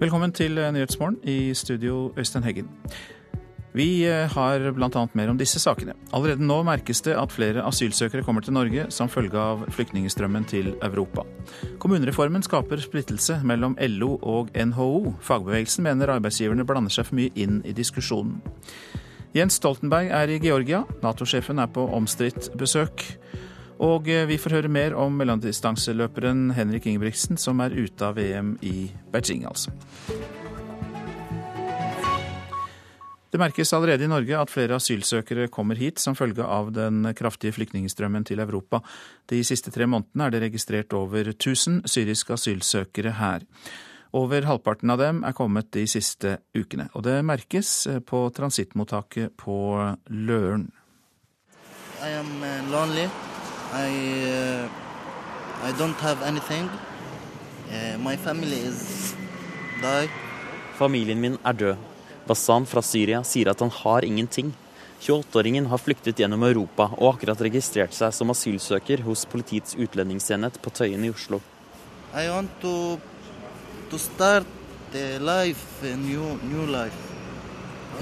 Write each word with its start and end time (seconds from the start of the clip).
Velkommen 0.00 0.32
til 0.32 0.56
Nyhetsmorgen 0.56 1.18
i 1.28 1.52
studio 1.52 2.14
Øystein 2.16 2.44
Heggen. 2.46 2.68
Vi 3.76 4.06
eh, 4.08 4.30
har 4.32 4.62
bl.a. 4.72 5.02
mer 5.12 5.28
om 5.28 5.36
disse 5.36 5.60
sakene. 5.60 5.92
Allerede 6.16 6.40
nå 6.40 6.62
merkes 6.64 7.02
det 7.04 7.18
at 7.20 7.32
flere 7.32 7.66
asylsøkere 7.68 8.24
kommer 8.24 8.40
til 8.40 8.56
Norge 8.56 8.86
som 8.88 9.10
følge 9.12 9.36
av 9.36 9.66
flyktningstrømmen 9.68 10.46
til 10.48 10.72
Europa. 10.80 11.26
Kommunereformen 11.78 12.40
skaper 12.42 12.80
splittelse 12.80 13.42
mellom 13.44 13.76
LO 13.92 14.16
og 14.22 14.48
NHO. 14.56 15.18
Fagbevegelsen 15.20 15.84
mener 15.84 16.14
arbeidsgiverne 16.16 16.64
blander 16.64 16.96
seg 16.96 17.10
for 17.10 17.20
mye 17.20 17.36
inn 17.36 17.60
i 17.68 17.76
diskusjonen. 17.76 18.40
Jens 19.36 19.60
Stoltenberg 19.60 20.08
er 20.16 20.32
i 20.32 20.40
Georgia. 20.40 20.86
Nato-sjefen 21.04 21.60
er 21.60 21.68
på 21.68 21.84
omstridt 21.92 22.48
besøk. 22.56 23.04
Og 23.80 24.10
eh, 24.12 24.26
vi 24.28 24.36
får 24.40 24.58
høre 24.58 24.72
mer 24.72 24.94
om 24.98 25.14
mellomdistanseløperen 25.16 26.50
Henrik 26.56 26.86
Ingebrigtsen, 26.90 27.40
som 27.40 27.62
er 27.64 27.72
ute 27.72 28.04
av 28.04 28.18
VM 28.20 28.54
i 28.60 28.90
Beijing, 29.12 29.46
altså. 29.48 29.72
Det 33.30 33.38
merkes 33.38 33.70
allerede 33.72 34.04
i 34.04 34.10
Norge 34.10 34.34
at 34.34 34.50
flere 34.50 34.74
asylsøkere 34.74 35.46
kommer 35.54 35.78
hit 35.78 36.02
som 36.02 36.16
følge 36.18 36.42
av 36.42 36.72
den 36.74 37.06
kraftige 37.16 37.54
flyktningstrømmen 37.54 38.26
til 38.26 38.42
Europa. 38.42 38.82
De 39.30 39.38
siste 39.46 39.70
tre 39.70 39.86
månedene 39.86 40.26
er 40.26 40.34
det 40.34 40.42
registrert 40.48 40.96
over 40.98 41.30
1000 41.30 41.84
syriske 41.86 42.34
asylsøkere 42.34 43.14
her. 43.20 43.46
Over 44.18 44.48
halvparten 44.50 44.90
av 44.90 44.98
dem 44.98 45.22
er 45.22 45.38
kommet 45.38 45.70
de 45.70 45.86
siste 45.86 46.40
ukene. 46.58 46.90
Og 46.98 47.06
det 47.06 47.20
merkes 47.22 47.86
på 48.10 48.26
transittmottaket 48.34 49.38
på 49.38 49.56
Løren. 50.10 50.72
I 52.02 52.16
am 52.18 52.40
uh, 52.42 52.72
lonely. 52.72 53.06
I, 53.72 53.90
uh, 54.26 54.68
I 55.68 55.72
don't 55.78 56.00
have 56.00 56.22
anything. 56.22 56.68
Uh, 57.70 57.98
my 57.98 58.16
family 58.16 58.56
is 58.66 59.14
die. 59.82 60.08
Familien 60.78 61.20
min 61.20 61.38
er 61.44 61.52
død. 61.52 61.76
Bassam 62.26 62.66
fra 62.66 62.82
Syria 62.82 63.22
sier 63.24 63.50
at 63.50 63.60
han 63.60 63.70
har 63.70 64.04
ingenting. 64.04 64.52
28-åringen 65.00 65.66
har 65.66 65.78
flyktet 65.80 66.18
gjennom 66.20 66.42
Europa 66.44 66.90
og 66.98 67.14
akkurat 67.14 67.40
registrert 67.40 67.94
seg 67.96 68.12
som 68.12 68.32
asylsøker 68.34 69.04
hos 69.06 69.24
Politiets 69.30 69.78
utlendingsenhet 69.78 70.58
på 70.60 70.72
Tøyen 70.76 71.06
i 71.06 71.12
Oslo. 71.14 71.40
I 72.12 72.26
want 72.28 72.50
to, 72.60 72.98
to 73.88 73.98
start 73.98 74.46
a 74.94 75.18
life, 75.18 75.86
a 75.86 75.96
new, 75.96 76.36
new 76.42 76.66
life 76.66 76.98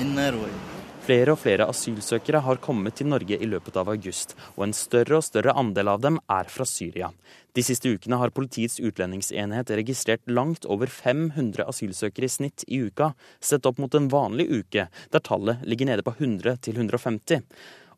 in 0.00 0.15
Norway. 0.17 0.78
Flere 1.09 1.33
og 1.33 1.39
flere 1.41 1.64
asylsøkere 1.64 2.42
har 2.45 2.59
kommet 2.61 2.98
til 2.98 3.06
Norge 3.09 3.39
i 3.41 3.47
løpet 3.48 3.78
av 3.81 3.89
august, 3.89 4.34
og 4.59 4.67
en 4.67 4.75
større 4.77 5.17
og 5.17 5.25
større 5.25 5.55
andel 5.56 5.89
av 5.89 6.03
dem 6.05 6.19
er 6.28 6.50
fra 6.53 6.67
Syria. 6.69 7.09
De 7.56 7.62
siste 7.65 7.89
ukene 7.89 8.19
har 8.20 8.34
Politiets 8.37 8.77
utlendingsenhet 8.77 9.73
registrert 9.81 10.28
langt 10.28 10.69
over 10.69 10.92
500 10.92 11.65
asylsøkere 11.65 12.28
i 12.28 12.34
snitt 12.34 12.67
i 12.69 12.83
uka, 12.91 13.15
sett 13.41 13.65
opp 13.70 13.81
mot 13.81 13.97
en 13.97 14.11
vanlig 14.12 14.50
uke, 14.53 14.84
der 14.92 15.25
tallet 15.25 15.65
ligger 15.65 15.89
nede 15.89 16.05
på 16.05 16.12
100 16.19 16.61
til 16.69 16.77
150. 16.77 17.41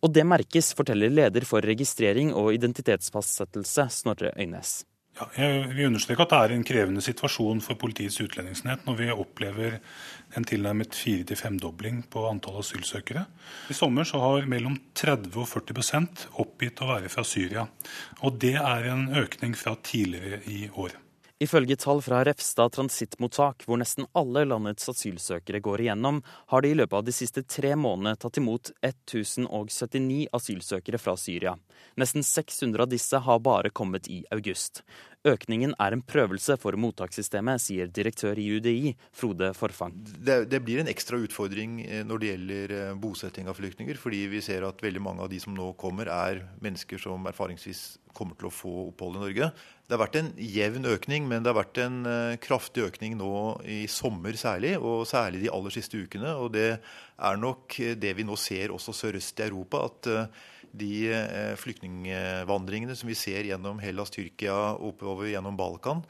Og 0.07 0.15
det 0.15 0.29
merkes, 0.31 0.71
forteller 0.79 1.11
leder 1.11 1.49
for 1.51 1.67
registrering 1.67 2.31
og 2.31 2.53
identitetsfastsettelse, 2.55 3.89
Snorre 3.91 4.31
Øynes. 4.39 4.85
Ja, 5.19 5.27
jeg 5.35 5.73
vil 5.75 5.89
understreke 5.91 6.23
at 6.25 6.31
det 6.31 6.39
er 6.39 6.53
en 6.55 6.65
krevende 6.65 7.03
situasjon 7.05 7.59
for 7.65 7.77
Politiets 7.81 8.21
utlendingsenhet 8.23 8.87
når 8.87 9.01
vi 9.03 9.11
opplever 9.13 9.81
en 10.37 10.47
tilnærmet 10.47 10.95
fire- 10.95 11.27
til 11.27 11.37
femdobling 11.37 12.03
på 12.11 12.25
antall 12.31 12.61
asylsøkere. 12.63 13.27
I 13.71 13.77
sommer 13.77 14.05
så 14.09 14.21
har 14.23 14.49
mellom 14.51 14.79
30 14.95 15.37
og 15.37 15.49
40% 15.51 16.27
oppgitt 16.43 16.83
å 16.83 16.91
være 16.95 17.13
fra 17.13 17.25
Syria. 17.25 17.67
Og 18.23 18.39
det 18.39 18.57
er 18.57 18.91
en 18.93 19.09
økning 19.23 19.57
fra 19.59 19.77
tidligere 19.83 20.43
i 20.47 20.69
år. 20.71 20.97
Ifølge 21.41 21.77
tall 21.81 22.03
fra 22.05 22.19
Refstad 22.25 22.75
transittmottak, 22.77 23.63
hvor 23.65 23.79
nesten 23.81 24.05
alle 24.13 24.43
landets 24.45 24.91
asylsøkere 24.93 25.63
går 25.65 25.87
igjennom, 25.87 26.19
har 26.53 26.61
de 26.61 26.69
i 26.69 26.77
løpet 26.77 26.99
av 26.99 27.07
de 27.07 27.15
siste 27.17 27.41
tre 27.49 27.71
månedene 27.81 28.21
tatt 28.21 28.37
imot 28.37 28.69
1079 28.85 30.27
asylsøkere 30.37 31.01
fra 31.01 31.15
Syria. 31.17 31.55
Nesten 31.97 32.27
600 32.29 32.85
av 32.85 32.91
disse 32.93 33.23
har 33.25 33.41
bare 33.41 33.73
kommet 33.73 34.11
i 34.13 34.21
august. 34.37 34.83
Økningen 35.29 35.75
er 35.77 35.93
en 35.93 36.01
prøvelse 36.01 36.55
for 36.57 36.73
mottakssystemet, 36.81 37.61
sier 37.61 37.91
direktør 37.93 38.39
i 38.41 38.47
UDI, 38.57 38.95
Frode 39.13 39.51
Forfang. 39.53 39.93
Det, 40.17 40.47
det, 40.49 40.63
blir 40.65 40.81
en 40.81 40.89
ekstra 40.89 41.19
utfordring 41.21 41.75
eh, 41.85 42.01
når 42.09 42.23
det 42.23 42.31
gjelder 42.31 42.73
eh, 42.79 42.93
bosetting 42.97 43.51
av 43.51 43.59
flyktninger, 43.59 43.99
fordi 44.01 44.23
vi 44.33 44.41
ser 44.41 44.65
at 44.65 44.81
veldig 44.81 45.03
mange 45.05 45.27
av 45.27 45.29
de 45.29 45.37
som 45.43 45.53
nå 45.53 45.75
kommer, 45.81 46.09
er 46.09 46.41
mennesker 46.65 47.03
som 47.03 47.29
erfaringsvis 47.29 47.83
kommer 48.17 48.39
til 48.41 48.49
å 48.49 48.55
få 48.55 48.73
opphold 48.87 49.19
i 49.19 49.23
Norge. 49.27 49.49
Det 49.85 49.95
har 49.95 50.01
vært 50.07 50.17
en 50.23 50.31
jevn 50.41 50.89
økning, 50.89 51.29
men 51.29 51.45
det 51.45 51.53
har 51.53 51.59
vært 51.59 51.83
en 51.83 51.99
uh, 52.07 52.39
kraftig 52.41 52.87
økning 52.89 53.19
nå 53.21 53.35
i 53.69 53.85
sommer 53.93 54.39
særlig, 54.41 54.73
og 54.81 55.05
særlig 55.11 55.45
de 55.45 55.53
aller 55.53 55.75
siste 55.75 56.01
ukene. 56.01 56.33
Og 56.41 56.49
det 56.55 56.71
er 56.73 57.39
nok 57.39 57.77
det 58.03 58.15
vi 58.19 58.27
nå 58.27 58.39
ser 58.41 58.73
også 58.75 58.97
sørøst 58.97 59.43
i 59.43 59.47
Europa, 59.47 59.85
at 59.91 60.11
de 60.73 60.93
uh, 61.13 61.57
flyktningvandringene 61.61 62.97
som 62.97 63.11
vi 63.11 63.17
ser 63.19 63.49
gjennom 63.49 63.81
Hellas, 63.83 64.13
Tyrkia, 64.15 64.77
oppover 64.77 65.31
gjennom 65.33 65.59
Balkan, 65.59 66.05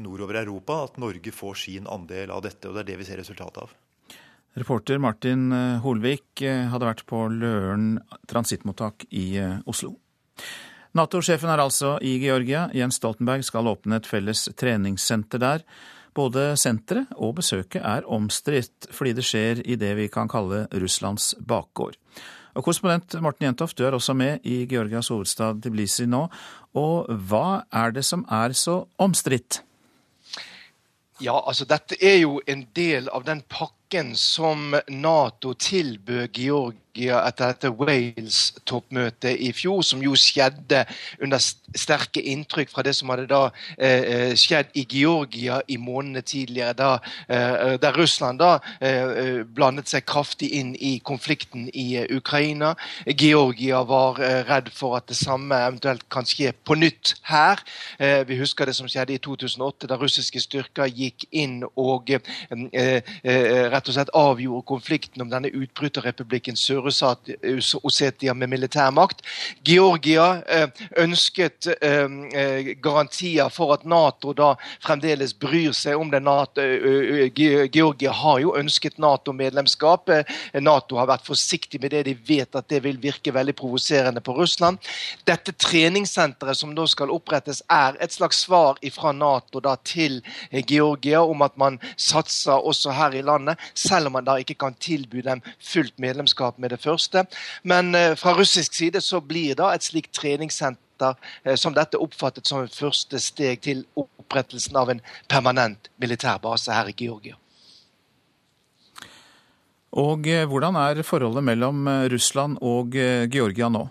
nordover 0.00 0.40
Europa, 0.40 0.78
at 0.86 0.96
Norge 0.98 1.30
får 1.34 1.58
sin 1.60 1.88
andel 1.90 2.30
av 2.32 2.40
dette. 2.46 2.68
Og 2.68 2.74
det 2.74 2.84
er 2.84 2.88
det 2.92 3.00
vi 3.02 3.06
ser 3.08 3.20
resultatet 3.20 3.66
av. 3.66 3.74
Reporter 4.56 4.96
Martin 5.02 5.50
Holvik 5.84 6.40
hadde 6.40 6.88
vært 6.88 7.04
på 7.06 7.26
Løren 7.28 7.98
transittmottak 8.30 9.04
i 9.12 9.36
Oslo. 9.68 9.92
Nato-sjefen 10.96 11.50
er 11.52 11.60
altså 11.60 11.96
i 12.00 12.14
Georgia. 12.22 12.70
Jens 12.72 12.96
Stoltenberg 12.96 13.44
skal 13.44 13.68
åpne 13.68 13.98
et 14.00 14.08
felles 14.08 14.46
treningssenter 14.56 15.42
der. 15.42 15.64
Både 16.16 16.54
senteret 16.56 17.10
og 17.20 17.34
besøket 17.42 17.82
er 17.84 18.06
omstridt, 18.08 18.88
fordi 18.94 19.12
det 19.18 19.26
skjer 19.28 19.60
i 19.68 19.76
det 19.76 19.92
vi 19.98 20.06
kan 20.12 20.30
kalle 20.32 20.64
Russlands 20.72 21.34
bakgård. 21.36 21.98
Og 22.56 22.64
Korrespondent 22.64 23.18
Morten 23.20 23.44
Jentoft, 23.44 23.76
du 23.76 23.84
er 23.84 23.92
også 23.92 24.14
med 24.16 24.44
i 24.48 24.62
Georgias 24.68 25.10
hovedstad 25.12 25.60
Tbilisi 25.60 26.06
nå. 26.08 26.22
Og 26.76 27.10
hva 27.28 27.66
er 27.68 27.92
det 27.92 28.04
som 28.08 28.24
er 28.32 28.54
så 28.56 28.78
omstridt? 29.02 29.60
Ja, 31.20 31.36
altså 31.36 31.66
dette 31.68 31.96
er 32.00 32.18
jo 32.22 32.40
en 32.48 32.64
del 32.76 33.10
av 33.12 33.24
den 33.28 33.42
pakken 33.86 34.16
som 34.16 34.74
Nato 34.88 35.52
tilbød 35.54 36.28
Georgia 36.34 37.20
etter 37.28 37.52
dette 37.52 37.70
Wales-toppmøtet 37.70 39.36
i 39.38 39.52
fjor, 39.52 39.82
som 39.84 40.00
jo 40.02 40.14
skjedde 40.16 40.84
under 41.22 41.38
sterke 41.76 42.22
inntrykk 42.22 42.70
fra 42.72 42.82
det 42.82 42.94
som 42.96 43.10
hadde 43.12 43.26
da 43.28 43.50
eh, 43.78 44.30
eh 44.30 44.34
skjedd 44.36 44.72
i 44.74 44.86
Georgia 44.88 45.60
i 45.68 45.76
månedene 45.76 46.22
tidligere, 46.22 46.72
da, 46.72 46.98
eh, 47.28 47.76
der 47.78 47.92
Russland 47.96 48.38
da 48.38 48.58
eh, 48.80 49.02
eh 49.02 49.44
blandet 49.44 49.88
seg 49.88 50.06
kraftig 50.06 50.50
inn 50.50 50.74
i 50.74 50.98
konflikten 50.98 51.68
i 51.74 52.06
Ukraina. 52.10 52.74
Georgia 53.06 53.82
var 53.82 54.16
redd 54.48 54.70
for 54.72 54.96
at 54.96 55.06
det 55.08 55.16
samme 55.16 55.54
eventuelt 55.54 56.08
kan 56.08 56.24
skje 56.24 56.52
på 56.64 56.74
nytt 56.74 57.14
her. 57.22 57.60
Vi 57.98 58.38
husker 58.38 58.66
det 58.66 58.74
som 58.74 58.88
skjedde 58.88 59.14
i 59.14 59.18
2008, 59.18 59.86
da 59.86 59.96
russiske 59.96 60.40
styrker 60.40 60.86
gikk 60.86 61.26
inn 61.30 61.62
og 61.76 62.10
rett 63.76 63.90
og 63.90 63.96
slett 63.96 64.12
avgjorde 64.16 64.66
konflikten 64.68 65.24
om 65.24 65.30
denne 65.30 65.50
utbryterrepublikken 65.52 66.56
sør 66.58 66.88
Sør-Ossetia 66.90 68.34
med 68.34 68.50
militærmakt. 68.52 69.22
Georgia 69.66 70.42
eh, 70.48 70.68
ønsket 71.02 71.68
eh, 71.80 72.06
eh, 72.34 72.70
garantier 72.82 73.50
for 73.52 73.74
at 73.76 73.84
Nato 73.88 74.32
da 74.36 74.54
fremdeles 74.84 75.34
bryr 75.38 75.74
seg 75.76 75.98
om 76.00 76.10
det. 76.12 76.22
NATO, 76.26 76.62
Georgia 77.72 78.12
har 78.12 78.40
jo 78.42 78.54
ønsket 78.58 78.98
Nato-medlemskap. 79.02 80.10
Nato 80.62 81.00
har 81.00 81.10
vært 81.10 81.26
forsiktig 81.26 81.80
med 81.82 81.92
det. 81.94 82.04
De 82.08 82.16
vet 82.28 82.56
at 82.56 82.68
det 82.72 82.82
vil 82.84 82.98
virke 83.02 83.34
veldig 83.34 83.54
provoserende 83.58 84.22
på 84.24 84.34
Russland. 84.38 84.80
Dette 85.28 85.52
treningssenteret 85.52 86.58
som 86.58 86.74
da 86.76 86.86
skal 86.88 87.12
opprettes, 87.14 87.62
er 87.72 87.98
et 88.00 88.14
slags 88.14 88.44
svar 88.46 88.80
fra 88.94 89.12
Nato 89.12 89.60
da 89.60 89.76
til 89.84 90.20
Georgia 90.66 91.22
om 91.22 91.42
at 91.44 91.56
man 91.60 91.78
satser 91.96 92.56
også 92.56 92.94
her 92.96 93.16
i 93.16 93.24
landet, 93.26 93.60
selv 93.74 94.10
om 94.10 94.16
man 94.18 94.26
da 94.26 94.36
ikke 94.40 94.56
kan 94.58 94.76
tilby 94.80 95.22
dem 95.26 95.42
fullt 95.62 95.96
medlemskap 96.02 96.58
med 96.58 96.74
det 96.74 96.80
første. 96.82 97.26
Men 97.62 97.94
eh, 97.94 98.14
fra 98.18 98.36
russisk 98.36 98.74
side 98.74 99.02
så 99.04 99.20
blir 99.20 99.56
da 99.58 99.72
et 99.74 99.86
slikt 99.86 100.14
treningssenter 100.16 101.16
eh, 101.44 101.56
som 101.56 101.74
dette 101.76 102.00
oppfattet 102.00 102.46
som 102.48 102.68
første 102.68 103.20
steg 103.22 103.62
til 103.66 103.84
opprettelsen 103.96 104.76
av 104.76 104.92
en 104.92 105.02
permanent 105.28 105.90
militærbase 106.02 106.72
her 106.72 106.92
i 106.92 106.96
Georgia. 106.96 107.36
Og 109.96 110.28
eh, 110.28 110.44
hvordan 110.44 110.76
er 110.80 111.04
forholdet 111.06 111.44
mellom 111.44 111.86
Russland 112.12 112.58
og 112.60 112.96
Georgia 113.32 113.70
nå? 113.72 113.86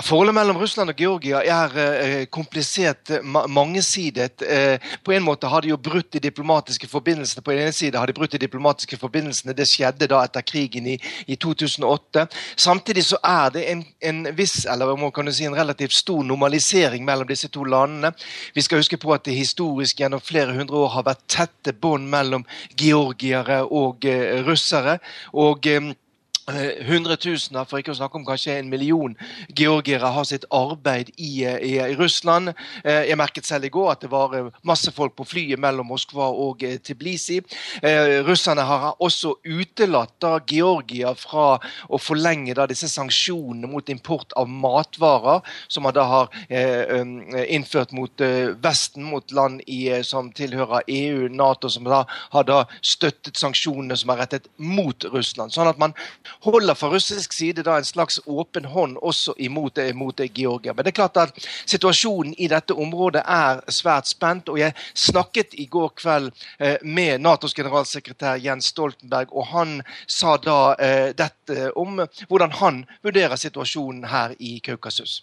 Forholdet 0.00 0.34
mellom 0.34 0.56
Russland 0.56 0.88
og 0.88 0.96
Georgia 0.96 1.42
er 1.44 1.74
eh, 1.76 2.22
komplisert, 2.32 3.10
ma 3.22 3.42
mangesidet. 3.50 4.40
Eh, 4.40 4.80
på 5.04 5.12
en 5.12 5.24
måte 5.26 5.50
har 5.52 5.60
de 5.60 5.72
jo 5.72 5.76
brutt 5.76 6.14
de 6.14 6.22
diplomatiske 6.22 6.88
forbindelsene. 6.88 7.42
På 7.44 7.52
den 7.52 7.66
ene 7.66 7.74
side 7.76 8.00
har 8.00 8.08
de 8.08 8.16
brutt 8.16 8.32
de 8.32 8.40
diplomatiske 8.40 8.96
forbindelsene. 8.96 9.52
Det 9.56 9.66
skjedde 9.68 10.08
da 10.08 10.22
etter 10.24 10.46
krigen 10.48 10.88
i, 10.94 10.96
i 11.26 11.36
2008. 11.36 12.24
Samtidig 12.56 13.04
så 13.10 13.20
er 13.20 13.52
det 13.52 13.66
en, 13.68 13.84
en 14.00 14.22
viss, 14.36 14.62
eller 14.64 14.96
man 14.96 15.12
kan 15.12 15.28
si 15.32 15.44
en 15.44 15.58
relativt 15.58 15.96
stor 15.98 16.24
normalisering 16.24 17.04
mellom 17.04 17.28
disse 17.28 17.52
to 17.52 17.66
landene. 17.68 18.14
Vi 18.56 18.64
skal 18.64 18.80
huske 18.80 18.96
på 18.96 19.12
at 19.12 19.26
det 19.28 19.36
historisk 19.36 20.00
gjennom 20.00 20.24
flere 20.24 20.56
hundre 20.56 20.86
år 20.86 20.94
har 20.96 21.08
vært 21.10 21.26
tette 21.28 21.76
bånd 21.76 22.08
mellom 22.08 22.46
georgiere 22.80 23.62
og 23.68 24.08
eh, 24.08 24.40
russere. 24.46 24.98
og 25.32 25.68
eh, 25.68 25.92
Hundretusener, 26.42 27.62
for 27.70 27.78
ikke 27.78 27.92
å 27.92 27.96
snakke 28.00 28.18
om 28.18 28.24
kanskje 28.26 28.56
en 28.58 28.70
million 28.70 29.12
georgiere 29.54 30.08
har 30.10 30.24
sitt 30.26 30.42
arbeid 30.50 31.12
i, 31.14 31.44
i, 31.46 31.76
i, 31.78 31.94
Russland. 31.94 32.50
Eh, 32.82 33.04
jeg 33.06 33.18
merket 33.20 33.46
selv 33.46 33.68
i 33.68 33.70
går 33.70 33.92
at 33.92 34.02
det 34.02 34.10
var 34.10 34.34
eh, 34.34 34.48
masse 34.66 34.90
folk 34.94 35.14
på 35.18 35.26
flyet 35.28 35.62
mellom 35.62 35.86
Moskva 35.92 36.32
og 36.34 36.64
Tiblisi. 36.82 37.38
Russerne 38.26 38.64
har 38.66 38.88
også 39.02 39.36
utelatt 39.44 40.14
da 40.22 40.32
Georgia 40.48 41.12
fra 41.18 41.60
å 41.86 42.00
forlenge 42.00 42.56
da 42.58 42.66
disse 42.70 42.90
sanksjonene 42.90 43.70
mot 43.70 43.88
import 43.92 44.34
av 44.38 44.50
matvarer, 44.50 45.42
som 45.70 45.86
man 45.86 45.94
da 45.94 46.04
har 46.08 46.30
innført 47.52 47.92
mot 47.96 48.22
Vesten, 48.62 49.06
mot 49.08 49.34
land 49.34 49.62
i, 49.66 49.80
som 50.06 50.30
tilhører 50.34 50.86
EU, 50.90 51.28
Nato, 51.32 51.70
som 51.72 51.86
da 51.88 52.02
har 52.34 52.48
da 52.48 52.62
støttet 52.82 53.40
sanksjonene 53.40 53.96
som 53.98 54.12
er 54.14 54.22
rettet 54.24 54.48
mot 54.56 55.06
Russland. 55.12 55.54
Sånn 55.54 55.70
at 55.70 55.80
man 55.80 55.96
holder 56.44 56.74
fra 56.74 56.90
russisk 56.92 57.32
side 57.32 57.62
da 57.66 57.76
en 57.78 57.86
slags 57.86 58.20
åpen 58.26 58.64
hånd 58.64 58.98
også 59.02 59.34
imot, 59.38 59.78
imot 59.78 60.20
Georgia. 60.34 60.74
Men 60.74 60.84
det 60.84 60.92
er 60.92 60.98
klart 61.00 61.20
at 61.22 61.48
situasjonen 61.66 62.34
i 62.38 62.48
dette 62.50 62.74
området 62.74 63.22
er 63.22 63.62
svært 63.70 64.10
spent. 64.10 64.48
og 64.48 64.58
Jeg 64.58 64.74
snakket 64.94 65.54
i 65.54 65.66
går 65.66 65.92
kveld 66.02 66.30
eh, 66.58 66.78
med 66.82 67.20
Natos 67.20 67.54
generalsekretær 67.54 68.40
Jens 68.42 68.72
Stoltenberg, 68.74 69.32
og 69.32 69.46
han 69.54 69.82
sa 70.06 70.36
da 70.36 70.60
eh, 70.78 71.10
dette 71.16 71.72
om 71.78 72.02
hvordan 72.28 72.58
han 72.62 72.84
vurderer 73.02 73.36
situasjonen 73.36 74.08
her 74.10 74.34
i 74.38 74.58
Kaukasus. 74.64 75.22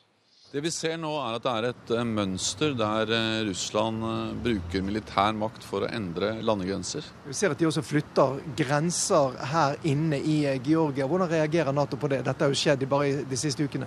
Det 0.50 0.64
vi 0.66 0.70
ser 0.74 0.96
nå 0.98 1.12
er 1.22 1.36
at 1.38 1.44
det 1.46 1.52
er 1.52 1.66
et 1.68 1.92
eh, 1.94 2.06
mønster 2.10 2.72
der 2.74 3.12
eh, 3.14 3.42
Russland 3.46 4.02
eh, 4.02 4.32
bruker 4.48 4.82
militær 4.82 5.36
makt 5.38 5.62
for 5.62 5.86
å 5.86 5.90
endre 5.94 6.32
landegrenser. 6.42 7.06
Vi 7.28 7.36
ser 7.38 7.54
at 7.54 7.62
de 7.62 7.68
også 7.70 7.84
flytter 7.86 8.40
grenser 8.58 9.38
her 9.52 9.78
inne 9.86 10.18
i 10.18 10.40
Georgia. 10.66 11.06
Hvordan 11.06 11.30
reagerer 11.30 11.70
Nato 11.78 12.02
på 12.02 12.10
det? 12.10 12.24
Dette 12.26 12.48
har 12.48 12.50
jo 12.50 12.58
skjedd 12.58 12.88
bare 12.90 13.28
de 13.30 13.38
siste 13.38 13.62
ukene. 13.70 13.86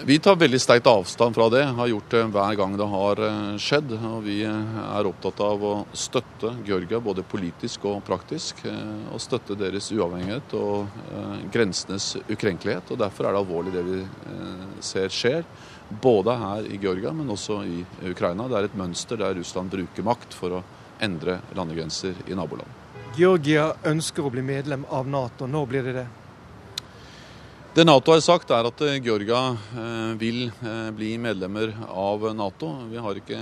Vi 0.00 0.18
tar 0.18 0.36
veldig 0.36 0.58
sterkt 0.60 0.86
avstand 0.86 1.34
fra 1.36 1.46
det, 1.52 1.62
har 1.76 1.86
gjort 1.86 2.10
det 2.10 2.22
hver 2.32 2.54
gang 2.56 2.76
det 2.80 2.86
har 2.90 3.20
skjedd. 3.60 3.92
og 3.92 4.24
Vi 4.24 4.38
er 4.42 5.08
opptatt 5.08 5.42
av 5.44 5.62
å 5.62 5.72
støtte 5.92 6.54
Georgia 6.66 6.98
både 7.00 7.22
politisk 7.28 7.84
og 7.90 8.00
praktisk. 8.06 8.64
Og 9.12 9.20
støtte 9.22 9.54
deres 9.60 9.90
uavhengighet 9.92 10.56
og 10.58 10.88
grensenes 11.52 12.16
ukrenkelighet. 12.24 12.90
og 12.90 13.02
Derfor 13.04 13.28
er 13.28 13.36
det 13.36 13.42
alvorlig 13.44 13.74
det 13.76 13.84
vi 13.86 14.00
ser 14.80 15.12
skjer. 15.12 15.44
Både 16.02 16.34
her 16.40 16.72
i 16.72 16.80
Georgia, 16.80 17.12
men 17.12 17.30
også 17.30 17.60
i 17.68 17.84
Ukraina. 18.10 18.48
Det 18.48 18.58
er 18.58 18.70
et 18.70 18.80
mønster 18.80 19.20
der 19.20 19.36
Russland 19.38 19.70
bruker 19.76 20.08
makt 20.08 20.34
for 20.34 20.56
å 20.56 20.64
endre 21.04 21.42
landegrenser 21.54 22.24
i 22.26 22.38
naboland. 22.38 22.80
Georgia 23.12 23.74
ønsker 23.84 24.24
å 24.24 24.32
bli 24.32 24.42
medlem 24.42 24.88
av 24.88 25.06
Nato. 25.06 25.46
Nå 25.46 25.66
blir 25.68 25.84
det 25.84 25.96
det? 26.00 26.08
Det 27.72 27.86
Nato 27.86 28.12
har 28.12 28.18
sagt, 28.20 28.50
er 28.52 28.66
at 28.68 28.80
eh, 28.84 28.98
Georgia 29.00 29.38
eh, 29.80 30.10
vil 30.20 30.42
eh, 30.50 30.90
bli 30.92 31.14
medlemmer 31.16 31.70
av 31.88 32.26
Nato. 32.36 32.68
Vi 32.90 33.00
har 33.00 33.16
ikke 33.16 33.38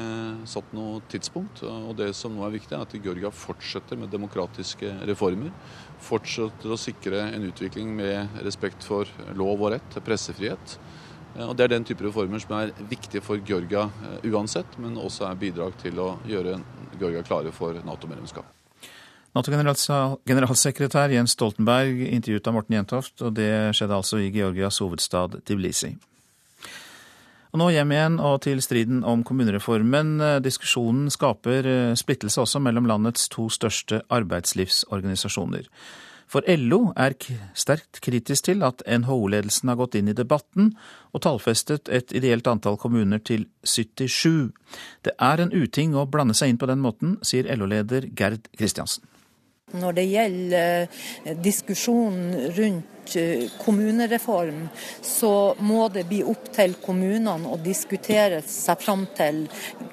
satt 0.46 0.68
noe 0.70 1.00
tidspunkt. 1.10 1.64
og 1.66 1.96
Det 1.98 2.12
som 2.14 2.36
nå 2.36 2.44
er 2.46 2.54
viktig, 2.54 2.76
er 2.76 2.84
at 2.84 2.94
Georgia 2.94 3.32
fortsetter 3.34 3.98
med 3.98 4.14
demokratiske 4.14 4.92
reformer. 5.10 5.50
Fortsetter 6.06 6.70
å 6.70 6.78
sikre 6.78 7.24
en 7.24 7.48
utvikling 7.48 7.90
med 7.98 8.38
respekt 8.46 8.86
for 8.86 9.10
lov 9.34 9.66
og 9.66 9.74
rett, 9.74 9.98
pressefrihet. 10.06 10.78
Og 11.48 11.56
Det 11.58 11.66
er 11.66 11.74
den 11.74 11.90
type 11.90 12.06
reformer 12.06 12.38
som 12.46 12.54
er 12.60 12.70
viktige 12.86 13.26
for 13.26 13.42
Georgia 13.42 13.88
uansett, 14.22 14.78
men 14.78 14.94
også 14.94 15.26
er 15.26 15.42
bidrag 15.42 15.74
til 15.82 15.98
å 15.98 16.12
gjøre 16.30 16.54
Georgia 17.00 17.26
klare 17.26 17.50
for 17.50 17.82
Nato-medlemskap. 17.82 18.59
Nato-generalsekretær 19.30 21.12
Jens 21.14 21.36
Stoltenberg 21.36 22.00
intervjuet 22.08 22.48
av 22.50 22.56
Morten 22.56 22.74
Jentoft, 22.74 23.14
og 23.22 23.36
det 23.36 23.50
skjedde 23.78 23.98
altså 24.00 24.18
i 24.18 24.30
Georgias 24.34 24.80
hovedstad 24.82 25.38
Tbilisi. 25.46 25.92
Og 27.50 27.58
nå 27.62 27.68
hjem 27.74 27.94
igjen 27.94 28.18
og 28.22 28.40
til 28.46 28.62
striden 28.62 29.04
om 29.06 29.22
kommunereformen. 29.26 30.18
Diskusjonen 30.42 31.10
skaper 31.10 31.66
eh, 31.66 31.96
splittelse 31.98 32.42
også 32.42 32.62
mellom 32.62 32.86
landets 32.86 33.26
to 33.30 33.48
største 33.50 34.02
arbeidslivsorganisasjoner. 34.10 35.66
For 36.30 36.46
LO 36.46 36.92
er 36.94 37.16
sterkt 37.58 37.98
kritisk 38.04 38.46
til 38.46 38.62
at 38.62 38.84
NHO-ledelsen 38.86 39.70
har 39.72 39.78
gått 39.80 39.96
inn 39.98 40.12
i 40.12 40.14
debatten 40.14 40.76
og 41.10 41.24
tallfestet 41.26 41.90
et 41.90 42.14
ideelt 42.14 42.46
antall 42.46 42.78
kommuner 42.78 43.18
til 43.18 43.48
77. 43.66 44.54
Det 45.06 45.16
er 45.18 45.42
en 45.42 45.50
uting 45.50 45.98
å 45.98 46.06
blande 46.06 46.38
seg 46.38 46.52
inn 46.52 46.60
på 46.62 46.70
den 46.70 46.82
måten, 46.82 47.18
sier 47.26 47.50
LO-leder 47.50 48.06
Gerd 48.14 48.46
Kristiansen. 48.54 49.10
Når 49.72 49.92
det 49.92 50.06
gjelder 50.10 50.88
eh, 51.24 51.36
diskusjonen 51.38 52.50
rundt 52.56 53.16
eh, 53.16 53.44
kommunereform, 53.64 54.68
så 55.02 55.54
må 55.58 55.88
det 55.94 56.06
bli 56.10 56.22
opp 56.26 56.50
til 56.54 56.74
kommunene 56.82 57.50
å 57.50 57.58
diskutere 57.62 58.42
seg 58.46 58.82
fram 58.82 59.06
til 59.16 59.44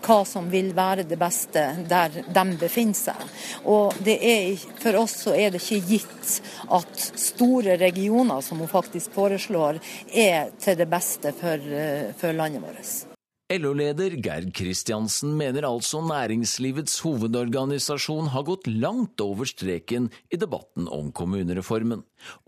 hva 0.06 0.20
som 0.26 0.50
vil 0.50 0.72
være 0.78 1.06
det 1.10 1.20
beste 1.22 1.66
der 1.90 2.22
de 2.26 2.46
befinner 2.58 2.98
seg. 2.98 3.28
Og 3.70 3.94
er, 4.08 4.56
For 4.82 4.98
oss 4.98 5.20
så 5.26 5.36
er 5.38 5.54
det 5.54 5.62
ikke 5.62 5.84
gitt 5.94 6.40
at 6.74 7.04
store 7.20 7.78
regioner, 7.82 8.42
som 8.42 8.64
hun 8.64 8.72
faktisk 8.72 9.14
foreslår, 9.14 9.82
er 10.14 10.50
til 10.62 10.80
det 10.80 10.90
beste 10.90 11.36
for, 11.38 11.70
eh, 11.84 12.10
for 12.18 12.34
landet 12.34 12.66
vårt. 12.66 13.07
LO-leder 13.48 14.12
Gerd 14.20 14.50
Kristiansen 14.52 15.38
mener 15.40 15.64
altså 15.64 16.02
næringslivets 16.04 16.98
hovedorganisasjon 17.00 18.28
har 18.34 18.44
gått 18.44 18.68
langt 18.68 19.24
over 19.24 19.48
streken 19.48 20.10
i 20.28 20.40
debatten 20.40 20.90
om 20.92 21.14
kommunereformen. 21.16 22.02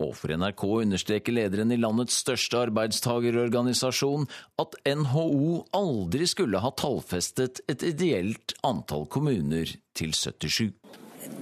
Og 0.04 0.20
NRK 0.28 0.66
understreker 0.82 1.32
lederen 1.32 1.72
i 1.72 1.80
landets 1.80 2.20
største 2.20 2.60
arbeidstagerorganisasjon 2.66 4.28
at 4.60 4.76
NHO 4.84 5.62
aldri 5.80 6.28
skulle 6.28 6.60
ha 6.60 6.74
tallfestet 6.76 7.64
et 7.72 7.86
ideelt 7.94 8.52
antall 8.60 9.08
kommuner 9.08 9.72
til 9.96 10.12
77. 10.12 10.68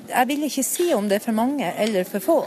Jeg 0.06 0.30
vil 0.30 0.46
ikke 0.46 0.66
si 0.66 0.92
om 0.94 1.10
det 1.10 1.18
er 1.18 1.26
for 1.26 1.34
mange 1.34 1.74
eller 1.82 2.06
for 2.06 2.22
få 2.22 2.40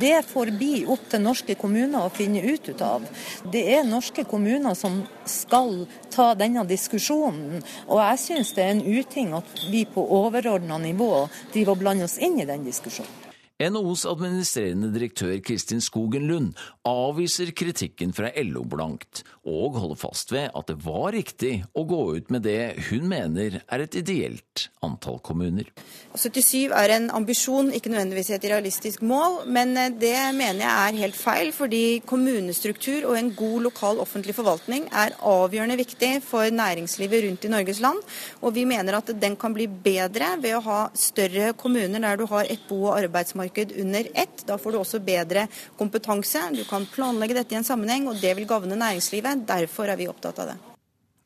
det 0.00 0.22
får 0.28 0.52
bli 0.58 0.84
opp 0.92 1.08
til 1.10 1.22
norske 1.24 1.56
kommuner 1.58 2.06
å 2.06 2.12
finne 2.14 2.42
ut 2.42 2.70
av. 2.84 3.04
Det 3.52 3.62
er 3.76 3.86
norske 3.86 4.26
kommuner 4.28 4.74
som 4.78 5.02
skal 5.28 5.86
ta 6.12 6.32
denne 6.38 6.64
diskusjonen. 6.68 7.62
Og 7.88 8.02
jeg 8.02 8.22
syns 8.24 8.54
det 8.56 8.64
er 8.64 8.74
en 8.74 8.84
uting 8.86 9.34
at 9.36 9.62
vi 9.70 9.84
på 9.88 10.04
overordna 10.20 10.80
nivå 10.82 11.26
driver 11.54 11.76
og 11.76 11.84
blander 11.84 12.10
oss 12.10 12.18
inn 12.18 12.40
i 12.42 12.48
den 12.48 12.66
diskusjonen. 12.66 13.22
NHOs 13.56 14.02
administrerende 14.04 14.90
direktør 14.92 15.38
Kristin 15.40 15.80
Skogen 15.80 16.26
Lund 16.28 16.58
avviser 16.84 17.54
kritikken 17.56 18.12
fra 18.12 18.28
LO 18.44 18.66
blankt, 18.68 19.22
og 19.46 19.78
holder 19.78 19.98
fast 19.98 20.32
ved 20.34 20.50
at 20.50 20.66
det 20.70 20.76
var 20.84 21.12
riktig 21.14 21.60
å 21.76 21.84
gå 21.86 22.02
ut 22.18 22.32
med 22.34 22.42
det 22.46 22.76
hun 22.90 23.06
mener 23.08 23.60
er 23.62 23.84
et 23.84 23.94
ideelt 23.98 24.66
antall 24.84 25.20
kommuner. 25.24 25.68
77 26.16 26.72
er 26.74 26.94
en 26.96 27.08
ambisjon, 27.14 27.70
ikke 27.74 27.92
nødvendigvis 27.92 28.32
et 28.34 28.46
realistisk 28.50 29.04
mål, 29.06 29.44
men 29.52 29.74
eh, 29.78 29.92
det 29.94 30.16
mener 30.36 30.64
jeg 30.64 30.74
er 30.74 31.00
helt 31.04 31.18
feil. 31.18 31.52
Fordi 31.56 32.00
kommunestruktur 32.08 33.06
og 33.10 33.18
en 33.18 33.30
god 33.36 33.66
lokal 33.68 34.00
offentlig 34.02 34.34
forvaltning 34.36 34.88
er 34.90 35.14
avgjørende 35.26 35.78
viktig 35.78 36.12
for 36.26 36.50
næringslivet 36.50 37.26
rundt 37.26 37.46
i 37.46 37.52
Norges 37.52 37.82
land. 37.84 38.02
Og 38.42 38.54
vi 38.56 38.66
mener 38.68 38.98
at 38.98 39.12
den 39.20 39.36
kan 39.38 39.54
bli 39.56 39.68
bedre 39.68 40.34
ved 40.42 40.58
å 40.58 40.64
ha 40.66 40.80
større 40.96 41.52
kommuner 41.58 42.02
der 42.02 42.18
du 42.18 42.26
har 42.32 42.48
et 42.50 42.66
bo- 42.68 42.88
og 42.88 42.98
arbeidsmarked 42.98 43.76
under 43.82 44.10
ett. 44.14 44.44
Da 44.48 44.58
får 44.60 44.74
du 44.74 44.80
også 44.80 45.02
bedre 45.04 45.46
kompetanse. 45.78 46.42
Du 46.56 46.64
kan 46.68 46.86
planlegge 46.90 47.38
dette 47.38 47.54
i 47.54 47.60
en 47.60 47.66
sammenheng, 47.66 48.08
og 48.10 48.20
det 48.22 48.34
vil 48.38 48.48
gagne 48.48 48.78
næringslivet. 48.78 49.35
Derfor 49.46 49.92
er 49.92 50.00
vi 50.00 50.08
opptatt 50.08 50.38
av 50.42 50.52
det. 50.52 50.56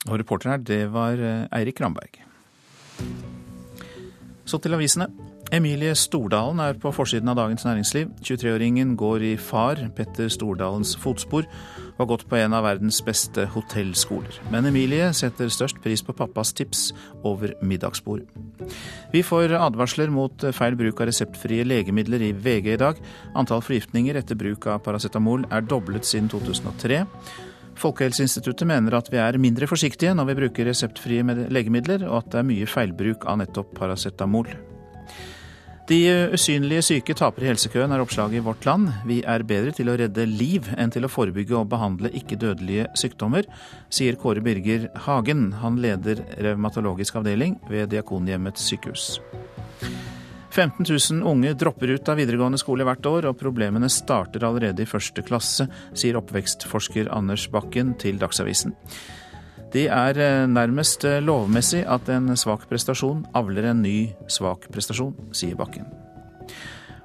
Og 0.09 0.17
reporteren 0.19 0.57
her, 0.57 0.63
det 0.65 0.85
var 0.95 1.21
eh, 1.21 1.49
Eirik 1.61 1.81
Ramberg. 1.83 2.23
Så 4.49 4.59
til 4.59 4.75
avisene. 4.75 5.11
Emilie 5.51 5.97
Stordalen 5.99 6.61
er 6.63 6.77
på 6.79 6.93
forsiden 6.95 7.29
av 7.33 7.35
Dagens 7.41 7.65
Næringsliv. 7.67 8.13
23-åringen 8.23 8.95
går 8.99 9.25
i 9.27 9.37
far 9.37 9.81
Petter 9.97 10.31
Stordalens 10.31 10.93
fotspor 10.95 11.49
og 11.97 11.99
har 12.05 12.09
gått 12.13 12.23
på 12.31 12.39
en 12.39 12.55
av 12.55 12.63
verdens 12.65 13.01
beste 13.03 13.49
hotellskoler. 13.51 14.39
Men 14.55 14.69
Emilie 14.71 15.11
setter 15.17 15.51
størst 15.51 15.83
pris 15.83 16.05
på 16.07 16.15
pappas 16.17 16.55
tips 16.55 16.85
over 17.27 17.57
middagsbordet. 17.67 18.31
Vi 19.11 19.25
får 19.27 19.57
advarsler 19.59 20.15
mot 20.15 20.47
feil 20.55 20.79
bruk 20.79 21.03
av 21.03 21.11
reseptfrie 21.11 21.67
legemidler 21.67 22.23
i 22.31 22.33
VG 22.33 22.73
i 22.77 22.81
dag. 22.81 23.03
Antall 23.35 23.67
forgiftninger 23.67 24.23
etter 24.23 24.39
bruk 24.39 24.71
av 24.71 24.85
paracetamol 24.87 25.49
er 25.51 25.67
doblet 25.67 26.07
siden 26.07 26.31
2003. 26.31 27.03
Folkehelseinstituttet 27.81 28.69
mener 28.69 28.99
at 28.99 29.09
vi 29.13 29.21
er 29.21 29.39
mindre 29.41 29.69
forsiktige 29.71 30.13
når 30.17 30.31
vi 30.31 30.41
bruker 30.43 30.69
reseptfrie 30.69 31.25
legemidler, 31.53 32.05
og 32.09 32.23
at 32.23 32.35
det 32.35 32.43
er 32.43 32.51
mye 32.51 32.69
feilbruk 32.69 33.25
av 33.31 33.41
nettopp 33.41 33.73
paracetamol. 33.79 34.53
De 35.91 35.99
usynlige 36.37 36.85
syke 36.87 37.17
taper 37.19 37.43
i 37.43 37.49
helsekøen, 37.51 37.91
er 37.91 38.03
oppslaget 38.05 38.39
i 38.39 38.43
Vårt 38.47 38.67
Land. 38.69 38.93
Vi 39.11 39.17
er 39.27 39.43
bedre 39.43 39.73
til 39.75 39.91
å 39.91 39.97
redde 39.99 40.23
liv 40.29 40.69
enn 40.79 40.93
til 40.95 41.03
å 41.03 41.11
forebygge 41.11 41.57
og 41.59 41.67
behandle 41.73 42.13
ikke-dødelige 42.15 42.87
sykdommer, 43.01 43.49
sier 43.91 44.19
Kåre 44.21 44.45
Birger 44.45 44.87
Hagen. 45.09 45.49
Han 45.65 45.81
leder 45.83 46.23
revmatologisk 46.39 47.19
avdeling 47.19 47.59
ved 47.73 47.91
Diakonhjemmets 47.91 48.71
sykehus. 48.71 49.17
15 50.51 50.87
000 50.89 51.23
unge 51.31 51.55
dropper 51.55 51.95
ut 51.95 52.11
av 52.11 52.19
videregående 52.19 52.59
skole 52.59 52.85
hvert 52.87 53.07
år, 53.07 53.29
og 53.31 53.39
problemene 53.39 53.91
starter 53.91 54.45
allerede 54.47 54.83
i 54.83 54.89
første 54.91 55.23
klasse, 55.27 55.69
sier 55.95 56.19
oppvekstforsker 56.19 57.11
Anders 57.15 57.47
Bakken 57.53 57.95
til 58.01 58.19
Dagsavisen. 58.21 58.75
Det 59.71 59.87
er 59.95 60.19
eh, 60.19 60.49
nærmest 60.51 61.07
eh, 61.07 61.21
lovmessig 61.23 61.85
at 61.87 62.09
en 62.11 62.35
svak 62.35 62.67
prestasjon 62.71 63.23
avler 63.39 63.71
en 63.71 63.85
ny 63.85 64.11
svak 64.27 64.67
prestasjon, 64.75 65.15
sier 65.31 65.55
Bakken. 65.59 65.87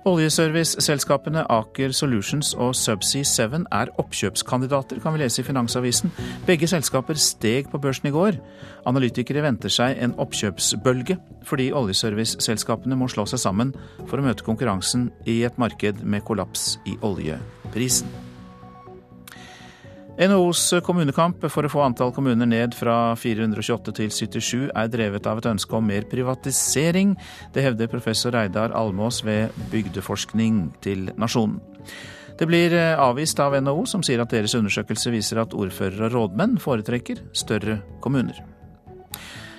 Oljeserviceselskapene 0.05 1.41
Aker 1.49 1.93
Solutions 1.97 2.51
og 2.61 2.75
Subsea 2.77 3.25
7 3.25 3.63
er 3.73 3.89
oppkjøpskandidater, 3.97 4.99
kan 5.01 5.15
vi 5.15 5.23
lese 5.23 5.41
i 5.41 5.45
Finansavisen. 5.47 6.13
Begge 6.45 6.69
selskaper 6.69 7.17
steg 7.17 7.71
på 7.71 7.81
børsen 7.81 8.11
i 8.11 8.13
går. 8.13 8.37
Analytikere 8.85 9.41
venter 9.41 9.73
seg 9.73 9.97
en 9.97 10.13
oppkjøpsbølge, 10.21 11.17
fordi 11.49 11.71
oljeserviceselskapene 11.73 12.99
må 12.99 13.09
slå 13.09 13.25
seg 13.31 13.41
sammen 13.41 13.73
for 14.05 14.21
å 14.21 14.27
møte 14.27 14.45
konkurransen 14.45 15.09
i 15.25 15.39
et 15.49 15.57
marked 15.57 16.05
med 16.05 16.21
kollaps 16.29 16.75
i 16.85 16.99
oljeprisen. 17.01 18.24
NHOs 20.15 20.77
kommunekamp 20.87 21.43
for 21.51 21.67
å 21.67 21.69
få 21.71 21.81
antall 21.83 22.13
kommuner 22.15 22.47
ned 22.47 22.75
fra 22.77 23.17
428 23.19 23.91
til 23.97 24.13
77 24.15 24.69
er 24.71 24.87
drevet 24.93 25.27
av 25.27 25.41
et 25.41 25.49
ønske 25.51 25.75
om 25.75 25.83
mer 25.83 26.07
privatisering. 26.07 27.17
Det 27.51 27.65
hevder 27.65 27.91
professor 27.91 28.31
Reidar 28.31 28.71
Almås 28.79 29.19
ved 29.27 29.51
Bygdeforskning 29.73 30.69
til 30.85 31.09
Nasjonen. 31.19 31.59
Det 32.39 32.47
blir 32.47 32.71
eh, 32.75 32.95
avvist 32.95 33.39
av 33.43 33.59
NHO, 33.59 33.83
som 33.91 34.03
sier 34.03 34.23
at 34.23 34.31
deres 34.31 34.55
undersøkelse 34.55 35.11
viser 35.11 35.43
at 35.43 35.55
ordførere 35.55 36.07
og 36.07 36.15
rådmenn 36.15 36.59
foretrekker 36.63 37.19
større 37.35 37.81
kommuner. 38.03 38.54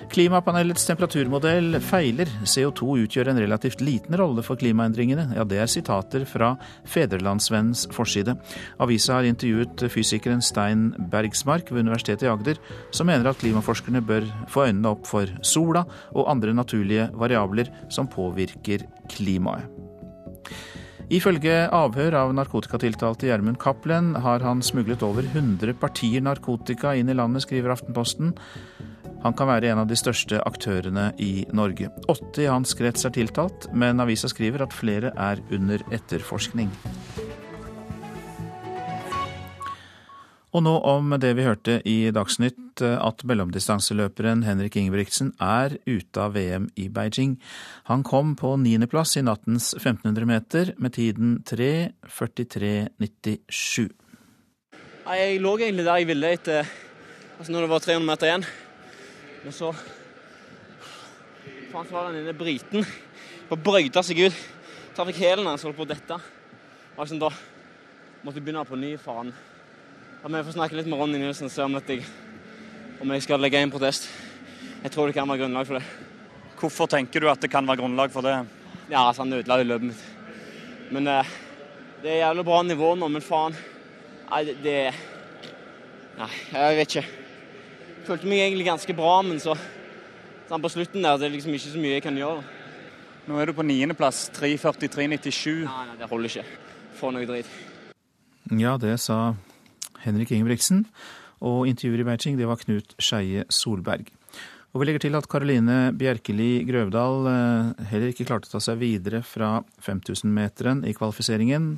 Klimapanelets 0.07 0.85
temperaturmodell 0.87 1.77
feiler. 1.83 2.29
CO2 2.47 2.95
utgjør 3.03 3.31
en 3.31 3.39
relativt 3.41 3.81
liten 3.83 4.15
rolle 4.17 4.43
for 4.45 4.59
klimaendringene. 4.59 5.27
Ja, 5.35 5.43
det 5.47 5.59
er 5.61 5.71
sitater 5.71 6.23
fra 6.29 6.53
Fedrelandsvennens 6.87 7.85
forside. 7.93 8.37
Avisa 8.83 9.17
har 9.17 9.27
intervjuet 9.27 9.83
fysikeren 9.91 10.41
Stein 10.41 10.89
Bergsmark 11.11 11.71
ved 11.73 11.85
Universitetet 11.85 12.27
i 12.27 12.31
Agder, 12.31 12.61
som 12.95 13.11
mener 13.11 13.29
at 13.29 13.41
klimaforskerne 13.41 14.01
bør 14.05 14.29
få 14.51 14.69
øynene 14.69 14.95
opp 14.95 15.05
for 15.09 15.29
sola 15.45 15.83
og 16.15 16.31
andre 16.31 16.55
naturlige 16.55 17.09
variabler 17.17 17.71
som 17.93 18.09
påvirker 18.09 18.87
klimaet. 19.11 19.67
Ifølge 21.07 21.69
avhør 21.71 22.17
av 22.19 22.33
narkotikatiltalte 22.35 23.29
Gjermund 23.29 23.61
Cappelen 23.63 24.11
har 24.25 24.43
han 24.43 24.59
smuglet 24.65 25.05
over 25.07 25.23
100 25.23 25.77
partier 25.79 26.23
narkotika 26.25 26.91
inn 26.99 27.07
i 27.07 27.15
landet, 27.15 27.45
skriver 27.45 27.71
Aftenposten. 27.71 28.33
Han 29.23 29.33
kan 29.33 29.49
være 29.49 29.71
en 29.71 29.81
av 29.81 29.89
de 29.89 29.97
største 29.97 30.37
aktørene 30.45 31.09
i 31.17 31.47
Norge. 31.55 31.89
Åtte 32.11 32.45
i 32.45 32.51
hans 32.51 32.75
krets 32.77 33.07
er 33.07 33.15
tiltalt, 33.15 33.69
men 33.73 34.03
avisa 34.03 34.29
skriver 34.29 34.67
at 34.67 34.75
flere 34.75 35.13
er 35.17 35.41
under 35.53 35.81
etterforskning. 35.95 36.69
Og 40.55 40.63
nå 40.63 40.71
om 40.89 41.11
det 41.21 41.35
vi 41.37 41.43
hørte 41.45 41.81
i 41.85 42.11
Dagsnytt, 42.13 42.81
at 42.81 43.23
mellomdistanseløperen 43.25 44.43
Henrik 44.45 44.75
Ingebrigtsen 44.77 45.33
er 45.41 45.77
ute 45.89 46.21
av 46.21 46.33
VM 46.37 46.69
i 46.77 46.89
Beijing. 46.93 47.41
Han 47.89 48.03
kom 48.05 48.35
på 48.37 48.57
niendeplass 48.61 49.17
i 49.17 49.21
nattens 49.25 49.73
1500 49.75 50.25
meter 50.29 50.73
med 50.77 50.93
tiden 50.97 51.43
3.43,97. 51.49 53.89
Jeg 55.07 55.39
lå 55.41 55.57
egentlig 55.57 55.85
der 55.87 55.97
jeg 56.01 56.07
ville 56.09 56.33
etter 56.37 56.61
altså 57.37 57.51
når 57.53 57.61
det 57.63 57.71
var 57.71 57.79
300 57.85 58.07
meter 58.07 58.25
igjen. 58.29 58.45
Men 59.43 59.55
så 59.55 59.71
Faen, 61.71 61.85
så 61.87 61.93
var 61.93 62.07
den 62.07 62.21
inne 62.21 62.33
briten 62.35 62.85
på 63.49 63.57
brøyta 63.59 64.01
seg 64.03 64.21
ut. 64.27 64.37
Traff 64.95 65.11
jeg 65.11 65.19
hælen 65.19 65.47
hans, 65.49 65.65
holdt 65.67 65.77
på 65.77 65.83
å 65.83 65.89
dette. 65.89 66.15
Og 66.95 67.09
sånn 67.09 67.19
da 67.21 67.29
måtte 68.23 68.39
jeg 68.39 68.45
begynne 68.45 68.63
på 68.67 68.79
ny, 68.79 68.93
faen. 69.01 69.33
Da 70.21 70.31
må 70.31 70.39
jeg 70.39 70.47
få 70.47 70.55
snakke 70.55 70.77
litt 70.79 70.87
med 70.89 70.99
Ronny 70.99 71.19
Nilsen 71.21 71.49
og 71.49 71.53
se 71.53 71.65
om, 71.67 71.75
jeg, 71.77 72.07
om 73.03 73.13
jeg 73.13 73.25
skal 73.27 73.43
legge 73.43 73.61
inn 73.61 73.73
protest. 73.73 74.07
Jeg 74.81 74.93
tror 74.95 75.11
det 75.11 75.17
kan 75.17 75.27
være 75.29 75.43
grunnlag 75.43 75.67
for 75.67 75.77
det. 75.77 75.83
Hvorfor 76.57 76.89
tenker 76.89 77.21
du 77.21 77.29
at 77.29 77.43
det 77.43 77.51
kan 77.53 77.67
være 77.67 77.83
grunnlag 77.83 78.15
for 78.15 78.25
det? 78.25 78.39
Ja, 78.87 79.03
altså 79.03 79.25
Han 79.25 79.37
ødela 79.37 79.59
jo 79.61 79.69
løpet 79.69 79.91
mitt. 79.91 80.03
Men 80.95 81.11
eh, 81.11 81.37
det 82.01 82.15
er 82.15 82.23
jævlig 82.23 82.47
bra 82.47 82.63
nivå 82.63 82.95
nå, 82.95 83.11
men 83.11 83.27
faen. 83.27 83.59
Nei, 84.31 84.43
det, 84.47 84.57
det 84.63 84.79
Nei, 86.17 86.33
jeg 86.49 86.77
vet 86.79 86.95
ikke 86.95 87.26
følte 88.07 88.29
meg 88.29 88.45
egentlig 88.45 88.67
ganske 88.69 88.95
bra, 88.95 89.19
men 89.25 89.41
så 89.43 89.55
sånn 90.47 90.63
på 90.63 90.71
slutten 90.71 91.03
der, 91.03 91.19
det 91.19 91.27
er 91.27 91.35
liksom 91.35 91.55
ikke 91.55 91.73
så 91.73 91.81
mye 91.81 91.97
jeg 91.97 92.05
kan 92.05 92.17
gjøre. 92.17 92.43
Nå 93.27 93.39
er 93.41 93.49
du 93.49 93.55
på 93.57 93.65
niendeplass, 93.67 94.29
3.43,97. 94.37 95.65
Nei, 95.67 95.85
nei, 95.89 95.95
det 95.99 96.07
holder 96.07 96.31
ikke. 96.31 96.45
Få 96.95 97.11
noe 97.11 97.27
drit. 97.27 97.49
Ja, 98.55 98.77
det 98.79 98.95
sa 99.03 99.35
Henrik 100.05 100.31
Ingebrigtsen. 100.31 100.85
Og 101.43 101.67
intervjuer 101.69 102.01
i 102.01 102.05
Beijing, 102.07 102.37
det 102.39 102.47
var 102.49 102.61
Knut 102.61 102.95
Skeie 103.03 103.43
Solberg. 103.53 104.07
Og 104.71 104.81
vi 104.81 104.87
legger 104.87 105.03
til 105.03 105.17
at 105.17 105.27
Karoline 105.29 105.91
Bjerkeli 105.97 106.63
Grøvdal 106.67 107.27
eh, 107.31 107.83
heller 107.91 108.13
ikke 108.13 108.27
klarte 108.29 108.49
å 108.49 108.55
ta 108.55 108.61
seg 108.63 108.79
videre 108.81 109.23
fra 109.25 109.57
5000-meteren 109.83 110.85
i 110.87 110.95
kvalifiseringen. 110.97 111.73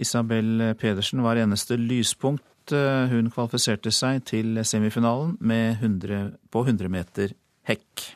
Isabel 0.00 0.72
Pedersen 0.80 1.22
var 1.22 1.38
eneste 1.38 1.78
lyspunkt 1.78 2.42
Eh, 2.72 3.10
hun 3.12 3.28
kvalifiserte 3.32 3.92
seg 3.92 4.22
til 4.30 4.56
semifinalen 4.64 5.36
100, 5.40 6.38
på 6.50 6.64
100 6.64 6.88
meter 6.88 7.34
hekk. 7.68 8.14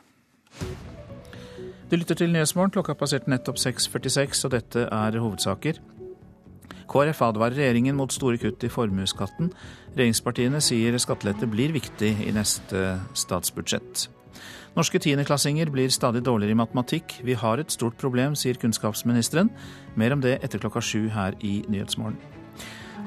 Du 1.89 1.95
lytter 1.97 2.15
til 2.15 2.33
Nyhetsmorgen. 2.33 2.73
Klokka 2.73 2.93
passerte 2.93 3.29
nettopp 3.29 3.57
6.46, 3.57 4.45
og 4.45 4.51
dette 4.53 4.85
er 4.89 5.19
hovedsaker. 5.19 5.81
KrF 6.89 7.21
advarer 7.21 7.57
regjeringen 7.57 7.97
mot 7.97 8.13
store 8.13 8.37
kutt 8.41 8.63
i 8.65 8.71
formuesskatten. 8.73 9.51
Regjeringspartiene 9.93 10.61
sier 10.61 10.97
skattelette 11.01 11.49
blir 11.49 11.73
viktig 11.73 12.15
i 12.25 12.33
neste 12.33 12.95
statsbudsjett. 13.13 14.07
Norske 14.77 15.01
tiendeklassinger 15.01 15.69
blir 15.73 15.93
stadig 15.93 16.23
dårligere 16.25 16.53
i 16.53 16.61
matematikk. 16.61 17.19
Vi 17.25 17.37
har 17.37 17.61
et 17.61 17.73
stort 17.73 17.97
problem, 18.01 18.37
sier 18.37 18.57
kunnskapsministeren. 18.57 19.49
Mer 19.97 20.13
om 20.13 20.21
det 20.25 20.39
etter 20.43 20.61
klokka 20.61 20.81
sju 20.81 21.09
her 21.13 21.37
i 21.41 21.59
Nyhetsmorgen. 21.69 22.38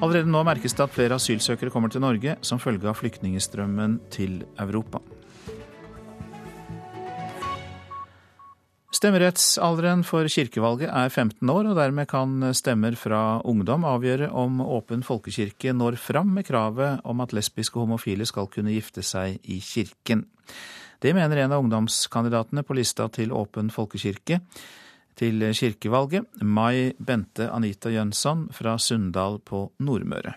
Allerede 0.03 0.27
nå 0.27 0.41
merkes 0.43 0.73
det 0.75 0.83
at 0.83 0.91
flere 0.91 1.15
asylsøkere 1.15 1.71
kommer 1.71 1.91
til 1.91 2.03
Norge 2.03 2.35
som 2.43 2.59
følge 2.59 2.89
av 2.91 2.97
flyktningstrømmen 2.99 4.01
til 4.11 4.41
Europa. 4.59 4.99
Stemmerettsalderen 8.93 10.03
for 10.07 10.27
kirkevalget 10.31 10.91
er 10.91 11.07
15 11.09 11.49
år, 11.49 11.71
og 11.71 11.79
dermed 11.79 12.07
kan 12.11 12.51
stemmer 12.55 12.95
fra 12.99 13.39
ungdom 13.47 13.87
avgjøre 13.87 14.29
om 14.31 14.59
Åpen 14.63 15.07
folkekirke 15.07 15.73
når 15.75 15.97
fram 15.99 16.35
med 16.35 16.47
kravet 16.47 17.01
om 17.07 17.23
at 17.23 17.33
lesbiske 17.35 17.79
og 17.79 17.87
homofile 17.87 18.27
skal 18.27 18.51
kunne 18.51 18.75
gifte 18.75 19.03
seg 19.07 19.39
i 19.43 19.61
kirken. 19.63 20.27
Det 21.03 21.15
mener 21.15 21.41
en 21.41 21.55
av 21.55 21.63
ungdomskandidatene 21.63 22.63
på 22.63 22.75
lista 22.75 23.07
til 23.11 23.31
Åpen 23.35 23.71
folkekirke 23.71 24.43
til 25.15 25.43
kirkevalget, 25.53 26.25
Mai 26.41 26.93
Bente 26.99 27.49
Anita 27.51 27.91
Jønsson 27.93 28.47
fra 28.53 28.77
Sunndal 28.79 29.39
på 29.45 29.67
Nordmøre. 29.79 30.35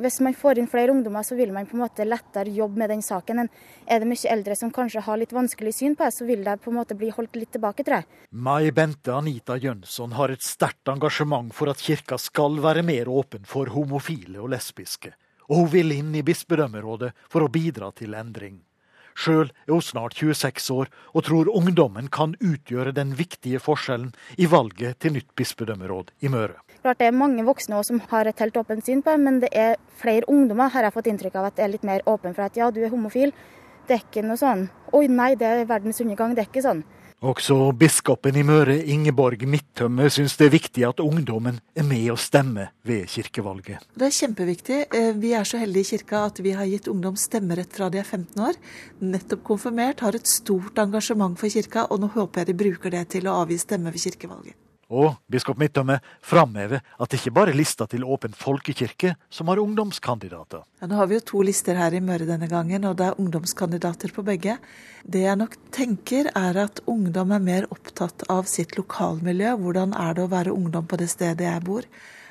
Hvis 0.00 0.22
man 0.24 0.32
får 0.32 0.56
inn 0.56 0.68
flere 0.72 0.88
ungdommer, 0.88 1.20
så 1.22 1.36
vil 1.36 1.50
man 1.52 1.66
på 1.68 1.76
en 1.76 1.82
måte 1.82 2.06
lettere 2.06 2.48
jobbe 2.56 2.80
med 2.80 2.88
den 2.88 3.02
saken. 3.04 3.42
Er 3.84 4.00
det 4.00 4.08
mye 4.08 4.30
eldre 4.32 4.56
som 4.56 4.72
kanskje 4.72 5.02
har 5.04 5.20
litt 5.20 5.34
vanskelig 5.36 5.74
syn 5.76 5.96
på 5.98 6.06
det, 6.06 6.14
så 6.16 6.24
vil 6.24 6.40
det 6.46 6.56
på 6.64 6.72
en 6.72 6.78
måte 6.78 6.96
bli 6.96 7.10
holdt 7.12 7.36
litt 7.36 7.52
tilbake, 7.52 7.84
tror 7.84 8.00
jeg. 8.00 8.08
Mai 8.32 8.72
Bente 8.72 9.12
Anita 9.12 9.58
Jønsson 9.60 10.16
har 10.16 10.32
et 10.32 10.42
sterkt 10.42 10.88
engasjement 10.88 11.52
for 11.52 11.68
at 11.68 11.84
kirka 11.84 12.16
skal 12.16 12.56
være 12.64 12.86
mer 12.88 13.12
åpen 13.12 13.44
for 13.44 13.68
homofile 13.74 14.40
og 14.40 14.54
lesbiske, 14.54 15.12
og 15.50 15.60
hun 15.60 15.72
vil 15.76 15.92
inn 15.98 16.16
i 16.16 16.24
bispedømmerådet 16.24 17.12
for 17.28 17.44
å 17.44 17.52
bidra 17.52 17.92
til 17.92 18.16
endring. 18.16 18.62
Sjøl 19.14 19.50
er 19.50 19.72
hun 19.72 19.84
snart 19.84 20.16
26 20.18 20.68
år 20.74 20.90
og 21.12 21.24
tror 21.28 21.50
ungdommen 21.52 22.08
kan 22.12 22.34
utgjøre 22.40 22.94
den 22.96 23.14
viktige 23.18 23.60
forskjellen 23.62 24.12
i 24.38 24.48
valget 24.50 25.00
til 25.00 25.16
nytt 25.16 25.30
bispedømmeråd 25.36 26.12
i 26.20 26.32
Møre. 26.32 26.58
Klart 26.82 26.98
Det 26.98 27.06
er 27.06 27.16
mange 27.16 27.44
voksne 27.44 27.76
også 27.76 27.92
som 27.92 28.00
har 28.10 28.26
et 28.26 28.38
helt 28.38 28.56
åpent 28.56 28.84
syn 28.84 29.02
på 29.02 29.10
det, 29.10 29.20
men 29.20 29.40
det 29.40 29.50
er 29.52 29.76
flere 30.00 30.28
ungdommer 30.28 30.72
har 30.72 30.82
jeg 30.82 30.94
fått 30.94 31.10
inntrykk 31.12 31.36
av 31.36 31.50
at 31.50 31.56
det 31.56 31.64
er 31.64 31.74
litt 31.74 31.84
mer 31.84 32.02
åpen 32.06 32.34
for 32.34 32.46
at 32.46 32.56
ja, 32.56 32.70
du 32.70 32.82
er 32.82 32.90
homofil. 32.90 33.32
Det 33.86 33.96
er 33.96 34.02
ikke 34.02 34.24
noe 34.26 34.38
sånn 34.38 34.68
oi 34.92 35.06
nei, 35.08 35.34
det 35.34 35.46
er 35.46 35.64
verdens 35.66 36.00
undergang. 36.00 36.34
Det 36.34 36.44
er 36.44 36.50
ikke 36.50 36.64
sånn. 36.64 36.82
Også 37.22 37.54
biskopen 37.78 38.34
i 38.34 38.42
Møre, 38.42 38.74
Ingeborg 38.90 39.44
Midtømme, 39.46 40.08
syns 40.10 40.34
det 40.40 40.48
er 40.48 40.54
viktig 40.56 40.82
at 40.88 40.98
ungdommen 41.04 41.60
er 41.78 41.86
med 41.86 42.08
og 42.10 42.18
stemmer 42.18 42.72
ved 42.82 43.04
kirkevalget. 43.12 43.84
Det 43.94 44.08
er 44.08 44.16
kjempeviktig. 44.16 44.78
Eh, 44.90 45.12
vi 45.22 45.30
er 45.38 45.46
så 45.46 45.60
heldige 45.62 45.86
i 45.86 45.90
kirka 45.92 46.24
at 46.26 46.40
vi 46.42 46.56
har 46.58 46.66
gitt 46.66 46.90
ungdom 46.90 47.14
stemmerett 47.14 47.78
fra 47.78 47.92
de 47.94 48.02
er 48.02 48.08
15 48.08 48.42
år. 48.42 48.58
Nettopp 49.06 49.46
konfirmert, 49.52 50.02
har 50.02 50.18
et 50.18 50.26
stort 50.26 50.82
engasjement 50.82 51.38
for 51.38 51.46
kirka, 51.46 51.86
og 51.94 52.02
nå 52.02 52.10
håper 52.10 52.42
jeg 52.42 52.50
de 52.50 52.58
bruker 52.64 52.96
det 52.98 53.04
til 53.14 53.30
å 53.30 53.38
avgi 53.44 53.60
stemme 53.62 53.94
ved 53.94 54.02
kirkevalget. 54.02 54.58
Og 54.92 55.16
biskop 55.32 55.56
Midtømme 55.60 55.98
framhever 56.20 56.82
at 56.82 57.10
det 57.10 57.20
ikke 57.20 57.32
bare 57.38 57.52
er 57.54 57.56
lista 57.56 57.86
til 57.88 58.04
Åpen 58.04 58.34
folkekirke 58.36 59.14
som 59.32 59.48
har 59.48 59.62
ungdomskandidater. 59.62 60.66
Ja, 60.82 60.88
nå 60.90 60.98
har 61.00 61.08
vi 61.08 61.16
jo 61.16 61.26
to 61.32 61.42
lister 61.48 61.80
her 61.80 61.96
i 61.96 62.02
Møre 62.04 62.28
denne 62.28 62.48
gangen, 62.50 62.84
og 62.84 62.98
det 63.00 63.08
er 63.08 63.20
ungdomskandidater 63.20 64.12
på 64.12 64.24
begge. 64.26 64.58
Det 65.08 65.24
jeg 65.24 65.40
nok 65.40 65.56
tenker 65.72 66.28
er 66.36 66.60
at 66.66 66.82
ungdom 66.90 67.32
er 67.32 67.46
mer 67.46 67.68
opptatt 67.72 68.26
av 68.32 68.50
sitt 68.50 68.76
lokalmiljø. 68.76 69.56
Hvordan 69.64 69.96
er 69.96 70.18
det 70.18 70.26
å 70.26 70.32
være 70.34 70.52
ungdom 70.52 70.84
på 70.88 71.00
det 71.00 71.08
stedet 71.14 71.48
jeg 71.48 71.64
bor? 71.64 71.88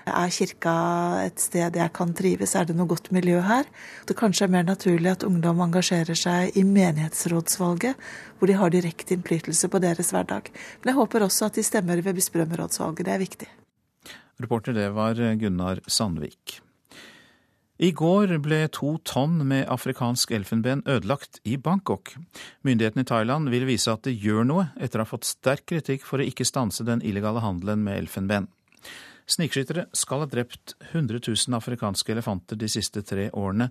Er 0.10 0.31
kirka 0.34 0.74
et 1.25 1.41
sted 1.41 1.77
jeg 1.77 1.93
kan 1.93 2.13
trives, 2.17 2.55
er 2.55 2.65
det 2.65 2.75
noe 2.77 2.89
godt 2.89 3.12
miljø 3.13 3.41
her? 3.46 3.67
Det 4.10 4.17
kanskje 4.17 4.48
er 4.48 4.53
mer 4.55 4.65
naturlig 4.65 5.12
at 5.12 5.25
ungdom 5.27 5.62
engasjerer 5.67 6.17
seg 6.17 6.58
i 6.58 6.63
menighetsrådsvalget, 6.65 8.10
hvor 8.39 8.50
de 8.50 8.58
har 8.58 8.74
direkte 8.74 9.13
innflytelse 9.17 9.70
på 9.70 9.84
deres 9.84 10.10
hverdag. 10.15 10.50
Men 10.81 10.93
jeg 10.93 11.00
håper 11.01 11.27
også 11.27 11.51
at 11.51 11.60
de 11.60 11.67
stemmer 11.67 12.01
ved 12.01 12.17
bispedømmerådsvalget, 12.17 13.05
det 13.05 13.13
er 13.13 13.22
viktig. 13.22 13.51
Reporter 14.41 14.74
det 14.74 14.89
var 14.96 15.22
Gunnar 15.38 15.84
Sandvik. 15.88 16.62
I 17.81 17.89
går 17.98 18.36
ble 18.46 18.67
to 18.70 18.91
tonn 19.10 19.39
med 19.50 19.65
afrikansk 19.74 20.29
elfenben 20.38 20.84
ødelagt 20.86 21.39
i 21.50 21.55
Bangkok. 21.58 22.12
Myndighetene 22.62 23.01
i 23.01 23.10
Thailand 23.10 23.50
vil 23.50 23.65
vise 23.65 23.89
at 23.89 24.03
det 24.05 24.20
gjør 24.22 24.46
noe, 24.46 24.67
etter 24.77 25.01
å 25.01 25.05
ha 25.05 25.10
fått 25.10 25.25
sterk 25.25 25.65
kritikk 25.72 26.05
for 26.05 26.22
å 26.22 26.27
ikke 26.29 26.46
stanse 26.46 26.86
den 26.86 27.01
illegale 27.01 27.41
handelen 27.41 27.81
med 27.88 28.03
elfenben. 28.03 28.51
Snikskyttere 29.30 29.86
skal 29.94 30.24
ha 30.24 30.30
drept 30.30 30.75
100 30.92 31.20
000 31.28 31.58
afrikanske 31.58 32.12
elefanter 32.12 32.60
de 32.60 32.70
siste 32.70 33.04
tre 33.06 33.30
årene, 33.32 33.70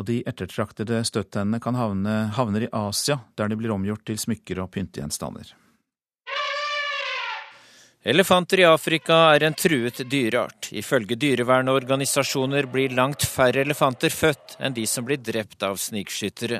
og 0.00 0.06
de 0.08 0.22
ettertraktede 0.26 1.02
støttennene 1.04 1.60
kan 1.62 1.76
havne 1.76 2.14
havner 2.36 2.66
i 2.66 2.70
Asia, 2.72 3.20
der 3.36 3.50
de 3.52 3.58
blir 3.60 3.74
omgjort 3.74 4.06
til 4.08 4.18
smykker 4.18 4.62
og 4.62 4.70
pyntegjenstander. 4.72 5.52
Elefanter 8.02 8.58
i 8.58 8.64
Afrika 8.66 9.14
er 9.30 9.44
en 9.46 9.54
truet 9.54 10.00
dyreart. 10.10 10.72
Ifølge 10.74 11.14
dyrevernorganisasjoner 11.22 12.66
blir 12.66 12.96
langt 12.98 13.22
færre 13.22 13.62
elefanter 13.62 14.10
født 14.10 14.56
enn 14.58 14.74
de 14.74 14.88
som 14.90 15.06
blir 15.06 15.20
drept 15.22 15.62
av 15.62 15.78
snikskyttere. 15.78 16.58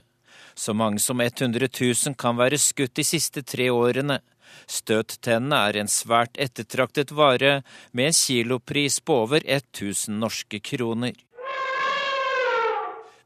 Så 0.55 0.71
mange 0.75 1.03
som 1.03 1.21
100 1.21 1.67
000 1.67 2.15
kan 2.15 2.39
være 2.39 2.61
skutt 2.63 2.95
de 2.95 3.05
siste 3.07 3.43
tre 3.43 3.67
årene. 3.75 4.21
Støttennene 4.71 5.59
er 5.69 5.81
en 5.81 5.91
svært 5.91 6.39
ettertraktet 6.41 7.13
vare, 7.13 7.63
med 7.93 8.11
en 8.13 8.17
kilopris 8.17 9.01
på 9.01 9.23
over 9.27 9.45
1000 9.45 10.19
norske 10.23 10.61
kroner. 10.61 11.15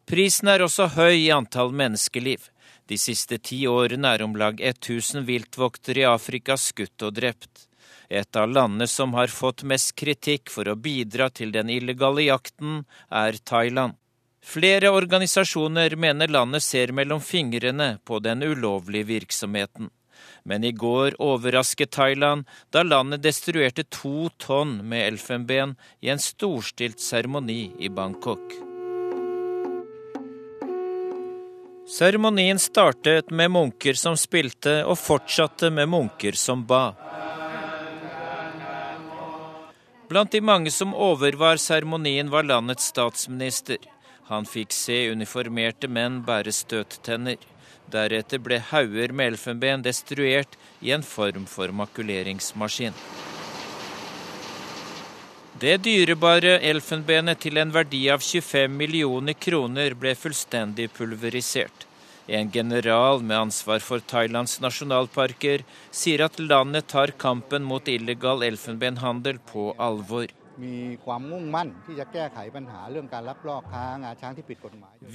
Prisen 0.06 0.48
er 0.48 0.62
også 0.62 0.86
høy 0.94 1.16
i 1.18 1.32
antall 1.34 1.72
menneskeliv. 1.74 2.44
De 2.86 2.98
siste 2.98 3.40
ti 3.42 3.64
årene 3.66 4.12
er 4.14 4.22
om 4.22 4.36
lag 4.38 4.60
1000 4.62 5.24
viltvoktere 5.26 6.04
i 6.04 6.06
Afrika 6.06 6.54
skutt 6.54 7.02
og 7.02 7.16
drept. 7.16 7.66
Et 8.08 8.38
av 8.38 8.46
landene 8.46 8.86
som 8.86 9.16
har 9.18 9.32
fått 9.34 9.64
mest 9.66 9.96
kritikk 9.98 10.52
for 10.54 10.70
å 10.70 10.78
bidra 10.78 11.26
til 11.34 11.50
den 11.50 11.72
illegale 11.74 12.28
jakten, 12.28 12.84
er 13.10 13.40
Thailand. 13.42 13.98
Flere 14.46 14.92
organisasjoner 14.94 15.96
mener 15.98 16.30
landet 16.30 16.62
ser 16.62 16.94
mellom 16.94 17.18
fingrene 17.18 17.96
på 18.06 18.20
den 18.22 18.46
ulovlige 18.46 19.10
virksomheten 19.10 19.90
men 20.46 20.64
i 20.64 20.72
går 20.72 21.18
overrasket 21.22 21.90
Thailand 21.98 22.46
da 22.70 22.84
landet 22.86 23.24
destruerte 23.26 23.84
to 23.90 24.30
tonn 24.38 24.78
med 24.86 25.08
elfenben 25.08 25.74
i 26.00 26.12
en 26.14 26.22
storstilt 26.22 27.02
seremoni 27.02 27.72
i 27.78 27.90
Bangkok. 27.90 28.54
Seremonien 31.86 32.58
startet 32.58 33.30
med 33.30 33.50
munker 33.50 33.94
som 33.94 34.16
spilte, 34.18 34.80
og 34.84 34.98
fortsatte 34.98 35.70
med 35.70 35.86
munker 35.88 36.34
som 36.34 36.64
ba. 36.66 36.96
Blant 40.10 40.32
de 40.34 40.40
mange 40.42 40.70
som 40.74 40.94
overvar 40.94 41.62
seremonien, 41.62 42.30
var 42.30 42.46
landets 42.46 42.90
statsminister. 42.90 43.78
Han 44.26 44.46
fikk 44.50 44.74
se 44.74 44.98
uniformerte 45.14 45.86
menn 45.86 46.24
bære 46.26 46.54
støttenner. 46.54 47.38
Deretter 47.92 48.42
ble 48.42 48.58
hauger 48.72 49.12
med 49.12 49.32
elfenben 49.32 49.82
destruert 49.84 50.58
i 50.80 50.92
en 50.96 51.06
form 51.06 51.46
for 51.46 51.72
makuleringsmaskin. 51.72 52.96
Det 55.56 55.78
dyrebare 55.80 56.58
elfenbenet 56.68 57.40
til 57.40 57.56
en 57.56 57.70
verdi 57.72 58.02
av 58.12 58.20
25 58.20 58.74
millioner 58.76 59.38
kroner 59.40 59.94
ble 59.96 60.12
fullstendig 60.18 60.90
pulverisert. 60.98 61.86
En 62.26 62.50
general 62.52 63.22
med 63.22 63.38
ansvar 63.38 63.80
for 63.80 64.04
Thailands 64.12 64.58
nasjonalparker 64.60 65.64
sier 65.94 66.26
at 66.26 66.40
landet 66.42 66.90
tar 66.92 67.14
kampen 67.24 67.64
mot 67.64 67.88
illegal 67.88 68.44
elfenbenhandel 68.44 69.38
på 69.52 69.70
alvor. 69.78 70.35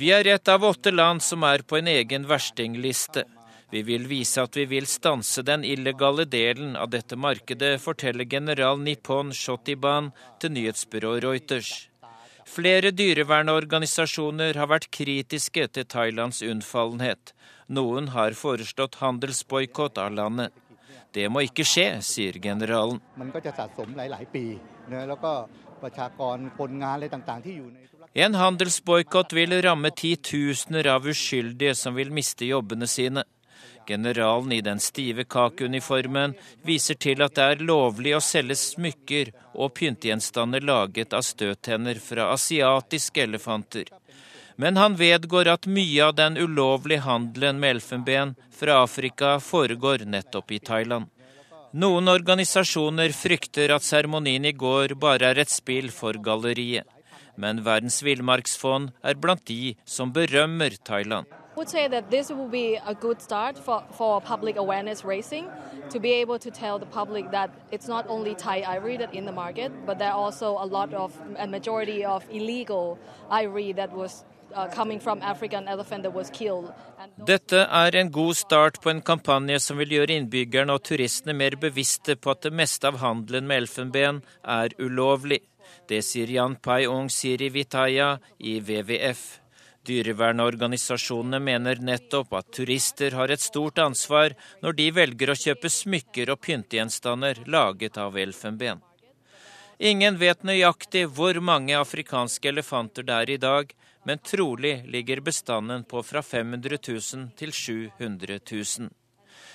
Vi 0.01 0.11
er 0.13 0.27
et 0.27 0.51
av 0.53 0.63
åtte 0.63 0.91
land 0.93 1.23
som 1.25 1.43
er 1.43 1.63
på 1.65 1.79
en 1.79 1.87
egen 1.87 2.27
verstingliste. 2.29 3.25
Vi 3.71 3.81
vil 3.87 4.07
vise 4.07 4.43
at 4.43 4.57
vi 4.59 4.65
vil 4.67 4.87
stanse 4.89 5.41
den 5.47 5.63
illegale 5.63 6.25
delen 6.27 6.75
av 6.75 6.89
dette 6.91 7.15
markedet, 7.15 7.77
forteller 7.79 8.27
general 8.27 8.81
Nippon 8.83 9.31
Shotiban 9.31 10.11
til 10.43 10.51
nyhetsbyrået 10.57 11.23
Reuters. 11.23 11.71
Flere 12.51 12.91
dyrevernorganisasjoner 12.91 14.57
har 14.59 14.67
vært 14.67 14.89
kritiske 14.91 15.69
til 15.71 15.87
Thailands 15.87 16.41
unnfallenhet. 16.43 17.31
Noen 17.71 18.11
har 18.11 18.35
foreslått 18.35 18.99
handelsboikott 18.99 20.01
av 20.03 20.11
landet. 20.19 20.51
Det 21.15 21.29
må 21.31 21.45
ikke 21.47 21.63
skje, 21.67 21.87
sier 22.03 22.39
generalen. 22.43 22.99
En 28.13 28.35
handelsboikott 28.35 29.33
vil 29.33 29.61
ramme 29.61 29.91
titusener 29.91 30.87
av 30.87 31.07
uskyldige 31.07 31.75
som 31.75 31.95
vil 31.95 32.11
miste 32.11 32.45
jobbene 32.45 32.87
sine. 32.87 33.23
Generalen 33.87 34.51
i 34.51 34.61
den 34.61 34.79
stive 34.79 35.23
kakeuniformen 35.23 36.33
viser 36.67 36.99
til 36.99 37.23
at 37.23 37.35
det 37.35 37.45
er 37.53 37.63
lovlig 37.71 38.13
å 38.17 38.21
selge 38.23 38.57
smykker 38.59 39.31
og 39.53 39.73
pyntegjenstander 39.79 40.61
laget 40.67 41.15
av 41.17 41.25
støttenner 41.25 41.99
fra 42.03 42.29
asiatiske 42.35 43.23
elefanter. 43.23 43.87
Men 44.55 44.77
han 44.77 44.95
vedgår 44.99 45.47
at 45.55 45.65
mye 45.65 46.03
av 46.05 46.15
den 46.19 46.37
ulovlige 46.37 47.07
handelen 47.07 47.59
med 47.59 47.77
elfenben 47.77 48.35
fra 48.59 48.83
Afrika 48.83 49.39
foregår 49.39 50.05
nettopp 50.05 50.51
i 50.51 50.59
Thailand. 50.59 51.07
Noen 51.71 52.11
organisasjoner 52.11 53.13
frykter 53.15 53.71
at 53.71 53.85
seremonien 53.87 54.43
i 54.43 54.51
går 54.51 54.91
bare 54.99 55.29
er 55.31 55.39
et 55.39 55.49
spill 55.49 55.87
for 55.95 56.19
galleriet. 56.19 56.83
Men 57.39 57.61
Verdens 57.63 58.01
villmarksfond 58.03 58.89
er 59.07 59.15
blant 59.15 59.45
de 59.47 59.77
som 59.87 60.11
berømmer 60.11 60.75
Thailand. 60.83 61.31
would 61.55 61.69
say 61.69 61.87
that 61.87 62.09
this 62.09 62.29
will 62.31 62.47
be 62.47 62.77
a 62.77 62.95
good 62.95 63.21
start 63.21 63.57
for, 63.57 63.83
for 63.91 64.19
public 64.19 64.55
awareness 64.55 65.03
raising 65.05 65.47
to 65.89 65.99
be 65.99 66.11
able 66.13 66.39
to 66.39 66.49
tell 66.49 66.79
the 66.79 66.85
public 66.85 67.29
that 67.31 67.51
Thai 67.69 68.63
ivory 68.67 68.97
that 68.97 69.13
in 69.13 69.25
the 69.25 69.31
market, 69.31 69.71
but 69.85 69.99
there 69.99 70.09
are 70.09 70.17
also 70.17 70.57
a 70.57 70.65
lot 70.65 70.93
of 70.93 71.15
a 71.37 71.45
majority 71.45 72.03
of 72.03 72.25
Dette 77.27 77.61
er 77.81 77.95
en 77.95 78.11
god 78.11 78.37
start 78.37 78.79
på 78.83 78.91
en 78.91 79.01
kampanje 79.01 79.59
som 79.63 79.79
vil 79.79 79.95
gjøre 79.97 80.17
innbyggerne 80.19 80.75
og 80.75 80.83
turistene 80.89 81.35
mer 81.37 81.55
bevisste 81.61 82.17
på 82.19 82.33
at 82.33 82.43
det 82.47 82.53
meste 82.61 82.89
av 82.89 82.99
handelen 83.03 83.47
med 83.47 83.63
elfenben 83.63 84.21
er 84.43 84.75
ulovlig. 84.79 85.39
Det 85.87 86.01
sier 86.05 86.29
Jan 86.31 86.57
Pai 86.59 86.85
Ong 86.87 87.09
Siri 87.09 87.49
Vitaya 87.53 88.17
i 88.39 88.59
WWF. 88.59 89.23
Dyrevernorganisasjonene 89.87 91.39
mener 91.41 91.79
nettopp 91.81 92.35
at 92.37 92.51
turister 92.53 93.15
har 93.17 93.33
et 93.33 93.41
stort 93.41 93.79
ansvar 93.81 94.35
når 94.61 94.77
de 94.77 94.87
velger 94.93 95.31
å 95.33 95.39
kjøpe 95.43 95.71
smykker 95.73 96.29
og 96.29 96.41
pyntegjenstander 96.45 97.45
laget 97.49 97.97
av 97.97 98.17
elfenben. 98.21 98.83
Ingen 99.81 100.19
vet 100.21 100.43
nøyaktig 100.45 101.07
hvor 101.09 101.39
mange 101.41 101.73
afrikanske 101.73 102.51
elefanter 102.51 103.07
det 103.07 103.15
er 103.15 103.31
i 103.33 103.39
dag, 103.41 103.71
men 104.03 104.17
trolig 104.17 104.83
ligger 104.85 105.21
bestanden 105.21 105.83
på 105.83 106.03
fra 106.03 106.21
500 106.21 106.77
000 106.87 107.29
til 107.37 107.51
700 107.53 108.39
000. 108.51 108.89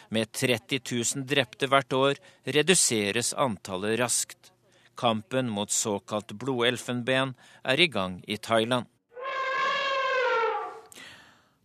Med 0.08 0.32
30 0.32 0.80
000 1.16 1.26
drepte 1.26 1.66
hvert 1.66 1.92
år 1.92 2.20
reduseres 2.44 3.34
antallet 3.34 3.98
raskt. 4.00 4.52
Kampen 4.96 5.50
mot 5.50 5.70
såkalt 5.70 6.32
blodelfenben 6.32 7.34
er 7.64 7.80
i 7.80 7.88
gang 7.92 8.22
i 8.26 8.36
Thailand. 8.36 8.86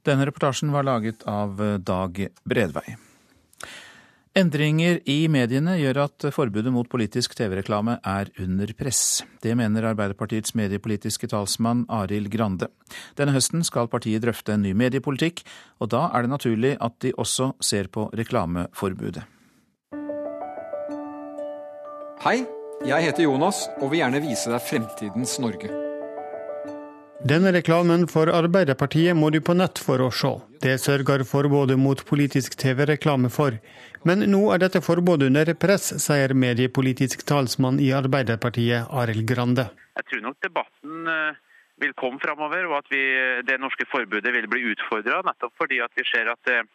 Denne 0.02 0.26
reportasjen 0.26 0.74
var 0.74 0.84
laget 0.84 1.22
av 1.30 1.62
Dag 1.86 2.28
Bredvei. 2.44 2.98
Endringer 4.32 5.02
i 5.12 5.26
mediene 5.28 5.74
gjør 5.76 5.98
at 6.06 6.26
forbudet 6.32 6.72
mot 6.72 6.88
politisk 6.88 7.34
TV-reklame 7.36 7.98
er 8.08 8.30
under 8.39 8.72
press. 8.80 9.26
Det 9.44 9.52
mener 9.60 9.89
Arbeiderpartiets 9.89 10.56
mediepolitiske 10.56 11.28
talsmann 11.28 11.82
Arild 11.91 12.30
Grande. 12.32 12.70
Denne 13.20 13.36
høsten 13.36 13.65
skal 13.67 13.91
partiet 13.91 14.24
drøfte 14.24 14.56
en 14.56 14.63
ny 14.63 14.72
mediepolitikk, 14.72 15.44
og 15.84 15.91
da 15.91 16.06
er 16.15 16.24
det 16.24 16.32
naturlig 16.32 16.78
at 16.80 16.96
de 17.04 17.12
også 17.20 17.52
ser 17.60 17.91
på 17.91 18.08
reklameforbudet. 18.15 19.28
Hei, 22.24 22.38
jeg 22.88 23.12
heter 23.12 23.28
Jonas 23.28 23.65
og 23.82 23.89
vil 23.91 24.06
gjerne 24.06 24.24
vise 24.24 24.48
deg 24.48 24.63
fremtidens 24.63 25.41
Norge. 25.44 25.91
Denne 27.22 27.52
reklamen 27.54 28.08
for 28.10 28.32
Arbeiderpartiet 28.34 29.14
må 29.14 29.28
du 29.30 29.38
på 29.46 29.54
nett 29.54 29.78
for 29.78 30.02
å 30.02 30.08
se. 30.10 30.32
Det 30.64 30.74
sørger 30.82 31.22
forbudet 31.30 31.78
mot 31.78 32.00
politisk 32.10 32.56
TV-reklame 32.58 33.30
for. 33.30 33.60
Men 34.10 34.26
nå 34.32 34.40
er 34.56 34.64
dette 34.64 34.82
forbudet 34.82 35.28
under 35.30 35.52
press, 35.54 35.92
sier 36.02 36.34
mediepolitisk 36.34 37.22
talsmann 37.30 37.78
i 37.78 37.92
Arbeiderpartiet, 37.94 38.90
Arild 38.90 39.28
Grande. 39.30 39.68
Jeg 40.00 40.08
tror 40.10 40.24
nok 40.26 40.40
debatten 40.42 41.12
eh, 41.14 41.38
vil 41.86 41.94
komme 42.02 42.18
framover, 42.26 42.66
og 42.72 42.80
at 42.80 42.90
vi, 42.90 43.04
det 43.46 43.60
norske 43.62 43.86
forbudet 43.92 44.34
vil 44.34 44.50
bli 44.50 44.66
utfordra. 44.74 45.22
Nettopp 45.30 45.54
fordi 45.62 45.78
vi 46.02 46.08
ser 46.10 46.34
at 46.34 46.50
eh, 46.50 46.66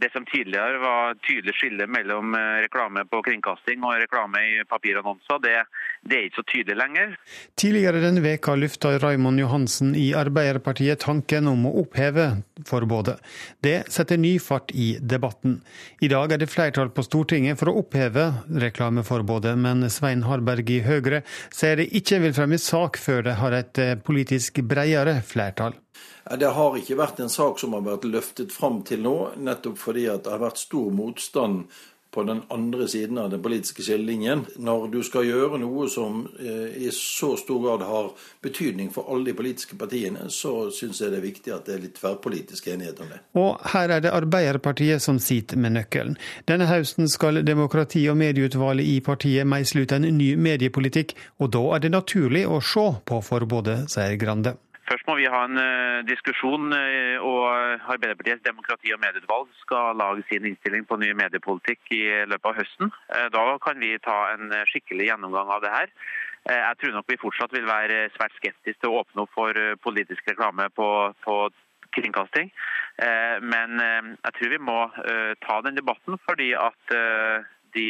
det 0.00 0.12
som 0.12 0.24
tidligere 0.26 0.78
var 0.78 1.14
tydelig 1.14 1.54
skille 1.58 1.86
mellom 1.86 2.34
eh, 2.34 2.60
reklame 2.64 3.04
på 3.10 3.22
kringkasting 3.26 3.82
og 3.84 3.98
reklame 4.00 4.42
i 4.46 4.52
papirannonser, 4.68 5.40
det, 5.44 5.56
det, 6.02 6.16
er 6.16 6.28
ikke 6.28 6.40
så 6.40 6.46
tydelig 6.52 6.76
lenger. 6.80 7.16
Tidligere 7.60 8.02
denne 8.04 8.24
veka 8.24 8.56
lufta 8.56 8.94
Raymond 9.02 9.42
Johansen 9.42 9.92
i 9.98 10.10
Arbeiderpartiet 10.16 11.02
tanken 11.04 11.50
om 11.50 11.68
å 11.68 11.74
oppheve 11.82 12.30
forbudet. 12.68 13.16
Det 13.64 13.84
setter 13.92 14.20
ny 14.20 14.36
fart 14.42 14.72
i 14.72 14.92
debatten. 15.00 15.60
I 16.00 16.10
dag 16.12 16.32
er 16.32 16.42
det 16.42 16.50
flertall 16.50 16.92
på 16.94 17.04
Stortinget 17.06 17.60
for 17.60 17.70
å 17.70 17.78
oppheve 17.82 18.26
reklameforbudet, 18.50 19.56
men 19.60 19.88
Svein 19.90 20.24
Harberg 20.28 20.70
i 20.70 20.80
Høyre 20.86 21.22
sier 21.48 21.80
det 21.80 21.90
ikke 21.96 22.22
vil 22.24 22.36
fremme 22.36 22.60
sak 22.60 22.98
før 23.00 23.24
det 23.26 23.38
har 23.40 23.56
et 23.56 23.80
eh, 23.82 23.96
politisk 23.98 24.62
bredere 24.66 25.20
flertall. 25.26 25.78
Det 26.40 26.50
har 26.54 26.76
ikke 26.78 26.98
vært 26.98 27.20
en 27.24 27.32
sak 27.32 27.58
som 27.58 27.72
har 27.74 27.82
vært 27.86 28.06
løftet 28.06 28.52
fram 28.54 28.82
til 28.86 29.02
nå, 29.02 29.16
nettopp 29.40 29.78
fordi 29.80 30.06
det 30.06 30.30
har 30.30 30.42
vært 30.42 30.60
stor 30.60 30.92
motstand 30.94 31.64
på 32.10 32.22
den 32.22 32.42
andre 32.48 32.88
siden 32.88 33.18
av 33.18 33.30
den 33.30 33.42
politiske 33.42 33.82
skillelinjen. 33.82 34.44
Når 34.56 34.86
du 34.92 35.00
skal 35.06 35.28
gjøre 35.28 35.60
noe 35.62 35.86
som 35.90 36.24
eh, 36.40 36.82
i 36.82 36.90
så 36.94 37.32
stor 37.38 37.60
grad 37.62 37.84
har 37.86 38.10
betydning 38.42 38.90
for 38.94 39.10
alle 39.12 39.30
de 39.30 39.36
politiske 39.38 39.78
partiene, 39.78 40.26
så 40.28 40.70
syns 40.74 41.00
jeg 41.00 41.12
det 41.12 41.20
er 41.20 41.26
viktig 41.26 41.54
at 41.54 41.68
det 41.68 41.76
er 41.76 41.84
litt 41.84 41.98
tverrpolitisk 42.00 42.70
enighet 42.72 43.02
om 43.04 43.12
det. 43.12 43.20
Og 43.38 43.60
her 43.74 43.94
er 43.96 44.04
det 44.04 44.14
Arbeiderpartiet 44.14 45.02
som 45.02 45.20
sitter 45.22 45.60
med 45.60 45.76
nøkkelen. 45.78 46.18
Denne 46.50 46.66
høsten 46.70 47.08
skal 47.10 47.44
demokrati- 47.46 48.08
og 48.10 48.18
medieutvalget 48.20 48.90
i 48.90 48.98
partiet 49.04 49.46
meisle 49.46 49.84
ut 49.86 49.94
en 49.94 50.08
ny 50.18 50.34
mediepolitikk, 50.34 51.14
og 51.38 51.54
da 51.54 51.62
er 51.76 51.86
det 51.86 51.94
naturlig 51.94 52.46
å 52.48 52.58
se 52.64 52.88
på 53.06 53.22
forbudet, 53.24 53.84
sier 53.92 54.18
Grande. 54.20 54.56
Først 54.90 55.06
må 55.06 55.14
vi 55.20 55.28
ha 55.30 55.44
en 55.46 55.54
uh, 55.54 56.00
diskusjon, 56.02 56.72
uh, 56.74 57.22
og 57.22 57.44
Arbeiderpartiets 57.94 58.42
demokrati- 58.42 58.90
og 58.90 58.98
medieutvalg 59.04 59.52
skal 59.60 59.94
lage 60.00 60.24
sin 60.26 60.48
innstilling 60.48 60.82
på 60.88 60.98
ny 60.98 61.12
mediepolitikk 61.14 61.92
i 61.94 62.02
løpet 62.26 62.48
av 62.50 62.58
høsten. 62.58 62.90
Da 63.36 63.44
kan 63.62 63.78
vi 63.78 63.92
ta 64.02 64.18
en 64.32 64.50
skikkelig 64.72 65.06
gjennomgang 65.12 65.52
av 65.54 65.62
det 65.62 65.70
her. 65.76 65.94
Jeg 66.50 66.78
tror 66.80 66.94
nok 66.96 67.10
vi 67.12 67.20
fortsatt 67.20 67.54
vil 67.54 67.68
være 67.68 68.08
svært 68.16 68.34
skeptiske 68.38 68.80
til 68.80 68.90
å 68.90 69.02
åpne 69.02 69.26
opp 69.26 69.34
for 69.36 69.58
politisk 69.84 70.26
reklame 70.30 70.70
på, 70.74 70.88
på 71.22 71.36
kringkasting. 71.94 72.48
Men 73.44 73.76
jeg 73.82 74.32
tror 74.38 74.54
vi 74.54 74.62
må 74.70 74.78
ta 75.44 75.58
den 75.66 75.76
debatten, 75.76 76.16
fordi 76.24 76.54
at 76.56 76.94
de 77.76 77.88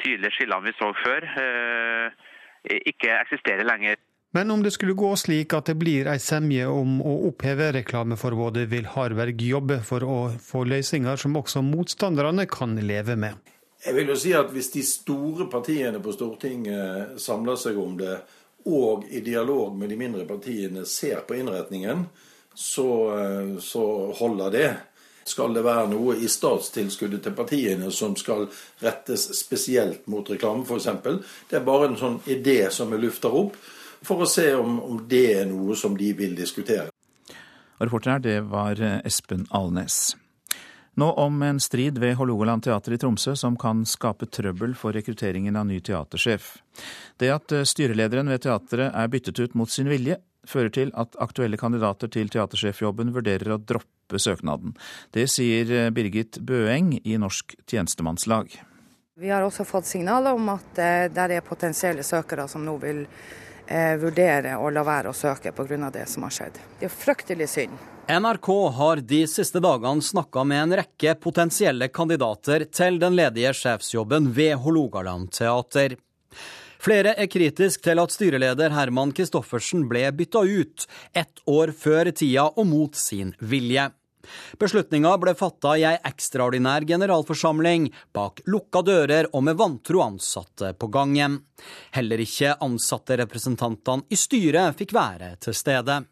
tydelige 0.00 0.36
skillene 0.38 0.70
vi 0.70 0.76
så 0.78 0.92
før, 1.02 1.26
ikke 2.62 3.18
eksisterer 3.18 3.66
lenger. 3.66 3.98
Men 4.32 4.50
om 4.50 4.62
det 4.62 4.70
skulle 4.70 4.94
gå 4.94 5.10
slik 5.18 5.54
at 5.58 5.66
det 5.66 5.74
blir 5.74 6.06
ei 6.06 6.18
semje 6.22 6.66
om 6.70 7.00
å 7.02 7.14
oppheve 7.32 7.72
reklameforbudet, 7.74 8.68
vil 8.70 8.86
Harberg 8.92 9.42
jobbe 9.42 9.80
for 9.82 10.06
å 10.06 10.18
få 10.38 10.62
løsninger 10.70 11.18
som 11.18 11.38
også 11.40 11.64
motstanderne 11.66 12.46
kan 12.50 12.76
leve 12.78 13.16
med. 13.18 13.40
Jeg 13.82 13.96
vil 13.96 14.12
jo 14.12 14.18
si 14.20 14.34
at 14.36 14.52
Hvis 14.52 14.70
de 14.70 14.82
store 14.86 15.48
partiene 15.50 15.98
på 16.04 16.12
Stortinget 16.14 17.18
samler 17.18 17.58
seg 17.58 17.78
om 17.80 17.96
det, 17.98 18.20
og 18.70 19.08
i 19.10 19.22
dialog 19.24 19.74
med 19.74 19.88
de 19.88 19.96
mindre 19.96 20.26
partiene 20.28 20.84
ser 20.86 21.24
på 21.26 21.34
innretningen, 21.40 22.04
så, 22.54 22.86
så 23.58 23.84
holder 24.20 24.54
det. 24.54 24.70
Skal 25.26 25.54
det 25.56 25.64
være 25.64 25.88
noe 25.90 26.14
i 26.20 26.28
statstilskuddet 26.30 27.24
til 27.24 27.34
partiene 27.34 27.90
som 27.94 28.14
skal 28.18 28.46
rettes 28.84 29.26
spesielt 29.40 30.06
mot 30.12 30.28
reklame, 30.30 30.62
f.eks.? 30.62 30.88
Det 31.50 31.58
er 31.58 31.66
bare 31.66 31.90
en 31.90 31.98
sånn 31.98 32.18
idé 32.30 32.60
som 32.70 32.92
vi 32.92 33.00
lufter 33.00 33.34
opp 33.42 33.58
for 34.06 34.24
å 34.24 34.28
se 34.28 34.48
om, 34.56 34.80
om 34.80 35.04
det 35.08 35.26
er 35.42 35.46
noe 35.50 35.76
som 35.76 35.96
de 35.98 36.12
vil 36.16 36.34
diskutere. 36.38 36.88
Og 37.80 37.88
reporter 37.88 38.16
her, 38.16 38.24
det 38.24 38.40
var 38.52 38.80
eh, 38.84 38.98
Espen 39.08 39.46
Alnes. 39.56 40.16
Nå 41.00 41.06
om 41.22 41.42
en 41.42 41.60
strid 41.60 41.98
ved 41.98 42.16
Hålogaland 42.18 42.64
teater 42.66 42.92
i 42.92 42.98
Tromsø 43.00 43.32
som 43.38 43.54
kan 43.56 43.86
skape 43.88 44.26
trøbbel 44.26 44.74
for 44.76 44.92
rekrutteringen 44.92 45.56
av 45.56 45.68
ny 45.68 45.78
teatersjef. 45.80 46.58
Det 47.16 47.30
at 47.32 47.54
eh, 47.56 47.64
styrelederen 47.64 48.28
ved 48.28 48.44
teatret 48.44 48.90
er 48.92 49.12
byttet 49.12 49.40
ut 49.40 49.56
mot 49.56 49.70
sin 49.70 49.88
vilje, 49.88 50.18
fører 50.44 50.72
til 50.76 50.92
at 50.98 51.16
aktuelle 51.20 51.56
kandidater 51.60 52.10
til 52.12 52.28
teatersjefjobben 52.32 53.14
vurderer 53.16 53.54
å 53.54 53.60
droppe 53.60 54.20
søknaden. 54.20 54.74
Det 55.16 55.24
sier 55.32 55.72
eh, 55.72 55.92
Birgit 55.94 56.42
Bøeng 56.44 56.98
i 57.00 57.16
Norsk 57.20 57.56
tjenestemannslag. 57.64 58.58
Vi 59.20 59.32
har 59.32 59.44
også 59.44 59.64
fått 59.68 59.88
signaler 59.88 60.36
om 60.36 60.52
at 60.52 60.76
det 60.76 61.24
er 61.32 61.44
potensielle 61.44 62.04
søkere 62.04 62.46
som 62.48 62.64
nå 62.64 62.76
vil 62.80 63.02
vurdere 64.02 64.56
å 64.58 64.70
la 64.74 64.82
være 64.86 65.12
å 65.12 65.16
søke 65.16 65.52
pga. 65.54 65.90
det 65.90 66.08
som 66.08 66.26
har 66.26 66.34
skjedd. 66.34 66.58
Det 66.80 66.88
er 66.88 66.94
fryktelig 66.94 67.48
synd. 67.48 67.88
NRK 68.10 68.48
har 68.74 68.96
de 69.06 69.20
siste 69.30 69.60
dagene 69.62 70.02
snakka 70.02 70.42
med 70.44 70.62
en 70.62 70.76
rekke 70.80 71.14
potensielle 71.22 71.86
kandidater 71.94 72.64
til 72.66 72.98
den 72.98 73.14
ledige 73.14 73.52
sjefsjobben 73.54 74.32
ved 74.34 74.56
Hålogaland 74.64 75.30
teater. 75.30 75.94
Flere 76.80 77.12
er 77.20 77.28
kritisk 77.28 77.84
til 77.84 78.00
at 78.00 78.10
styreleder 78.10 78.72
Herman 78.72 79.12
Kristoffersen 79.14 79.84
ble 79.88 80.06
bytta 80.16 80.42
ut 80.42 80.86
ett 81.12 81.42
år 81.46 81.74
før 81.76 82.10
tida 82.10 82.48
og 82.50 82.66
mot 82.66 82.96
sin 82.96 83.34
vilje. 83.38 83.90
Beslutninga 84.60 85.16
ble 85.22 85.34
fatta 85.38 85.76
i 85.78 85.86
ei 85.88 85.98
ekstraordinær 86.10 86.86
generalforsamling 86.88 87.90
bak 88.16 88.44
lukka 88.50 88.84
dører 88.86 89.30
og 89.32 89.44
med 89.48 89.58
vantro 89.60 90.04
ansatte 90.04 90.72
på 90.74 90.90
gangen. 90.92 91.40
Heller 91.96 92.22
ikke 92.22 92.56
ansatterepresentantene 92.60 94.08
i 94.10 94.18
styret 94.18 94.78
fikk 94.78 94.94
være 94.96 95.34
til 95.40 95.56
stede. 95.56 96.02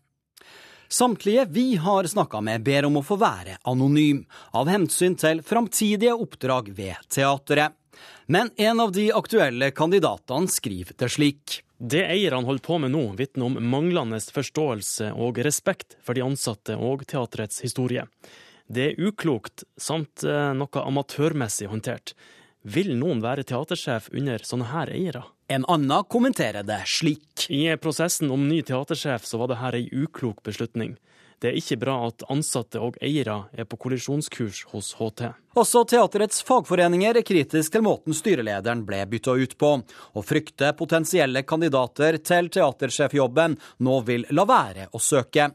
Samtlige 0.89 1.45
vi 1.53 1.77
har 1.77 2.07
snakka 2.09 2.41
med, 2.41 2.63
ber 2.65 2.87
om 2.89 2.97
å 2.97 3.05
få 3.05 3.19
være 3.21 3.59
anonym, 3.69 4.23
av 4.57 4.71
hensyn 4.73 5.19
til 5.21 5.43
framtidige 5.45 6.15
oppdrag 6.17 6.71
ved 6.73 6.97
teatret. 7.13 7.77
Men 8.27 8.51
en 8.57 8.81
av 8.81 8.93
de 8.93 9.11
aktuelle 9.13 9.71
kandidatene 9.77 10.49
skriver 10.49 10.97
det 10.97 11.11
slik. 11.13 11.59
Det 11.79 12.03
eierne 12.11 12.43
holder 12.43 12.65
på 12.67 12.79
med 12.83 12.91
nå, 12.91 13.05
vitner 13.15 13.47
om 13.47 13.59
manglende 13.71 14.19
forståelse 14.35 15.13
og 15.15 15.39
respekt 15.47 15.95
for 16.03 16.19
de 16.19 16.25
ansatte 16.27 16.75
og 16.75 17.05
teatrets 17.07 17.63
historie. 17.63 18.03
Det 18.67 18.83
er 18.91 18.99
uklokt, 18.99 19.63
samt 19.79 20.25
eh, 20.27 20.51
noe 20.59 20.83
amatørmessig 20.83 21.71
håndtert. 21.71 22.17
Vil 22.67 22.97
noen 22.99 23.23
være 23.23 23.47
teatersjef 23.47 24.11
under 24.11 24.43
sånne 24.45 24.67
her 24.73 24.91
eiere? 24.91 25.23
En 25.49 25.65
annen 25.71 26.05
kommenterer 26.11 26.67
det 26.67 26.83
slik. 26.91 27.47
I 27.49 27.71
prosessen 27.81 28.35
om 28.35 28.49
ny 28.51 28.59
teatersjef 28.67 29.25
så 29.25 29.39
var 29.41 29.53
det 29.53 29.61
her 29.63 29.79
ei 29.79 29.87
uklok 29.89 30.43
beslutning. 30.45 30.99
Det 31.39 31.53
er 31.53 31.59
ikke 31.61 31.79
bra 31.79 31.99
at 32.09 32.25
ansatte 32.33 32.81
og 32.83 32.97
eiere 33.05 33.45
er 33.55 33.67
på 33.69 33.79
kollisjonskurs 33.79 34.65
hos 34.73 34.95
HT. 34.99 35.29
Også 35.59 35.81
teaterets 35.91 36.43
fagforeninger 36.47 37.19
er 37.19 37.27
kritisk 37.27 37.73
til 37.75 37.83
måten 37.83 38.15
styrelederen 38.15 38.85
ble 38.87 39.01
bytta 39.11 39.35
ut 39.39 39.55
på, 39.59 39.71
og 40.15 40.27
frykter 40.27 40.75
potensielle 40.79 41.43
kandidater 41.47 42.19
til 42.23 42.51
teatersjefjobben 42.55 43.57
nå 43.87 43.97
vil 44.07 44.27
la 44.35 44.45
være 44.47 44.89
å 44.95 45.01
søke. 45.03 45.49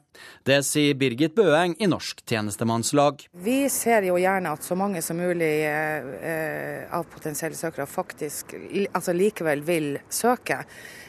Det 0.44 0.60
sier 0.68 0.98
Birgit 1.00 1.36
Bøeng 1.38 1.78
i 1.80 1.88
Norsk 1.88 2.24
tjenestemannslag. 2.28 3.28
Vi 3.46 3.60
ser 3.72 4.08
jo 4.08 4.18
gjerne 4.20 4.56
at 4.56 4.68
så 4.68 4.76
mange 4.80 5.04
som 5.06 5.20
mulig 5.20 5.54
eh, 5.68 6.84
av 6.92 7.08
potensielle 7.12 7.60
søkere 7.60 7.88
faktisk 7.88 8.56
altså 8.92 9.16
likevel 9.16 9.64
vil 9.68 9.96
søke. 10.12 10.64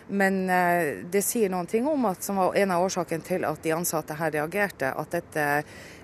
Men 0.08 0.50
eh, 0.52 1.04
det 1.10 1.22
sier 1.24 1.52
noen 1.52 1.68
ting 1.70 1.86
om 1.88 2.04
at 2.10 2.24
som 2.24 2.36
var 2.36 2.56
en 2.60 2.74
av 2.74 2.84
årsakene 2.84 3.24
til 3.24 3.46
at 3.48 3.62
de 3.64 3.72
ansatte 3.72 4.16
her 4.18 4.34
reagerte, 4.34 4.92
at 4.92 5.16
dette 5.16 5.46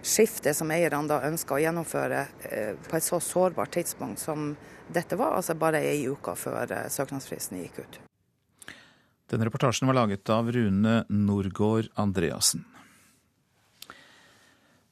skiftet 0.01 0.57
som 0.57 0.71
eierne 0.73 1.05
da 1.11 1.21
ønska 1.29 1.57
å 1.57 1.61
gjennomføre 1.61 2.23
eh, 2.49 2.73
på 2.89 2.97
et 2.97 3.05
så 3.05 3.21
sårbart 3.21 3.75
tidspunkt 3.77 4.23
som 4.23 4.55
dette 4.91 5.19
var, 5.21 5.37
altså 5.37 5.55
bare 5.59 5.83
ei 5.85 6.07
uke 6.09 6.35
før 6.39 6.73
eh, 6.73 6.89
søknadsfristen 6.89 7.61
gikk 7.61 7.83
ut. 7.85 8.01
Denne 9.31 9.47
reportasjen 9.47 9.87
var 9.87 10.01
laget 10.01 10.33
av 10.33 10.49
Rune 10.51 11.05
Norgård 11.13 11.93
Andreassen. 12.01 12.65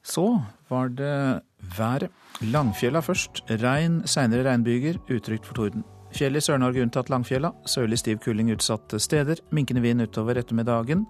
Så 0.05 0.39
var 0.69 0.93
det 0.95 1.41
været. 1.75 2.13
Langfjella 2.39 3.01
først. 3.03 3.43
Regn, 3.49 3.99
seinere 4.07 4.45
regnbyger. 4.47 5.01
Utrygt 5.11 5.49
for 5.49 5.59
torden. 5.59 5.83
Fjell 6.15 6.37
i 6.37 6.41
Sør-Norge 6.41 6.81
unntatt 6.83 7.09
Langfjella. 7.11 7.51
Sørlig 7.69 7.99
stiv 8.01 8.19
kuling 8.23 8.49
utsatte 8.53 8.99
steder. 9.01 9.41
Minkende 9.55 9.83
vind 9.83 10.01
utover 10.01 10.39
ettermiddagen. 10.41 11.05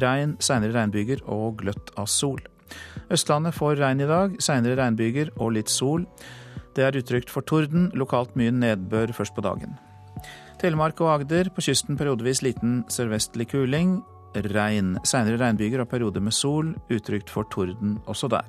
Regn, 0.00 0.36
seinere 0.42 0.74
regnbyger 0.76 1.22
og 1.30 1.60
gløtt 1.62 1.92
av 1.98 2.08
sol. 2.10 2.40
Østlandet 3.10 3.56
får 3.56 3.80
regn 3.80 4.02
i 4.04 4.08
dag, 4.10 4.36
seinere 4.42 4.78
regnbyger 4.78 5.32
og 5.38 5.56
litt 5.56 5.70
sol. 5.72 6.06
Det 6.76 6.86
er 6.86 6.98
utrygt 6.98 7.32
for 7.32 7.46
torden, 7.46 7.88
lokalt 7.98 8.36
mye 8.38 8.54
nedbør 8.54 9.14
først 9.16 9.34
på 9.34 9.42
dagen. 9.42 9.74
Telemark 10.60 11.00
og 11.02 11.14
Agder, 11.14 11.50
på 11.50 11.64
kysten 11.64 11.98
periodevis 11.98 12.44
liten 12.44 12.82
sørvestlig 12.92 13.48
kuling. 13.50 13.98
Regn. 14.34 14.94
Seinere 15.02 15.40
regnbyger 15.40 15.82
og 15.82 15.90
perioder 15.90 16.22
med 16.22 16.36
sol. 16.36 16.74
Utrygt 16.92 17.32
for 17.32 17.48
torden 17.50 17.98
også 18.06 18.30
der. 18.30 18.46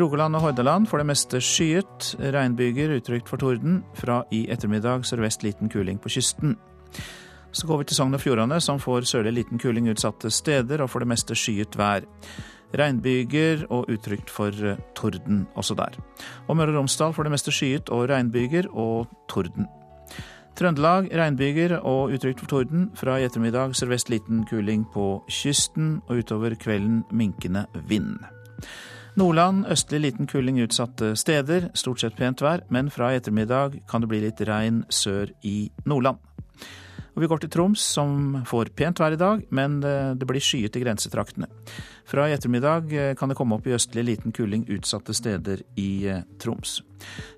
Rogaland 0.00 0.36
og 0.36 0.46
Hordaland 0.46 0.86
for 0.88 1.02
det 1.02 1.06
meste 1.06 1.40
skyet. 1.44 2.14
Regnbyger 2.20 2.94
utrygt 2.96 3.28
for 3.28 3.40
torden. 3.40 3.82
Fra 3.94 4.22
i 4.32 4.46
ettermiddag 4.50 5.04
sørvest 5.04 5.44
liten 5.44 5.68
kuling 5.68 6.00
på 6.00 6.08
kysten. 6.12 6.56
Så 7.52 7.66
går 7.68 7.82
vi 7.82 7.84
til 7.84 7.98
Sogn 7.98 8.16
og 8.16 8.22
Fjordane, 8.22 8.60
som 8.64 8.80
får 8.80 9.04
sørlig 9.10 9.34
liten 9.36 9.60
kuling 9.60 9.90
utsatte 9.92 10.30
steder, 10.32 10.80
og 10.80 10.88
for 10.88 11.04
det 11.04 11.10
meste 11.12 11.36
skyet 11.36 11.76
vær. 11.76 12.06
Regnbyger 12.72 13.66
og 13.68 13.90
utrygt 13.92 14.32
for 14.32 14.48
eh, 14.48 14.80
torden 14.96 15.44
også 15.60 15.76
der. 15.76 15.98
Og 16.48 16.56
Møre 16.56 16.72
og 16.72 16.78
Romsdal 16.78 17.12
får 17.12 17.28
det 17.28 17.34
meste 17.34 17.52
skyet 17.52 17.92
og 17.92 18.08
regnbyger 18.08 18.70
og 18.72 19.12
torden. 19.28 19.68
Trøndelag 20.56 21.10
regnbyger 21.12 21.76
og 21.80 22.14
utrygt 22.16 22.40
for 22.40 22.48
torden. 22.48 22.88
Fra 22.96 23.18
i 23.20 23.26
ettermiddag 23.28 23.76
sørvest 23.76 24.08
liten 24.08 24.46
kuling 24.48 24.86
på 24.94 25.20
kysten, 25.28 26.00
og 26.08 26.24
utover 26.24 26.56
kvelden 26.56 27.04
minkende 27.12 27.66
vind. 27.88 28.16
Nordland 29.12 29.66
østlig 29.68 30.00
liten 30.06 30.26
kuling 30.26 30.56
utsatte 30.64 31.12
steder, 31.20 31.68
stort 31.76 32.00
sett 32.00 32.16
pent 32.16 32.40
vær, 32.40 32.62
men 32.72 32.88
fra 32.90 33.10
i 33.12 33.18
ettermiddag 33.20 33.82
kan 33.90 34.00
det 34.00 34.08
bli 34.08 34.22
litt 34.24 34.40
regn 34.48 34.86
sør 34.88 35.34
i 35.44 35.68
Nordland. 35.84 36.16
Og 37.12 37.20
vi 37.20 37.28
går 37.28 37.42
til 37.42 37.50
Troms, 37.52 37.82
som 37.92 38.38
får 38.48 38.70
pent 38.76 39.02
vær 39.02 39.12
i 39.12 39.20
dag, 39.20 39.42
men 39.52 39.82
det 40.16 40.24
blir 40.28 40.40
skyet 40.40 40.78
i 40.78 40.80
grensetraktene. 40.80 41.48
Fra 42.08 42.24
i 42.28 42.32
ettermiddag 42.32 42.94
eh, 42.96 43.10
kan 43.16 43.28
det 43.28 43.36
komme 43.36 43.58
opp 43.58 43.68
i 43.68 43.74
østlig 43.76 44.06
liten 44.06 44.32
kuling 44.32 44.64
utsatte 44.72 45.12
steder 45.16 45.60
i 45.76 46.06
eh, 46.08 46.24
Troms. 46.40 46.78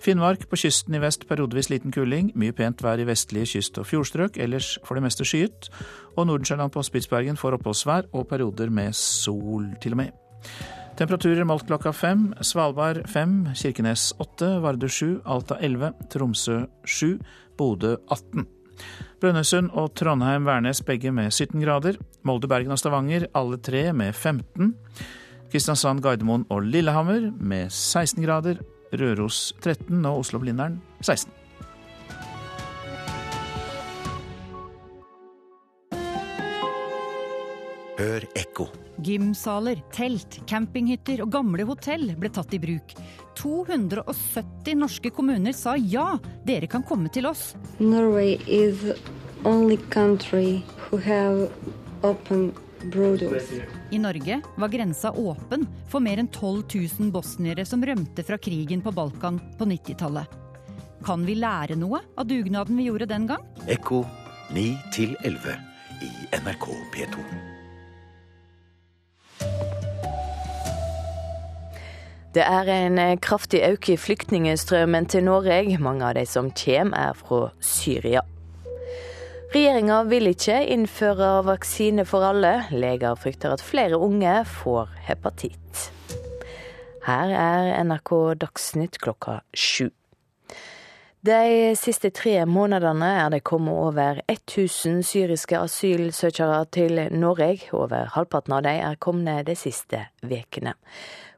Finnmark 0.03 0.47
på 0.51 0.61
kysten 0.63 0.95
i 0.95 1.03
vest 1.03 1.27
periodevis 1.27 1.73
liten 1.73 1.95
kuling. 1.95 2.31
Mye 2.39 2.55
pent 2.55 2.87
vær 2.87 3.03
i 3.03 3.09
vestlige 3.09 3.51
kyst- 3.57 3.83
og 3.83 3.89
fjordstrøk, 3.91 4.39
ellers 4.39 4.77
for 4.87 4.95
det 4.95 5.05
meste 5.09 5.27
skyet. 5.27 5.73
Og 6.15 6.31
Nordensjøland 6.31 6.71
på 6.71 6.87
Spitsbergen 6.87 7.41
får 7.41 7.59
oppholdsvær 7.59 8.13
og 8.15 8.29
perioder 8.31 8.71
med 8.71 8.95
sol, 8.95 9.73
til 9.83 9.99
og 9.99 10.05
med. 10.05 10.84
Temperaturer 10.95 11.43
målt 11.45 11.67
klokka 11.67 11.91
fem. 11.93 12.29
Svalbard 12.41 13.01
fem, 13.11 13.49
Kirkenes 13.59 14.13
åtte, 14.23 14.47
Vardø 14.63 14.87
sju, 14.87 15.09
Alta 15.27 15.57
elleve, 15.59 15.91
Tromsø 16.13 16.61
sju, 16.87 17.17
Bodø 17.59 17.97
18. 18.15 18.47
Brønnøysund 19.23 19.73
og 19.75 19.91
Trondheim-Værnes 19.99 20.85
begge 20.87 21.11
med 21.15 21.33
17 21.33 21.59
grader. 21.65 21.99
Molde, 22.23 22.51
Bergen 22.51 22.75
og 22.75 22.79
Stavanger 22.79 23.27
alle 23.35 23.59
tre 23.59 23.89
med 23.93 24.15
15. 24.15 24.75
Kristiansand, 25.51 26.03
Gardermoen 26.03 26.47
og 26.51 26.63
Lillehammer 26.63 27.33
med 27.41 27.71
16 27.71 28.23
grader. 28.23 28.63
Røros 28.95 29.49
13 29.63 30.05
og 30.07 30.23
Oslo-Blindern 30.23 30.79
16. 31.03 31.44
Hør 37.95 38.25
ekko. 38.35 38.67
Gymsaler, 39.07 39.79
telt, 39.95 40.41
campinghytter 40.51 41.23
og 41.23 41.31
gamle 41.35 41.67
hotell 41.69 42.09
ble 42.19 42.31
tatt 42.35 42.55
i 42.57 42.59
bruk. 42.63 42.95
270 43.39 44.79
norske 44.81 45.13
kommuner 45.15 45.55
sa 45.55 45.77
ja, 45.79 46.15
dere 46.47 46.67
kan 46.71 46.83
komme 46.87 47.11
til 47.15 47.29
oss. 47.31 47.53
Norway 47.79 48.35
is 48.47 48.83
only 49.45 49.79
country 49.95 50.63
who 50.89 50.99
have 50.99 51.51
open 52.03 52.53
borders. 52.91 53.51
I 53.91 53.99
Norge 54.03 54.41
var 54.57 54.69
grensa 54.69 55.13
åpen 55.15 55.67
for 55.91 56.03
mer 56.03 56.23
enn 56.23 56.31
12 56.35 56.65
000 56.99 57.15
bosniere 57.15 57.67
som 57.67 57.85
rømte 57.85 58.27
fra 58.27 58.39
krigen 58.43 58.83
på 58.83 58.95
Balkan 58.95 59.39
på 59.59 59.71
90-tallet. 59.71 60.41
Kan 61.05 61.27
vi 61.29 61.37
lære 61.39 61.77
noe 61.79 62.01
av 62.17 62.27
dugnaden 62.27 62.79
vi 62.81 62.89
gjorde 62.89 63.11
den 63.11 63.29
gang? 63.31 63.47
Ekko 63.71 64.03
9 64.55 64.67
11 65.23 65.59
i 66.03 66.15
NRK 66.41 66.71
P2. 66.95 67.44
Det 72.35 72.43
er 72.43 72.67
en 72.67 72.99
kraftig 73.23 73.61
økning 73.63 73.95
i 73.95 74.01
flyktningstrømmen 74.01 75.07
til 75.07 75.23
Norge. 75.29 75.79
Mange 75.79 76.03
av 76.03 76.17
de 76.17 76.25
som 76.27 76.49
kommer 76.51 76.99
er 76.99 77.13
fra 77.15 77.53
Syria. 77.63 78.25
Regjeringa 79.55 80.01
vil 80.11 80.33
ikke 80.33 80.57
innføre 80.75 81.45
vaksine 81.47 82.03
for 82.03 82.27
alle. 82.27 82.65
Leger 82.75 83.15
frykter 83.15 83.55
at 83.55 83.63
flere 83.63 84.01
unge 84.03 84.41
får 84.51 84.91
hepatitt. 85.07 85.85
Her 87.07 87.31
er 87.39 87.85
NRK 87.87 88.11
Dagsnytt 88.43 88.99
klokka 88.99 89.39
sju. 89.55 89.93
De 91.25 91.73
siste 91.79 92.11
tre 92.11 92.41
månedene 92.51 93.13
er 93.23 93.31
det 93.33 93.45
kommet 93.47 93.79
over 93.79 94.19
1000 94.27 95.05
syriske 95.07 95.57
asylsøkere 95.57 96.65
til 96.75 96.99
Norge. 97.15 97.71
Over 97.73 98.11
halvparten 98.17 98.59
av 98.59 98.67
dem 98.67 98.83
er 98.91 98.99
kommet 98.99 99.47
de 99.47 99.55
siste 99.55 100.03
ukene. 100.27 100.75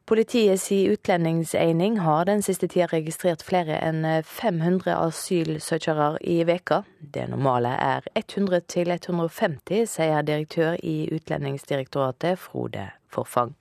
Politiets 0.07 0.73
utlendingseining 0.73 1.99
har 1.99 2.25
den 2.29 2.42
siste 2.42 2.69
tida 2.71 2.87
registrert 2.92 3.40
flere 3.42 3.81
enn 3.83 4.05
500 4.23 4.95
asylsøkere 4.95 6.12
i 6.23 6.37
veka. 6.47 6.85
Det 7.01 7.25
normale 7.33 7.75
er 7.75 8.07
100 8.14 8.62
til 8.71 8.95
150, 8.95 9.83
sier 9.97 10.23
direktør 10.23 10.79
i 10.79 11.09
Utlendingsdirektoratet 11.11 12.38
Frode 12.38 12.87
Forfang. 13.11 13.57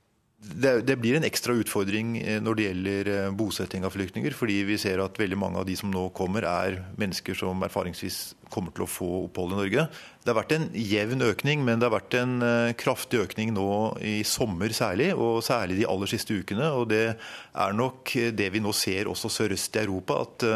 Det, 0.46 0.80
det, 0.86 0.96
blir 1.00 1.16
en 1.18 1.26
ekstra 1.26 1.56
utfordring 1.58 2.16
eh, 2.20 2.38
når 2.42 2.56
det 2.56 2.66
gjelder 2.66 3.08
eh, 3.12 3.30
bosetting 3.34 3.86
av 3.86 3.94
flyktninger. 3.96 4.34
Fordi 4.36 4.60
vi 4.68 4.78
ser 4.80 5.02
at 5.02 5.18
veldig 5.18 5.38
mange 5.40 5.60
av 5.60 5.66
de 5.66 5.74
som 5.78 5.90
nå 5.92 6.06
kommer, 6.16 6.46
er 6.46 6.80
mennesker 7.00 7.36
som 7.38 7.64
erfaringsvis 7.66 8.36
kommer 8.52 8.70
til 8.74 8.84
å 8.84 8.90
få 8.90 9.08
opphold 9.24 9.56
i 9.56 9.58
Norge. 9.58 9.86
Det 10.22 10.30
har 10.30 10.38
vært 10.38 10.54
en 10.54 10.68
jevn 10.78 11.24
økning, 11.26 11.64
men 11.66 11.80
det 11.80 11.88
har 11.88 11.96
vært 11.96 12.14
en 12.18 12.36
uh, 12.42 12.74
kraftig 12.78 13.24
økning 13.24 13.52
nå 13.54 13.68
i 14.06 14.20
sommer 14.26 14.70
særlig. 14.74 15.12
Og 15.14 15.42
særlig 15.46 15.80
de 15.80 15.88
aller 15.90 16.10
siste 16.10 16.34
ukene. 16.34 16.70
Og 16.78 16.86
det 16.90 17.04
er 17.16 17.76
nok 17.78 18.14
det 18.38 18.48
vi 18.54 18.62
nå 18.62 18.74
ser 18.74 19.10
også 19.10 19.30
sørøst 19.34 19.78
i 19.78 19.82
Europa. 19.82 20.22
At 20.22 20.46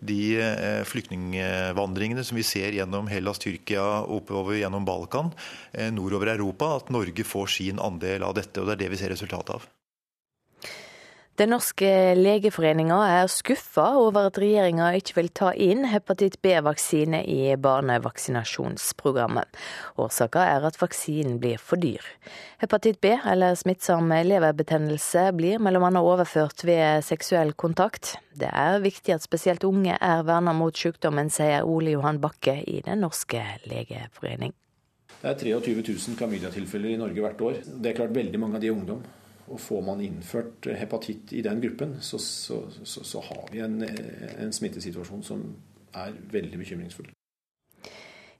de 0.00 0.20
uh, 0.40 0.82
flyktningvandringene 0.88 2.24
som 2.26 2.38
vi 2.38 2.46
ser 2.46 2.76
gjennom 2.76 3.08
Hellas, 3.10 3.40
Tyrkia, 3.42 4.04
oppover 4.04 4.60
gjennom 4.60 4.86
Balkan, 4.88 5.32
nordover 5.92 6.32
Europa, 6.34 6.74
at 6.78 6.92
Norge 6.94 7.24
får 7.26 7.50
sin 7.58 7.82
andel 7.82 8.24
av 8.26 8.36
dette. 8.38 8.60
Og 8.60 8.68
det 8.68 8.78
er 8.78 8.84
det 8.84 8.92
vi 8.94 9.00
ser 9.00 9.12
resultatet 9.14 9.58
av. 9.58 9.66
Den 11.38 11.52
norske 11.54 11.88
legeforeninga 12.18 12.96
er 13.06 13.28
skuffa 13.30 13.84
over 14.00 14.26
at 14.26 14.38
regjeringa 14.42 14.88
ikke 14.98 15.14
vil 15.20 15.28
ta 15.38 15.52
inn 15.54 15.84
hepatitt 15.86 16.40
B-vaksine 16.42 17.20
i 17.30 17.52
barnevaksinasjonsprogrammet. 17.62 19.46
Årsaka 20.02 20.42
er 20.56 20.66
at 20.66 20.80
vaksinen 20.80 21.36
blir 21.38 21.60
for 21.62 21.78
dyr. 21.78 22.02
Hepatitt 22.58 22.98
B, 22.98 23.12
eller 23.22 23.54
smittsom 23.54 24.10
leverbetennelse, 24.10 25.28
blir 25.38 25.62
bl.a. 25.62 25.92
overført 26.00 26.66
ved 26.66 27.06
seksuell 27.06 27.54
kontakt. 27.54 28.16
Det 28.34 28.50
er 28.50 28.82
viktig 28.82 29.14
at 29.14 29.22
spesielt 29.22 29.62
unge 29.68 29.94
er 29.94 30.26
verna 30.26 30.50
mot 30.50 30.74
sykdommen, 30.74 31.30
sier 31.30 31.62
Ole 31.62 31.94
Johan 31.94 32.18
Bakke 32.18 32.56
i 32.66 32.80
Den 32.82 33.06
norske 33.06 33.44
legeforening. 33.70 34.56
Det 35.22 35.30
er 35.36 35.38
23 35.62 35.86
000 35.86 36.18
klamydia-tilfeller 36.18 36.96
i 36.96 36.98
Norge 36.98 37.22
hvert 37.22 37.46
år. 37.46 37.62
Det 37.62 37.92
er 37.92 38.00
klart 38.02 38.18
veldig 38.18 38.42
mange 38.42 38.58
av 38.58 38.66
de 38.66 38.72
er 38.72 38.74
ungdom. 38.74 39.06
Og 39.48 39.60
får 39.60 39.84
man 39.86 40.02
innført 40.04 40.68
hepatitt 40.78 41.32
i 41.32 41.42
den 41.44 41.62
gruppen, 41.62 41.96
så, 42.04 42.18
så, 42.20 42.62
så, 42.84 43.04
så 43.04 43.22
har 43.24 43.46
vi 43.52 43.62
en, 43.64 43.80
en, 43.82 44.52
smittesituasjon 44.52 45.24
som 45.24 45.46
er 45.96 46.12
veldig 46.32 46.60
bekymringsfull. 46.60 47.08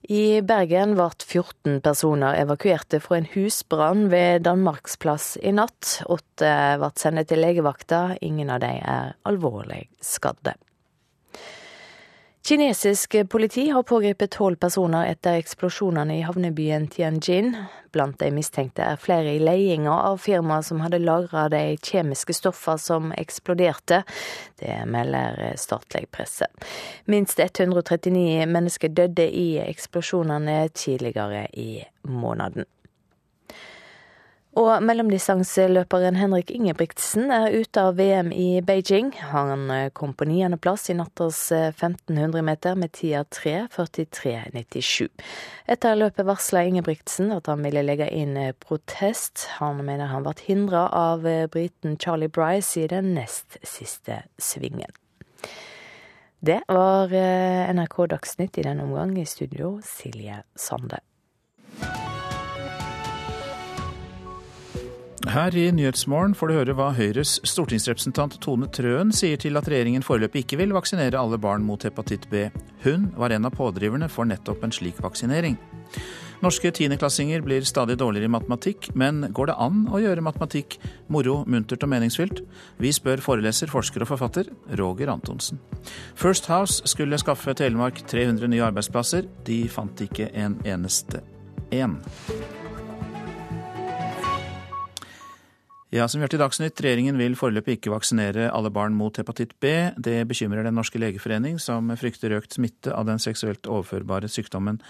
I 0.08 0.40
Bergen 0.46 0.94
ble 0.94 1.08
14 1.10 1.80
personer 1.82 2.38
evakuerte 2.38 3.00
fra 3.02 3.18
en 3.18 3.26
husbrann 3.32 4.06
ved 4.12 4.44
Danmarksplass 4.46 5.34
i 5.42 5.52
natt. 5.56 5.98
Åtte 6.06 6.52
ble 6.78 6.92
sendt 7.00 7.28
til 7.32 7.42
legevakta, 7.42 8.02
ingen 8.22 8.52
av 8.54 8.62
dem 8.62 8.78
er 8.78 9.16
alvorlig 9.28 9.88
skadde. 10.04 10.54
Kinesisk 12.48 13.28
politi 13.28 13.68
har 13.70 13.82
pågrepet 13.82 14.30
tolv 14.30 14.56
personer 14.56 15.10
etter 15.10 15.36
eksplosjonene 15.36 16.14
i 16.16 16.22
havnebyen 16.24 16.86
Tianjin. 16.88 17.50
Blant 17.92 18.16
de 18.22 18.30
mistenkte 18.32 18.86
er 18.88 18.96
flere 18.96 19.34
i 19.36 19.42
ledelsen 19.42 19.90
av 19.92 20.16
firmaet 20.24 20.64
som 20.64 20.80
hadde 20.80 21.02
lagra 21.02 21.42
de 21.52 21.60
kjemiske 21.76 22.32
stoffene 22.38 22.80
som 22.80 23.12
eksploderte. 23.12 24.00
Det 24.56 24.78
melder 24.88 25.58
statlig 25.60 26.06
presse. 26.08 26.48
Minst 27.04 27.36
139 27.44 28.48
mennesker 28.48 28.96
døde 28.96 29.28
i 29.28 29.58
eksplosjonene 29.66 30.62
tidligere 30.72 31.50
i 31.52 31.84
måneden. 32.08 32.64
Og 34.58 34.82
mellomdistanseløperen 34.82 36.16
Henrik 36.18 36.48
Ingebrigtsen 36.50 37.28
er 37.30 37.52
ute 37.54 37.78
av 37.78 37.94
VM 38.00 38.32
i 38.34 38.58
Beijing. 38.66 39.12
Han 39.30 39.68
eh, 39.70 39.90
kom 39.94 40.16
på 40.18 40.26
niendeplass 40.26 40.88
i 40.90 40.96
nattas 40.98 41.38
1500 41.52 42.42
meter 42.42 42.74
med 42.74 42.90
tida 42.96 43.20
3.43,97. 43.36 45.06
Etter 45.70 46.00
løpet 46.00 46.26
varsla 46.26 46.64
Ingebrigtsen 46.66 47.30
at 47.36 47.46
han 47.46 47.62
ville 47.62 47.84
legge 47.86 48.08
inn 48.10 48.34
protest. 48.58 49.46
Han 49.60 49.84
mener 49.86 50.10
han 50.10 50.26
ble 50.26 50.34
hindra 50.48 50.88
av 50.90 51.22
briten 51.54 51.94
Charlie 51.94 52.32
Bryce 52.32 52.82
i 52.82 52.88
den 52.90 53.12
nest 53.14 53.60
siste 53.62 54.24
svingen. 54.42 54.90
Det 56.42 56.64
var 56.66 57.14
NRK 57.78 58.00
Dagsnytt 58.10 58.58
i 58.58 58.66
denne 58.66 58.90
omgang. 58.90 59.14
I 59.22 59.26
studio 59.26 59.76
Silje 59.86 60.42
Sande. 60.58 60.98
Her 65.28 65.52
i 65.56 65.66
Nyhetsmorgen 65.76 66.32
får 66.32 66.48
du 66.48 66.54
høre 66.56 66.74
hva 66.78 66.86
Høyres 66.96 67.34
stortingsrepresentant 67.44 68.38
Tone 68.40 68.64
Trøen 68.72 69.10
sier 69.12 69.36
til 69.36 69.60
at 69.60 69.66
regjeringen 69.68 70.04
foreløpig 70.04 70.46
ikke 70.46 70.56
vil 70.62 70.72
vaksinere 70.72 71.20
alle 71.20 71.36
barn 71.36 71.66
mot 71.68 71.82
hepatitt 71.84 72.24
B. 72.32 72.46
Hun 72.80 73.10
var 73.12 73.34
en 73.36 73.44
av 73.44 73.52
pådriverne 73.52 74.08
for 74.08 74.24
nettopp 74.24 74.64
en 74.64 74.72
slik 74.72 75.02
vaksinering. 75.04 75.58
Norske 76.40 76.72
tiendeklassinger 76.72 77.44
blir 77.44 77.66
stadig 77.68 77.98
dårligere 78.00 78.30
i 78.30 78.32
matematikk, 78.32 78.88
men 78.96 79.26
går 79.36 79.50
det 79.50 79.56
an 79.60 79.82
å 79.92 80.00
gjøre 80.00 80.24
matematikk 80.24 80.78
moro, 81.12 81.42
muntert 81.44 81.84
og 81.84 81.92
meningsfylt? 81.92 82.40
Vi 82.80 82.92
spør 82.96 83.20
foreleser, 83.20 83.68
forsker 83.68 84.06
og 84.06 84.14
forfatter 84.14 84.48
Roger 84.80 85.12
Antonsen. 85.12 85.60
First 86.16 86.48
House 86.48 86.88
skulle 86.88 87.20
skaffe 87.20 87.52
Telemark 87.58 88.00
300 88.08 88.48
nye 88.48 88.64
arbeidsplasser. 88.70 89.28
De 89.44 89.66
fant 89.68 90.06
ikke 90.08 90.30
en 90.32 90.56
eneste 90.64 91.20
en. 91.68 91.98
Ja, 95.90 96.04
som 96.08 96.20
vi 96.20 96.26
hørte 96.26 96.36
i 96.36 96.40
Dagsnytt, 96.42 96.80
Regjeringen 96.84 97.16
vil 97.16 97.36
foreløpig 97.38 97.78
ikke 97.78 97.94
vaksinere 97.94 98.50
alle 98.52 98.68
barn 98.68 98.96
mot 98.96 99.16
hepatitt 99.16 99.54
B. 99.60 99.70
Det 99.96 100.20
bekymrer 100.28 100.66
Den 100.66 100.76
norske 100.76 101.00
legeforening, 101.00 101.56
som 101.58 101.88
frykter 101.96 102.34
økt 102.36 102.58
smitte 102.58 102.92
av 102.92 103.06
den 103.08 103.22
seksuelt 103.22 103.64
overførbare 103.64 104.28
sykdommen 104.28 104.82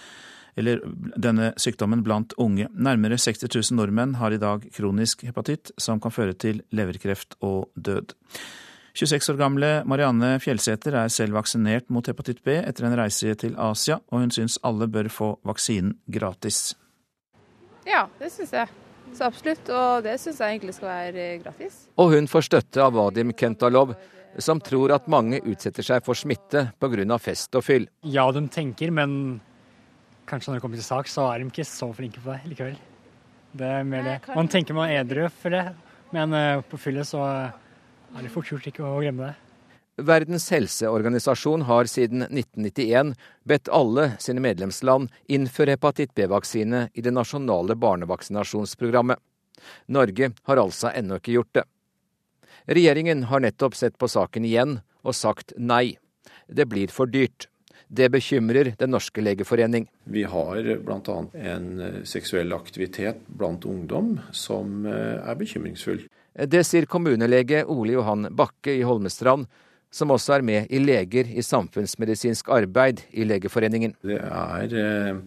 eller 0.58 0.80
denne 1.14 1.52
sykdommen 1.60 2.02
blant 2.02 2.34
unge. 2.42 2.66
Nærmere 2.74 3.18
60 3.20 3.46
000 3.70 3.76
nordmenn 3.78 4.16
har 4.18 4.34
i 4.34 4.40
dag 4.42 4.64
kronisk 4.74 5.22
hepatitt, 5.28 5.70
som 5.78 6.00
kan 6.02 6.10
føre 6.10 6.34
til 6.34 6.64
leverkreft 6.74 7.38
og 7.46 7.68
død. 7.74 8.16
26 8.98 9.30
år 9.36 9.38
gamle 9.38 9.70
Marianne 9.86 10.32
Fjellseter 10.42 10.96
er 10.98 11.12
selv 11.14 11.38
vaksinert 11.38 11.86
mot 11.94 12.10
hepatitt 12.10 12.42
B 12.42 12.58
etter 12.58 12.88
en 12.88 12.98
reise 12.98 13.36
til 13.38 13.54
Asia, 13.54 14.00
og 14.10 14.24
hun 14.24 14.34
syns 14.34 14.58
alle 14.66 14.90
bør 14.90 15.12
få 15.12 15.30
vaksinen 15.46 15.94
gratis. 16.10 16.74
Ja, 17.86 18.08
det 18.18 18.34
syns 18.34 18.56
jeg. 18.58 18.87
Så 19.16 19.26
absolutt, 19.26 19.70
og 19.74 20.04
det 20.06 20.14
syns 20.22 20.38
jeg 20.42 20.58
egentlig 20.58 20.76
skal 20.76 20.90
være 20.90 21.26
gratis. 21.42 21.80
Og 21.98 22.12
hun 22.14 22.28
får 22.30 22.46
støtte 22.48 22.84
av 22.84 22.94
Vadim 22.94 23.32
Kentalov, 23.36 23.94
som 24.38 24.60
tror 24.62 24.92
at 24.94 25.08
mange 25.10 25.40
utsetter 25.42 25.86
seg 25.86 26.04
for 26.06 26.18
smitte 26.18 26.68
pga. 26.78 27.18
fest 27.18 27.54
og 27.58 27.64
fyll. 27.64 27.88
Ja, 28.02 28.30
de 28.32 28.44
tenker, 28.48 28.90
men 28.90 29.40
kanskje 30.28 30.52
når 30.52 30.58
det 30.58 30.62
kommer 30.62 30.76
til 30.76 30.86
sak, 30.86 31.08
så 31.08 31.26
er 31.32 31.40
de 31.40 31.48
ikke 31.48 31.66
så 31.66 31.90
flinke 31.96 32.20
på 32.22 32.30
det 32.30 32.52
likevel. 32.52 32.78
Det 33.58 33.66
er 33.66 33.84
mer 33.88 34.04
det. 34.04 34.18
Man 34.36 34.48
tenker 34.48 34.76
man 34.76 34.90
er 34.90 35.02
edru 35.02 35.28
for 35.32 35.50
det, 35.50 35.64
men 36.12 36.32
eh, 36.36 36.60
på 36.68 36.78
fyllet 36.78 37.08
så 37.08 37.24
er 37.24 38.22
det 38.22 38.32
fort 38.32 38.50
gjort 38.52 38.66
ikke 38.68 38.84
å 38.84 39.00
glemme 39.00 39.30
det. 39.30 39.47
Verdens 39.98 40.50
helseorganisasjon 40.50 41.62
har 41.62 41.88
siden 41.90 42.22
1991 42.22 43.14
bedt 43.42 43.68
alle 43.74 44.12
sine 44.22 44.40
medlemsland 44.44 45.10
innføre 45.26 45.74
hepatitt 45.74 46.14
B-vaksine 46.14 46.84
i 46.94 47.02
det 47.02 47.10
nasjonale 47.10 47.74
barnevaksinasjonsprogrammet. 47.74 49.18
Norge 49.90 50.30
har 50.46 50.62
altså 50.62 50.92
ennå 50.94 51.18
ikke 51.18 51.34
gjort 51.34 51.52
det. 51.58 51.66
Regjeringen 52.70 53.26
har 53.26 53.42
nettopp 53.42 53.74
sett 53.74 53.98
på 53.98 54.06
saken 54.06 54.46
igjen 54.46 54.78
og 55.02 55.18
sagt 55.18 55.56
nei. 55.58 55.98
Det 56.46 56.68
blir 56.70 56.94
for 56.94 57.10
dyrt. 57.10 57.48
Det 57.88 58.10
bekymrer 58.12 58.74
Den 58.78 58.92
norske 58.94 59.20
legeforening. 59.24 59.88
Vi 60.04 60.22
har 60.22 60.62
bl.a. 60.84 61.20
en 61.34 61.68
seksuell 62.06 62.52
aktivitet 62.52 63.24
blant 63.26 63.64
ungdom 63.64 64.18
som 64.30 64.84
er 64.86 65.34
bekymringsfull. 65.40 66.04
Det 66.38 66.62
sier 66.62 66.86
kommunelege 66.86 67.64
Ole 67.66 67.96
Johan 67.96 68.28
Bakke 68.30 68.76
i 68.76 68.84
Holmestrand, 68.86 69.48
som 69.90 70.12
også 70.12 70.36
er 70.36 70.44
med 70.44 70.68
i 70.70 70.78
Leger 70.82 71.30
i 71.32 71.42
samfunnsmedisinsk 71.44 72.50
arbeid 72.52 73.02
i 73.12 73.24
Legeforeningen. 73.24 73.96
Det 74.04 74.20
er 74.20 75.20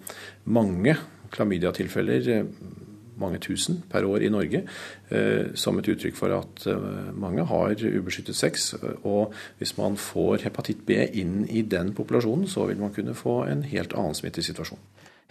mange 0.45 0.95
klamydiatilfeller, 1.31 2.45
mange 3.21 3.39
tusen 3.41 3.83
per 3.89 4.05
år 4.07 4.23
i 4.25 4.29
Norge, 4.33 4.63
som 5.57 5.77
et 5.77 5.89
uttrykk 5.93 6.15
for 6.17 6.33
at 6.35 6.65
mange 7.13 7.45
har 7.45 7.73
ubeskyttet 7.73 8.37
sex. 8.37 8.71
Og 9.05 9.33
hvis 9.59 9.75
man 9.77 9.97
får 9.99 10.47
hepatitt 10.47 10.85
B 10.87 10.97
inn 11.05 11.43
i 11.49 11.61
den 11.61 11.93
populasjonen, 11.97 12.47
så 12.49 12.65
vil 12.69 12.81
man 12.81 12.93
kunne 12.95 13.17
få 13.17 13.43
en 13.49 13.65
helt 13.69 13.93
annen 13.93 14.17
smittesituasjon. 14.17 14.81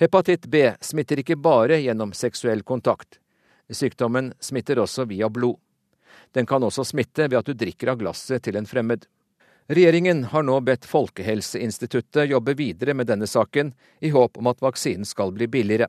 Hepatitt 0.00 0.46
B 0.48 0.70
smitter 0.80 1.20
ikke 1.20 1.36
bare 1.36 1.80
gjennom 1.82 2.14
seksuell 2.16 2.62
kontakt. 2.64 3.18
Sykdommen 3.70 4.32
smitter 4.40 4.80
også 4.82 5.04
via 5.10 5.28
blod. 5.30 5.58
Den 6.32 6.46
kan 6.46 6.62
også 6.62 6.84
smitte 6.86 7.26
ved 7.26 7.40
at 7.40 7.48
du 7.50 7.58
drikker 7.58 7.90
av 7.92 7.98
glasset 8.00 8.42
til 8.46 8.56
en 8.56 8.66
fremmed. 8.70 9.04
Regjeringen 9.70 10.24
har 10.24 10.42
nå 10.42 10.56
bedt 10.66 10.87
Folkehelseinstituttet 10.90 12.26
jobbe 12.26 12.56
videre 12.59 12.90
med 12.94 13.06
denne 13.06 13.26
saken, 13.30 13.68
i 14.02 14.11
håp 14.11 14.40
om 14.40 14.48
at 14.50 14.59
vaksinen 14.64 15.06
skal 15.06 15.30
bli 15.37 15.46
billigere. 15.46 15.87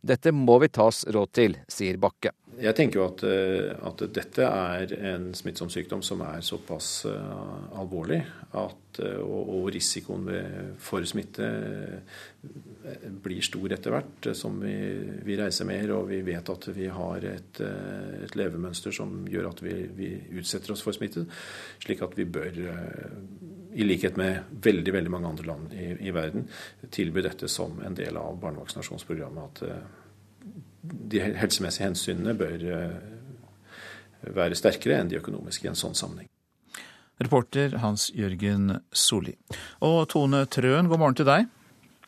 Dette 0.00 0.32
må 0.32 0.56
vi 0.62 0.70
tas 0.72 1.02
råd 1.12 1.32
til, 1.36 1.56
sier 1.68 1.98
Bakke. 2.00 2.32
Jeg 2.60 2.76
tenker 2.76 3.00
jo 3.00 3.06
at, 3.06 3.22
at, 3.88 4.02
dette 4.12 4.44
er 4.44 4.92
en 5.12 5.30
smittsom 5.36 5.70
sykdom 5.72 6.02
som 6.04 6.20
er 6.26 6.42
såpass 6.44 7.06
alvorlig 7.06 8.18
at, 8.58 9.00
og, 9.22 9.52
og 9.54 9.68
risikoen 9.72 10.26
for 10.82 11.06
smitte 11.08 11.46
blir 13.24 13.44
stor 13.44 13.76
etter 13.76 13.94
hvert 13.94 14.30
som 14.36 14.58
vi, 14.60 14.74
vi, 15.24 15.38
reiser 15.40 15.68
mer 15.68 15.94
og 15.96 16.10
vi 16.10 16.20
vet 16.26 16.52
at 16.52 16.68
vi 16.76 16.90
har 16.92 17.28
et, 17.30 17.62
et 17.62 18.36
levemønster 18.36 18.92
som 18.96 19.22
gjør 19.30 19.52
at 19.52 19.64
vi, 19.64 19.76
vi, 19.96 20.10
utsetter 20.40 20.74
oss 20.74 20.84
for 20.84 20.96
smitte. 20.96 21.26
Slik 21.80 22.02
at 22.04 22.16
vi 22.18 22.28
bør, 22.28 22.60
i 23.80 23.86
likhet 23.86 24.18
med 24.20 24.60
veldig 24.68 24.92
veldig 24.94 25.12
mange 25.12 25.30
andre 25.30 25.48
land 25.48 25.72
i, 25.74 25.88
i 26.06 26.12
verden, 26.14 26.46
tilby 26.92 27.24
dette 27.24 27.48
som 27.48 27.80
en 27.86 27.96
del 27.96 28.18
av 28.20 28.36
barnevaksinasjonsprogrammet. 28.42 29.62
at 29.62 29.96
de 30.82 31.20
helsemessige 31.20 31.86
hensynene 31.88 32.34
bør 32.38 32.62
være 34.36 34.58
sterkere 34.58 35.00
enn 35.00 35.10
de 35.10 35.18
økonomiske 35.20 35.66
i 35.66 35.70
en 35.72 35.78
sånn 35.78 35.96
sammenheng. 35.96 36.28
Reporter 37.20 37.76
Hans 37.82 38.08
Jørgen 38.16 38.78
Solli. 38.96 39.34
Og 39.84 40.06
Tone 40.08 40.46
Trøen, 40.48 40.88
god 40.88 41.02
morgen 41.02 41.18
til 41.18 41.28
deg. 41.28 41.48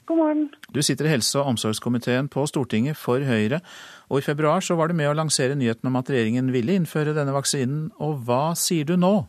God 0.08 0.18
morgen. 0.18 0.46
Du 0.72 0.80
sitter 0.82 1.06
i 1.06 1.12
helse- 1.12 1.38
og 1.38 1.52
omsorgskomiteen 1.52 2.30
på 2.32 2.46
Stortinget 2.48 2.96
for 2.96 3.20
Høyre. 3.20 3.60
Og 4.08 4.18
i 4.18 4.24
februar 4.24 4.64
så 4.64 4.74
var 4.74 4.88
du 4.88 4.96
med 4.96 5.10
å 5.10 5.16
lansere 5.16 5.54
nyheten 5.54 5.88
om 5.88 6.00
at 6.00 6.08
regjeringen 6.10 6.48
ville 6.52 6.74
innføre 6.80 7.14
denne 7.14 7.34
vaksinen. 7.36 7.90
Og 8.00 8.24
hva 8.24 8.56
sier 8.56 8.88
du 8.88 8.96
nå? 8.96 9.28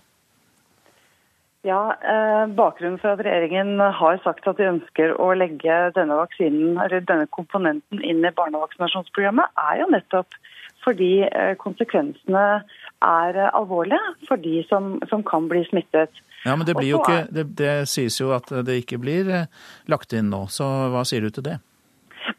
Ja, 1.64 1.96
eh, 2.02 2.48
Bakgrunnen 2.48 3.00
for 3.00 3.16
at 3.16 3.22
regjeringen 3.24 3.80
har 3.80 4.18
sagt 4.26 4.48
at 4.52 4.58
de 4.60 4.68
ønsker 4.68 5.14
å 5.16 5.30
legge 5.32 5.78
denne 5.96 6.18
vaksinen, 6.20 6.76
eller 6.76 7.06
denne 7.08 7.30
komponenten 7.32 8.02
inn 8.04 8.20
i 8.20 8.32
barnevaksinasjonsprogrammet, 8.36 9.54
er 9.72 9.80
jo 9.80 9.88
nettopp 9.94 10.36
fordi 10.84 11.24
eh, 11.24 11.54
konsekvensene 11.62 12.44
er 12.60 13.40
eh, 13.40 13.56
alvorlige 13.56 14.28
for 14.28 14.44
de 14.44 14.58
som, 14.68 14.98
som 15.08 15.24
kan 15.24 15.48
bli 15.48 15.64
smittet. 15.70 16.12
Ja, 16.44 16.58
Men 16.58 16.68
det, 16.68 16.76
blir 16.76 16.98
jo 16.98 17.00
ikke, 17.00 17.22
det, 17.32 17.48
det 17.56 17.76
sies 17.88 18.20
jo 18.20 18.34
at 18.36 18.52
det 18.68 18.82
ikke 18.82 19.00
blir 19.00 19.32
lagt 19.88 20.12
inn 20.12 20.28
nå, 20.34 20.50
så 20.52 20.68
hva 20.92 21.06
sier 21.08 21.24
du 21.24 21.32
til 21.32 21.48
det? 21.48 21.62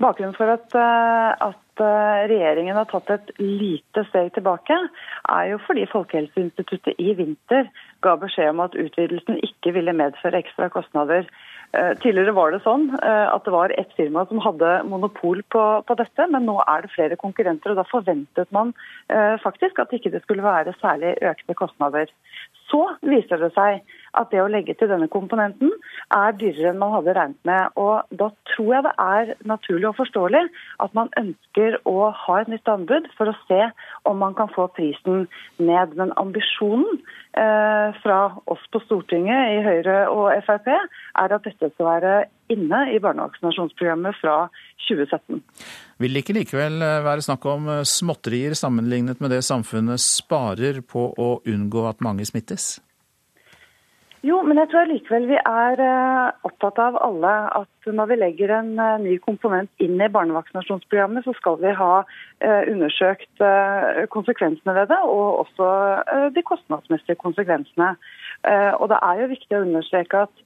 Bakgrunnen 0.04 0.36
for 0.36 0.52
at, 0.52 0.76
at 0.76 1.80
regjeringen 2.28 2.76
har 2.76 2.88
tatt 2.92 3.08
et 3.14 3.32
lite 3.40 4.04
steg 4.10 4.30
tilbake, 4.36 4.76
er 5.32 5.48
jo 5.54 5.58
fordi 5.64 5.88
Folkehelseinstituttet 5.92 7.00
i 7.00 7.16
vinter 7.16 7.68
ga 8.04 8.14
beskjed 8.20 8.52
om 8.52 8.62
at 8.64 8.76
utvidelsen 8.78 9.40
ikke 9.46 9.74
ville 9.76 9.96
medføre 9.96 10.40
ekstra 10.42 10.70
kostnader. 10.72 11.26
Tidligere 12.04 12.36
var 12.36 12.52
det 12.54 12.60
sånn 12.62 12.84
at 13.02 13.42
det 13.42 13.50
var 13.50 13.72
ett 13.74 13.90
firma 13.96 14.22
som 14.30 14.38
hadde 14.44 14.76
monopol 14.86 15.40
på, 15.50 15.62
på, 15.88 15.96
dette, 15.98 16.26
men 16.30 16.46
nå 16.46 16.60
er 16.62 16.84
det 16.84 16.92
flere 16.92 17.18
konkurrenter. 17.18 17.72
og 17.72 17.80
Da 17.80 17.86
forventet 17.88 18.52
man 18.54 18.70
faktisk 19.42 19.80
at 19.82 19.96
ikke 19.96 20.12
det 20.14 20.22
skulle 20.22 20.46
være 20.46 20.76
særlig 20.78 21.16
økte 21.32 21.56
kostnader. 21.58 22.12
Så 22.70 22.84
viser 23.02 23.42
det 23.42 23.50
seg 23.56 23.82
at 24.20 24.30
det 24.32 24.42
å 24.42 24.50
legge 24.50 24.76
til 24.78 24.90
denne 24.90 25.08
komponenten 25.12 25.72
er 26.14 26.36
dyrere 26.38 26.72
enn 26.72 26.80
man 26.80 26.94
hadde 26.96 27.14
regnet 27.16 27.48
med. 27.48 27.74
Og 27.80 28.02
Da 28.14 28.30
tror 28.52 28.70
jeg 28.74 28.86
det 28.86 28.94
er 29.04 29.32
naturlig 29.48 29.88
og 29.90 29.98
forståelig 29.98 30.44
at 30.84 30.94
man 30.98 31.10
ønsker 31.20 31.78
å 31.90 32.10
ha 32.24 32.40
et 32.40 32.52
nytt 32.52 32.70
anbud 32.70 33.08
for 33.18 33.30
å 33.30 33.36
se 33.48 33.60
om 34.08 34.20
man 34.22 34.36
kan 34.38 34.52
få 34.54 34.68
prisen 34.76 35.26
ned. 35.58 35.96
Men 35.98 36.14
ambisjonen 36.20 37.00
eh, 37.38 37.96
fra 38.02 38.20
oss 38.50 38.64
på 38.72 38.82
Stortinget 38.86 39.56
i 39.56 39.64
Høyre 39.66 39.98
og 40.12 40.30
Frp 40.46 40.70
er 40.74 41.36
at 41.36 41.44
dette 41.46 41.72
skal 41.74 41.90
være 41.90 42.14
inne 42.52 42.80
i 42.92 43.00
barnevaksinasjonsprogrammet 43.02 44.18
fra 44.20 44.36
2017. 44.88 45.42
Vil 46.02 46.14
det 46.14 46.24
ikke 46.24 46.36
likevel 46.36 46.82
eh, 46.84 47.02
være 47.06 47.24
snakk 47.24 47.46
om 47.50 47.70
eh, 47.72 47.84
småtterier 47.88 48.56
sammenlignet 48.58 49.22
med 49.24 49.32
det 49.34 49.44
samfunnet 49.46 50.02
sparer 50.02 50.82
på 50.84 51.10
å 51.16 51.30
unngå 51.48 51.86
at 51.90 52.04
mange 52.04 52.26
smittes? 52.28 52.76
Jo, 54.24 54.38
men 54.40 54.56
jeg 54.56 54.70
tror 54.72 54.86
likevel 54.88 55.26
vi 55.28 55.36
er 55.36 55.80
eh, 55.84 56.44
opptatt 56.48 56.78
av 56.80 56.94
alle 57.04 57.32
at 57.58 57.88
når 57.98 58.08
vi 58.08 58.16
legger 58.22 58.54
en 58.56 58.70
eh, 58.80 59.02
ny 59.02 59.18
komponent 59.20 59.84
inn 59.84 60.00
i 60.00 60.08
barnevaksinasjonsprogrammet, 60.14 61.26
så 61.26 61.34
skal 61.36 61.58
vi 61.60 61.74
ha 61.76 61.90
eh, 62.00 62.62
undersøkt 62.72 63.44
konsekvensene 64.14 64.76
ved 64.78 64.88
det, 64.94 65.00
og 65.04 65.42
også 65.42 65.68
de 66.32 66.44
kostnadsmessige 66.46 67.18
konsekvensene. 67.20 67.90
Og 68.78 68.86
det 68.92 68.98
er 69.02 69.20
jo 69.20 69.30
viktig 69.32 69.56
å 69.58 69.62
understreke 69.64 70.24
at 70.26 70.42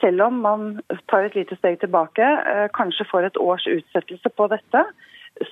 selv 0.00 0.26
om 0.26 0.42
man 0.42 0.66
tar 1.10 1.26
et 1.26 1.36
lite 1.38 1.58
steg 1.58 1.78
tilbake, 1.82 2.26
kanskje 2.74 3.06
får 3.10 3.28
et 3.28 3.40
års 3.42 3.66
utsettelse 3.70 4.30
på 4.38 4.48
dette, 4.50 4.84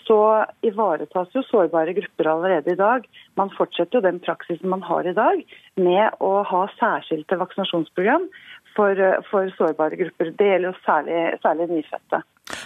så 0.05 0.45
ivaretas 0.67 1.33
jo 1.35 1.43
sårbare 1.49 1.95
grupper 1.97 2.29
allerede 2.33 2.73
i 2.73 2.79
dag. 2.79 3.07
Man 3.39 3.53
fortsetter 3.57 3.99
jo 3.99 4.07
den 4.07 4.21
praksisen 4.23 4.71
man 4.71 4.83
har 4.87 5.07
i 5.09 5.17
dag 5.17 5.43
med 5.81 6.21
å 6.21 6.43
ha 6.47 6.65
særskilte 6.79 7.39
vaksinasjonsprogram 7.41 8.29
for, 8.77 9.01
for 9.31 9.51
sårbare 9.59 9.99
grupper. 10.01 10.35
Det 10.39 10.51
gjelder 10.53 10.71
jo 10.71 10.77
særlig, 10.85 11.19
særlig 11.43 11.71
nyfødte. 11.73 12.23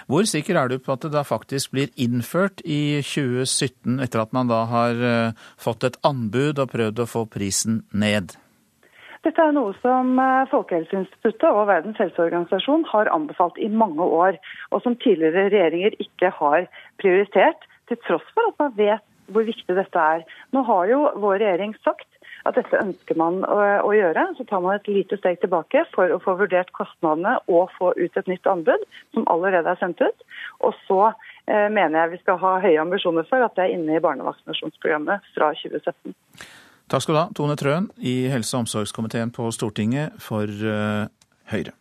Hvor 0.08 0.28
sikker 0.28 0.58
er 0.58 0.68
du 0.68 0.78
på 0.80 0.94
at 0.94 1.04
det 1.04 1.12
da 1.14 1.24
faktisk 1.26 1.74
blir 1.74 1.92
innført 2.00 2.62
i 2.64 3.00
2017, 3.04 4.00
etter 4.04 4.24
at 4.24 4.32
man 4.36 4.48
da 4.50 4.64
har 4.70 5.04
eh, 5.10 5.44
fått 5.60 5.84
et 5.84 6.00
anbud 6.04 6.60
og 6.60 6.72
prøvd 6.72 7.04
å 7.04 7.10
få 7.10 7.26
prisen 7.30 7.82
ned? 7.92 8.36
Dette 9.24 9.40
er 9.40 9.54
noe 9.56 9.72
som 9.80 10.18
eh, 10.20 10.46
Folkehelseinstituttet 10.50 11.46
og 11.48 11.68
Verdens 11.70 12.00
helseorganisasjon 12.02 12.84
har 12.90 13.08
anbefalt 13.12 13.56
i 13.56 13.70
mange 13.72 14.04
år, 14.04 14.36
og 14.68 14.82
som 14.84 14.98
tidligere 15.00 15.46
regjeringer 15.48 15.96
ikke 16.04 16.28
har 16.40 16.66
prioritert, 17.00 17.64
til 17.88 18.00
tross 18.04 18.24
for 18.36 18.50
at 18.50 18.60
man 18.60 18.74
vet 18.76 19.04
hvor 19.32 19.46
viktig 19.48 19.76
dette 19.76 20.00
er. 20.16 20.24
Nå 20.52 20.60
har 20.68 20.90
jo 20.90 20.98
vår 21.20 21.38
regjering 21.40 21.72
sagt 21.84 22.08
at 22.44 22.58
dette 22.58 22.80
ønsker 22.80 23.16
man 23.16 23.40
å, 23.48 23.56
å, 23.84 23.92
gjøre. 23.96 24.26
Så 24.36 24.44
tar 24.48 24.60
man 24.64 24.76
et 24.76 24.90
lite 24.92 25.16
steg 25.20 25.40
tilbake 25.40 25.86
for 25.94 26.12
å 26.12 26.20
få 26.20 26.36
vurdert 26.40 26.72
kostnadene 26.76 27.38
og 27.48 27.72
få 27.78 27.94
ut 27.96 28.20
et 28.20 28.28
nytt 28.28 28.48
anbud, 28.50 28.84
som 29.16 29.24
allerede 29.32 29.72
er 29.72 29.80
sendt 29.80 30.04
ut. 30.04 30.26
Og 30.60 30.76
så 30.84 31.00
eh, 31.08 31.70
mener 31.72 32.02
jeg 32.02 32.12
vi 32.16 32.20
skal 32.26 32.40
ha 32.44 32.58
høye 32.64 32.82
ambisjoner 32.84 33.24
for 33.30 33.44
at 33.46 33.56
det 33.56 33.64
er 33.64 33.78
inne 33.78 33.96
i 33.96 34.04
barnevaksinasjonsprogrammet 34.04 35.32
fra 35.32 35.54
2017. 35.62 36.12
Takk 36.90 37.04
skal 37.04 37.16
du 37.16 37.20
ha, 37.22 37.28
Tone 37.36 37.56
Trøen 37.56 37.88
i 37.96 38.26
helse- 38.32 38.56
og 38.56 38.66
omsorgskomiteen 38.66 39.32
på 39.34 39.48
Stortinget 39.54 40.18
for 40.22 40.44
uh, 40.48 41.06
Høyre. 41.52 41.72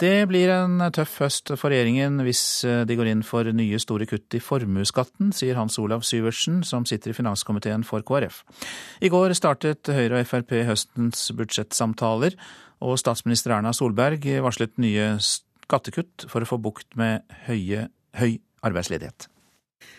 Det 0.00 0.24
blir 0.30 0.48
en 0.54 0.80
tøff 0.96 1.18
høst 1.20 1.50
for 1.60 1.68
regjeringen 1.68 2.22
hvis 2.24 2.42
eh, 2.64 2.86
de 2.88 2.94
går 2.96 3.10
inn 3.10 3.24
for 3.26 3.44
nye 3.52 3.76
store 3.82 4.06
kutt 4.08 4.32
i 4.32 4.40
formuesskatten, 4.40 5.28
sier 5.36 5.58
Hans 5.58 5.76
Olav 5.82 6.06
Syversen, 6.08 6.62
som 6.64 6.86
sitter 6.88 7.12
i 7.12 7.16
finanskomiteen 7.18 7.84
for 7.84 8.00
KrF. 8.08 8.38
I 9.04 9.10
går 9.12 9.34
startet 9.36 9.92
Høyre 9.92 10.22
og 10.22 10.30
Frp 10.30 10.54
høstens 10.70 11.26
budsjettsamtaler, 11.36 12.38
og 12.80 12.96
statsminister 13.02 13.58
Erna 13.58 13.74
Solberg 13.76 14.24
varslet 14.40 14.80
nye 14.80 15.18
skattekutt 15.20 16.24
for 16.32 16.40
å 16.40 16.48
få 16.48 16.56
bukt 16.64 16.96
med 16.96 17.28
høye, 17.44 17.90
høy 18.16 18.40
arbeidsledighet. 18.64 19.28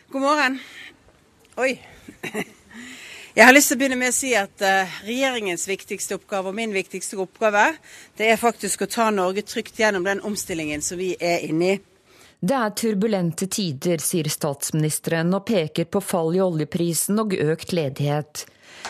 God 0.10 0.26
morgen. 0.26 0.58
Oi. 1.60 1.76
Jeg 3.36 3.48
har 3.48 3.54
lyst 3.56 3.72
til 3.72 3.78
å 3.78 3.80
begynne 3.80 3.98
med 4.00 4.12
å 4.12 4.16
si 4.16 4.30
at 4.36 4.64
uh, 4.64 4.92
regjeringens 5.08 5.64
viktigste 5.68 6.18
oppgave 6.18 6.52
og 6.52 6.56
min 6.56 6.74
viktigste 6.76 7.20
oppgave, 7.20 7.64
det 8.20 8.28
er 8.32 8.40
faktisk 8.40 8.84
å 8.84 8.90
ta 8.92 9.10
Norge 9.12 9.44
trygt 9.48 9.80
gjennom 9.80 10.04
den 10.08 10.24
omstillingen 10.28 10.84
som 10.84 11.00
vi 11.00 11.14
er 11.20 11.44
inne 11.48 11.74
i. 11.74 11.78
Det 12.42 12.58
er 12.58 12.74
turbulente 12.76 13.48
tider, 13.52 14.02
sier 14.04 14.28
statsministeren 14.32 15.32
og 15.38 15.46
peker 15.48 15.88
på 15.92 16.02
fall 16.04 16.34
i 16.36 16.42
oljeprisen 16.44 17.20
og 17.22 17.36
økt 17.36 17.76
ledighet. 17.76 18.46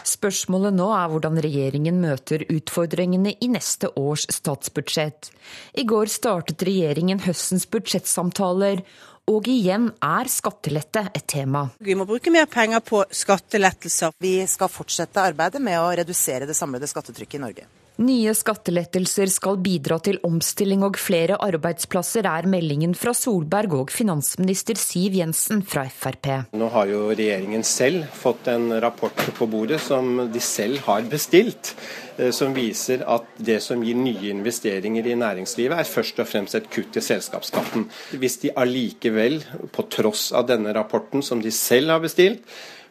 Spørsmålet 0.07 0.73
nå 0.77 0.87
er 0.95 1.09
hvordan 1.11 1.39
regjeringen 1.43 1.99
møter 2.01 2.45
utfordringene 2.47 3.35
i 3.43 3.49
neste 3.51 3.91
års 3.99 4.23
statsbudsjett. 4.31 5.29
I 5.77 5.83
går 5.89 6.09
startet 6.13 6.63
regjeringen 6.65 7.21
høstens 7.25 7.67
budsjettsamtaler, 7.69 8.85
og 9.29 9.47
igjen 9.47 9.89
er 10.03 10.29
skattelette 10.31 11.05
et 11.13 11.27
tema. 11.29 11.67
Vi 11.79 11.95
må 11.97 12.07
bruke 12.09 12.33
mer 12.33 12.49
penger 12.51 12.81
på 12.85 13.03
skattelettelser. 13.11 14.15
Vi 14.21 14.39
skal 14.49 14.71
fortsette 14.71 15.21
arbeidet 15.21 15.61
med 15.61 15.79
å 15.79 15.91
redusere 16.01 16.49
det 16.49 16.57
samlede 16.57 16.89
skattetrykket 16.89 17.39
i 17.39 17.43
Norge. 17.45 17.69
Nye 18.01 18.31
skattelettelser 18.33 19.29
skal 19.29 19.59
bidra 19.61 19.99
til 20.01 20.15
omstilling 20.25 20.81
og 20.81 20.95
flere 20.97 21.35
arbeidsplasser, 21.45 22.25
er 22.25 22.47
meldingen 22.49 22.95
fra 22.97 23.11
Solberg 23.13 23.75
og 23.77 23.91
finansminister 23.93 24.79
Siv 24.79 25.19
Jensen 25.19 25.59
fra 25.61 25.83
Frp. 25.85 26.31
Nå 26.57 26.69
har 26.73 26.89
jo 26.89 27.03
regjeringen 27.11 27.61
selv 27.67 28.07
fått 28.17 28.47
en 28.49 28.71
rapport 28.81 29.21
på 29.37 29.45
bordet 29.51 29.77
som 29.85 30.15
de 30.33 30.41
selv 30.41 30.81
har 30.87 31.05
bestilt. 31.11 31.75
Eh, 32.17 32.31
som 32.33 32.55
viser 32.57 33.03
at 33.05 33.27
det 33.37 33.59
som 33.61 33.83
gir 33.85 33.99
nye 33.99 34.31
investeringer 34.33 35.05
i 35.11 35.17
næringslivet, 35.21 35.77
er 35.77 35.91
først 35.91 36.23
og 36.23 36.29
fremst 36.31 36.57
et 36.57 36.71
kutt 36.73 36.97
i 36.97 37.03
selskapsskatten. 37.05 37.85
Hvis 38.17 38.39
de 38.41 38.55
allikevel, 38.63 39.43
på 39.75 39.85
tross 39.93 40.31
av 40.33 40.47
denne 40.49 40.73
rapporten 40.73 41.21
som 41.21 41.43
de 41.43 41.53
selv 41.53 41.93
har 41.93 42.01
bestilt, 42.01 42.41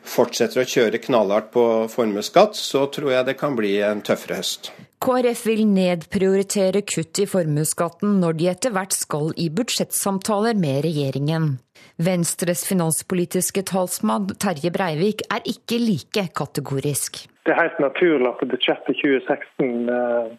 fortsetter 0.07 0.63
å 0.63 0.69
kjøre 0.71 1.03
knallhardt 1.03 1.51
på 1.57 1.67
formuesskatt, 1.91 2.55
så 2.55 2.87
tror 2.95 3.17
jeg 3.17 3.27
det 3.27 3.37
kan 3.43 3.59
bli 3.59 3.75
en 3.85 4.05
tøffere 4.07 4.39
høst. 4.39 4.71
KrF 5.01 5.47
vil 5.49 5.63
nedprioritere 5.65 6.83
kutt 6.85 7.23
i 7.23 7.25
formuesskatten 7.29 8.19
når 8.21 8.35
de 8.37 8.49
etter 8.51 8.75
hvert 8.75 8.93
skal 8.93 9.31
i 9.41 9.47
budsjettsamtaler 9.49 10.59
med 10.61 10.83
regjeringen. 10.85 11.55
Venstres 11.97 12.67
finanspolitiske 12.69 13.63
talsmann 13.71 14.29
Terje 14.45 14.69
Breivik 14.75 15.25
er 15.33 15.49
ikke 15.49 15.79
like 15.81 16.27
kategorisk. 16.37 17.23
Det 17.49 17.55
er 17.55 17.63
helt 17.63 17.81
naturlig 17.81 18.29
at 18.29 18.45
budsjettet 18.53 19.01
2016 19.01 19.89
eh, 19.89 20.37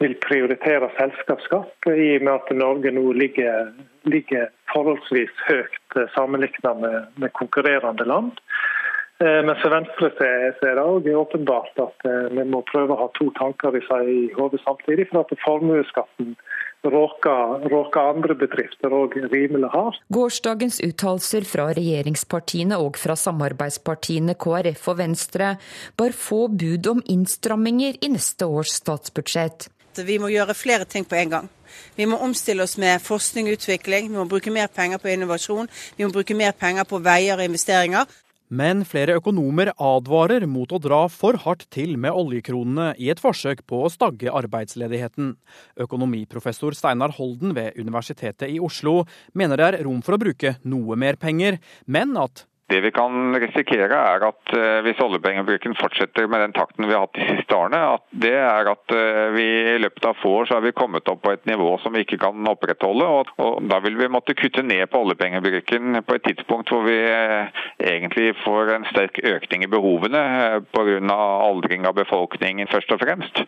vil 0.00 0.16
prioritere 0.24 0.88
selskapsskatt, 0.96 1.92
i 1.92 2.14
og 2.16 2.24
med 2.24 2.34
at 2.38 2.56
Norge 2.56 2.96
nå 2.96 3.04
ligger, 3.12 3.68
ligger 4.08 4.48
forholdsvis 4.72 5.44
høyt 5.50 6.00
eh, 6.00 6.08
sammenlignet 6.16 6.80
med, 6.86 7.12
med 7.20 7.36
konkurrerende 7.36 8.08
land. 8.08 8.32
Eh, 9.20 9.40
men 9.46 9.56
for 9.60 9.74
Venstre 9.74 10.10
er 10.30 10.54
det 10.60 10.84
òg 10.84 11.08
åpenbart 11.22 11.80
at 11.84 12.08
vi 12.32 12.44
må 12.48 12.62
prøve 12.70 12.96
å 12.96 13.02
ha 13.02 13.08
to 13.18 13.28
tanker 13.38 13.76
i 13.76 14.20
hodet 14.36 14.62
samtidig. 14.64 15.10
For 15.10 15.24
at 15.24 15.44
formuesskatten 15.44 16.34
råker, 16.84 17.68
råker 17.70 18.00
andre 18.14 18.34
bedrifter 18.34 18.92
òg 18.94 19.16
rimelig 19.32 19.70
hardt. 19.74 20.00
Gårsdagens 20.12 20.80
uttalelser 20.84 21.44
fra 21.48 21.68
regjeringspartiene 21.76 22.78
og 22.80 22.96
fra 23.00 23.16
samarbeidspartiene 23.18 24.36
KrF 24.40 24.88
og 24.92 25.00
Venstre 25.02 25.52
bar 26.00 26.16
få 26.16 26.46
bud 26.48 26.88
om 26.94 27.04
innstramminger 27.04 28.00
i 28.00 28.12
neste 28.14 28.48
års 28.48 28.72
statsbudsjett. 28.80 29.68
Vi 30.00 30.16
må 30.22 30.30
gjøre 30.30 30.54
flere 30.54 30.86
ting 30.88 31.04
på 31.04 31.18
en 31.18 31.32
gang. 31.34 31.48
Vi 31.98 32.06
må 32.08 32.16
omstille 32.22 32.62
oss 32.62 32.76
med 32.78 33.02
forskning 33.02 33.50
og 33.50 33.58
utvikling, 33.58 34.08
vi 34.08 34.16
må 34.16 34.24
bruke 34.30 34.52
mer 34.54 34.70
penger 34.72 35.02
på 35.02 35.10
innovasjon, 35.12 35.68
vi 35.98 36.06
må 36.06 36.14
bruke 36.14 36.34
mer 36.34 36.54
penger 36.56 36.86
på 36.88 37.02
veier 37.04 37.38
og 37.38 37.46
investeringer. 37.46 38.06
Men 38.50 38.82
flere 38.82 39.14
økonomer 39.20 39.70
advarer 39.78 40.42
mot 40.50 40.72
å 40.74 40.80
dra 40.82 41.04
for 41.06 41.38
hardt 41.44 41.68
til 41.70 41.94
med 41.94 42.10
oljekronene 42.10 42.88
i 42.98 43.06
et 43.12 43.22
forsøk 43.22 43.62
på 43.70 43.84
å 43.86 43.90
stagge 43.94 44.32
arbeidsledigheten. 44.34 45.36
Økonomiprofessor 45.86 46.74
Steinar 46.74 47.14
Holden 47.14 47.54
ved 47.54 47.78
Universitetet 47.78 48.50
i 48.50 48.58
Oslo 48.58 49.04
mener 49.38 49.60
det 49.60 49.68
er 49.68 49.78
rom 49.86 50.02
for 50.02 50.18
å 50.18 50.22
bruke 50.24 50.56
noe 50.66 50.98
mer 50.98 51.14
penger, 51.20 51.60
men 51.86 52.18
at 52.18 52.48
det 52.70 52.80
vi 52.84 52.90
kan 52.94 53.34
risikere 53.42 53.96
er 53.98 54.26
at 54.28 54.52
uh, 54.54 54.80
hvis 54.86 55.00
oljepengebruken 55.02 55.74
fortsetter 55.78 56.28
med 56.30 56.44
den 56.44 56.54
takten 56.56 56.86
vi 56.86 56.94
har 56.94 57.06
hatt 57.06 57.18
de 57.18 57.26
siste 57.28 57.56
årene, 57.56 57.80
at 57.96 58.04
det 58.24 58.34
er 58.38 58.70
at 58.72 58.94
uh, 58.94 59.26
vi 59.34 59.46
i 59.74 59.78
løpet 59.82 60.06
av 60.10 60.18
få 60.20 60.36
år 60.40 60.48
så 60.48 60.58
har 60.58 60.64
vi 60.66 60.74
kommet 60.76 61.08
opp 61.10 61.22
på 61.24 61.34
et 61.34 61.50
nivå 61.50 61.72
som 61.82 61.94
vi 61.96 62.04
ikke 62.06 62.20
kan 62.22 62.52
opprettholde. 62.52 63.08
Og, 63.10 63.58
Da 63.70 63.80
vil 63.84 63.98
vi 63.98 64.08
måtte 64.12 64.36
kutte 64.38 64.62
ned 64.66 64.86
på 64.90 65.02
oljepengebruken 65.04 66.02
på 66.06 66.16
et 66.16 66.26
tidspunkt 66.28 66.70
hvor 66.72 66.86
vi 66.86 66.98
uh, 67.02 67.50
egentlig 67.82 68.32
får 68.44 68.74
en 68.76 68.88
sterk 68.92 69.20
økning 69.24 69.66
i 69.66 69.72
behovene 69.72 70.24
pga. 70.70 71.20
aldring 71.50 71.86
av 71.86 71.94
befolkningen 71.98 72.70
først 72.70 72.92
og 72.94 73.02
fremst. 73.02 73.44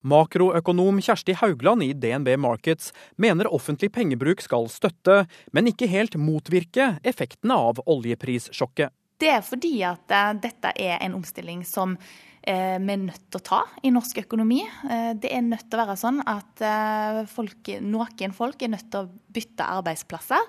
Makroøkonom 0.00 1.02
Kjersti 1.04 1.34
Haugland 1.36 1.84
i 1.84 1.92
DNB 1.92 2.32
Markets 2.40 2.94
mener 3.20 3.50
offentlig 3.52 3.92
pengebruk 3.92 4.40
skal 4.44 4.70
støtte, 4.72 5.24
men 5.52 5.68
ikke 5.68 5.90
helt 5.90 6.16
motvirke 6.16 6.94
effektene 7.04 7.58
av 7.68 7.82
oljeprissjokket. 7.84 8.94
Det 9.20 9.28
er 9.28 9.44
fordi 9.44 9.76
at 9.84 10.12
eh, 10.16 10.34
dette 10.40 10.72
er 10.80 11.00
en 11.04 11.18
omstilling 11.18 11.60
som 11.68 11.92
eh, 11.92 12.78
vi 12.80 12.94
er 12.94 13.02
nødt 13.02 13.26
til 13.28 13.36
å 13.36 13.44
ta 13.44 13.58
i 13.84 13.92
norsk 13.92 14.22
økonomi. 14.22 14.62
Eh, 14.64 15.10
det 15.20 15.32
er 15.36 15.44
nødt 15.44 15.66
til 15.68 15.76
å 15.76 15.82
være 15.82 15.96
sånn 16.00 16.22
at 16.24 16.62
folk, 17.28 17.68
noen 17.84 18.36
folk 18.36 18.64
er 18.64 18.72
nødt 18.72 18.88
til 18.92 19.04
å 19.04 19.34
bytte 19.36 19.66
arbeidsplasser. 19.76 20.48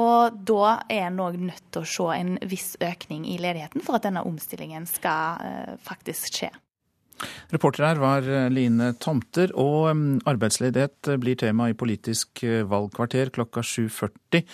Og 0.00 0.38
da 0.48 0.78
er 0.88 1.10
en 1.10 1.20
òg 1.26 1.36
nødt 1.50 1.68
til 1.74 1.84
å 1.84 1.90
se 1.92 2.08
en 2.16 2.38
viss 2.48 2.72
økning 2.80 3.28
i 3.28 3.36
ledigheten 3.42 3.84
for 3.84 3.98
at 3.98 4.08
denne 4.08 4.24
omstillingen 4.24 4.88
skal 4.88 5.76
faktisk 5.84 6.32
skje. 6.40 6.52
Reporter 7.52 7.86
her 7.86 8.00
var 8.02 8.26
Line 8.52 8.92
Tomter, 9.00 9.52
og 9.58 9.90
arbeidsledighet 10.28 11.14
blir 11.22 11.38
tema 11.40 11.70
i 11.70 11.76
Politisk 11.78 12.44
valgkvarter 12.44 13.32
klokka 13.34 13.64
7.40 13.64 14.44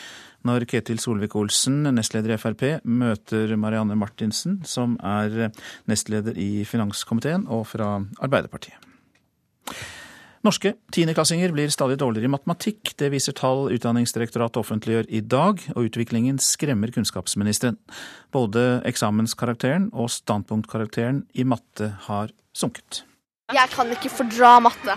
når 0.45 0.67
Ketil 0.69 1.01
Solvik-Olsen, 1.01 1.83
nestleder 1.97 2.35
i 2.35 2.41
Frp, 2.41 2.65
møter 2.85 3.55
Marianne 3.61 3.97
Martinsen, 3.97 4.61
som 4.69 4.99
er 5.01 5.51
nestleder 5.91 6.37
i 6.41 6.65
finanskomiteen 6.69 7.49
og 7.49 7.67
fra 7.73 7.97
Arbeiderpartiet. 8.21 8.77
Norske 10.45 10.75
tiendeklassinger 10.93 11.55
blir 11.57 11.71
stadig 11.73 11.97
dårligere 11.97 12.29
i 12.29 12.35
matematikk. 12.35 12.91
Det 13.01 13.09
viser 13.15 13.33
tall 13.33 13.71
Utdanningsdirektoratet 13.73 14.61
offentliggjør 14.61 15.07
i 15.09 15.23
dag, 15.25 15.63
og 15.73 15.87
utviklingen 15.89 16.37
skremmer 16.37 16.93
kunnskapsministeren. 16.93 17.79
Både 18.29 18.83
eksamenskarakteren 18.85 19.89
og 19.97 20.13
standpunktkarakteren 20.13 21.23
i 21.33 21.49
matte 21.49 21.95
har 22.11 22.35
sunket. 22.57 23.03
Jeg 23.53 23.71
kan 23.75 23.91
ikke 23.93 24.11
fordra 24.13 24.57
matte. 24.65 24.97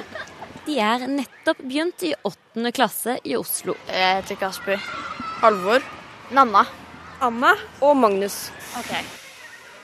De 0.66 0.78
er 0.78 1.06
nettopp 1.10 1.58
begynt 1.62 2.04
i 2.06 2.12
åttende 2.26 2.70
klasse 2.74 3.16
i 3.26 3.34
Oslo. 3.38 3.74
Jeg 3.88 4.20
heter 4.20 4.38
Kasper. 4.38 4.82
Halvor. 5.42 5.82
Nanna. 6.34 6.64
Anna. 7.22 7.54
Og 7.82 7.96
Magnus. 7.98 8.50
Ok. 8.78 8.92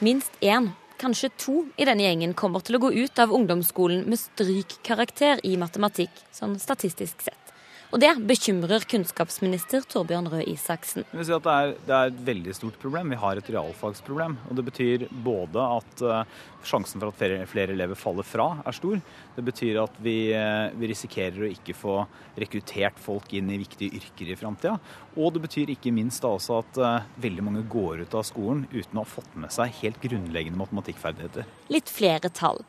Minst 0.03 0.31
én, 0.43 0.71
kanskje 0.99 1.33
to, 1.39 1.57
i 1.75 1.87
denne 1.87 2.07
gjengen 2.07 2.35
kommer 2.39 2.63
til 2.63 2.79
å 2.79 2.83
gå 2.87 2.93
ut 2.95 3.19
av 3.19 3.35
ungdomsskolen 3.35 4.05
med 4.07 4.21
strykkarakter 4.23 5.43
i 5.47 5.57
matematikk, 5.59 6.15
sånn 6.35 6.55
statistisk 6.63 7.27
sett. 7.27 7.48
Og 7.89 8.01
det 8.03 8.11
bekymrer 8.29 8.85
kunnskapsminister 8.85 9.85
Torbjørn 9.89 10.27
Røe 10.29 10.45
Isaksen. 10.53 11.07
Vi 11.09 11.17
vil 11.23 11.25
si 11.25 11.33
at 11.33 11.47
det 11.47 11.55
er, 11.55 11.71
det 11.87 11.95
er, 11.97 12.11
et 12.11 12.21
veldig 12.27 12.57
stort 12.59 12.77
problem. 12.83 13.15
Vi 13.15 13.21
har 13.23 13.41
et 13.41 13.49
realfagsproblem. 13.55 14.37
Og 14.51 14.59
det 14.59 14.65
betyr 14.67 15.07
både 15.25 15.65
at 15.79 16.05
uh, 16.05 16.43
sjansen 16.69 17.01
for 17.01 17.09
at 17.09 17.17
flere, 17.17 17.47
flere, 17.49 17.73
elever 17.73 17.97
faller 17.97 18.29
fra, 18.29 18.51
er 18.61 18.77
stor. 18.77 19.01
Det 19.39 19.47
betyr 19.47 19.81
at 19.87 19.97
vi, 20.05 20.19
uh, 20.37 20.69
vi, 20.77 20.93
risikerer 20.93 21.47
å 21.47 21.53
ikke 21.55 21.77
få 21.79 21.97
rekruttert 22.37 23.01
folk 23.01 23.33
inn 23.39 23.49
i 23.55 23.61
viktige 23.65 24.03
yrker 24.03 24.35
i 24.35 24.37
framtida. 24.37 24.77
Og 25.17 25.33
det 25.33 25.47
betyr 25.49 25.73
ikke 25.73 25.95
minst 25.97 26.29
også 26.29 26.61
at 26.61 26.83
uh, 26.85 27.13
veldig 27.25 27.47
mange 27.49 27.65
går 27.73 28.05
ut 28.05 28.19
av 28.21 28.29
skolen 28.29 28.67
uten 28.69 29.01
å 29.01 29.07
ha 29.07 29.15
fått 29.17 29.33
med 29.41 29.55
seg 29.55 29.73
helt 29.81 30.03
grunnleggende 30.05 30.61
matematikkferdigheter. 30.61 31.49
Litt 31.73 31.89
flere 31.89 32.29
tall. 32.29 32.61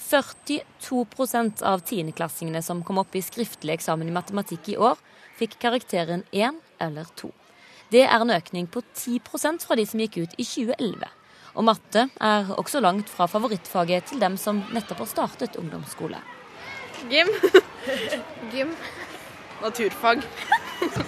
42% 0.00 1.62
av 1.62 1.84
tiendeklassingene 1.86 2.62
som 2.62 2.82
kom 2.86 2.98
opp 3.02 3.14
i 3.14 3.22
skriftlig 3.24 3.76
eksamen 3.76 4.08
i 4.08 4.14
matematikk 4.14 4.72
i 4.72 4.78
år, 4.80 4.96
fikk 5.38 5.58
karakteren 5.62 6.24
1 6.32 6.58
eller 6.80 7.08
2. 7.20 7.30
Det 7.90 8.04
er 8.06 8.22
en 8.22 8.30
økning 8.34 8.68
på 8.70 8.82
10% 8.94 9.66
fra 9.66 9.76
de 9.78 9.86
som 9.86 10.00
gikk 10.02 10.20
ut 10.22 10.36
i 10.38 10.46
2011. 10.46 11.08
Og 11.58 11.66
matte 11.66 12.06
er 12.22 12.52
også 12.54 12.82
langt 12.82 13.10
fra 13.10 13.26
favorittfaget 13.30 14.12
til 14.12 14.20
dem 14.22 14.36
som 14.38 14.62
nettopp 14.74 15.02
har 15.02 15.10
startet 15.10 15.58
ungdomsskole. 15.58 16.20
Gym. 17.10 17.32
Gym. 18.52 18.76
Naturfag. 19.62 20.22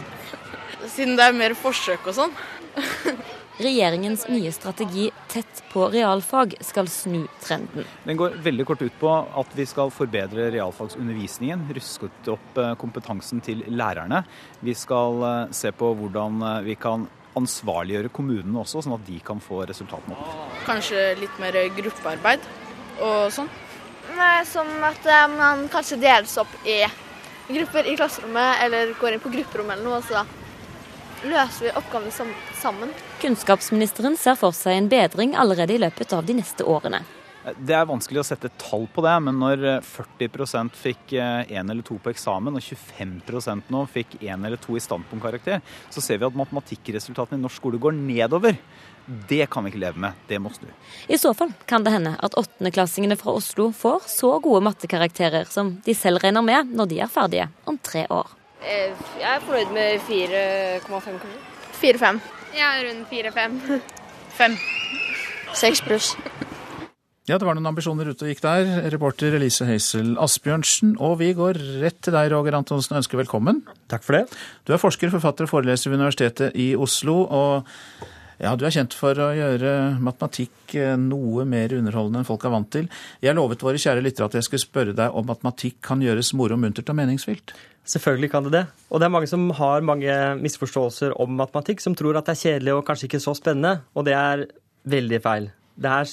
Siden 0.94 1.14
det 1.16 1.28
er 1.28 1.38
mer 1.38 1.54
forsøk 1.54 2.10
og 2.10 2.18
sånn. 2.18 2.34
Regjeringens 3.62 4.24
nye 4.28 4.50
strategi 4.52 5.10
Tett 5.30 5.62
på 5.72 5.86
realfag 5.88 6.54
skal 6.60 6.88
snu 6.90 7.26
trenden. 7.40 7.84
Den 8.04 8.18
går 8.18 8.34
veldig 8.42 8.64
kort 8.66 8.82
ut 8.82 8.96
på 8.98 9.12
at 9.12 9.54
vi 9.54 9.66
skal 9.68 9.92
forbedre 9.94 10.48
realfagsundervisningen. 10.50 11.68
Rusket 11.76 12.30
opp 12.32 12.58
eh, 12.58 12.72
kompetansen 12.80 13.42
til 13.44 13.62
lærerne. 13.70 14.24
Vi 14.66 14.74
skal 14.74 15.22
eh, 15.28 15.54
se 15.54 15.70
på 15.78 15.92
hvordan 16.00 16.42
eh, 16.48 16.58
vi 16.66 16.76
kan 16.80 17.06
ansvarliggjøre 17.38 18.10
kommunene 18.12 18.64
også, 18.64 18.82
sånn 18.82 18.98
at 18.98 19.06
de 19.06 19.20
kan 19.24 19.38
få 19.40 19.62
resultatene 19.70 20.18
opp. 20.18 20.58
Kanskje 20.66 21.12
litt 21.22 21.38
mer 21.40 21.56
gruppearbeid 21.78 22.44
og 22.98 23.30
sånn? 23.32 23.48
Nei, 24.18 24.42
sånn 24.48 24.74
at 24.84 25.06
man 25.32 25.68
kanskje 25.72 26.02
deles 26.02 26.34
opp 26.42 26.52
i 26.68 26.82
grupper 27.48 27.88
i 27.88 27.96
klasserommet, 27.96 28.66
eller 28.66 28.92
går 28.98 29.16
inn 29.16 29.22
på 29.22 29.32
grupperommet 29.32 29.78
eller 29.78 29.88
noe. 29.88 30.02
så 30.04 30.26
løser 31.24 31.68
vi 31.68 31.72
oppgavene 31.78 32.28
sammen. 32.58 32.92
Kunnskapsministeren 33.22 34.16
ser 34.18 34.38
for 34.40 34.54
seg 34.56 34.78
en 34.78 34.92
bedring 34.92 35.36
allerede 35.38 35.76
i 35.76 35.82
løpet 35.82 36.14
av 36.16 36.26
de 36.26 36.38
neste 36.40 36.66
årene. 36.66 37.02
Det 37.42 37.74
er 37.74 37.88
vanskelig 37.88 38.20
å 38.20 38.26
sette 38.26 38.52
tall 38.60 38.84
på 38.94 39.02
det, 39.02 39.14
men 39.26 39.40
når 39.42 39.64
40 39.82 40.68
fikk 40.78 41.14
én 41.18 41.48
eh, 41.48 41.58
eller 41.58 41.82
to 41.82 41.96
på 41.98 42.12
eksamen, 42.12 42.54
og 42.54 42.62
25% 42.62 43.72
nå 43.74 43.80
fikk 43.90 44.14
én 44.20 44.46
eller 44.46 44.60
to 44.62 44.76
i 44.78 44.82
standpunktkarakter, 44.82 45.58
så 45.90 46.04
ser 46.04 46.20
vi 46.22 46.28
at 46.28 46.38
matematikkresultatene 46.38 47.40
i 47.40 47.42
norsk 47.42 47.58
skole 47.58 47.80
går 47.82 47.96
nedover. 47.98 48.54
Det 49.26 49.48
kan 49.50 49.66
vi 49.66 49.72
ikke 49.72 49.82
leve 49.82 50.04
med. 50.04 50.20
Det 50.28 50.38
må 50.38 50.52
snu. 50.54 50.68
I 51.10 51.18
så 51.18 51.32
fall 51.34 51.50
kan 51.66 51.82
det 51.82 51.96
hende 51.96 52.14
at 52.22 52.38
åttendeklassingene 52.38 53.18
fra 53.18 53.34
Oslo 53.34 53.72
får 53.74 54.06
så 54.12 54.36
gode 54.44 54.62
mattekarakterer 54.68 55.50
som 55.50 55.74
de 55.82 55.98
selv 55.98 56.22
regner 56.22 56.46
med 56.46 56.70
når 56.70 56.92
de 56.94 57.02
er 57.02 57.10
ferdige 57.10 57.50
om 57.66 57.80
tre 57.82 58.06
år. 58.06 58.30
Eh, 58.62 58.94
jeg 59.18 59.26
er 59.26 59.42
fornøyd 59.42 59.72
med 59.74 60.00
4,5, 60.06 61.18
kanskje. 61.22 61.40
4-5. 61.82 62.20
Ja, 62.54 62.70
rundt 62.86 63.10
4-5. 63.10 63.58
5. 64.38 64.56
6 65.54 65.82
pluss. 65.86 66.12
Ja, 67.28 67.36
det 67.38 67.46
var 67.46 67.54
noen 67.54 67.70
ambisjoner 67.70 68.08
ute 68.10 68.26
og 68.26 68.32
gikk 68.32 68.40
der. 68.42 68.70
Reporter 68.90 69.34
Elise 69.38 69.66
Heisel 69.68 70.16
Asbjørnsen. 70.18 70.96
Og 71.02 71.20
vi 71.20 71.32
går 71.38 71.58
rett 71.82 72.00
til 72.02 72.14
deg, 72.14 72.32
Roger 72.32 72.56
Antonsen, 72.58 72.94
og 72.96 73.02
ønsker 73.02 73.20
velkommen. 73.20 73.60
Takk 73.90 74.06
for 74.06 74.18
det. 74.18 74.24
Du 74.66 74.74
er 74.74 74.82
forsker, 74.82 75.12
forfatter 75.12 75.46
og 75.46 75.52
foreleser 75.52 75.90
ved 75.90 76.00
Universitetet 76.00 76.58
i 76.58 76.72
Oslo. 76.74 77.22
og 77.26 77.68
ja, 78.42 78.56
Du 78.58 78.66
er 78.66 78.74
kjent 78.74 78.94
for 78.98 79.14
å 79.22 79.30
gjøre 79.38 80.00
matematikk 80.02 80.74
eh, 80.74 80.96
noe 80.98 81.44
mer 81.46 81.76
underholdende 81.78 82.24
enn 82.24 82.26
folk 82.26 82.42
er 82.46 82.54
vant 82.56 82.70
til. 82.74 82.88
Jeg 83.22 83.38
lovet 83.38 83.62
våre 83.62 83.78
kjære 83.78 84.02
lyttere 84.02 84.26
at 84.26 84.34
jeg 84.38 84.48
skulle 84.48 84.66
spørre 84.66 84.96
deg 84.98 85.14
om 85.14 85.28
matematikk 85.30 85.78
kan 85.86 86.02
gjøres 86.02 86.32
moro, 86.34 86.58
muntert 86.58 86.90
og 86.90 86.98
meningsfylt. 86.98 87.54
Selvfølgelig 87.88 88.30
kan 88.30 88.44
det 88.46 88.52
det. 88.54 88.66
Og 88.90 89.00
det 89.00 89.08
er 89.08 89.14
mange 89.14 89.30
som 89.30 89.48
har 89.58 89.82
mange 89.82 90.18
misforståelser 90.38 91.16
om 91.20 91.32
matematikk, 91.38 91.82
som 91.82 91.96
tror 91.98 92.18
at 92.18 92.28
det 92.28 92.36
er 92.36 92.42
kjedelig 92.44 92.76
og 92.76 92.84
kanskje 92.86 93.08
ikke 93.08 93.22
så 93.24 93.34
spennende, 93.38 93.80
og 93.96 94.06
det 94.06 94.14
er 94.14 94.46
veldig 94.92 95.18
feil. 95.24 95.48
Det 95.74 95.90
er 95.90 96.12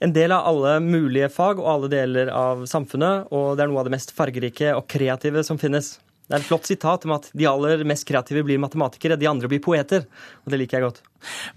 en 0.00 0.14
del 0.14 0.32
av 0.32 0.46
alle 0.48 0.76
mulige 0.84 1.28
fag 1.32 1.58
og 1.60 1.72
alle 1.74 1.90
deler 1.92 2.30
av 2.32 2.62
samfunnet, 2.70 3.32
og 3.34 3.56
det 3.56 3.66
er 3.66 3.72
noe 3.72 3.82
av 3.82 3.90
det 3.90 3.96
mest 3.96 4.14
fargerike 4.16 4.70
og 4.76 4.86
kreative 4.90 5.42
som 5.46 5.58
finnes. 5.60 5.96
Det 6.30 6.36
er 6.36 6.44
et 6.44 6.46
flott 6.46 6.68
sitat 6.68 7.04
om 7.08 7.16
at 7.16 7.26
de 7.34 7.46
aller 7.50 7.82
mest 7.90 8.06
kreative 8.06 8.44
blir 8.46 8.60
matematikere, 8.62 9.18
de 9.18 9.26
andre 9.26 9.48
blir 9.50 9.58
poeter. 9.64 10.04
Og 10.44 10.52
det 10.54 10.60
liker 10.60 10.78
jeg 10.78 10.86
godt. 10.86 11.00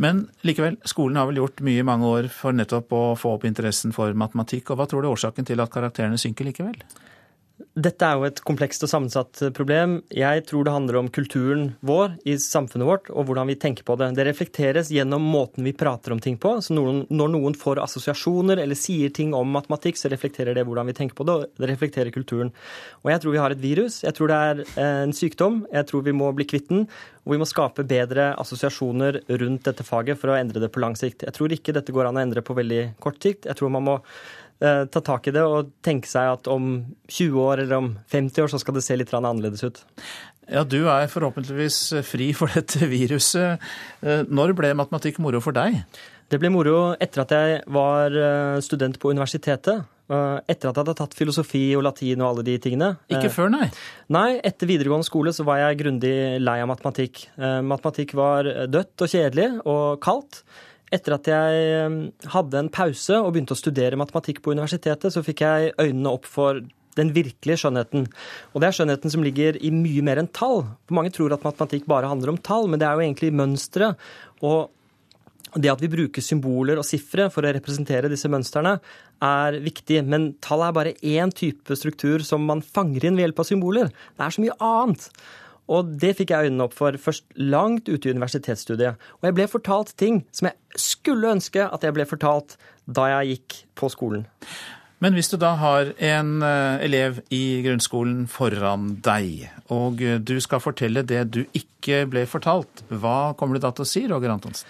Men 0.02 0.24
likevel, 0.42 0.80
skolen 0.90 1.20
har 1.22 1.30
vel 1.30 1.38
gjort 1.44 1.62
mye 1.62 1.84
i 1.84 1.86
mange 1.86 2.10
år 2.10 2.30
for 2.34 2.58
nettopp 2.58 2.96
å 2.98 3.04
få 3.14 3.36
opp 3.38 3.46
interessen 3.46 3.94
for 3.94 4.18
matematikk. 4.18 4.74
Og 4.74 4.82
hva 4.82 4.90
tror 4.90 5.06
du 5.06 5.12
er 5.12 5.14
årsaken 5.14 5.46
til 5.46 5.62
at 5.62 5.70
karakterene 5.72 6.18
synker 6.18 6.50
likevel? 6.50 6.82
Dette 7.74 8.06
er 8.06 8.20
jo 8.20 8.28
et 8.28 8.40
komplekst 8.46 8.84
og 8.86 8.90
sammensatt 8.92 9.40
problem. 9.58 9.96
Jeg 10.14 10.44
tror 10.46 10.68
det 10.68 10.74
handler 10.76 11.00
om 11.00 11.08
kulturen 11.10 11.72
vår 11.82 12.12
i 12.30 12.36
samfunnet 12.38 12.86
vårt, 12.86 13.08
og 13.10 13.26
hvordan 13.26 13.50
vi 13.50 13.56
tenker 13.58 13.88
på 13.88 13.96
det. 13.98 14.12
Det 14.14 14.28
reflekteres 14.28 14.92
gjennom 14.94 15.26
måten 15.26 15.66
vi 15.66 15.74
prater 15.74 16.14
om 16.14 16.22
ting 16.22 16.38
på. 16.38 16.52
Så 16.62 16.78
noen, 16.78 17.02
når 17.10 17.32
noen 17.34 17.58
får 17.58 17.82
assosiasjoner 17.82 18.62
eller 18.62 18.78
sier 18.78 19.10
ting 19.10 19.34
om 19.34 19.50
matematikk, 19.58 19.98
så 19.98 20.12
reflekterer 20.14 20.54
det 20.54 20.68
hvordan 20.68 20.92
vi 20.92 20.96
tenker 21.00 21.18
på 21.18 21.26
det, 21.26 21.34
og 21.34 21.64
det 21.64 21.72
reflekterer 21.72 22.14
kulturen. 22.14 22.54
Og 23.02 23.10
jeg 23.10 23.24
tror 23.26 23.34
vi 23.34 23.42
har 23.42 23.58
et 23.58 23.66
virus. 23.66 24.04
Jeg 24.06 24.20
tror 24.20 24.30
det 24.30 24.38
er 24.52 24.64
en 24.86 25.18
sykdom. 25.18 25.64
Jeg 25.74 25.90
tror 25.90 26.06
vi 26.06 26.14
må 26.14 26.30
bli 26.38 26.46
kvitt 26.46 26.70
den. 26.70 26.86
Og 27.24 27.34
vi 27.34 27.42
må 27.42 27.50
skape 27.50 27.88
bedre 27.88 28.34
assosiasjoner 28.38 29.24
rundt 29.42 29.66
dette 29.66 29.88
faget 29.88 30.22
for 30.22 30.30
å 30.30 30.38
endre 30.38 30.62
det 30.62 30.70
på 30.76 30.84
lang 30.84 30.94
sikt. 31.00 31.26
Jeg 31.26 31.34
tror 31.34 31.58
ikke 31.58 31.74
dette 31.74 31.96
går 31.96 32.12
an 32.12 32.22
å 32.22 32.26
endre 32.28 32.46
på 32.46 32.54
veldig 32.54 32.84
kort 33.02 33.18
sikt. 33.24 33.48
Jeg 33.50 33.58
tror 33.58 33.74
man 33.74 33.88
må 33.88 33.98
Eh, 33.98 34.43
ta 34.64 35.02
tak 35.04 35.28
i 35.28 35.34
det 35.36 35.44
og 35.44 35.74
tenke 35.84 36.08
seg 36.08 36.30
at 36.38 36.48
om 36.52 36.70
20 37.12 37.40
år 37.44 37.64
eller 37.66 37.82
om 37.82 37.90
50 38.14 38.46
år 38.46 38.54
så 38.54 38.62
skal 38.62 38.78
det 38.78 38.86
se 38.86 38.96
litt 39.00 39.12
annerledes 39.14 39.66
ut. 39.66 39.82
Ja, 40.52 40.64
Du 40.64 40.88
er 40.92 41.08
forhåpentligvis 41.08 42.04
fri 42.08 42.32
for 42.36 42.52
dette 42.56 42.88
viruset. 42.92 43.62
Eh, 44.04 44.24
når 44.28 44.56
ble 44.58 44.74
matematikk 44.76 45.22
moro 45.24 45.42
for 45.44 45.56
deg? 45.56 45.82
Det 46.32 46.40
ble 46.42 46.50
moro 46.52 46.94
etter 47.04 47.24
at 47.24 47.34
jeg 47.36 47.60
var 47.72 48.16
eh, 48.16 48.60
student 48.66 49.00
på 49.00 49.14
universitetet. 49.14 49.90
Etter 50.14 50.68
at 50.68 50.76
jeg 50.76 50.82
hadde 50.84 50.94
tatt 51.00 51.16
filosofi 51.16 51.62
og 51.78 51.86
latin 51.88 52.22
og 52.22 52.28
alle 52.28 52.44
de 52.46 52.58
tingene. 52.62 52.90
Ikke 53.10 53.32
før, 53.34 53.48
nei? 53.50 53.70
Nei, 54.12 54.36
etter 54.46 54.68
videregående 54.70 55.08
skole 55.08 55.32
så 55.34 55.46
var 55.48 55.62
jeg 55.62 55.80
grundig 55.80 56.12
lei 56.44 56.58
av 56.62 56.68
matematikk. 56.70 57.24
Matematikk 57.40 58.12
var 58.20 58.46
dødt 58.70 59.06
og 59.06 59.10
kjedelig 59.10 59.48
og 59.64 60.04
kaldt. 60.04 60.44
Etter 60.94 61.16
at 61.16 61.28
jeg 61.32 61.90
hadde 62.36 62.60
en 62.60 62.72
pause 62.74 63.18
og 63.18 63.34
begynte 63.34 63.56
å 63.56 63.60
studere 63.60 63.98
matematikk 63.98 64.44
på 64.46 64.54
universitetet, 64.54 65.10
så 65.14 65.24
fikk 65.26 65.42
jeg 65.42 65.74
øynene 65.82 66.12
opp 66.14 66.30
for 66.30 66.62
den 66.98 67.10
virkelige 67.16 67.64
skjønnheten. 67.64 68.06
Og 68.54 68.62
det 68.62 68.70
er 68.70 68.78
skjønnheten 68.78 69.14
som 69.14 69.26
ligger 69.26 69.58
i 69.58 69.72
mye 69.74 70.04
mer 70.06 70.22
enn 70.22 70.30
tall. 70.30 70.64
For 70.86 70.98
mange 71.00 71.14
tror 71.16 71.34
at 71.34 71.46
matematikk 71.46 71.88
bare 71.90 72.12
handler 72.12 72.34
om 72.34 72.40
tall, 72.46 72.70
men 72.70 72.82
det 72.82 72.88
er 72.88 72.98
jo 72.98 73.06
egentlig 73.08 73.34
mønstre 73.34 73.96
og 74.44 74.72
Det 75.54 75.70
at 75.70 75.82
vi 75.84 75.90
bruker 75.92 76.24
symboler 76.26 76.80
og 76.82 76.86
sifre 76.88 77.28
for 77.30 77.46
å 77.46 77.52
representere 77.54 78.10
disse 78.10 78.26
mønstrene, 78.26 78.80
er 79.22 79.58
viktig. 79.62 80.00
Men 80.02 80.32
tall 80.42 80.64
er 80.66 80.74
bare 80.74 80.96
én 81.06 81.30
type 81.30 81.78
struktur 81.78 82.24
som 82.26 82.42
man 82.50 82.64
fanger 82.66 83.06
inn 83.06 83.20
ved 83.20 83.28
hjelp 83.28 83.42
av 83.44 83.46
symboler. 83.52 83.92
Det 84.18 84.26
er 84.26 84.34
så 84.34 84.42
mye 84.42 84.56
annet. 84.58 85.06
Og 85.72 85.94
det 86.02 86.16
fikk 86.20 86.34
jeg 86.34 86.50
øynene 86.50 86.68
opp 86.68 86.76
for 86.76 86.96
først 87.00 87.26
langt 87.40 87.88
ute 87.88 88.10
i 88.10 88.14
universitetsstudiet. 88.16 89.00
Og 89.22 89.30
jeg 89.30 89.38
ble 89.38 89.48
fortalt 89.48 89.94
ting 90.00 90.24
som 90.36 90.50
jeg 90.50 90.80
skulle 90.80 91.32
ønske 91.38 91.64
at 91.64 91.86
jeg 91.86 91.96
ble 91.96 92.08
fortalt 92.10 92.58
da 92.84 93.08
jeg 93.16 93.38
gikk 93.38 93.60
på 93.80 93.92
skolen. 93.94 94.26
Men 95.04 95.18
hvis 95.18 95.28
du 95.28 95.36
da 95.36 95.50
har 95.60 95.90
en 96.00 96.38
eh, 96.48 96.84
elev 96.86 97.18
i 97.34 97.60
grunnskolen 97.66 98.22
foran 98.32 98.94
deg, 99.04 99.50
og 99.74 100.00
du 100.00 100.38
skal 100.44 100.62
fortelle 100.64 101.04
det 101.04 101.26
du 101.34 101.42
ikke 101.52 102.06
ble 102.08 102.24
fortalt, 102.30 102.86
hva 102.88 103.34
kommer 103.36 103.60
du 103.60 103.66
da 103.66 103.74
til 103.76 103.84
å 103.84 103.90
si, 103.90 104.06
Roger 104.08 104.32
Antonsen? 104.32 104.70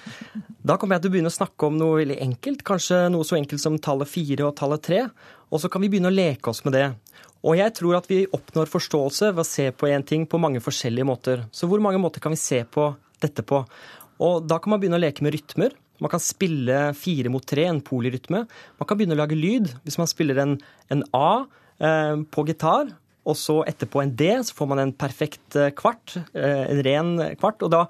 Da 0.65 0.79
kommer 0.81 0.97
jeg 0.97 1.03
til 1.03 1.11
å 1.11 1.15
begynne 1.17 1.29
å 1.29 1.35
snakke 1.37 1.69
om 1.69 1.77
noe 1.77 1.99
veldig 2.01 2.17
enkelt, 2.25 2.65
kanskje 2.65 3.03
noe 3.13 3.27
så 3.29 3.37
enkelt 3.37 3.61
som 3.61 3.77
tallet 3.77 4.09
fire 4.09 4.47
og 4.47 4.55
tallet 4.57 4.81
tre. 4.89 5.03
Og 5.53 5.61
så 5.61 5.69
kan 5.69 5.83
vi 5.83 5.91
begynne 5.93 6.09
å 6.09 6.15
leke 6.15 6.49
oss 6.49 6.63
med 6.65 6.73
det. 6.79 6.87
Og 7.43 7.59
jeg 7.59 7.75
tror 7.77 7.99
at 7.99 8.09
vi 8.09 8.23
oppnår 8.25 8.71
forståelse 8.71 9.33
ved 9.35 9.43
å 9.43 9.47
se 9.47 9.67
på 9.75 9.91
én 9.91 10.05
ting 10.07 10.25
på 10.25 10.39
mange 10.41 10.63
forskjellige 10.63 11.05
måter. 11.05 11.45
Så 11.53 11.69
hvor 11.69 11.83
mange 11.83 12.01
måter 12.01 12.23
kan 12.23 12.33
vi 12.33 12.41
se 12.41 12.63
på 12.63 12.87
dette 13.21 13.45
på? 13.45 13.61
Og 14.23 14.47
da 14.47 14.57
kan 14.63 14.73
man 14.73 14.81
begynne 14.81 14.97
å 14.97 15.03
leke 15.03 15.25
med 15.25 15.35
rytmer. 15.35 15.75
Man 16.01 16.11
kan 16.11 16.23
spille 16.23 16.79
fire 16.97 17.31
mot 17.31 17.45
tre, 17.45 17.67
en 17.69 17.83
polyrytme. 17.85 18.43
Man 18.79 18.89
kan 18.89 18.99
begynne 18.99 19.17
å 19.17 19.21
lage 19.21 19.37
lyd. 19.37 19.69
Hvis 19.85 19.99
man 20.01 20.09
spiller 20.09 20.41
en, 20.41 20.57
en 20.93 21.05
A 21.13 21.45
eh, 21.77 22.17
på 22.33 22.47
gitar, 22.49 22.95
og 23.23 23.39
så 23.39 23.61
etterpå 23.69 24.01
en 24.01 24.15
D, 24.19 24.31
så 24.43 24.57
får 24.57 24.71
man 24.73 24.83
en 24.83 24.97
perfekt 24.97 25.55
eh, 25.59 25.71
kvart. 25.77 26.17
Eh, 26.33 26.65
en 26.73 26.83
ren 26.87 27.15
kvart. 27.39 27.63
da 27.71 27.85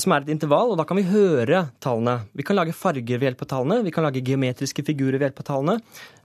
som 0.00 0.12
er 0.14 0.24
et 0.24 0.30
intervall, 0.32 0.70
og 0.72 0.78
da 0.80 0.86
kan 0.88 0.96
vi 0.96 1.04
høre 1.04 1.66
tallene. 1.84 2.14
Vi 2.36 2.44
kan 2.46 2.56
lage 2.56 2.74
farger 2.76 3.18
ved 3.18 3.26
hjelp 3.28 3.42
av 3.44 3.50
tallene, 3.50 3.82
vi 3.84 3.92
kan 3.92 4.06
lage 4.06 4.22
geometriske 4.24 4.84
figurer 4.86 5.18
ved 5.18 5.28
hjelp 5.28 5.42
av 5.42 5.48
tallene. 5.50 5.74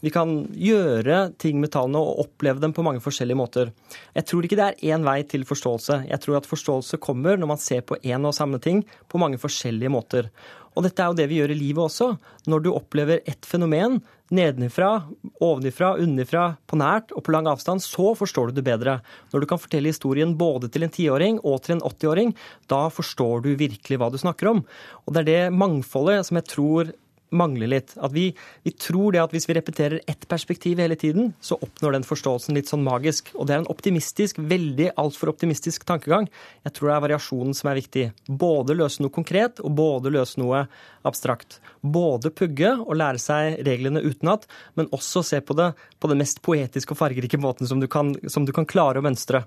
Vi 0.02 0.14
kan 0.14 0.32
gjøre 0.56 1.20
ting 1.41 1.60
med 1.62 1.74
tallene 1.74 1.99
og 1.99 2.24
oppleve 2.24 2.64
dem 2.64 2.74
på 2.76 2.86
mange 2.86 3.04
forskjellige 3.04 3.39
måter. 3.39 3.74
Jeg 4.16 4.28
tror 4.30 4.47
ikke 4.47 4.60
det 4.60 4.70
er 4.70 4.95
én 4.95 5.04
vei 5.06 5.20
til 5.28 5.43
forståelse. 5.47 6.06
Jeg 6.08 6.24
tror 6.24 6.39
at 6.39 6.47
forståelse 6.49 7.02
kommer 7.04 7.39
når 7.39 7.52
man 7.52 7.62
ser 7.62 7.84
på 7.84 7.99
én 7.99 8.28
og 8.28 8.36
samme 8.38 8.62
ting 8.64 8.86
på 9.12 9.22
mange 9.22 9.41
forskjellige 9.41 9.91
måter. 9.91 10.32
Og 10.76 10.86
dette 10.86 11.03
er 11.03 11.11
jo 11.11 11.17
det 11.19 11.28
vi 11.28 11.41
gjør 11.41 11.53
i 11.53 11.59
livet 11.59 11.84
også. 11.84 12.13
Når 12.47 12.63
du 12.63 12.72
opplever 12.74 13.24
ett 13.28 13.47
fenomen 13.47 13.99
nedenifra, 14.32 15.03
ovenifra, 15.43 15.95
underifra, 15.99 16.45
på 16.67 16.80
nært 16.80 17.11
og 17.11 17.26
på 17.26 17.34
lang 17.36 17.49
avstand, 17.51 17.84
så 17.84 18.13
forstår 18.15 18.49
du 18.49 18.59
det 18.59 18.65
bedre. 18.69 18.99
Når 19.34 19.43
du 19.43 19.47
kan 19.49 19.59
fortelle 19.59 19.91
historien 19.91 20.38
både 20.39 20.72
til 20.72 20.88
en 20.88 20.93
tiåring 20.93 21.41
og 21.43 21.59
til 21.65 21.76
en 21.76 21.84
80-åring, 21.84 22.32
da 22.72 22.86
forstår 22.93 23.43
du 23.43 23.51
virkelig 23.59 23.99
hva 23.99 24.07
du 24.11 24.19
snakker 24.22 24.53
om. 24.53 24.63
Og 25.05 25.13
det 25.13 25.24
er 25.24 25.32
det 25.32 25.59
mangfoldet 25.59 26.24
som 26.28 26.39
jeg 26.39 26.47
tror 26.47 26.93
mangler 27.32 27.69
litt. 27.71 27.95
At 27.97 28.13
vi, 28.13 28.29
vi, 28.63 28.73
tror 28.75 29.15
det 29.15 29.21
at 29.23 29.34
hvis 29.36 29.47
vi 29.49 29.55
repeterer 29.57 30.01
ett 30.09 30.27
perspektiv 30.29 30.82
hele 30.82 30.97
tiden, 30.99 31.32
så 31.41 31.57
oppnår 31.61 31.97
den 31.97 32.07
forståelsen 32.07 32.57
litt 32.57 32.71
sånn 32.71 32.84
magisk. 32.86 33.32
Og 33.36 33.47
det 33.47 33.55
er 33.55 33.63
en 33.63 33.71
optimistisk, 33.71 34.39
veldig 34.39 34.91
altfor 35.01 35.32
optimistisk 35.34 35.86
tankegang. 35.88 36.27
Jeg 36.65 36.75
tror 36.77 36.91
det 36.91 36.95
er 36.95 37.05
variasjonen 37.07 37.57
som 37.57 37.71
er 37.71 37.79
viktig. 37.79 38.07
Både 38.27 38.77
løse 38.77 39.03
noe 39.03 39.13
konkret, 39.13 39.61
og 39.63 39.75
både 39.77 40.13
løse 40.13 40.41
noe 40.41 40.65
abstrakt. 41.07 41.59
Både 41.82 42.34
pugge 42.36 42.73
og 42.77 42.93
lære 42.99 43.21
seg 43.21 43.61
reglene 43.65 44.03
utenat, 44.03 44.45
men 44.77 44.89
også 44.93 45.23
se 45.25 45.41
på 45.41 45.57
det 45.57 45.71
på 46.01 46.09
den 46.11 46.21
mest 46.21 46.41
poetiske 46.45 46.93
og 46.93 46.99
fargerike 46.99 47.39
måten 47.41 47.69
som 47.69 47.82
du 47.82 47.88
kan, 47.91 48.13
som 48.29 48.45
du 48.45 48.53
kan 48.55 48.67
klare 48.69 49.01
å 49.01 49.05
mønstre. 49.05 49.45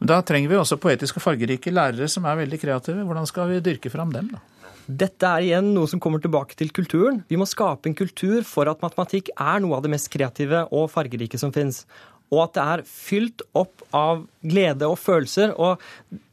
Da 0.00 0.20
trenger 0.26 0.50
vi 0.50 0.58
også 0.58 0.80
poetiske 0.80 1.20
og 1.20 1.26
fargerike 1.28 1.74
lærere 1.74 2.08
som 2.10 2.26
er 2.26 2.40
veldig 2.42 2.60
kreative. 2.62 3.04
Hvordan 3.06 3.28
skal 3.28 3.52
vi 3.52 3.62
dyrke 3.64 3.92
fram 3.92 4.14
dem, 4.14 4.32
da? 4.34 4.42
Dette 4.90 5.28
er 5.28 5.44
igjen 5.46 5.68
noe 5.76 5.86
som 5.86 6.00
kommer 6.02 6.22
tilbake 6.22 6.56
til 6.58 6.72
kulturen. 6.74 7.20
Vi 7.30 7.38
må 7.38 7.46
skape 7.46 7.86
en 7.86 7.94
kultur 7.94 8.42
for 8.48 8.66
at 8.70 8.80
matematikk 8.82 9.28
er 9.36 9.60
noe 9.62 9.76
av 9.76 9.84
det 9.84 9.92
mest 9.92 10.10
kreative 10.10 10.64
og 10.74 10.88
fargerike 10.90 11.38
som 11.38 11.52
finnes 11.54 11.84
og 12.30 12.44
at 12.44 12.54
det 12.54 12.64
er 12.72 12.82
fylt 12.86 13.42
opp 13.58 13.82
av 13.96 14.22
glede 14.46 14.86
og 14.88 14.98
følelser. 15.02 15.52
Og 15.58 15.80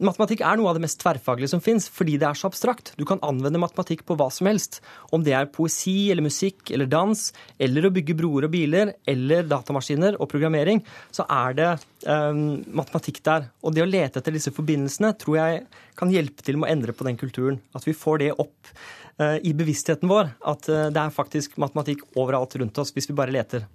matematikk 0.03 0.43
er 0.45 0.59
noe 0.59 0.69
av 0.69 0.77
det 0.77 0.83
mest 0.85 0.99
tverrfaglige 1.01 1.49
som 1.55 1.63
fins, 1.63 1.87
fordi 1.89 2.19
det 2.21 2.27
er 2.29 2.37
så 2.37 2.51
abstrakt. 2.51 2.93
Du 2.99 3.05
kan 3.09 3.21
anvende 3.25 3.61
matematikk 3.61 4.03
på 4.07 4.17
hva 4.19 4.29
som 4.33 4.49
helst. 4.49 4.79
Om 5.15 5.25
det 5.25 5.33
er 5.33 5.49
poesi 5.53 6.11
eller 6.13 6.25
musikk 6.25 6.69
eller 6.75 6.89
dans, 6.91 7.23
eller 7.57 7.87
å 7.87 7.93
bygge 7.95 8.17
broer 8.19 8.45
og 8.47 8.53
biler, 8.53 8.93
eller 9.09 9.47
datamaskiner 9.49 10.19
og 10.21 10.29
programmering, 10.31 10.83
så 11.13 11.25
er 11.33 11.57
det 11.57 11.71
um, 12.05 12.61
matematikk 12.77 13.23
der. 13.25 13.49
Og 13.65 13.73
det 13.73 13.85
å 13.85 13.89
lete 13.89 14.21
etter 14.21 14.37
disse 14.37 14.53
forbindelsene 14.53 15.15
tror 15.17 15.39
jeg 15.41 15.65
kan 15.97 16.13
hjelpe 16.13 16.45
til 16.45 16.61
med 16.61 16.69
å 16.69 16.73
endre 16.75 16.93
på 16.93 17.09
den 17.09 17.17
kulturen. 17.17 17.57
At 17.73 17.89
vi 17.89 17.97
får 17.97 18.21
det 18.21 18.31
opp 18.37 18.69
uh, 19.17 19.41
i 19.41 19.55
bevisstheten 19.57 20.13
vår. 20.13 20.35
At 20.45 20.69
uh, 20.69 20.87
det 20.93 21.07
er 21.07 21.17
faktisk 21.17 21.57
matematikk 21.57 22.05
overalt 22.13 22.53
rundt 22.61 22.77
oss, 22.77 22.93
hvis 22.93 23.09
vi 23.09 23.17
bare 23.17 23.33
leter. 23.33 23.65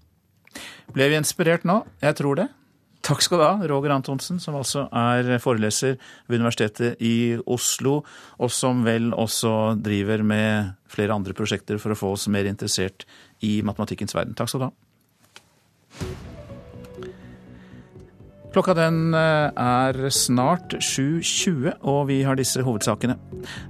Ble 0.92 1.08
vi 1.10 1.18
inspirert 1.18 1.64
nå? 1.68 1.82
Jeg 2.02 2.18
tror 2.18 2.40
det. 2.40 2.48
Takk 3.02 3.24
skal 3.24 3.40
du 3.40 3.42
ha, 3.42 3.54
Roger 3.66 3.90
Antonsen, 3.96 4.38
som 4.38 4.54
altså 4.54 4.84
er 4.94 5.40
foreleser 5.42 5.96
ved 6.30 6.38
Universitetet 6.38 7.00
i 7.02 7.34
Oslo, 7.50 7.96
og 8.38 8.52
som 8.54 8.84
vel 8.86 9.10
også 9.10 9.74
driver 9.82 10.22
med 10.22 10.76
flere 10.92 11.16
andre 11.16 11.34
prosjekter 11.34 11.82
for 11.82 11.94
å 11.94 11.98
få 11.98 12.12
oss 12.14 12.28
mer 12.30 12.46
interessert 12.46 13.02
i 13.42 13.56
matematikkens 13.66 14.14
verden. 14.14 14.36
Takk 14.38 14.52
skal 14.52 14.62
du 14.62 14.68
ha. 14.68 14.74
Klokka 18.52 18.74
den 18.76 19.14
eh, 19.16 19.48
er 19.56 19.96
snart 20.12 20.74
7.20, 20.76 21.70
og 21.88 22.02
vi 22.10 22.18
har 22.26 22.36
disse 22.36 22.60
hovedsakene. 22.60 23.16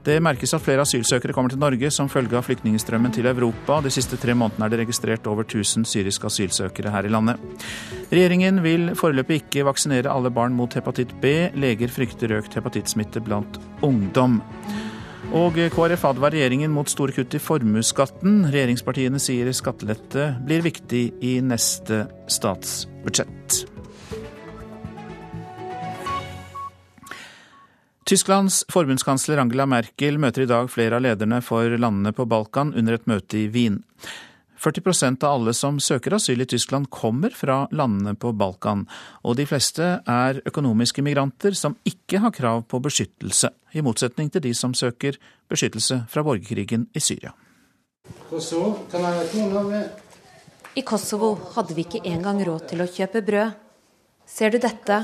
Det 0.03 0.17
merkes 0.25 0.57
at 0.57 0.65
flere 0.65 0.83
asylsøkere 0.83 1.35
kommer 1.37 1.53
til 1.53 1.63
Norge 1.63 1.91
som 1.95 2.11
følge 2.11 2.35
av 2.35 2.49
flyktningstrømmen 2.49 3.15
til 3.15 3.29
Europa. 3.31 3.79
De 3.85 3.93
siste 3.95 4.19
tre 4.19 4.35
månedene 4.35 4.67
er 4.67 4.75
det 4.75 4.81
registrert 4.83 5.29
over 5.31 5.47
1000 5.47 5.87
syriske 5.87 6.27
asylsøkere 6.27 6.91
her 6.91 7.07
i 7.07 7.13
landet. 7.15 7.39
Regjeringen 8.11 8.59
vil 8.65 8.91
foreløpig 8.99 9.45
ikke 9.45 9.69
vaksinere 9.71 10.11
alle 10.11 10.35
barn 10.35 10.57
mot 10.59 10.75
hepatitt 10.75 11.15
B. 11.23 11.53
Leger 11.55 11.93
frykter 11.93 12.35
økt 12.41 12.59
hepatittsmitte 12.59 13.23
blant 13.23 13.61
ungdom. 13.87 14.41
Og 15.33 15.57
KrF 15.73 16.09
advarer 16.11 16.41
regjeringen 16.41 16.75
mot 16.75 16.91
store 16.91 17.15
kutt 17.15 17.39
i 17.39 17.41
formuesskatten. 17.41 18.49
Regjeringspartiene 18.51 19.23
sier 19.23 19.55
skattelette 19.55 20.33
blir 20.43 20.67
viktig 20.67 21.07
i 21.23 21.37
neste 21.47 22.09
statsbudsjett. 22.27 23.72
Tysklands 28.05 28.65
forbundskansler 28.73 29.39
Angela 29.39 29.63
Merkel 29.71 30.17
møter 30.19 30.43
i 30.43 30.51
dag 30.51 30.67
flere 30.71 30.99
av 30.99 31.05
lederne 31.05 31.39
for 31.45 31.71
landene 31.79 32.11
på 32.17 32.27
Balkan 32.27 32.73
under 32.75 32.97
et 32.97 33.05
møte 33.07 33.39
i 33.39 33.49
Wien. 33.55 33.79
40% 34.63 35.23
av 35.27 35.37
alle 35.37 35.53
som 35.55 35.79
søker 35.83 36.17
asyl 36.17 36.43
i 36.43 36.47
Tyskland 36.51 36.89
kommer 36.91 37.31
fra 37.35 37.69
landene 37.71 38.15
på 38.19 38.33
Balkan, 38.39 38.85
og 39.23 39.37
de 39.39 39.47
fleste 39.47 39.87
er 40.03 40.41
økonomiske 40.47 41.03
migranter 41.03 41.55
som 41.59 41.77
ikke 41.87 42.21
har 42.23 42.35
krav 42.35 42.65
på 42.71 42.81
beskyttelse, 42.83 43.51
i 43.75 43.83
motsetning 43.87 44.31
til 44.35 44.45
de 44.49 44.53
som 44.55 44.75
søker 44.75 45.19
beskyttelse 45.51 46.03
fra 46.11 46.27
borgerkrigen 46.27 46.89
i 46.95 47.03
Syria. 47.03 47.35
I 50.75 50.83
Kosovo 50.89 51.31
hadde 51.55 51.79
vi 51.79 51.87
ikke 51.87 52.03
engang 52.11 52.43
råd 52.47 52.69
til 52.71 52.83
å 52.83 52.91
kjøpe 52.91 53.23
brød. 53.27 53.57
Ser 54.27 54.51
du 54.51 54.59
dette? 54.63 55.03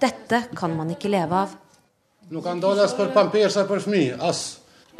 Dette 0.00 0.44
kan 0.56 0.76
man 0.76 0.92
ikke 0.92 1.12
leve 1.12 1.44
av. 1.46 1.58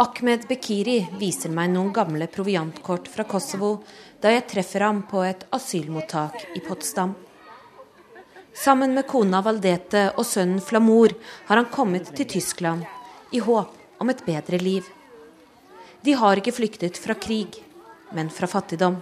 Ahmed 0.03 0.47
Bekiri 0.49 0.97
viser 1.21 1.53
meg 1.55 1.69
noen 1.71 1.93
gamle 1.95 2.27
proviantkort 2.27 3.07
fra 3.07 3.23
Kosovo 3.23 3.69
da 4.19 4.33
jeg 4.35 4.49
treffer 4.51 4.83
ham 4.83 5.05
på 5.07 5.21
et 5.23 5.45
asylmottak 5.55 6.41
i 6.59 6.63
Potsdam. 6.65 7.13
Sammen 8.51 8.97
med 8.99 9.07
kona 9.07 9.45
Valdete 9.47 10.09
og 10.17 10.27
sønnen 10.27 10.59
Flamor 10.59 11.15
har 11.47 11.61
han 11.61 11.71
kommet 11.71 12.11
til 12.19 12.27
Tyskland 12.33 12.83
i 13.31 13.39
håp 13.39 14.03
om 14.03 14.11
et 14.11 14.25
bedre 14.27 14.59
liv. 14.59 14.89
De 16.03 16.17
har 16.19 16.43
ikke 16.43 16.57
flyktet 16.57 16.99
fra 16.99 17.15
krig, 17.15 17.61
men 18.11 18.33
fra 18.35 18.51
fattigdom. 18.51 18.99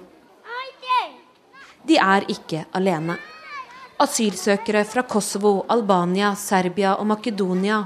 De 1.89 1.97
er 1.97 2.29
ikke 2.29 2.67
alene. 2.77 3.17
Asylsøkere 3.99 4.85
fra 4.85 5.03
Kosovo, 5.09 5.63
Albania, 5.73 6.35
Serbia 6.37 6.93
og 7.01 7.09
Makedonia 7.09 7.81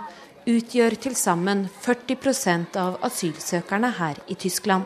utgjør 0.49 0.97
til 1.03 1.14
sammen 1.18 1.66
40% 1.84 2.76
av 2.80 2.99
asylsøkerne 3.07 3.93
her 3.99 4.18
i 4.28 4.34
Tyskland. 4.34 4.84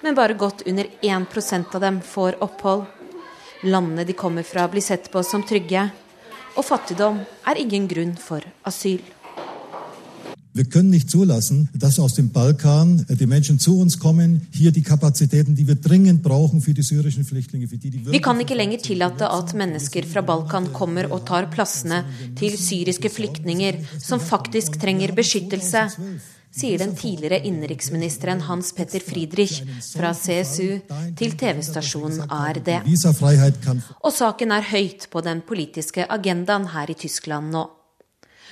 Men 0.00 0.16
bare 0.16 0.34
godt 0.34 0.64
under 0.66 0.88
1% 1.02 1.74
av 1.76 1.84
dem 1.84 2.00
får 2.00 2.38
opphold. 2.44 2.86
Landene 3.62 4.06
de 4.08 4.16
kommer 4.16 4.46
fra 4.46 4.66
blir 4.72 4.84
sett 4.84 5.10
på 5.12 5.22
som 5.26 5.44
trygge, 5.44 5.90
og 6.56 6.64
fattigdom 6.66 7.20
er 7.46 7.60
ingen 7.60 7.86
grunn 7.90 8.16
for 8.18 8.44
asyl. 8.66 9.02
Wir 10.52 10.64
können 10.64 10.90
nicht 10.90 11.08
zulassen, 11.08 11.68
dass 11.74 12.00
aus 12.00 12.14
dem 12.14 12.30
Balkan 12.30 13.06
die 13.08 13.26
Menschen 13.26 13.60
zu 13.60 13.78
uns 13.78 13.98
kommen, 13.98 14.48
hier 14.50 14.72
die 14.72 14.82
Kapazitäten, 14.82 15.54
die 15.54 15.68
wir 15.68 15.76
dringend 15.76 16.24
brauchen 16.24 16.60
für 16.60 16.74
die 16.74 16.82
syrischen 16.82 17.24
Flüchtlinge, 17.24 17.68
für 17.68 17.78
die, 17.78 17.90
die 17.90 18.06
Vi 18.10 18.20
kan 18.20 18.40
ikke 18.40 18.54
lenger 18.54 18.78
tillate 18.78 19.30
at 19.30 19.54
mennesker 19.54 20.02
fra 20.02 20.22
Balkan 20.22 20.72
kommer 20.72 21.12
og 21.12 21.24
tar 21.26 21.46
plassene 21.46 22.04
til 22.34 22.58
syriske 22.58 23.10
flyktninger 23.10 23.78
som 23.98 24.18
faktisk 24.20 24.80
trenger 24.80 25.14
beskyttelse. 25.14 25.86
sier 26.50 26.78
den 26.78 26.96
tidligere 26.96 27.38
innenriksministeren 27.46 28.40
Hans 28.48 28.72
Petter 28.74 29.00
Friedrich 29.00 29.62
fra 29.94 30.10
CSU 30.14 30.80
til 31.16 31.36
TV-stasjonen 31.38 32.26
ARD. 32.26 32.72
Og 34.02 34.12
saken 34.12 34.56
er 34.56 34.70
høyt 34.72 35.06
på 35.12 35.22
den 35.22 35.44
politiske 35.46 36.06
agendaen 36.10 36.72
her 36.74 36.90
i 36.90 36.98
Tyskland 36.98 37.54
nå. 37.54 37.68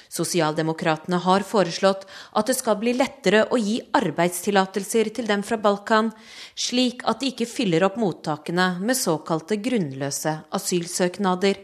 Sosialdemokratene 0.08 1.20
har 1.24 1.44
foreslått 1.44 2.06
at 2.32 2.48
det 2.48 2.56
skal 2.56 2.78
bli 2.80 2.94
lettere 2.96 3.44
å 3.52 3.58
gi 3.60 3.78
arbeidstillatelser 3.98 5.12
til 5.18 5.28
dem 5.28 5.44
fra 5.44 5.60
Balkan, 5.60 6.10
slik 6.56 7.04
at 7.08 7.20
de 7.20 7.32
ikke 7.32 7.48
fyller 7.48 7.84
opp 7.86 7.98
mottakene 8.00 8.70
med 8.80 8.96
såkalte 8.96 9.60
grunnløse 9.60 10.38
asylsøknader. 10.56 11.60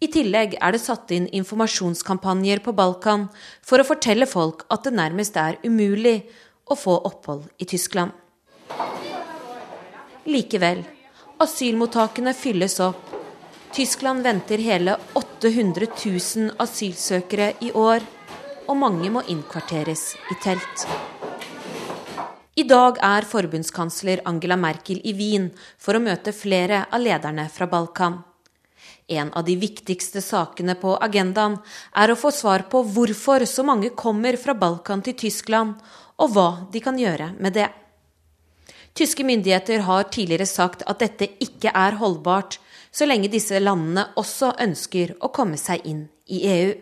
I 0.00 0.08
tillegg 0.08 0.56
er 0.60 0.72
det 0.72 0.80
satt 0.80 1.12
inn 1.12 1.26
informasjonskampanjer 1.36 2.62
på 2.64 2.72
Balkan 2.76 3.26
for 3.60 3.80
å 3.80 3.88
fortelle 3.88 4.28
folk 4.28 4.64
at 4.72 4.86
det 4.86 4.94
nærmest 4.96 5.36
er 5.36 5.58
umulig 5.64 6.22
å 6.64 6.76
få 6.78 6.96
opphold 7.04 7.50
i 7.60 7.68
Tyskland. 7.68 8.16
Likevel, 10.30 10.84
asylmottakene 11.40 12.32
fylles 12.36 12.78
opp. 12.84 13.19
Tyskland 13.72 14.22
venter 14.22 14.58
hele 14.58 14.96
800 15.14 15.86
000 16.36 16.50
asylsøkere 16.58 17.52
i 17.62 17.70
år, 17.72 18.02
og 18.66 18.76
mange 18.76 19.10
må 19.14 19.22
innkvarteres 19.30 20.16
i 20.30 20.36
telt. 20.42 20.86
I 22.58 22.64
dag 22.66 22.98
er 23.06 23.26
forbundskansler 23.30 24.24
Angela 24.26 24.56
Merkel 24.58 24.98
i 25.06 25.12
Wien 25.14 25.46
for 25.78 25.94
å 25.94 26.02
møte 26.02 26.34
flere 26.34 26.82
av 26.90 26.98
lederne 27.04 27.46
fra 27.54 27.68
Balkan. 27.70 28.18
En 29.06 29.30
av 29.38 29.46
de 29.46 29.54
viktigste 29.58 30.18
sakene 30.22 30.74
på 30.78 30.96
agendaen 30.98 31.60
er 31.94 32.10
å 32.10 32.18
få 32.18 32.32
svar 32.34 32.66
på 32.72 32.82
hvorfor 32.82 33.46
så 33.46 33.62
mange 33.66 33.92
kommer 33.94 34.34
fra 34.38 34.54
Balkan 34.54 35.02
til 35.06 35.14
Tyskland, 35.14 35.76
og 36.18 36.34
hva 36.34 36.48
de 36.74 36.82
kan 36.82 36.98
gjøre 36.98 37.36
med 37.38 37.54
det. 37.54 37.68
Tyske 38.98 39.22
myndigheter 39.24 39.86
har 39.86 40.10
tidligere 40.10 40.46
sagt 40.50 40.82
at 40.90 40.98
dette 40.98 41.30
ikke 41.38 41.70
er 41.70 41.96
holdbart, 42.02 42.58
så 42.92 43.06
lenge 43.06 43.30
disse 43.30 43.58
landene 43.62 44.08
også 44.18 44.54
ønsker 44.60 45.14
å 45.22 45.30
komme 45.34 45.58
seg 45.60 45.86
inn 45.86 46.04
i 46.26 46.42
EU. 46.50 46.72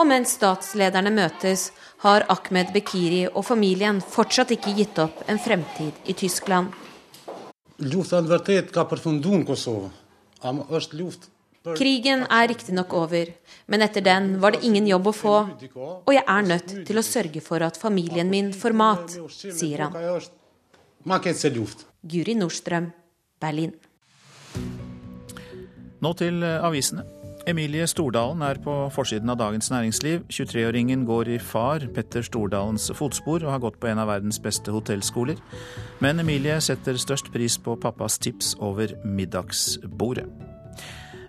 Og 0.00 0.06
mens 0.08 0.32
statslederne 0.38 1.12
møtes, 1.12 1.70
har 2.00 2.24
Ahmed 2.32 2.70
Bekiri 2.72 3.26
og 3.28 3.44
familien 3.44 3.98
fortsatt 4.00 4.54
ikke 4.54 4.72
gitt 4.78 5.00
opp 5.02 5.20
en 5.28 5.36
fremtid 5.36 6.08
i 6.08 6.14
Tyskland. 6.16 6.72
Krigen 11.76 12.24
er 12.24 12.48
riktignok 12.48 12.94
over, 12.96 13.34
men 13.68 13.84
etter 13.84 14.00
den 14.00 14.30
var 14.40 14.56
det 14.56 14.64
ingen 14.64 14.88
jobb 14.88 15.12
å 15.12 15.12
få, 15.12 15.36
og 15.76 16.12
jeg 16.16 16.24
er 16.24 16.48
nødt 16.48 16.76
til 16.88 16.96
å 17.00 17.04
sørge 17.04 17.44
for 17.44 17.60
at 17.60 17.76
familien 17.76 18.32
min 18.32 18.54
får 18.56 18.76
mat, 18.80 19.18
sier 19.36 19.84
han. 19.84 20.20
Guri 22.04 22.34
Nordstrøm, 22.36 22.90
Berlin. 23.40 23.72
Nå 26.00 26.12
til 26.16 26.44
avisene. 26.44 27.06
Emilie 27.48 27.86
Stordalen 27.88 28.42
er 28.44 28.58
på 28.60 28.72
forsiden 28.92 29.32
av 29.32 29.38
Dagens 29.40 29.70
Næringsliv. 29.72 30.26
23-åringen 30.28 31.06
går 31.08 31.30
i 31.32 31.38
far 31.40 31.86
Petter 31.94 32.22
Stordalens 32.22 32.90
fotspor 32.94 33.40
og 33.46 33.54
har 33.54 33.62
gått 33.64 33.78
på 33.80 33.88
en 33.88 34.00
av 34.02 34.10
verdens 34.12 34.38
beste 34.44 34.72
hotellskoler. 34.74 35.40
Men 36.04 36.20
Emilie 36.20 36.58
setter 36.60 37.00
størst 37.00 37.32
pris 37.32 37.56
på 37.58 37.78
pappas 37.80 38.18
tips 38.20 38.54
over 38.60 38.92
middagsbordet. 39.04 40.28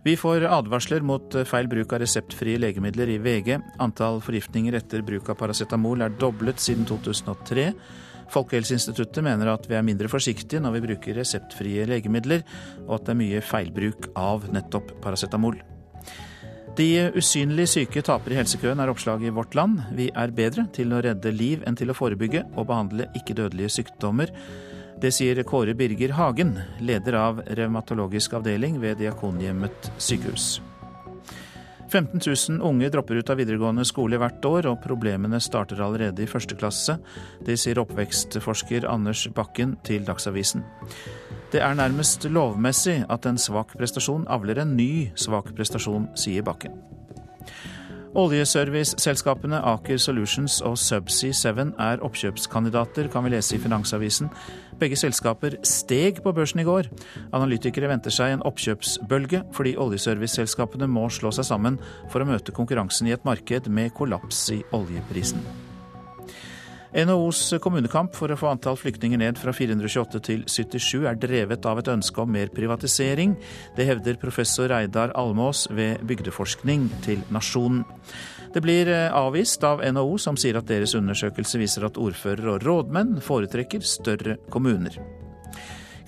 Vi 0.04 0.18
får 0.18 0.48
advarsler 0.50 1.04
mot 1.06 1.36
feil 1.46 1.68
bruk 1.70 1.94
av 1.94 2.02
reseptfrie 2.02 2.60
legemidler 2.60 3.10
i 3.14 3.20
VG. 3.22 3.60
Antall 3.80 4.20
forgiftninger 4.26 4.76
etter 4.76 5.04
bruk 5.06 5.30
av 5.30 5.38
paracetamol 5.40 6.02
er 6.02 6.16
doblet 6.20 6.60
siden 6.60 6.88
2003. 6.90 7.68
Folkehelseinstituttet 8.32 9.24
mener 9.26 9.52
at 9.52 9.68
vi 9.70 9.76
er 9.78 9.86
mindre 9.86 10.10
forsiktige 10.12 10.62
når 10.64 10.78
vi 10.78 10.86
bruker 10.88 11.20
reseptfrie 11.20 11.88
legemidler, 11.90 12.46
og 12.88 12.98
at 12.98 13.10
det 13.10 13.14
er 13.16 13.22
mye 13.24 13.44
feilbruk 13.44 14.12
av 14.20 14.48
nettopp 14.56 14.96
paracetamol. 15.04 15.60
De 16.78 16.88
usynlig 17.20 17.66
syke 17.68 18.00
taper 18.08 18.32
i 18.32 18.38
helsekøen, 18.40 18.80
er 18.80 18.90
oppslaget 18.94 19.28
i 19.28 19.36
Vårt 19.36 19.58
Land. 19.60 19.82
Vi 19.98 20.08
er 20.16 20.32
bedre 20.36 20.70
til 20.72 20.96
å 20.96 21.02
redde 21.04 21.34
liv 21.36 21.66
enn 21.68 21.76
til 21.76 21.92
å 21.92 21.98
forebygge 21.98 22.46
og 22.56 22.70
behandle 22.72 23.10
ikke-dødelige 23.20 23.76
sykdommer. 23.82 24.32
Det 25.02 25.12
sier 25.12 25.44
Kåre 25.44 25.76
Birger 25.76 26.16
Hagen, 26.16 26.56
leder 26.80 27.20
av 27.20 27.44
revmatologisk 27.60 28.40
avdeling 28.40 28.80
ved 28.80 29.02
Diakonhjemmet 29.04 29.92
sykehus. 30.00 30.62
15 31.92 32.22
000 32.50 32.62
unge 32.64 32.90
dropper 32.90 33.20
ut 33.20 33.30
av 33.30 33.40
videregående 33.42 33.84
skole 33.88 34.20
hvert 34.22 34.46
år, 34.48 34.70
og 34.72 34.80
problemene 34.84 35.42
starter 35.44 35.82
allerede 35.84 36.24
i 36.24 36.30
første 36.30 36.56
klasse. 36.56 36.96
Det 37.44 37.58
sier 37.60 37.82
oppvekstforsker 37.84 38.88
Anders 38.88 39.26
Bakken 39.36 39.76
til 39.84 40.08
Dagsavisen. 40.08 40.64
Det 41.52 41.60
er 41.60 41.76
nærmest 41.76 42.30
lovmessig 42.32 43.02
at 43.12 43.28
en 43.28 43.40
svak 43.42 43.76
prestasjon 43.76 44.24
avler 44.32 44.64
en 44.64 44.78
ny 44.78 45.12
svak 45.20 45.52
prestasjon, 45.58 46.08
sier 46.16 46.48
Bakken. 46.48 46.80
Oljeserviceselskapene 48.16 49.60
Aker 49.72 50.00
Solutions 50.00 50.58
og 50.68 50.78
Subsea 50.80 51.32
7 51.32 51.76
er 51.80 52.02
oppkjøpskandidater, 52.04 53.08
kan 53.12 53.24
vi 53.24 53.36
lese 53.36 53.56
i 53.56 53.60
Finansavisen. 53.64 54.32
Begge 54.82 54.98
selskaper 54.98 55.60
steg 55.68 56.24
på 56.26 56.34
børsen 56.34 56.64
i 56.64 56.66
går. 56.66 56.88
Analytikere 57.38 57.92
venter 57.92 58.14
seg 58.14 58.34
en 58.34 58.46
oppkjøpsbølge, 58.50 59.44
fordi 59.54 59.76
oljeserviceselskapene 59.78 60.90
må 60.90 61.06
slå 61.14 61.30
seg 61.38 61.46
sammen 61.46 61.78
for 62.10 62.24
å 62.24 62.30
møte 62.32 62.56
konkurransen 62.56 63.12
i 63.12 63.14
et 63.14 63.28
marked 63.28 63.70
med 63.70 63.94
kollaps 63.94 64.48
i 64.56 64.64
oljeprisen. 64.74 65.46
NHOs 66.92 67.54
kommunekamp 67.64 68.18
for 68.18 68.34
å 68.34 68.36
få 68.36 68.50
antall 68.52 68.76
flyktninger 68.76 69.22
ned 69.22 69.38
fra 69.40 69.54
428 69.56 70.20
til 70.28 70.42
77 70.44 71.06
er 71.08 71.22
drevet 71.22 71.64
av 71.70 71.80
et 71.80 71.88
ønske 71.94 72.20
om 72.20 72.34
mer 72.34 72.52
privatisering. 72.52 73.38
Det 73.78 73.86
hevder 73.88 74.20
professor 74.20 74.68
Reidar 74.74 75.14
Almås 75.16 75.70
ved 75.72 76.04
Bygdeforskning 76.10 76.90
til 77.06 77.24
Nasjonen. 77.32 77.86
Det 78.52 78.62
blir 78.64 78.90
eh, 78.92 79.08
avvist 79.16 79.64
av 79.64 79.80
NHO, 79.80 80.18
som 80.20 80.38
sier 80.40 80.60
at 80.60 80.68
deres 80.68 80.96
undersøkelse 80.98 81.62
viser 81.62 81.88
at 81.88 82.00
ordfører 82.02 82.52
og 82.52 82.66
rådmenn 82.68 83.20
foretrekker 83.24 83.84
større 83.88 84.36
kommuner. 84.52 84.98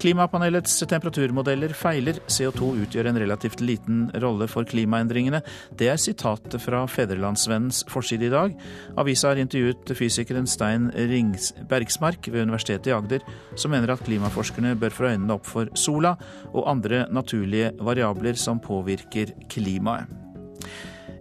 Klimapanelets 0.04 0.82
temperaturmodeller 0.90 1.72
feiler. 1.78 2.18
CO2 2.28 2.74
utgjør 2.84 3.08
en 3.08 3.20
relativt 3.22 3.62
liten 3.64 4.10
rolle 4.20 4.50
for 4.52 4.68
klimaendringene. 4.68 5.40
Det 5.80 5.88
er 5.94 6.02
sitatet 6.02 6.60
fra 6.60 6.82
Fedrelandsvennens 6.92 7.86
forside 7.88 8.28
i 8.28 8.34
dag. 8.34 8.58
Avisa 9.00 9.32
har 9.32 9.40
intervjuet 9.40 9.94
fysikeren 9.96 10.50
Stein 10.50 10.90
Rings 10.92 11.54
Bergsmark 11.70 12.28
ved 12.28 12.50
Universitetet 12.50 12.92
i 12.92 12.98
Agder, 12.98 13.24
som 13.56 13.72
mener 13.72 13.94
at 13.94 14.04
klimaforskerne 14.04 14.76
bør 14.82 14.98
få 14.98 15.08
øynene 15.14 15.38
opp 15.38 15.48
for 15.48 15.72
sola 15.80 16.18
og 16.52 16.68
andre 16.74 17.06
naturlige 17.14 17.72
variabler 17.80 18.36
som 18.40 18.60
påvirker 18.60 19.32
klimaet. 19.48 20.12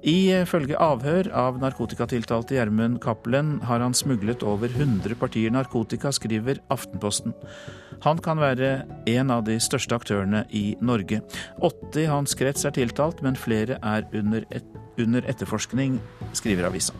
Ifølge 0.03 0.75
avhør 0.83 1.29
av 1.31 1.61
narkotikatiltalte 1.63 2.57
Gjermund 2.57 2.97
Cappelen 3.05 3.61
har 3.69 3.79
han 3.79 3.95
smuglet 3.95 4.43
over 4.43 4.67
100 4.67 5.15
partier 5.21 5.53
narkotika, 5.55 6.11
skriver 6.11 6.59
Aftenposten. 6.75 7.31
Han 8.03 8.19
kan 8.19 8.43
være 8.43 8.83
en 9.07 9.31
av 9.31 9.45
de 9.47 9.61
største 9.63 9.95
aktørene 9.95 10.43
i 10.51 10.75
Norge. 10.83 11.21
Åtte 11.63 12.03
i 12.03 12.11
hans 12.11 12.35
krets 12.35 12.67
er 12.67 12.75
tiltalt, 12.75 13.23
men 13.23 13.39
flere 13.39 13.79
er 13.79 14.03
under, 14.11 14.43
et, 14.51 14.67
under 14.99 15.23
etterforskning, 15.31 16.01
skriver 16.35 16.67
avisa. 16.67 16.99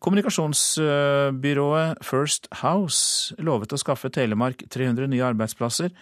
Kommunikasjonsbyrået 0.00 2.00
First 2.00 2.48
House 2.62 3.36
lovet 3.36 3.76
å 3.76 3.82
skaffe 3.82 4.08
Telemark 4.08 4.64
300 4.72 5.04
nye 5.12 5.28
arbeidsplasser. 5.28 5.92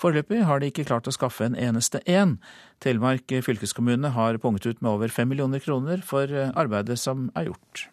Foreløpig 0.00 0.42
har 0.48 0.60
de 0.60 0.70
ikke 0.72 0.86
klart 0.88 1.08
å 1.08 1.14
skaffe 1.14 1.46
en 1.46 1.58
eneste 1.58 2.02
en. 2.10 2.38
Telemark 2.84 3.30
fylkeskommune 3.46 4.14
har 4.16 4.40
punget 4.42 4.66
ut 4.66 4.84
med 4.84 4.92
over 4.96 5.12
fem 5.12 5.30
millioner 5.30 5.62
kroner 5.64 6.04
for 6.04 6.30
arbeidet 6.54 6.98
som 7.00 7.30
er 7.34 7.52
gjort. 7.52 7.88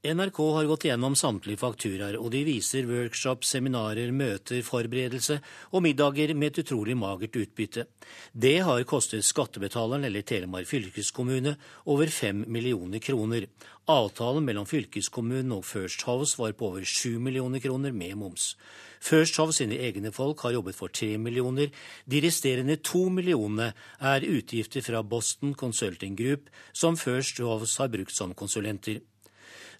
NRK 0.00 0.38
har 0.54 0.64
gått 0.64 0.84
gjennom 0.88 1.12
samtlige 1.12 1.60
fakturaer, 1.60 2.16
og 2.16 2.30
de 2.32 2.40
viser 2.46 2.86
workshop, 2.88 3.42
seminarer, 3.44 4.08
møter, 4.16 4.62
forberedelse 4.64 5.36
og 5.76 5.82
middager 5.84 6.32
med 6.32 6.54
et 6.54 6.62
utrolig 6.62 6.96
magert 6.96 7.36
utbytte. 7.36 7.84
Det 8.32 8.54
har 8.64 8.80
kostet 8.88 9.26
skattebetaleren, 9.28 10.06
eller 10.08 10.24
Telemark 10.24 10.70
fylkeskommune, 10.70 11.52
over 11.84 12.08
fem 12.08 12.46
millioner 12.48 13.04
kroner. 13.04 13.44
Avtalen 13.92 14.48
mellom 14.48 14.64
fylkeskommunen 14.64 15.52
og 15.58 15.68
First 15.68 16.06
House 16.08 16.40
var 16.40 16.56
på 16.56 16.72
over 16.72 16.88
sju 16.88 17.18
millioner 17.20 17.60
kroner 17.60 17.92
med 17.92 18.16
moms. 18.22 18.54
First 19.00 19.38
House 19.40 19.56
sine 19.58 19.78
egne 19.80 20.12
folk 20.12 20.44
har 20.44 20.54
jobbet 20.54 20.76
for 20.76 20.92
tre 20.92 21.14
millioner. 21.18 21.70
De 22.04 22.20
resterende 22.20 22.76
to 22.84 23.06
millionene 23.08 23.72
er 23.98 24.26
utgifter 24.28 24.84
fra 24.84 25.02
Boston 25.02 25.54
Consulting 25.54 26.18
Group, 26.18 26.50
som 26.72 27.00
First 27.00 27.40
House 27.40 27.80
har 27.80 27.88
brukt 27.88 28.14
som 28.14 28.34
konsulenter. 28.36 29.00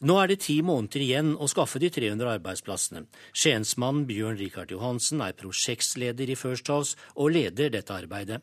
Nå 0.00 0.16
er 0.16 0.30
det 0.30 0.40
ti 0.46 0.56
måneder 0.64 1.02
igjen 1.04 1.34
å 1.36 1.48
skaffe 1.52 1.76
de 1.82 1.90
300 1.92 2.30
arbeidsplassene. 2.38 3.02
Skiensmannen 3.36 4.06
Bjørn 4.08 4.38
Rikard 4.40 4.72
Johansen 4.72 5.20
er 5.20 5.36
prosjektleder 5.36 6.32
i 6.32 6.38
First 6.40 6.72
House 6.72 6.96
og 7.20 7.34
leder 7.36 7.68
dette 7.74 7.92
arbeidet. 7.92 8.40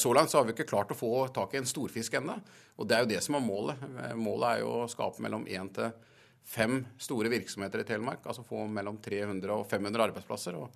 Så 0.00 0.14
langt 0.16 0.32
så 0.32 0.40
har 0.40 0.46
vi 0.48 0.54
ikke 0.54 0.70
klart 0.70 0.94
å 0.94 0.96
få 0.96 1.10
tak 1.36 1.52
i 1.52 1.60
en 1.60 1.68
storfisk 1.68 2.14
ennå, 2.16 2.38
og 2.80 2.88
det 2.88 2.96
er 2.96 3.04
jo 3.04 3.10
det 3.10 3.20
som 3.26 3.36
er 3.36 3.44
målet. 3.44 3.82
Målet 4.16 4.46
er 4.54 4.62
jo 4.62 4.70
å 4.72 4.88
skape 4.88 5.20
mellom 5.20 5.44
én 5.44 5.68
til 5.76 5.92
fem 6.46 6.80
store 7.02 7.30
virksomheter 7.32 7.82
i 7.82 7.86
Telemark, 7.88 8.24
altså 8.26 8.44
få 8.46 8.66
mellom 8.70 9.00
300 9.02 9.52
og 9.54 9.66
500 9.70 10.04
arbeidsplasser. 10.08 10.54
og 10.54 10.70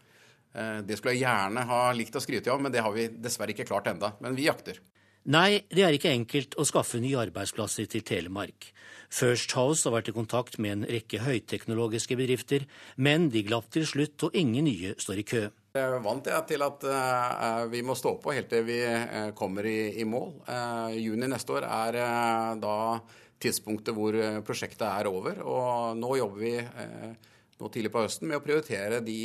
Det 0.87 0.97
skulle 0.99 1.15
jeg 1.15 1.23
gjerne 1.23 1.63
ha 1.69 1.83
likt 1.95 2.17
å 2.19 2.23
skryte 2.23 2.51
av, 2.51 2.61
men 2.63 2.75
det 2.75 2.83
har 2.83 2.95
vi 2.95 3.07
dessverre 3.15 3.55
ikke 3.55 3.69
klart 3.69 3.87
enda. 3.87 4.17
Men 4.21 4.35
vi 4.35 4.49
jakter. 4.49 4.81
Nei, 5.29 5.67
det 5.69 5.83
er 5.85 5.93
ikke 5.93 6.15
enkelt 6.15 6.55
å 6.57 6.65
skaffe 6.65 6.99
nye 7.03 7.19
arbeidsplasser 7.21 7.85
til 7.93 8.03
Telemark. 8.09 8.71
First 9.13 9.53
House 9.53 9.85
har 9.85 9.93
vært 9.93 10.09
i 10.09 10.15
kontakt 10.17 10.57
med 10.63 10.73
en 10.73 10.85
rekke 10.89 11.21
høyteknologiske 11.21 12.17
bedrifter, 12.17 12.65
men 12.97 13.29
de 13.29 13.43
glapp 13.45 13.69
til 13.75 13.85
slutt, 13.85 14.17
og 14.25 14.37
ingen 14.39 14.65
nye 14.65 14.95
står 14.97 15.21
i 15.21 15.27
kø. 15.29 15.43
Jeg 15.77 16.03
vant 16.03 16.25
til 16.49 16.65
at 16.65 16.87
uh, 16.89 17.67
vi 17.71 17.83
må 17.87 17.95
stå 17.99 18.15
på 18.23 18.33
helt 18.33 18.49
til 18.51 18.65
vi 18.67 18.81
uh, 18.81 19.31
kommer 19.37 19.69
i, 19.69 20.01
i 20.01 20.07
mål. 20.09 20.33
Juni 20.97 21.29
neste 21.31 21.59
år 21.59 21.69
er 21.69 22.01
da 22.63 22.77
tidspunktet 23.41 23.97
hvor 23.97 24.17
prosjektet 24.47 24.87
er 24.89 25.09
over. 25.11 25.41
Og 25.45 25.97
nå 25.99 26.17
jobber 26.21 26.43
vi 26.43 26.55
nå 27.61 27.71
tidlig 27.73 27.93
på 27.93 28.05
høsten 28.05 28.29
med 28.29 28.41
å 28.41 28.45
prioritere 28.45 29.03
de 29.05 29.21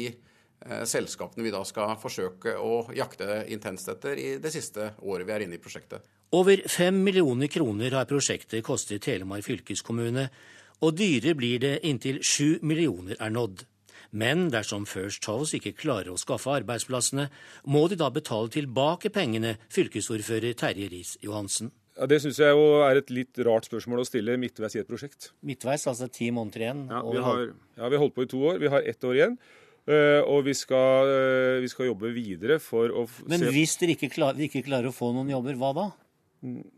selskapene 0.88 1.43
vi 1.45 1.53
da 1.53 1.61
skal 1.68 1.97
forsøke 1.99 2.55
å 2.57 2.86
jakte 2.95 3.43
intenst 3.53 3.89
etter 3.91 4.18
i 4.18 4.30
det 4.41 4.51
siste 4.55 4.93
året 5.03 5.28
vi 5.28 5.36
er 5.36 5.45
inne 5.45 5.59
i 5.59 5.61
prosjektet. 5.61 6.05
Over 6.36 6.63
fem 6.72 6.97
millioner 7.03 7.51
kroner 7.51 7.93
har 7.95 8.07
prosjektet 8.09 8.63
kostet 8.66 9.03
Telemark 9.05 9.45
fylkeskommune, 9.45 10.26
og 10.84 10.97
dyrere 10.97 11.36
blir 11.38 11.61
det 11.61 11.76
inntil 11.88 12.20
sju 12.26 12.57
millioner 12.66 13.20
er 13.22 13.32
nådd. 13.32 13.63
Men 14.16 14.49
dersom 14.51 14.88
First 14.88 15.28
House 15.30 15.55
ikke 15.57 15.76
klarer 15.76 16.11
å 16.13 16.20
skaffe 16.20 16.51
arbeidsplassene, 16.51 17.30
må 17.72 17.86
de 17.91 17.97
da 17.99 18.09
betale 18.13 18.51
tilbake 18.51 19.11
pengene, 19.13 19.57
fylkesordfører 19.72 20.55
Terje 20.59 20.89
Riis-Johansen. 20.91 21.72
Ja, 21.96 22.08
Det 22.12 22.20
syns 22.24 22.39
jeg 22.41 22.52
jo 22.52 22.64
er 22.84 23.00
et 23.00 23.12
litt 23.14 23.38
rart 23.48 23.68
spørsmål 23.70 24.04
å 24.04 24.08
stille 24.08 24.36
midtveis 24.39 24.76
i 24.76 24.82
et 24.82 24.89
prosjekt. 24.89 25.30
Midtveis, 25.48 25.86
altså 25.88 26.10
ti 26.12 26.28
måneder 26.36 26.66
igjen? 26.66 26.82
Ja, 26.91 27.04
vi 27.08 27.22
har, 27.24 27.46
ja, 27.78 27.86
vi 27.88 27.96
har 27.96 28.04
holdt 28.04 28.18
på 28.18 28.26
i 28.26 28.32
to 28.32 28.41
år. 28.52 28.60
Vi 28.60 28.72
har 28.72 28.84
ett 28.84 29.08
år 29.08 29.16
igjen. 29.16 29.38
Uh, 29.86 30.26
og 30.26 30.48
vi 30.48 30.56
skal, 30.58 31.06
uh, 31.06 31.60
vi 31.62 31.70
skal, 31.70 31.91
jobbe 31.91 32.10
videre 32.10 32.58
for 32.58 32.89
å 32.89 33.04
Men 33.30 33.43
hvis 33.54 33.76
dere 33.78 33.93
ikke, 33.93 34.10
klar, 34.10 34.34
ikke 34.34 34.64
klarer 34.66 34.89
å 34.89 34.96
få 34.96 35.12
noen 35.14 35.30
jobber, 35.30 35.60
hva 35.62 35.70
da? 35.78 35.86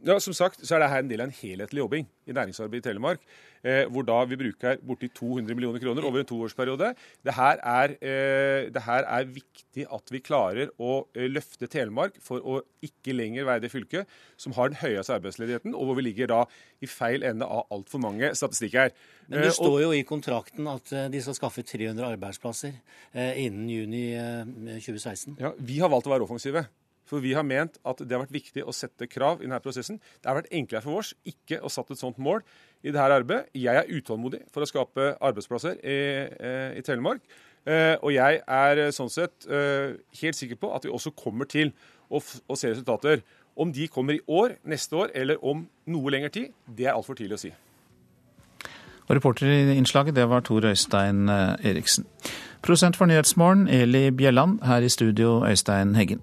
Ja, 0.05 0.17
Som 0.23 0.35
sagt 0.35 0.65
så 0.67 0.75
er 0.75 0.83
det 0.83 0.89
her 0.91 1.05
en 1.05 1.11
del 1.11 1.23
av 1.23 1.29
en 1.29 1.37
helhetlig 1.39 1.81
jobbing 1.81 2.07
i 2.27 2.35
næringsarbeid 2.35 2.83
i 2.83 2.87
Telemark. 2.89 3.23
Eh, 3.65 3.85
hvor 3.91 4.05
da 4.05 4.19
vi 4.29 4.37
bruker 4.39 4.79
borti 4.85 5.09
200 5.15 5.55
millioner 5.55 5.81
kroner 5.81 6.05
over 6.07 6.21
en 6.21 6.29
toårsperiode. 6.29 6.93
Det 7.25 7.33
her, 7.33 7.61
er, 7.63 7.95
eh, 8.01 8.69
det 8.73 8.83
her 8.85 9.07
er 9.07 9.29
viktig 9.31 9.87
at 9.93 10.13
vi 10.13 10.21
klarer 10.21 10.71
å 10.77 11.07
eh, 11.15 11.27
løfte 11.31 11.69
Telemark 11.71 12.19
for 12.23 12.43
å 12.43 12.61
ikke 12.85 13.15
lenger 13.15 13.47
være 13.47 13.65
det 13.65 13.73
fylket 13.73 14.07
som 14.37 14.53
har 14.57 14.71
den 14.71 14.81
høyeste 14.81 15.15
arbeidsledigheten, 15.17 15.75
og 15.75 15.89
hvor 15.89 15.97
vi 15.97 16.07
ligger 16.09 16.29
da 16.31 16.41
i 16.81 16.89
feil 16.89 17.25
ende 17.25 17.45
av 17.45 17.65
altfor 17.73 18.01
mange 18.03 18.29
statistikker. 18.37 18.93
Men 19.27 19.43
det 19.43 19.55
står 19.57 19.79
jo 19.81 19.93
i 19.95 20.05
kontrakten 20.07 20.69
at 20.71 20.93
de 21.11 21.21
skal 21.23 21.35
skaffe 21.35 21.65
300 21.65 22.05
arbeidsplasser 22.13 22.77
innen 23.17 23.67
juni 23.67 24.03
2016. 24.77 25.35
Ja, 25.41 25.51
Vi 25.57 25.81
har 25.81 25.91
valgt 25.91 26.07
å 26.07 26.13
være 26.13 26.29
offensive. 26.29 26.67
For 27.07 27.23
vi 27.23 27.33
har 27.37 27.45
ment 27.47 27.79
at 27.87 28.01
det 28.03 28.13
har 28.13 28.25
vært 28.25 28.35
viktig 28.35 28.63
å 28.67 28.75
sette 28.75 29.07
krav 29.09 29.39
i 29.39 29.47
denne 29.47 29.61
prosessen. 29.63 29.99
Det 30.19 30.27
har 30.27 30.41
vært 30.41 30.51
enklere 30.55 30.83
for 30.83 31.01
oss 31.01 31.13
ikke 31.27 31.61
å 31.63 31.71
satt 31.71 31.93
et 31.93 32.01
sånt 32.01 32.19
mål 32.19 32.43
i 32.87 32.93
dette 32.93 33.19
arbeidet. 33.19 33.51
Jeg 33.55 33.75
er 33.75 33.91
utålmodig 33.91 34.41
for 34.53 34.63
å 34.63 34.69
skape 34.69 35.11
arbeidsplasser 35.19 35.77
i, 35.83 35.97
eh, 36.39 36.77
i 36.79 36.83
Telemark. 36.85 37.21
Eh, 37.67 37.95
og 37.99 38.13
jeg 38.15 38.41
er 38.47 38.81
eh, 38.85 38.93
sånn 38.95 39.11
sett 39.11 39.47
helt 39.47 40.37
sikker 40.37 40.59
på 40.61 40.71
at 40.75 40.87
vi 40.87 40.93
også 40.93 41.11
kommer 41.17 41.49
til 41.49 41.73
å, 42.09 42.21
å 42.21 42.55
se 42.55 42.71
resultater. 42.71 43.23
Om 43.57 43.73
de 43.73 43.87
kommer 43.91 44.17
i 44.17 44.23
år, 44.27 44.57
neste 44.63 44.95
år 44.95 45.11
eller 45.17 45.41
om 45.43 45.65
noe 45.89 46.13
lengre 46.13 46.29
tid, 46.29 46.53
det 46.67 46.87
er 46.87 46.95
altfor 46.95 47.17
tidlig 47.17 47.39
å 47.39 47.43
si. 47.47 47.53
Og 49.07 49.15
reporter 49.15 49.47
i 49.47 49.77
innslaget, 49.77 50.15
det 50.15 50.27
var 50.27 50.43
Tor 50.43 50.67
Øystein 50.67 51.29
Eriksen. 51.31 52.05
Prosent 52.67 52.97
for 52.97 53.07
Nyhetsmorgen, 53.07 53.67
Eli 53.67 54.09
Bjelland. 54.11 54.59
Her 54.63 54.81
i 54.83 54.89
studio, 54.89 55.45
Øystein 55.47 55.95
Heggen. 55.95 56.19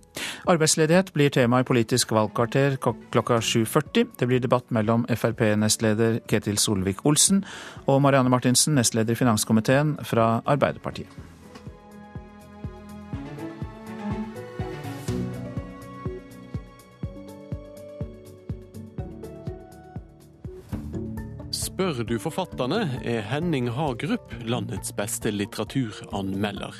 Arbeidsledighet 0.46 1.12
blir 1.14 1.28
tema 1.28 1.60
i 1.60 1.64
Politisk 1.64 2.12
valgkvarter 2.12 2.76
klokka 3.10 3.38
7.40. 3.40 4.06
Det 4.20 4.28
blir 4.28 4.38
debatt 4.38 4.70
mellom 4.70 5.06
Frp-nestleder 5.08 6.18
Ketil 6.28 6.58
Solvik-Olsen 6.58 7.44
og 7.86 8.02
Marianne 8.02 8.28
Martinsen, 8.28 8.74
nestleder 8.74 9.12
i 9.12 9.16
finanskomiteen 9.16 9.96
fra 10.02 10.42
Arbeiderpartiet. 10.46 11.33
Spør 21.74 22.04
du 22.06 22.12
forfatterne, 22.22 23.00
er 23.02 23.24
Henning 23.26 23.66
Hagerup 23.74 24.30
landets 24.46 24.92
beste 24.94 25.32
litteraturanmelder. 25.34 26.78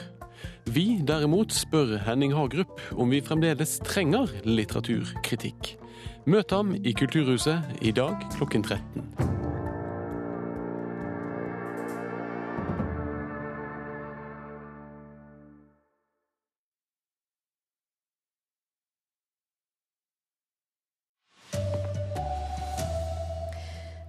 Vi 0.71 1.01
derimot 1.03 1.51
spør 1.51 1.97
Henning 2.07 2.31
Hagerup 2.39 2.79
om 2.95 3.11
vi 3.11 3.19
fremdeles 3.27 3.81
trenger 3.83 4.31
litteraturkritikk. 4.47 5.75
Møt 6.31 6.55
ham 6.55 6.77
i 6.79 6.95
Kulturhuset 6.95 7.83
i 7.83 7.91
dag 7.91 8.23
klokken 8.39 8.63
13. 8.63 9.34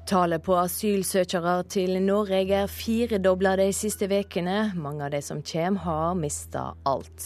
Tallet 0.06 0.44
på 0.46 0.54
asylsøkere 0.54 1.64
til 1.74 1.96
Norge 2.06 2.44
er 2.54 2.70
firedobla 2.70 3.56
de 3.58 3.72
siste 3.74 4.06
ukene. 4.06 4.68
Mange 4.78 5.02
av 5.08 5.16
de 5.16 5.22
som 5.26 5.40
kommer, 5.42 5.82
har 5.82 6.12
mista 6.20 6.66
alt. 6.86 7.26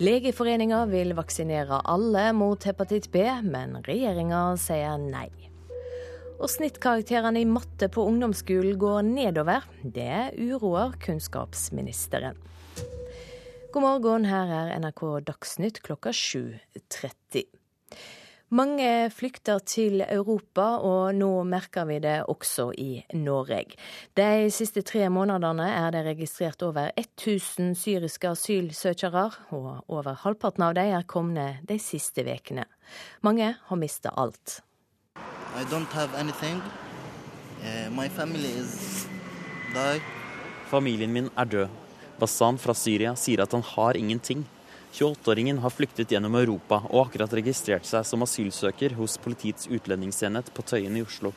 Legeforeninga 0.00 0.78
vil 0.88 1.12
vaksinere 1.18 1.82
alle 1.84 2.30
mot 2.32 2.64
hepatitt 2.64 3.10
B, 3.12 3.26
men 3.44 3.82
regjeringa 3.84 4.56
sier 4.56 4.96
nei. 5.02 5.28
Og 6.38 6.48
snittkarakterene 6.48 7.44
i 7.44 7.50
matte 7.50 7.90
på 7.92 8.06
ungdomsskolen 8.14 8.80
går 8.80 9.04
nedover. 9.04 9.68
Det 9.84 10.38
uroer 10.40 10.96
kunnskapsministeren. 11.04 12.40
God 13.74 13.84
morgen, 13.84 14.24
her 14.24 14.56
er 14.62 14.76
NRK 14.80 15.04
Dagsnytt 15.28 15.84
klokka 15.84 16.16
7.30. 16.16 17.57
Mange 18.48 19.10
flykter 19.12 19.58
til 19.60 20.00
Europa, 20.00 20.80
og 20.80 21.12
nå 21.12 21.44
merker 21.44 21.84
vi 21.84 21.98
det 22.00 22.24
også 22.32 22.72
i 22.80 23.04
Norge. 23.20 23.76
De 24.16 24.48
siste 24.48 24.80
tre 24.88 25.04
månedene 25.12 25.66
er 25.68 25.92
det 25.92 26.00
registrert 26.06 26.64
over 26.64 26.88
1000 26.96 27.76
syriske 27.76 28.32
asylsøkere, 28.32 29.52
og 29.52 29.84
over 29.92 30.16
halvparten 30.24 30.64
av 30.64 30.72
dem 30.80 30.96
er 30.96 31.04
kommet 31.04 31.60
de 31.68 31.76
siste 31.76 32.24
ukene. 32.24 32.64
Mange 33.20 33.52
har 33.68 33.76
mista 33.76 34.08
alt. 34.16 34.64
Uh, 37.60 37.92
Familien 40.72 41.12
min 41.12 41.28
er 41.36 41.44
død. 41.44 41.68
Bassan 42.18 42.58
fra 42.58 42.74
Syria 42.74 43.14
sier 43.14 43.42
at 43.44 43.52
han 43.52 43.62
har 43.76 43.96
ingenting. 43.96 44.48
28-åringen 44.92 45.58
har 45.58 45.70
flyktet 45.70 46.10
gjennom 46.12 46.34
Europa 46.34 46.80
og 46.88 47.06
akkurat 47.06 47.32
registrert 47.38 47.86
seg 47.86 48.06
som 48.08 48.24
asylsøker 48.24 48.96
hos 48.98 49.18
Politiets 49.22 49.68
utlendingsenhet 49.68 50.50
på 50.54 50.64
Tøyen 50.66 50.96
i 50.96 51.04
Oslo. 51.04 51.32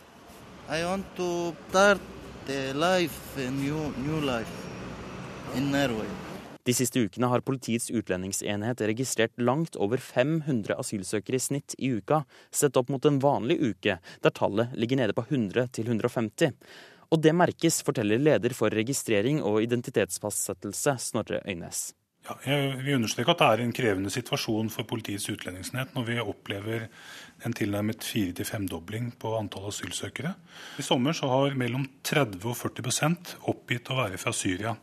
De 6.63 6.73
siste 6.77 7.01
ukene 7.01 7.27
har 7.27 7.41
Politiets 7.41 7.89
utlendingsenhet 7.89 8.81
registrert 8.85 9.33
langt 9.41 9.75
over 9.75 9.97
500 9.97 10.77
asylsøkere 10.77 11.39
i 11.39 11.43
snitt 11.43 11.75
i 11.77 11.91
uka, 11.97 12.21
sett 12.53 12.77
opp 12.77 12.91
mot 12.93 13.05
en 13.05 13.19
vanlig 13.19 13.57
uke, 13.59 13.97
der 14.21 14.35
tallet 14.37 14.75
ligger 14.77 15.01
nede 15.01 15.17
på 15.17 15.25
100 15.27 15.67
til 15.77 15.89
150. 15.89 16.53
Og 17.11 17.19
det 17.19 17.33
merkes, 17.35 17.81
forteller 17.83 18.21
leder 18.21 18.53
for 18.55 18.71
registrering 18.71 19.41
og 19.43 19.59
identitetsfastsettelse, 19.65 20.95
Snorre 21.01 21.41
Øynes. 21.49 21.89
Ja, 22.21 22.35
jeg 22.45 22.75
vil 22.85 22.99
understreke 22.99 23.33
at 23.33 23.39
det 23.41 23.47
er 23.49 23.63
en 23.63 23.73
krevende 23.73 24.11
situasjon 24.13 24.69
for 24.69 24.85
Politiets 24.85 25.25
utlendingsenhet 25.31 25.95
når 25.95 26.05
vi 26.05 26.19
opplever 26.21 26.85
en 27.47 27.55
tilnærmet 27.57 28.05
fire- 28.05 28.35
til 28.37 28.45
femdobling 28.45 29.09
på 29.17 29.33
antall 29.39 29.71
asylsøkere. 29.71 30.35
I 30.77 30.85
sommer 30.85 31.17
så 31.17 31.31
har 31.31 31.57
mellom 31.57 31.87
30 32.05 32.45
og 32.45 32.55
40% 32.59 33.35
oppgitt 33.49 33.89
å 33.89 33.97
være 34.03 34.21
fra 34.21 34.35
Syria. 34.37 34.75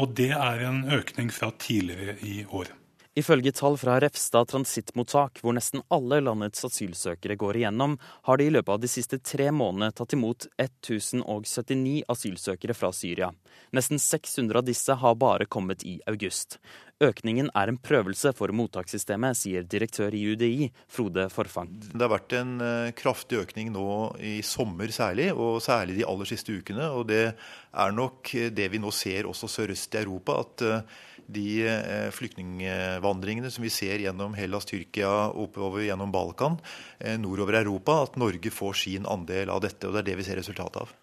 Og 0.00 0.16
det 0.16 0.30
er 0.32 0.64
en 0.70 0.86
økning 0.96 1.28
fra 1.34 1.52
tidligere 1.60 2.16
i 2.24 2.40
år. 2.48 2.72
Ifølge 3.18 3.50
tall 3.52 3.74
fra 3.80 3.96
Refstad 3.98 4.46
transittmottak, 4.52 5.40
hvor 5.42 5.56
nesten 5.56 5.82
alle 5.90 6.20
landets 6.22 6.62
asylsøkere 6.68 7.34
går 7.40 7.56
igjennom, 7.58 7.96
har 8.28 8.38
de 8.38 8.46
i 8.46 8.52
løpet 8.54 8.70
av 8.76 8.82
de 8.84 8.90
siste 8.92 9.18
tre 9.18 9.48
månedene 9.50 9.90
tatt 9.98 10.14
imot 10.14 10.46
1079 10.62 12.04
asylsøkere 12.14 12.76
fra 12.78 12.92
Syria. 12.94 13.32
Nesten 13.74 13.98
600 13.98 14.60
av 14.60 14.68
disse 14.68 14.94
har 15.00 15.18
bare 15.18 15.48
kommet 15.50 15.82
i 15.82 15.96
august. 16.06 16.60
Økningen 17.02 17.50
er 17.58 17.72
en 17.72 17.80
prøvelse 17.82 18.30
for 18.38 18.54
mottakssystemet, 18.54 19.40
sier 19.40 19.66
direktør 19.66 20.14
i 20.14 20.22
UDI, 20.36 20.70
Frode 20.86 21.26
Forfang. 21.34 21.74
Det 21.90 22.02
har 22.04 22.14
vært 22.14 22.38
en 22.38 22.54
eh, 22.62 22.94
kraftig 22.98 23.42
økning 23.42 23.74
nå 23.74 23.90
i 24.22 24.38
sommer 24.46 24.94
særlig, 24.94 25.32
og 25.34 25.58
særlig 25.64 25.98
de 25.98 26.06
aller 26.06 26.30
siste 26.30 26.54
ukene. 26.54 26.86
Og 26.94 27.10
det 27.10 27.24
er 27.34 27.98
nok 27.98 28.30
det 28.54 28.70
vi 28.70 28.82
nå 28.82 28.94
ser 28.94 29.26
også 29.26 29.50
sørøst 29.58 29.98
i 29.98 30.04
Europa, 30.04 30.38
at 30.46 30.66
eh, 30.66 30.98
de 31.28 31.48
eh, 31.68 32.08
flyktningvandringene 32.14 33.50
som 33.52 33.64
vi 33.66 33.72
ser 33.72 34.00
gjennom 34.00 34.36
Hellas, 34.38 34.64
Tyrkia, 34.68 35.28
oppover 35.36 35.84
gjennom 35.84 36.12
Balkan, 36.12 36.56
eh, 36.98 37.18
nordover 37.20 37.60
Europa, 37.60 38.00
at 38.06 38.16
Norge 38.16 38.52
får 38.52 38.80
sin 38.84 39.06
andel 39.06 39.52
av 39.52 39.60
dette. 39.64 39.86
og 39.86 39.94
Det 39.94 40.04
er 40.04 40.08
det 40.10 40.16
vi 40.22 40.28
ser 40.30 40.40
resultatet 40.40 40.80
av. 40.86 40.94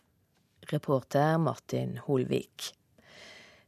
Reporter 0.72 1.38
Martin 1.38 2.00
Holvik. 2.08 2.72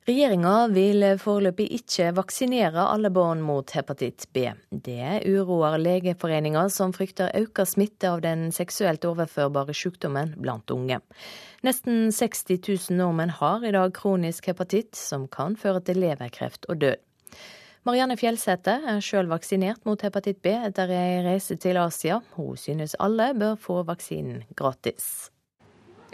Regjeringa 0.08 0.70
vil 0.72 1.04
foreløpig 1.20 1.66
ikke 1.82 2.14
vaksinere 2.16 2.86
alle 2.94 3.10
barn 3.12 3.42
mot 3.44 3.74
hepatitt 3.76 4.24
B. 4.32 4.46
Det 4.72 5.18
uroer 5.28 5.76
Legeforeninga, 5.82 6.62
som 6.72 6.94
frykter 6.96 7.34
økt 7.36 7.60
smitte 7.68 8.14
av 8.14 8.22
den 8.24 8.46
seksuelt 8.56 9.04
overførbare 9.04 9.76
sykdommen 9.76 10.32
blant 10.40 10.72
unge. 10.72 11.02
Nesten 11.68 12.08
60 12.16 12.56
000 12.88 12.96
nordmenn 13.02 13.36
har 13.36 13.66
i 13.68 13.74
dag 13.76 13.92
kronisk 14.00 14.48
hepatitt, 14.48 14.96
som 14.96 15.28
kan 15.28 15.60
føre 15.60 15.84
til 15.84 16.00
leverkreft 16.00 16.70
og 16.72 16.80
død. 16.86 17.04
Marianne 17.84 18.16
Fjellsæter 18.16 18.88
er 18.88 19.04
sjøl 19.04 19.28
vaksinert 19.28 19.84
mot 19.84 20.08
hepatitt 20.08 20.40
B 20.40 20.56
etter 20.56 20.88
ei 20.88 21.20
reise 21.28 21.60
til 21.60 21.84
Asia. 21.84 22.22
Hun 22.40 22.56
synes 22.56 22.96
alle 22.96 23.34
bør 23.36 23.60
få 23.60 23.84
vaksinen 23.92 24.48
gratis. 24.56 25.34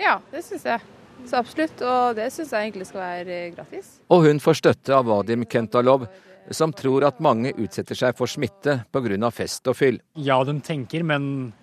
Ja, 0.01 0.17
det 0.33 0.41
syns 0.49 0.65
jeg. 0.65 0.81
Så 1.23 1.39
absolutt, 1.39 1.81
og 1.87 2.17
det 2.17 2.27
syns 2.35 2.51
jeg 2.51 2.69
egentlig 2.69 2.87
skal 2.89 3.01
være 3.03 3.39
gratis. 3.55 3.97
Og 4.11 4.25
hun 4.27 4.41
får 4.43 4.59
støtte 4.59 4.95
av 4.95 5.07
Vadim 5.07 5.45
Kentalov, 5.49 6.05
som 6.51 6.73
tror 6.75 7.05
at 7.07 7.21
mange 7.23 7.53
utsetter 7.55 7.95
seg 7.95 8.17
for 8.17 8.27
smitte 8.27 8.81
pga. 8.91 9.29
fest 9.31 9.67
og 9.71 9.77
fyll. 9.79 10.01
Ja, 10.15 10.43
de 10.43 10.59
tenker, 10.59 11.03
men 11.03 11.53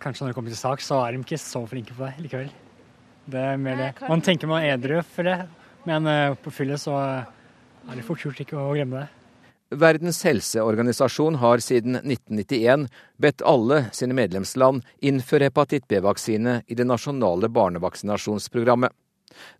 kanskje 0.00 0.24
når 0.24 0.32
det 0.32 0.36
kommer 0.36 0.52
til 0.52 0.60
sak, 0.60 0.84
så 0.84 1.00
er 1.06 1.12
de 1.12 1.24
ikke 1.24 1.40
så 1.40 1.64
flinke 1.66 1.96
på 1.96 2.04
det 2.04 2.26
likevel. 2.26 2.52
Det 3.24 3.40
er 3.40 3.56
mer 3.56 3.76
det. 3.80 3.92
Man 4.08 4.20
tenker 4.20 4.50
man 4.50 4.62
er 4.62 4.76
edru 4.76 5.00
for 5.02 5.24
det, 5.24 5.38
men 5.88 6.06
eh, 6.06 6.34
på 6.36 6.52
fyllet 6.52 6.80
så 6.82 6.92
er 7.00 7.96
det 7.96 8.04
fort 8.04 8.20
gjort 8.20 8.40
ikke 8.44 8.60
å 8.60 8.74
glemme 8.76 9.00
det. 9.00 9.23
Verdens 9.74 10.20
helseorganisasjon 10.24 11.34
har 11.42 11.58
siden 11.58 11.96
1991 11.96 12.86
bedt 13.16 13.42
alle 13.42 13.84
sine 13.92 14.14
medlemsland 14.14 14.84
innføre 15.02 15.48
hepatitt 15.50 15.88
B-vaksine 15.88 16.60
i 16.66 16.76
det 16.78 16.86
nasjonale 16.86 17.48
barnevaksinasjonsprogrammet. 17.48 18.92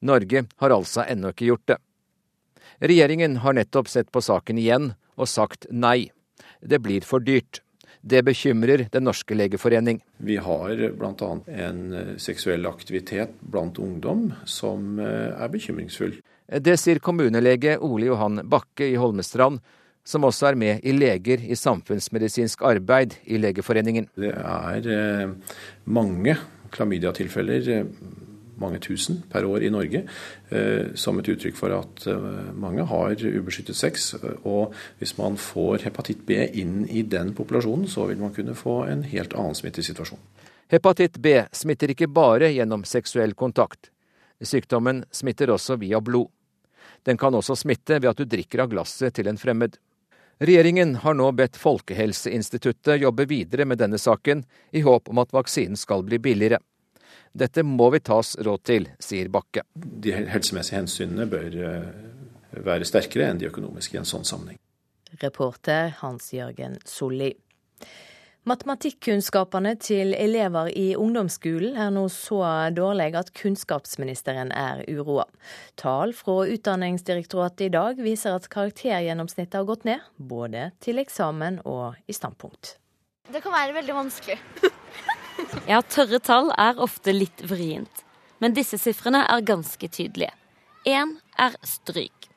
Norge 0.01 0.45
har 0.57 0.75
altså 0.75 1.05
ennå 1.09 1.33
ikke 1.35 1.51
gjort 1.51 1.67
det. 1.73 1.79
Regjeringen 2.79 3.37
har 3.43 3.57
nettopp 3.59 3.89
sett 3.91 4.13
på 4.13 4.23
saken 4.23 4.59
igjen 4.59 4.93
og 5.15 5.31
sagt 5.31 5.67
nei. 5.71 6.11
Det 6.61 6.81
blir 6.83 7.07
for 7.07 7.23
dyrt. 7.23 7.61
Det 8.05 8.21
bekymrer 8.23 8.89
Den 8.93 9.07
norske 9.09 9.35
legeforening. 9.35 10.03
Vi 10.19 10.37
har 10.37 10.77
bl.a. 10.99 11.31
en 11.47 11.93
eh, 11.93 12.17
seksuell 12.21 12.67
aktivitet 12.69 13.39
blant 13.41 13.79
ungdom 13.81 14.27
som 14.45 14.99
eh, 15.01 15.33
er 15.33 15.49
bekymringsfull. 15.49 16.19
Det 16.45 16.77
sier 16.77 17.01
kommunelege 17.01 17.79
Ole 17.81 18.11
Johan 18.11 18.43
Bakke 18.45 18.91
i 18.91 18.99
Holmestrand, 19.01 19.63
som 20.05 20.25
også 20.29 20.51
er 20.51 20.59
med 20.61 20.85
i 20.85 20.93
Leger 20.93 21.43
i 21.49 21.57
samfunnsmedisinsk 21.57 22.63
arbeid 22.63 23.17
i 23.25 23.41
Legeforeningen. 23.41 24.11
Det 24.21 24.35
er 24.37 24.91
eh, 24.93 25.55
mange 25.85 26.37
klamydiatilfeller, 26.75 27.71
eh, 27.73 27.87
mange 28.61 28.79
tusen 28.85 29.23
per 29.33 29.49
år 29.49 29.65
i 29.65 29.71
Norge, 29.73 30.05
eh, 30.51 30.93
som 30.95 31.19
et 31.19 31.31
uttrykk 31.33 31.57
for 31.59 31.75
at 31.75 32.05
mange 32.55 32.85
har 32.87 33.17
ubeskyttet 33.25 33.77
sex. 33.77 34.13
Og 34.45 34.75
hvis 35.01 35.17
man 35.19 35.41
får 35.41 35.89
hepatitt 35.89 36.23
B 36.29 36.39
inn 36.53 36.85
i 36.87 37.03
den 37.03 37.33
populasjonen, 37.35 37.89
så 37.89 38.07
vil 38.11 38.21
man 38.21 38.35
kunne 38.37 38.55
få 38.55 38.85
en 38.93 39.03
helt 39.09 39.35
annen 39.35 39.57
smittesituasjon. 39.57 40.21
Hepatitt 40.71 41.19
B 41.23 41.41
smitter 41.53 41.93
ikke 41.93 42.13
bare 42.13 42.53
gjennom 42.53 42.85
seksuell 42.89 43.35
kontakt. 43.35 43.91
Sykdommen 44.45 45.05
smitter 45.15 45.53
også 45.55 45.79
via 45.81 46.01
blod. 46.05 46.29
Den 47.05 47.17
kan 47.21 47.35
også 47.37 47.57
smitte 47.57 47.99
ved 48.01 48.11
at 48.11 48.21
du 48.21 48.29
drikker 48.29 48.65
av 48.65 48.71
glasset 48.73 49.15
til 49.17 49.29
en 49.29 49.41
fremmed. 49.41 49.77
Regjeringen 50.39 50.97
har 51.05 51.15
nå 51.15 51.29
bedt 51.33 51.57
Folkehelseinstituttet 51.57 53.01
jobbe 53.01 53.27
videre 53.31 53.65
med 53.65 53.79
denne 53.79 53.99
saken, 53.99 54.43
i 54.71 54.83
håp 54.83 55.09
om 55.09 55.21
at 55.23 55.33
vaksinen 55.33 55.79
skal 55.79 56.03
bli 56.03 56.19
billigere. 56.19 56.59
Dette 57.35 57.63
må 57.67 57.91
vi 57.91 58.01
tas 58.03 58.35
råd 58.39 58.63
til, 58.67 58.89
sier 59.03 59.31
Bakke. 59.31 59.65
De 59.75 60.15
helsemessige 60.15 60.79
hensynene 60.79 61.27
bør 61.31 61.57
eh, 61.71 61.87
være 62.67 62.87
sterkere 62.87 63.31
enn 63.31 63.41
de 63.43 63.49
økonomiske 63.51 63.97
i 63.97 64.03
en 64.03 64.09
sånn 64.09 64.27
sammenheng. 64.27 64.59
Reporter 65.23 65.95
Hans 66.01 66.33
Jørgen 66.35 66.79
Solli. 66.87 67.33
Matematikkunnskapene 68.45 69.71
til 69.81 70.11
elever 70.21 70.69
i 70.77 70.91
ungdomsskolen 71.01 71.79
er 71.81 71.93
nå 71.95 72.03
så 72.13 72.43
dårlige 72.77 73.17
at 73.23 73.31
kunnskapsministeren 73.39 74.51
er 74.53 74.83
uroa. 74.85 75.25
Tall 75.81 76.13
fra 76.13 76.43
Utdanningsdirektoratet 76.53 77.71
i 77.71 77.73
dag 77.73 78.03
viser 78.05 78.37
at 78.37 78.51
karaktergjennomsnittet 78.53 79.57
har 79.57 79.65
gått 79.71 79.89
ned, 79.89 80.05
både 80.21 80.67
til 80.85 81.01
eksamen 81.01 81.63
og 81.65 81.97
i 82.05 82.13
standpunkt. 82.13 82.75
Det 83.33 83.41
kan 83.41 83.57
være 83.57 83.79
veldig 83.79 83.97
vanskelig. 83.97 84.37
ja, 85.73 85.81
tørre 85.81 86.21
tall 86.21 86.53
er 86.61 86.85
ofte 86.85 87.17
litt 87.17 87.47
vrient. 87.49 88.05
Men 88.45 88.53
disse 88.53 88.77
sifrene 88.77 89.25
er 89.25 89.49
ganske 89.49 89.89
tydelige. 89.89 90.37
Én 90.85 91.17
er 91.41 91.57
stryk. 91.65 92.29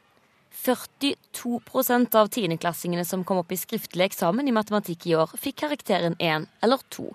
42% 0.67 2.15
av 2.19 2.27
tiendeklassingene 2.33 3.05
som 3.07 3.23
kom 3.23 3.39
opp 3.39 3.51
i 3.55 3.59
skriftlig 3.59 4.09
eksamen 4.09 4.47
i 4.49 4.55
matematikk 4.55 5.07
i 5.07 5.13
år, 5.15 5.31
fikk 5.39 5.61
karakteren 5.63 6.17
1 6.19 6.47
eller 6.65 6.81
2. 6.91 7.05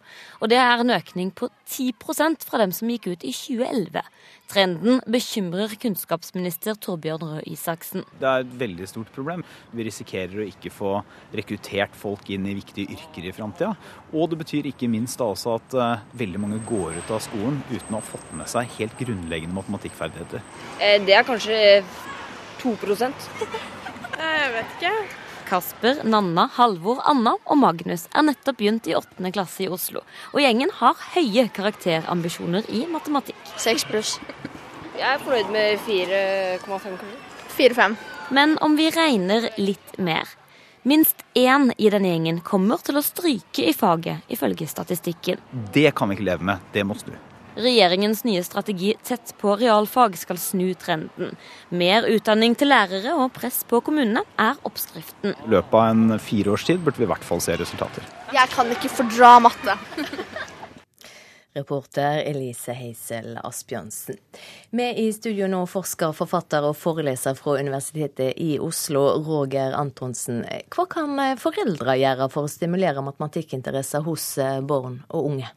Og 0.41 0.49
det 0.49 0.57
er 0.61 0.81
en 0.81 0.95
økning 0.95 1.33
på 1.37 1.51
10% 1.69 2.47
fra 2.49 2.63
dem 2.63 2.73
som 2.73 2.89
gikk 2.89 3.11
ut 3.11 3.27
i 3.29 3.33
2011. 3.37 4.01
Trenden 4.53 5.01
bekymrer 5.09 5.75
kunnskapsminister 5.81 6.77
Torbjørn 6.81 7.25
Røe 7.25 7.45
Isaksen. 7.53 8.07
Det 8.21 8.29
er 8.29 8.45
et 8.45 8.55
veldig 8.63 8.89
stort 8.89 9.13
problem. 9.15 9.45
Vi 9.73 9.87
risikerer 9.89 10.43
å 10.43 10.49
ikke 10.49 10.73
få 10.73 10.95
rekruttert 11.37 11.97
folk 11.97 12.29
inn 12.33 12.49
i 12.49 12.57
viktige 12.59 12.97
yrker 12.97 13.29
i 13.29 13.35
framtida. 13.37 13.75
Og 14.13 14.33
det 14.33 14.41
betyr 14.43 14.69
ikke 14.73 14.91
minst 14.93 15.21
da 15.21 15.29
også 15.33 15.57
at 15.59 15.77
uh, 15.77 16.07
veldig 16.17 16.41
mange 16.41 16.61
går 16.69 17.01
ut 17.01 17.13
av 17.13 17.23
skolen 17.25 17.61
uten 17.73 17.93
å 17.93 18.01
ha 18.01 18.09
fått 18.13 18.33
med 18.37 18.49
seg 18.53 18.73
helt 18.79 18.97
grunnleggende 19.01 19.57
matematikkferdigheter. 19.57 20.45
Eh, 20.81 20.99
det 21.05 21.17
er 21.17 21.29
kanskje 21.29 21.61
2 22.63 22.77
Jeg 24.23 24.53
vet 24.55 24.79
ikke. 24.79 24.95
Kasper, 25.53 25.99
Nanna, 26.09 26.47
Halvor, 26.55 27.03
Anna 27.05 27.35
og 27.45 27.59
Magnus 27.61 28.07
er 28.15 28.25
nettopp 28.25 28.57
begynt 28.61 28.87
i 28.89 28.95
åttende 28.97 29.33
klasse 29.35 29.67
i 29.67 29.69
Oslo. 29.69 30.01
Og 30.33 30.41
gjengen 30.41 30.71
har 30.79 30.97
høye 31.13 31.49
karakterambisjoner 31.53 32.69
i 32.73 32.87
matematikk. 32.89 33.41
6 33.61 33.89
pluss. 33.91 34.15
Jeg 34.97 35.09
er 35.11 35.21
fornøyd 35.25 35.51
med 35.53 35.83
4,5. 35.85 36.97
4-5. 37.59 37.99
Men 38.33 38.57
om 38.65 38.79
vi 38.79 38.89
regner 38.95 39.51
litt 39.61 39.99
mer 39.99 40.31
Minst 40.83 41.21
én 41.39 41.69
i 41.79 41.91
denne 41.95 42.09
gjengen 42.11 42.41
kommer 42.43 42.81
til 42.83 42.97
å 42.99 43.05
stryke 43.07 43.69
i 43.71 43.75
faget, 43.77 44.25
ifølge 44.35 44.67
statistikken. 44.67 45.39
Det 45.71 45.93
kan 45.95 46.11
vi 46.11 46.17
ikke 46.19 46.27
leve 46.27 46.49
med. 46.49 46.65
Det 46.75 46.83
må 46.83 46.97
snu. 46.99 47.15
Regjeringens 47.55 48.25
nye 48.25 48.43
strategi 48.45 48.95
Tett 49.05 49.35
på 49.39 49.57
realfag 49.57 50.17
skal 50.17 50.39
snu 50.41 50.71
trenden. 50.75 51.35
Mer 51.69 52.07
utdanning 52.09 52.55
til 52.57 52.73
lærere 52.73 53.13
og 53.13 53.35
press 53.37 53.61
på 53.69 53.83
kommunene 53.85 54.23
er 54.41 54.57
oppskriften. 54.65 55.35
I 55.37 55.53
løpet 55.53 55.77
av 55.77 55.91
en 55.91 56.17
fireårstid 56.17 56.81
burde 56.81 57.03
vi 57.03 57.05
i 57.05 57.11
hvert 57.13 57.27
fall 57.27 57.45
se 57.45 57.59
resultater. 57.61 58.09
Jeg 58.33 58.53
kan 58.55 58.73
ikke 58.73 58.93
fordra 58.93 59.35
matte. 59.45 59.77
Reporter 61.53 62.23
Elise 62.25 62.73
Heisel 62.73 63.37
Asbjørnsen. 63.45 64.17
Med 64.73 64.97
i 64.97 65.11
studio 65.13 65.45
nå 65.53 65.67
forsker, 65.69 66.15
forfatter 66.17 66.65
og 66.65 66.79
foreleser 66.81 67.37
fra 67.37 67.59
Universitetet 67.61 68.41
i 68.41 68.55
Oslo, 68.57 69.05
Roger 69.27 69.77
Antonsen. 69.77 70.41
Hva 70.73 70.89
kan 70.89 71.21
foreldre 71.37 72.01
gjøre 72.01 72.33
for 72.33 72.49
å 72.49 72.53
stimulere 72.55 73.05
matematikkinteresser 73.05 74.09
hos 74.09 74.31
barn 74.65 75.03
og 75.13 75.35
unge? 75.35 75.53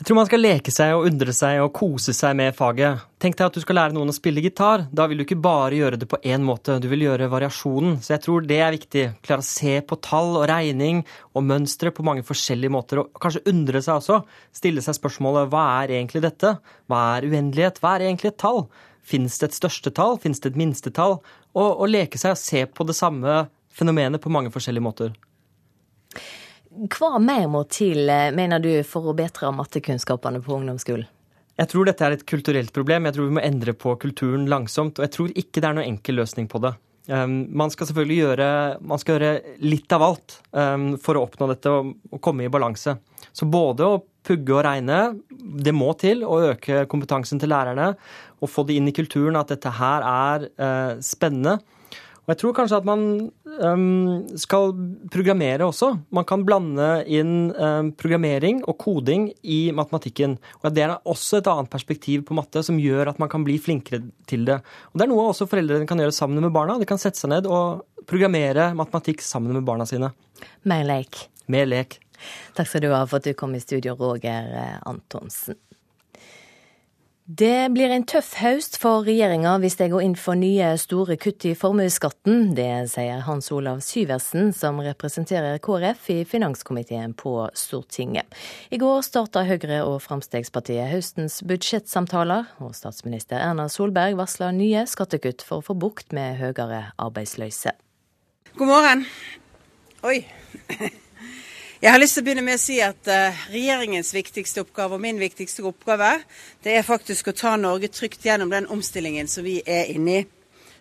Jeg 0.00 0.06
tror 0.08 0.16
man 0.16 0.28
skal 0.30 0.40
leke 0.40 0.72
seg 0.72 0.94
og 0.96 1.02
undre 1.10 1.32
seg 1.36 1.58
og 1.60 1.74
kose 1.76 2.14
seg 2.16 2.32
med 2.38 2.54
faget. 2.56 3.02
Tenk 3.20 3.34
deg 3.36 3.50
at 3.50 3.56
du 3.58 3.60
skal 3.60 3.76
lære 3.76 3.92
noen 3.92 4.08
å 4.08 4.14
spille 4.16 4.40
gitar. 4.40 4.86
Da 4.96 5.04
vil 5.04 5.20
du 5.20 5.26
ikke 5.26 5.36
bare 5.44 5.76
gjøre 5.76 5.98
det 6.00 6.08
på 6.08 6.16
én 6.24 6.40
måte, 6.40 6.78
du 6.80 6.86
vil 6.88 7.04
gjøre 7.04 7.28
variasjonen. 7.28 7.98
Så 8.00 8.14
jeg 8.14 8.22
tror 8.24 8.46
det 8.48 8.62
er 8.64 8.72
viktig. 8.72 9.02
Klare 9.20 9.44
å 9.44 9.48
se 9.50 9.74
på 9.84 10.00
tall 10.00 10.38
og 10.40 10.46
regning 10.48 11.02
og 11.36 11.44
mønstre 11.44 11.92
på 11.92 12.06
mange 12.08 12.24
forskjellige 12.24 12.72
måter. 12.72 13.02
Og 13.02 13.20
kanskje 13.20 13.44
undre 13.52 13.84
seg 13.84 14.00
også. 14.00 14.22
Stille 14.56 14.80
seg 14.86 14.96
spørsmålet 14.96 15.52
hva 15.52 15.66
er 15.82 15.92
egentlig 15.98 16.24
dette? 16.24 16.56
Hva 16.88 17.04
er 17.18 17.28
uendelighet? 17.28 17.84
Hva 17.84 17.98
er 17.98 18.08
egentlig 18.08 18.32
et 18.32 18.40
tall? 18.40 18.64
Fins 19.04 19.36
det 19.36 19.50
et 19.50 19.60
største 19.60 19.92
tall? 20.00 20.16
Fins 20.24 20.40
det 20.40 20.54
et 20.54 20.62
minste 20.64 20.96
tall? 20.96 21.18
Og, 21.52 21.74
og 21.76 21.92
leke 21.92 22.16
seg 22.16 22.38
og 22.38 22.40
se 22.40 22.64
på 22.64 22.88
det 22.88 22.96
samme 22.96 23.42
fenomenet 23.68 24.24
på 24.24 24.32
mange 24.32 24.48
forskjellige 24.56 24.88
måter. 24.88 25.12
Hva 26.70 27.18
mer 27.18 27.48
må 27.50 27.64
til, 27.68 28.08
eh, 28.08 28.30
mener 28.30 28.62
du, 28.62 28.70
for 28.86 29.10
å 29.10 29.16
bedre 29.16 29.50
mattekunnskapene 29.50 30.42
på 30.42 30.54
ungdomsskolen? 30.54 31.08
Jeg 31.58 31.68
tror 31.68 31.84
dette 31.84 32.04
er 32.06 32.12
et 32.12 32.26
kulturelt 32.26 32.72
problem. 32.72 33.04
Jeg 33.04 33.14
tror 33.16 33.26
vi 33.26 33.36
må 33.36 33.42
endre 33.44 33.74
på 33.76 33.98
kulturen 34.00 34.46
langsomt. 34.48 34.98
Og 34.98 35.04
jeg 35.04 35.12
tror 35.12 35.34
ikke 35.34 35.60
det 35.60 35.68
er 35.68 35.74
noen 35.76 35.96
enkel 35.96 36.16
løsning 36.22 36.48
på 36.48 36.60
det. 36.62 36.72
Um, 37.10 37.48
man 37.52 37.72
skal 37.72 37.88
selvfølgelig 37.88 38.18
gjøre, 38.20 38.48
skal 39.02 39.16
gjøre 39.16 39.58
litt 39.66 39.92
av 39.92 40.04
alt 40.06 40.36
um, 40.52 40.94
for 41.00 41.18
å 41.18 41.24
oppnå 41.26 41.48
dette 41.50 41.72
og, 41.74 41.90
komme 42.22 42.46
i 42.46 42.52
balanse. 42.52 42.94
Så 43.32 43.48
både 43.50 43.88
å 43.88 43.98
pugge 44.24 44.54
og 44.54 44.62
regne, 44.64 45.00
det 45.28 45.74
må 45.74 45.90
til. 46.00 46.22
Å 46.24 46.54
øke 46.54 46.86
kompetansen 46.88 47.40
til 47.42 47.50
lærerne 47.52 47.92
og 48.40 48.48
få 48.48 48.64
det 48.68 48.78
inn 48.78 48.88
i 48.88 48.94
kulturen 48.96 49.36
at 49.40 49.50
dette 49.52 49.74
her 49.80 50.06
er 50.06 50.48
uh, 50.54 50.94
spennende. 51.04 51.58
Og 52.30 52.36
jeg 52.36 52.38
tror 52.44 52.52
kanskje 52.54 52.78
at 52.78 52.84
man 52.86 53.00
um, 53.58 54.20
skal 54.38 54.70
programmere 55.10 55.66
også. 55.66 55.88
Man 56.14 56.26
kan 56.30 56.44
blande 56.46 56.86
inn 57.10 57.50
um, 57.50 57.88
programmering 57.98 58.60
og 58.70 58.76
koding 58.84 59.24
i 59.42 59.72
matematikken. 59.74 60.36
Og 60.62 60.68
Det 60.70 60.84
er 60.84 60.94
også 61.10 61.40
et 61.40 61.50
annet 61.50 61.72
perspektiv 61.72 62.22
på 62.28 62.36
matte 62.38 62.62
som 62.62 62.78
gjør 62.78 63.10
at 63.10 63.18
man 63.18 63.32
kan 63.32 63.42
bli 63.42 63.56
flinkere 63.58 64.04
til 64.30 64.46
det. 64.46 64.60
Og 64.92 65.00
Det 65.00 65.08
er 65.08 65.10
noe 65.10 65.24
også 65.32 65.48
foreldrene 65.50 65.90
kan 65.90 65.98
gjøre 65.98 66.14
sammen 66.14 66.38
med 66.38 66.54
barna. 66.54 66.78
De 66.78 66.86
kan 66.86 67.02
sette 67.02 67.18
seg 67.18 67.34
ned 67.34 67.50
og 67.50 67.82
programmere 68.06 68.68
matematikk 68.78 69.26
sammen 69.26 69.58
med 69.58 69.66
barna 69.66 69.88
sine. 69.90 70.12
Mer 70.70 70.86
lek. 70.86 71.24
Mer 71.50 71.66
lek. 71.66 71.98
Takk 72.54 72.70
skal 72.70 72.86
du 72.86 72.92
ha 72.94 73.02
for 73.10 73.18
at 73.18 73.26
du 73.26 73.34
kom 73.34 73.58
i 73.58 73.64
studio, 73.64 73.98
Roger 73.98 74.54
eh, 74.54 74.78
Antonsen. 74.86 75.58
Det 77.30 77.68
blir 77.70 77.92
en 77.94 78.02
tøff 78.10 78.32
høst 78.40 78.74
for 78.82 79.04
regjeringa 79.06 79.52
hvis 79.62 79.76
de 79.78 79.86
går 79.92 80.02
inn 80.02 80.16
for 80.18 80.34
nye 80.34 80.72
store 80.82 81.14
kutt 81.20 81.44
i 81.46 81.52
formuesskatten. 81.54 82.56
Det 82.56 82.88
sier 82.90 83.20
Hans 83.22 83.52
Olav 83.54 83.84
Syversen, 83.86 84.48
som 84.56 84.80
representerer 84.82 85.60
KrF 85.62 86.08
i 86.10 86.16
finanskomiteen 86.26 87.12
på 87.14 87.34
Stortinget. 87.54 88.26
I 88.74 88.80
går 88.82 89.04
starta 89.06 89.44
Høyre 89.46 89.78
og 89.84 90.00
Fremskrittspartiet 90.02 90.90
høstens 90.90 91.38
budsjettsamtaler, 91.46 92.48
og 92.58 92.74
statsminister 92.74 93.38
Erna 93.38 93.68
Solberg 93.70 94.18
varsla 94.18 94.48
nye 94.56 94.82
skattekutt 94.90 95.44
for 95.46 95.62
å 95.62 95.66
få 95.68 95.76
bukt 95.78 96.10
med 96.16 96.40
høyere 96.40 96.88
arbeidsløse. 96.98 97.76
God 98.58 98.72
morgen. 98.72 99.06
Oi. 100.02 100.24
Jeg 101.80 101.94
har 101.94 102.00
lyst 102.02 102.18
til 102.18 102.20
å 102.20 102.26
begynne 102.26 102.42
med 102.44 102.58
å 102.58 102.60
si 102.60 102.74
at 102.84 103.08
uh, 103.08 103.44
regjeringens 103.48 104.10
viktigste 104.12 104.60
oppgave 104.66 104.98
og 104.98 105.00
min 105.00 105.16
viktigste 105.16 105.62
oppgave, 105.64 106.10
det 106.60 106.74
er 106.76 106.84
faktisk 106.84 107.30
å 107.30 107.32
ta 107.32 107.54
Norge 107.56 107.88
trygt 107.88 108.26
gjennom 108.28 108.52
den 108.52 108.66
omstillingen 108.68 109.30
som 109.32 109.46
vi 109.48 109.62
er 109.64 109.88
inne 109.88 110.18
i. 110.18 110.26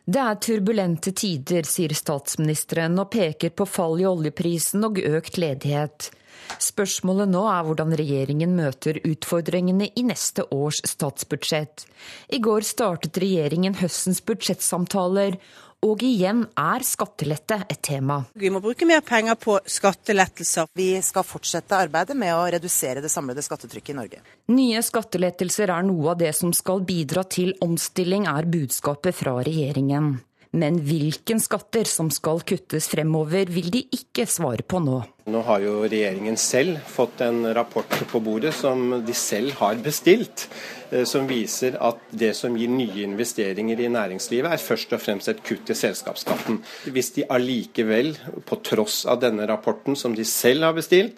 Det 0.04 0.20
er 0.20 0.42
turbulente 0.44 1.14
tider, 1.16 1.64
sier 1.64 1.96
statsministeren 1.96 3.00
og 3.00 3.14
peker 3.14 3.54
på 3.56 3.68
fall 3.70 3.96
i 4.02 4.10
oljeprisen 4.10 4.84
og 4.90 5.00
økt 5.00 5.40
ledighet. 5.40 6.10
Spørsmålet 6.60 7.32
nå 7.32 7.46
er 7.48 7.64
hvordan 7.64 7.96
regjeringen 7.96 8.58
møter 8.58 9.00
utfordringene 9.06 9.92
i 9.96 10.04
neste 10.04 10.50
års 10.52 10.82
statsbudsjett. 10.84 11.86
I 12.36 12.44
går 12.44 12.68
startet 12.68 13.22
regjeringen 13.24 13.80
høstens 13.80 14.20
budsjettsamtaler, 14.28 15.40
og 15.86 16.04
igjen 16.04 16.44
er 16.60 16.84
skattelette 16.84 17.62
et 17.72 17.80
tema. 17.86 18.20
Vi 18.36 18.52
må 18.52 18.60
bruke 18.64 18.88
mer 18.88 19.04
penger 19.06 19.38
på 19.40 19.58
skattelettelser. 19.64 20.68
Vi 20.76 20.92
skal 21.06 21.28
fortsette 21.28 21.78
arbeidet 21.78 22.18
med 22.20 22.34
å 22.36 22.48
redusere 22.52 23.04
det 23.04 23.12
samlede 23.12 23.44
skattetrykket 23.46 23.94
i 23.94 23.98
Norge. 24.00 24.24
Nye 24.52 24.84
skattelettelser 24.84 25.72
er 25.72 25.86
noe 25.88 26.14
av 26.14 26.20
det 26.20 26.34
som 26.36 26.52
skal 26.56 26.84
bidra 26.88 27.24
til 27.24 27.56
omstilling, 27.64 28.28
er 28.28 28.50
budskapet 28.50 29.16
fra 29.16 29.38
regjeringen. 29.46 30.18
Men 30.52 30.80
hvilken 30.82 31.38
skatter 31.38 31.86
som 31.86 32.08
skal 32.10 32.42
kuttes 32.42 32.88
fremover, 32.90 33.52
vil 33.54 33.70
de 33.70 33.84
ikke 33.94 34.26
svare 34.26 34.66
på 34.66 34.80
nå. 34.82 35.04
Nå 35.30 35.42
har 35.46 35.62
jo 35.62 35.84
regjeringen 35.84 36.40
selv 36.42 36.80
fått 36.90 37.22
en 37.22 37.44
rapport 37.54 38.00
på 38.10 38.22
bordet 38.26 38.56
som 38.58 38.96
de 39.06 39.14
selv 39.14 39.54
har 39.60 39.78
bestilt. 39.86 40.48
Eh, 40.90 41.06
som 41.06 41.28
viser 41.30 41.78
at 41.78 42.02
det 42.10 42.32
som 42.38 42.58
gir 42.58 42.72
nye 42.74 43.06
investeringer 43.06 43.86
i 43.86 43.92
næringslivet, 43.94 44.50
er 44.50 44.64
først 44.64 44.98
og 44.98 45.04
fremst 45.04 45.30
et 45.30 45.44
kutt 45.46 45.70
i 45.70 45.78
selskapsskatten. 45.78 46.64
Hvis 46.90 47.14
de 47.20 47.30
allikevel, 47.30 48.16
på 48.50 48.62
tross 48.66 49.04
av 49.06 49.22
denne 49.22 49.46
rapporten 49.50 50.00
som 50.00 50.18
de 50.18 50.26
selv 50.26 50.66
har 50.66 50.78
bestilt, 50.78 51.14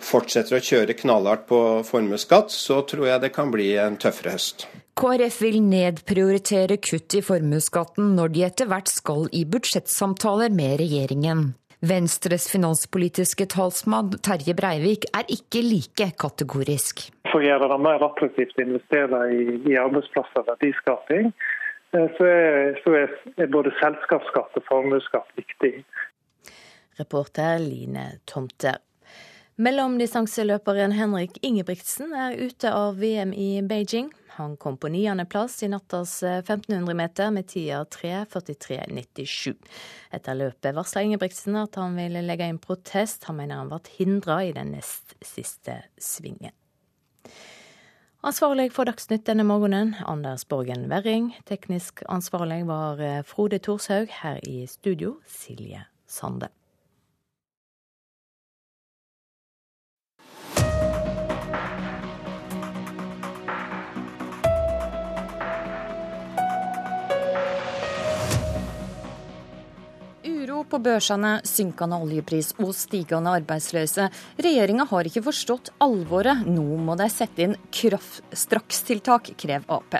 fortsetter 0.00 0.56
å 0.56 0.64
kjøre 0.64 0.96
knallhardt 0.96 1.44
på 1.50 1.60
formuesskatt, 1.84 2.48
så 2.48 2.80
tror 2.88 3.10
jeg 3.10 3.26
det 3.26 3.34
kan 3.36 3.52
bli 3.52 3.74
en 3.76 4.00
tøffere 4.00 4.38
høst. 4.38 4.70
KrF 4.98 5.42
vil 5.42 5.60
nedprioritere 5.62 6.76
kutt 6.82 7.14
i 7.14 7.22
formuesskatten 7.24 8.14
når 8.16 8.34
de 8.34 8.44
etter 8.48 8.68
hvert 8.70 8.90
skal 8.90 9.28
i 9.36 9.44
budsjettsamtaler 9.48 10.52
med 10.54 10.80
regjeringen. 10.82 11.52
Venstres 11.80 12.50
finanspolitiske 12.52 13.46
talsmann 13.54 14.10
Terje 14.20 14.52
Breivik 14.56 15.06
er 15.16 15.24
ikke 15.32 15.62
like 15.64 16.10
kategorisk. 16.20 17.06
For 17.30 17.40
å 17.40 17.46
gjøre 17.46 17.70
det 17.72 17.78
mer 17.86 18.04
attraktivt 18.04 18.58
å 18.58 18.66
investere 18.66 19.22
i, 19.32 19.46
i 19.70 19.78
arbeidsplasser 19.80 20.42
og 20.42 20.50
verdiskaping, 20.50 21.32
eh, 21.96 22.06
så 22.18 22.28
er, 22.28 22.76
så 22.84 22.98
er, 23.00 23.16
er 23.40 23.50
både 23.54 23.72
selskapsskatt 23.80 24.60
og 24.60 24.68
formuesskatt 24.68 25.32
viktig. 25.40 25.72
Reporter 27.00 27.56
Line 27.64 28.10
Tomter. 28.28 28.82
Mellomdistanseløperen 29.60 30.92
Henrik 30.96 31.40
Ingebrigtsen 31.44 32.12
er 32.16 32.36
ute 32.36 32.72
av 32.72 33.00
VM 33.00 33.32
i 33.32 33.54
Beijing. 33.64 34.12
Han 34.36 34.56
kom 34.56 34.76
på 34.76 34.88
niendeplass 34.88 35.62
i 35.62 35.68
nattas 35.68 36.22
1500 36.22 36.94
meter 36.94 37.30
med 37.30 37.48
tida 37.48 37.84
3.43,97. 37.84 39.54
Etter 40.10 40.38
løpet 40.38 40.76
varsla 40.76 41.02
Ingebrigtsen 41.02 41.58
at 41.60 41.78
han 41.80 41.96
ville 41.98 42.22
legge 42.22 42.46
inn 42.48 42.60
protest. 42.62 43.26
Han 43.28 43.40
mener 43.40 43.62
han 43.62 43.72
ble 43.72 43.80
hindra 43.96 44.38
i 44.44 44.52
den 44.56 44.74
nest 44.76 45.16
siste 45.24 45.80
svingen. 45.98 46.54
Ansvarlig 48.20 48.68
for 48.76 48.84
Dagsnytt 48.84 49.24
denne 49.24 49.46
morgenen, 49.48 49.94
Anders 50.04 50.44
Borgen 50.44 50.90
Werring. 50.92 51.32
Teknisk 51.48 52.04
ansvarlig 52.08 52.66
var 52.68 53.00
Frode 53.24 53.58
Thorshaug. 53.64 54.12
Her 54.22 54.42
i 54.44 54.66
studio, 54.68 55.16
Silje 55.26 55.86
Sande. 56.06 56.52
På 70.70 70.80
børsene, 70.82 71.36
synkende 71.46 71.98
oljepris 72.00 72.52
og 72.62 72.72
stigende 72.76 73.32
arbeidsløse. 73.40 74.08
Regjeringa 74.40 74.86
har 74.90 75.08
ikke 75.08 75.24
forstått 75.26 75.72
alvoret. 75.82 76.44
Nå 76.46 76.78
må 76.80 76.96
de 76.98 77.08
sette 77.12 77.46
inn 77.46 77.56
strakstiltak, 77.70 79.32
krever 79.40 79.66
Ap. 79.70 79.98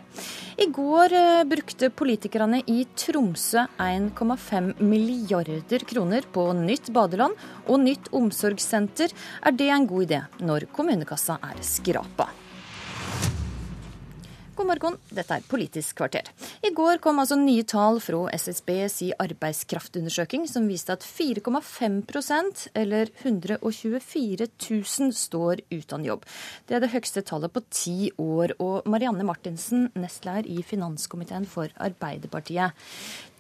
I 0.61 0.67
går 0.71 1.15
eh, 1.17 1.45
brukte 1.49 1.91
politikerne 1.95 2.63
i 2.71 2.85
Tromsø 2.99 3.65
1,5 3.81 4.75
milliarder 4.83 5.87
kroner 5.89 6.27
på 6.33 6.51
nytt 6.57 6.93
badeland 6.95 7.39
og 7.67 7.83
nytt 7.85 8.13
omsorgssenter. 8.17 9.15
Er 9.47 9.57
det 9.57 9.71
en 9.73 9.89
god 9.91 10.07
idé 10.09 10.23
når 10.45 10.69
kommunekassa 10.75 11.41
er 11.51 11.65
skrapa? 11.65 12.31
God 14.61 14.69
morgen, 14.69 14.97
dette 15.09 15.39
er 15.39 15.45
Politisk 15.49 15.97
kvarter. 15.97 16.27
I 16.61 16.69
går 16.77 16.99
kom 17.01 17.17
altså 17.23 17.39
nye 17.41 17.63
tall 17.65 17.97
fra 18.05 18.27
SSBs 18.37 18.99
arbeidskraftundersøking 19.25 20.45
som 20.53 20.67
viste 20.69 20.93
at 20.93 21.07
4,5% 21.07 22.67
eller 22.77 23.09
124 23.23 24.51
000 24.51 25.17
står 25.17 25.65
uten 25.73 26.05
jobb. 26.05 26.29
Det 26.69 26.77
er 26.77 26.85
det 26.85 26.93
høyeste 26.93 27.25
tallet 27.25 27.57
på 27.57 27.65
ti 27.73 28.13
år. 28.21 28.53
Og 28.61 28.85
Marianne 28.85 29.25
Martinsen, 29.25 29.89
nestleder 29.97 30.45
i 30.45 30.61
finanskomiteen 30.61 31.49
for 31.49 31.73
Arbeiderpartiet. 31.81 32.77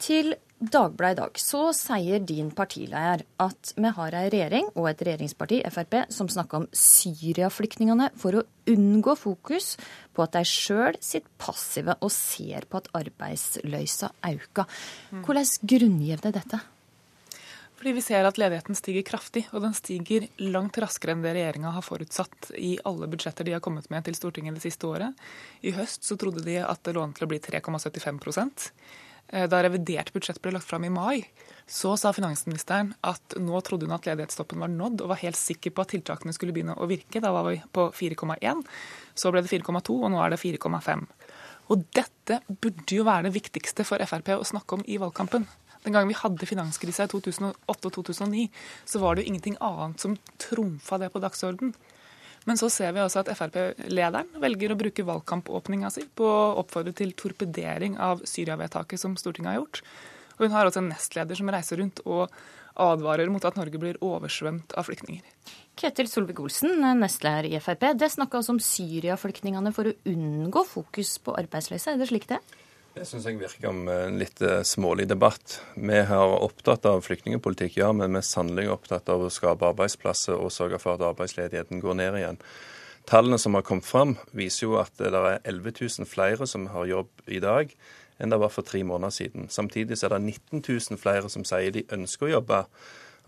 Til 0.00 0.38
Dagbladet 0.60 1.16
i 1.16 1.20
dag 1.22 1.38
så 1.40 1.60
sier 1.72 2.20
din 2.20 2.50
partileder 2.52 3.22
at 3.40 3.70
vi 3.80 3.92
har 3.96 4.16
ei 4.18 4.26
regjering 4.28 4.66
og 4.74 4.90
et 4.90 5.04
regjeringsparti, 5.08 5.62
Frp, 5.72 5.96
som 6.12 6.28
snakker 6.28 6.60
om 6.60 6.66
Syria-flyktningene 6.76 8.10
for 8.20 8.36
å 8.36 8.42
unngå 8.68 9.14
fokus 9.16 9.78
på 10.12 10.26
at 10.26 10.36
de 10.36 10.44
sjøl 10.44 11.00
sitter 11.00 11.32
passive 11.40 11.96
og 12.04 12.12
ser 12.12 12.68
på 12.68 12.82
at 12.82 12.92
arbeidsløysa 13.00 14.12
øker. 14.34 14.68
Mm. 15.08 15.24
Hvordan 15.24 15.50
grunngir 15.72 16.28
det 16.28 16.36
dette? 16.36 16.60
Fordi 17.80 17.96
vi 17.96 18.04
ser 18.04 18.28
at 18.28 18.36
ledigheten 18.36 18.76
stiger 18.76 19.08
kraftig, 19.08 19.46
og 19.56 19.64
den 19.64 19.72
stiger 19.72 20.28
langt 20.44 20.76
raskere 20.76 21.16
enn 21.16 21.24
det 21.24 21.38
regjeringa 21.38 21.72
har 21.72 21.86
forutsatt 21.88 22.52
i 22.60 22.74
alle 22.84 23.08
budsjetter 23.08 23.48
de 23.48 23.56
har 23.56 23.64
kommet 23.64 23.88
med 23.88 24.04
til 24.04 24.18
Stortinget 24.18 24.60
det 24.60 24.68
siste 24.68 24.92
året. 24.92 25.16
I 25.64 25.72
høst 25.72 26.04
så 26.04 26.20
trodde 26.20 26.44
de 26.44 26.60
at 26.60 26.84
det 26.84 26.92
lå 26.92 27.08
an 27.08 27.16
til 27.16 27.24
å 27.24 27.32
bli 27.32 27.40
3,75 27.48 28.20
Eh, 28.20 29.08
da 29.30 29.60
revidert 29.62 30.12
budsjett 30.14 30.40
ble 30.42 30.56
lagt 30.56 30.66
fram 30.66 30.84
i 30.84 30.90
mai, 30.90 31.22
så 31.70 31.92
sa 32.00 32.10
finansministeren 32.10 32.94
at 33.06 33.36
nå 33.38 33.60
trodde 33.62 33.86
hun 33.86 33.94
at 33.94 34.08
ledighetstoppen 34.08 34.58
var 34.58 34.72
nådd, 34.72 35.04
og 35.04 35.12
var 35.12 35.20
helt 35.22 35.38
sikker 35.38 35.70
på 35.70 35.84
at 35.84 35.92
tiltakene 35.94 36.34
skulle 36.34 36.54
begynne 36.56 36.74
å 36.74 36.88
virke. 36.90 37.22
Da 37.22 37.30
var 37.34 37.46
vi 37.46 37.60
på 37.70 37.86
4,1. 37.94 38.64
Så 39.14 39.30
ble 39.30 39.44
det 39.44 39.52
4,2, 39.52 39.94
og 39.94 40.10
nå 40.10 40.18
er 40.24 40.34
det 40.34 40.40
4,5. 40.42 41.06
Og 41.70 41.86
dette 41.94 42.40
burde 42.50 42.96
jo 42.96 43.06
være 43.06 43.28
det 43.28 43.36
viktigste 43.36 43.86
for 43.86 44.02
Frp 44.02 44.32
å 44.34 44.46
snakke 44.46 44.80
om 44.80 44.82
i 44.90 44.98
valgkampen. 44.98 45.46
Den 45.84 45.94
gangen 45.94 46.10
vi 46.10 46.18
hadde 46.18 46.48
finanskrisa 46.48 47.06
i 47.06 47.12
2008 47.12 47.54
og 47.70 47.94
2009, 47.94 48.48
så 48.84 49.00
var 49.00 49.14
det 49.14 49.22
jo 49.22 49.30
ingenting 49.30 49.56
annet 49.64 50.02
som 50.02 50.18
trumfa 50.42 50.98
det 51.00 51.12
på 51.14 51.22
dagsorden. 51.22 51.72
Men 52.48 52.56
så 52.60 52.70
ser 52.72 52.94
vi 52.96 53.02
også 53.02 53.22
at 53.22 53.32
Frp-lederen 53.36 54.30
velger 54.40 54.72
å 54.72 54.78
bruke 54.80 55.04
valgkampåpninga 55.06 55.90
si 55.92 56.06
på 56.16 56.24
å 56.24 56.54
oppfordre 56.62 56.94
til 56.96 57.12
torpedering 57.18 57.98
av 58.00 58.24
Syria-vedtaket 58.28 59.02
som 59.02 59.16
Stortinget 59.20 59.52
har 59.52 59.60
gjort. 59.60 59.82
Og 60.38 60.46
hun 60.46 60.56
har 60.56 60.68
også 60.68 60.80
en 60.80 60.88
nestleder 60.88 61.36
som 61.36 61.52
reiser 61.52 61.82
rundt 61.82 62.00
og 62.06 62.32
advarer 62.80 63.28
mot 63.28 63.44
at 63.44 63.58
Norge 63.60 63.80
blir 63.82 63.98
oversvømt 64.04 64.72
av 64.78 64.88
flyktninger. 64.88 65.24
Ketil 65.80 66.08
Solvik-Olsen, 66.08 66.80
nestleder 67.00 67.50
i 67.50 67.60
Frp. 67.60 67.90
Det 67.98 68.08
snakka 68.14 68.40
altså 68.40 68.54
om 68.54 68.62
Syria-flyktningene 68.64 69.72
for 69.76 69.90
å 69.90 69.96
unngå 70.08 70.64
fokus 70.68 71.18
på 71.24 71.36
arbeidsløse. 71.36 71.92
Er 71.92 72.00
det 72.00 72.08
slik 72.08 72.28
det 72.30 72.40
er? 72.40 72.58
Det 72.90 73.04
syns 73.06 73.26
jeg 73.28 73.38
virker 73.38 73.68
om 73.70 73.84
en 73.86 74.16
litt 74.18 74.40
eh, 74.42 74.64
smålig 74.66 75.06
debatt. 75.08 75.60
Vi 75.78 76.00
har 76.08 76.32
opptatt 76.42 76.88
av 76.90 77.04
flyktningepolitikk, 77.06 77.76
ja, 77.78 77.92
men 77.94 78.16
vi 78.16 78.18
er 78.18 78.26
sannelig 78.26 78.66
opptatt 78.74 79.12
av 79.14 79.22
å 79.22 79.30
skape 79.30 79.68
arbeidsplasser 79.68 80.34
og 80.34 80.50
sørge 80.50 80.80
for 80.82 80.96
at 80.96 81.06
arbeidsledigheten 81.12 81.82
går 81.84 81.98
ned 82.00 82.18
igjen. 82.18 82.40
Tallene 83.06 83.38
som 83.38 83.54
har 83.54 83.62
kommet 83.66 83.86
fram, 83.86 84.16
viser 84.36 84.66
jo 84.66 84.76
at 84.82 84.90
det 84.98 85.12
er 85.14 85.38
11 85.38 85.76
000 86.02 86.10
flere 86.10 86.50
som 86.50 86.66
har 86.74 86.90
jobb 86.90 87.30
i 87.30 87.38
dag 87.42 87.70
enn 88.20 88.34
det 88.34 88.40
var 88.42 88.52
for 88.52 88.66
tre 88.66 88.82
måneder 88.84 89.14
siden. 89.14 89.46
Samtidig 89.48 89.96
er 90.04 90.12
det 90.12 90.20
19 90.20 90.60
000 90.60 91.00
flere 91.00 91.30
som 91.32 91.46
sier 91.48 91.72
de 91.72 91.86
ønsker 91.94 92.28
å 92.28 92.34
jobbe. 92.34 92.64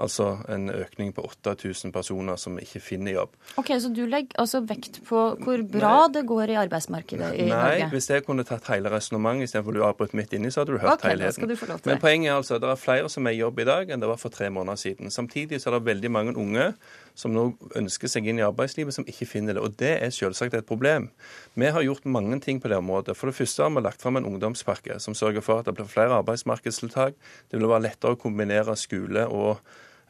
Altså 0.00 0.38
en 0.48 0.70
økning 0.72 1.12
på 1.14 1.24
8000 1.26 1.92
personer 1.92 2.38
som 2.40 2.56
ikke 2.58 2.80
finner 2.80 3.12
jobb. 3.12 3.34
Ok, 3.60 3.74
Så 3.78 3.90
du 3.92 4.06
legger 4.06 4.38
altså 4.40 4.62
vekt 4.64 5.02
på 5.04 5.24
hvor 5.42 5.62
bra 5.68 5.92
Nei. 6.06 6.12
det 6.14 6.22
går 6.26 6.54
i 6.54 6.56
arbeidsmarkedet 6.62 7.34
i 7.34 7.44
Nei, 7.44 7.50
Norge? 7.50 7.78
Nei, 7.84 7.90
hvis 7.92 8.08
jeg 8.10 8.24
kunne 8.24 8.44
tatt 8.48 8.70
hele 8.72 8.90
resonnementet 8.92 9.50
istedenfor 9.50 9.76
du 9.76 9.84
avbrøt 9.84 10.16
midt 10.16 10.32
inni, 10.32 10.50
så 10.50 10.62
hadde 10.62 10.72
du 10.72 10.80
hørt 10.80 10.96
okay, 10.96 11.12
helheten. 11.12 11.48
Du 11.48 11.56
få 11.56 11.68
lov 11.68 11.82
til 11.84 11.92
Men 11.92 12.00
poenget 12.00 12.30
er 12.30 12.36
altså 12.38 12.56
at 12.56 12.64
det 12.64 12.72
er 12.72 12.80
flere 12.80 13.12
som 13.12 13.26
er 13.26 13.36
i 13.36 13.42
jobb 13.42 13.60
i 13.60 13.68
dag 13.68 13.92
enn 13.92 14.00
det 14.00 14.08
var 14.08 14.20
for 14.22 14.32
tre 14.32 14.50
måneder 14.50 14.80
siden. 14.80 15.10
Samtidig 15.10 15.60
så 15.60 15.70
er 15.70 15.78
det 15.78 15.84
veldig 15.92 16.10
mange 16.10 16.36
unge 16.36 16.72
som 17.18 17.34
nå 17.34 17.44
ønsker 17.78 18.10
seg 18.10 18.26
inn 18.28 18.40
i 18.40 18.46
arbeidslivet, 18.46 18.94
som 18.96 19.06
ikke 19.08 19.28
finner 19.28 19.56
det. 19.56 19.62
Og 19.64 19.76
det 19.80 19.92
er 19.98 20.14
selvsagt 20.14 20.56
et 20.56 20.68
problem. 20.68 21.10
Vi 21.58 21.68
har 21.68 21.84
gjort 21.84 22.08
mange 22.08 22.40
ting 22.44 22.60
på 22.62 22.70
det 22.72 22.80
området. 22.80 23.16
For 23.18 23.28
det 23.28 23.36
første 23.36 23.64
har 23.64 23.72
vi 23.74 23.84
lagt 23.84 24.02
fram 24.02 24.18
en 24.20 24.28
ungdomspakke 24.28 24.98
som 25.02 25.16
sørger 25.18 25.44
for 25.44 25.60
at 25.60 25.68
det 25.68 25.76
blir 25.78 25.90
flere 25.90 26.18
arbeidsmarkedstiltak. 26.22 27.16
Det 27.50 27.60
vil 27.60 27.70
være 27.70 27.88
lettere 27.88 28.16
å 28.16 28.20
kombinere 28.20 28.76
skole 28.80 29.26
og 29.28 29.56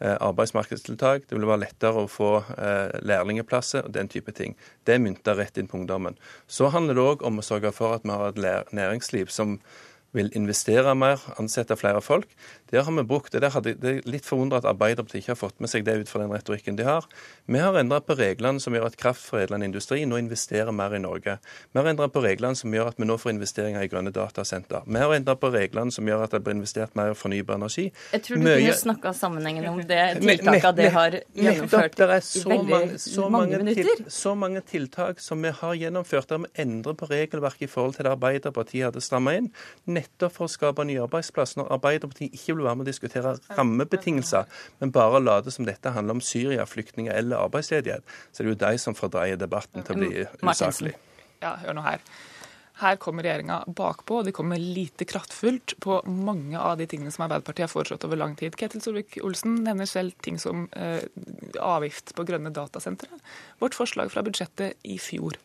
eh, 0.01 0.17
arbeidsmarkedstiltak. 0.17 1.29
Det 1.29 1.39
vil 1.39 1.49
være 1.51 1.65
lettere 1.67 2.05
å 2.05 2.11
få 2.11 2.33
eh, 2.57 2.99
lærlingeplasser 3.03 3.89
og 3.89 3.95
den 3.97 4.11
type 4.13 4.35
ting. 4.39 4.57
Det 4.87 4.97
er 4.97 5.03
mynta 5.03 5.37
rett 5.39 5.59
inn 5.59 5.71
på 5.71 5.81
ungdommen. 5.83 6.19
Så 6.47 6.71
handler 6.75 6.99
det 6.99 7.09
òg 7.15 7.27
om 7.27 7.43
å 7.43 7.47
sørge 7.47 7.75
for 7.75 7.99
at 7.99 8.07
vi 8.07 8.15
har 8.15 8.31
et 8.31 8.77
næringsliv 8.77 9.33
som 9.33 9.59
vil 10.13 10.29
investere 10.37 10.95
mer, 10.99 11.21
ansette 11.41 11.77
flere 11.81 12.03
folk. 12.05 12.29
Der 12.73 12.87
har 12.87 12.97
vi 12.97 13.05
brukt 13.05 13.33
det. 13.33 13.51
Hadde, 13.53 13.75
det 13.77 13.91
er 13.91 14.09
litt 14.09 14.25
forundret 14.25 14.65
at 14.65 14.71
Arbeiderpartiet 14.73 15.23
ikke 15.23 15.35
har 15.35 15.41
fått 15.41 15.59
med 15.61 15.69
seg 15.69 15.85
det 15.85 15.99
ut 16.01 16.11
fra 16.11 16.23
den 16.23 16.33
retorikken 16.33 16.79
de 16.79 16.87
har. 16.87 17.05
Vi 17.45 17.61
har 17.61 17.77
endret 17.77 18.07
på 18.09 18.17
reglene 18.17 18.63
som 18.65 18.73
gjør 18.73 18.89
at 18.89 18.97
kraftforedlende 19.01 19.69
industri 19.69 20.07
nå 20.09 20.17
investerer 20.21 20.73
mer 20.73 20.97
i 20.97 21.01
Norge. 21.03 21.37
Vi 21.73 21.81
har 21.81 21.91
endret 21.91 22.15
på 22.15 22.23
reglene 22.25 22.57
som 22.57 22.73
gjør 22.73 22.93
at 22.95 23.01
vi 23.01 23.09
nå 23.09 23.19
får 23.21 23.35
investeringer 23.35 23.85
i 23.85 23.91
grønne 23.93 24.13
datasenter. 24.15 24.87
Vi 24.87 25.03
har 25.03 25.13
endret 25.13 25.43
på 25.43 25.51
reglene 25.53 25.93
som 25.93 26.09
gjør 26.09 26.25
at 26.25 26.37
det 26.37 26.43
blir 26.47 26.57
investert 26.57 26.97
mer 26.97 27.13
i 27.13 27.19
fornybar 27.19 27.61
energi. 27.61 27.91
Jeg 28.15 28.25
tror 28.25 28.41
du 28.41 28.47
Møye... 28.47 28.57
kunne 28.63 28.79
snakka 28.81 29.13
sammenhengen 29.21 29.69
om 29.69 29.83
det 29.93 30.01
tiltaket 30.23 30.81
det 30.81 30.89
har 30.97 31.19
gjennomført 31.37 31.99
det 32.01 32.09
er 32.17 32.25
så 32.25 32.43
i 32.47 32.51
veldig 32.55 32.73
mange, 32.73 32.99
så 33.05 33.29
mange, 33.29 33.37
mange 33.37 33.63
minutter. 33.67 33.93
Til, 34.01 34.11
så 34.17 34.35
mange 34.39 34.65
tiltak 34.73 35.21
som 35.21 35.45
vi 35.45 35.53
har 35.61 35.77
gjennomført 35.83 36.33
der 36.33 36.43
vi 36.47 36.53
endrer 36.65 36.97
på 36.97 37.11
regelverket 37.11 37.69
i 37.69 37.71
forhold 37.71 37.99
til 37.99 38.09
det 38.09 38.15
Arbeiderpartiet 38.17 38.89
hadde 38.89 39.05
stramma 39.05 39.37
inn, 39.39 39.53
nettopp 39.85 40.39
for 40.39 40.49
å 40.49 40.53
skape 40.53 40.89
nye 40.89 41.05
arbeidsplasser. 41.05 41.61
Når 41.61 41.73
Arbeiderpartiet 41.77 42.33
ikke 42.33 42.57
vil 42.57 42.62
være 42.67 42.81
med 42.81 42.87
å 42.87 42.91
diskutere 42.91 43.37
rammebetingelser, 43.59 44.51
men 44.81 44.95
bare 44.95 45.23
late 45.23 45.55
som 45.55 45.69
dette 45.69 45.95
handler 45.95 46.19
om 46.19 46.25
Syria-flyktninger 46.25 47.15
eller 47.15 47.45
arbeidsledighet, 47.47 48.05
så 48.33 48.43
er 48.43 48.49
det 48.49 48.55
jo 48.55 48.61
de 48.67 48.83
som 48.83 48.99
fordreier 48.99 49.41
debatten 49.41 49.87
til 49.87 49.97
å 49.97 50.03
bli 50.03 50.27
usaklig. 50.53 50.95
Ja, 51.43 51.57
hør 51.63 51.77
nå 51.79 51.85
her. 51.87 52.05
Her 52.83 52.97
kommer 52.99 53.23
regjeringa 53.27 53.61
bakpå, 53.69 54.21
og 54.21 54.27
de 54.27 54.33
kommer 54.35 54.59
lite 54.59 55.07
kraftfullt 55.07 55.77
på 55.85 56.01
mange 56.09 56.59
av 56.59 56.79
de 56.81 56.87
tingene 56.91 57.13
som 57.15 57.27
Arbeiderpartiet 57.27 57.67
har 57.67 57.71
foreslått 57.71 58.07
over 58.09 58.19
lang 58.19 58.35
tid. 58.39 58.57
Ketil 58.59 58.83
Solvik-Olsen 58.83 59.61
nevner 59.67 59.87
selv 59.91 60.17
ting 60.25 60.41
som 60.43 60.65
eh, 60.73 61.05
avgift 61.61 62.15
på 62.17 62.27
grønne 62.27 62.51
datasentre. 62.55 63.11
Vårt 63.63 63.77
forslag 63.79 64.11
fra 64.15 64.25
budsjettet 64.27 64.81
i 64.89 64.97
fjor 65.03 65.37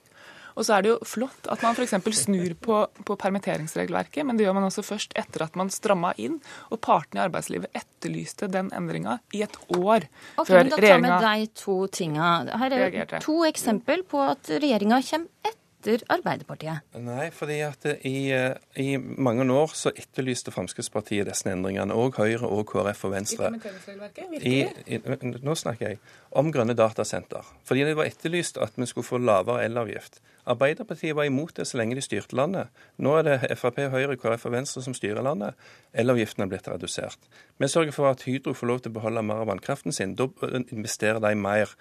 og 0.58 0.66
så 0.66 0.78
er 0.78 0.86
det 0.86 0.94
jo 0.94 0.98
flott 1.06 1.50
at 1.54 1.62
man 1.62 1.78
f.eks. 1.78 1.94
snur 2.18 2.56
på, 2.62 2.80
på, 3.06 3.18
permitteringsregelverket, 3.22 4.26
men 4.26 4.40
det 4.40 4.48
gjør 4.48 4.58
man 4.58 4.68
også 4.72 4.86
først 4.86 5.14
etter 5.20 5.46
at 5.46 5.60
man 5.60 5.70
stramma 5.74 6.16
inn. 6.18 6.40
Og 6.74 6.82
partene 6.82 7.22
i 7.22 7.26
arbeidslivet 7.28 7.78
etterlyste 7.78 8.50
den 8.52 8.72
endringa 8.76 9.20
i 9.38 9.44
et 9.46 9.60
år 9.76 10.08
okay, 10.08 10.50
før 10.50 10.58
men 10.64 10.74
da 10.74 10.82
regjeringa 10.82 10.90
tar 10.90 11.06
med 11.06 11.28
deg 11.28 11.54
to 11.62 11.78
tinga. 11.94 12.34
Her 12.64 12.78
er 12.80 13.16
to 13.24 13.38
eksempel 13.48 14.04
på 14.10 14.26
at 14.26 14.52
regjeringa 14.58 15.02
kommer 15.06 15.54
etter 15.88 16.02
Arbeiderpartiet? 16.12 16.88
Nei, 17.00 17.30
fordi 17.32 17.60
at 17.64 17.86
i, 18.06 18.32
eh, 18.34 18.56
i, 18.82 18.98
mange 18.98 19.46
år 19.54 19.72
så 19.78 19.94
etterlyste 19.96 20.52
Fremskrittspartiet 20.52 21.30
disse 21.30 21.48
endringene. 21.52 21.96
Og 21.96 22.18
Høyre 22.18 22.50
og 22.50 22.66
KrF 22.72 23.06
og 23.08 23.14
Venstre. 23.14 23.54
I, 24.42 24.58
i, 24.66 25.00
nå 25.00 25.56
snakker 25.56 25.94
jeg 25.94 26.02
om 26.36 26.52
grønne 26.52 26.76
datasenter. 26.76 27.46
Fordi 27.64 27.86
det 27.88 27.96
var 28.00 28.10
etterlyst 28.10 28.58
at 28.58 28.76
vi 28.76 28.90
skulle 28.90 29.08
få 29.08 29.22
lavere 29.22 29.64
elavgift. 29.70 30.20
Arbeiderpartiet 30.48 31.16
var 31.16 31.28
imot 31.28 31.58
det 31.58 31.66
så 31.68 31.78
lenge 31.80 31.98
de 31.98 32.04
styrte 32.04 32.36
landet. 32.38 32.72
Nå 33.04 33.18
er 33.20 33.26
det 33.28 33.58
Frp, 33.60 33.82
Høyre, 33.92 34.16
KrF 34.20 34.48
og 34.48 34.54
Venstre 34.56 34.84
som 34.86 34.96
styrer 34.96 35.26
landet. 35.26 35.58
Elavgiften 35.98 36.46
er 36.46 36.52
blitt 36.52 36.70
redusert. 36.72 37.28
Vi 37.60 37.68
sørger 37.68 37.96
for 37.96 38.10
at 38.12 38.24
Hydro 38.24 38.54
får 38.56 38.72
lov 38.72 38.80
til 38.84 38.94
å 38.94 38.98
beholde 39.00 39.26
mer 39.28 39.44
av 39.44 39.52
vannkraften 39.52 39.96
sin. 39.96 40.16
Da 40.16 40.30
investerer 40.72 41.20
de 41.24 41.34
mer. 41.36 41.74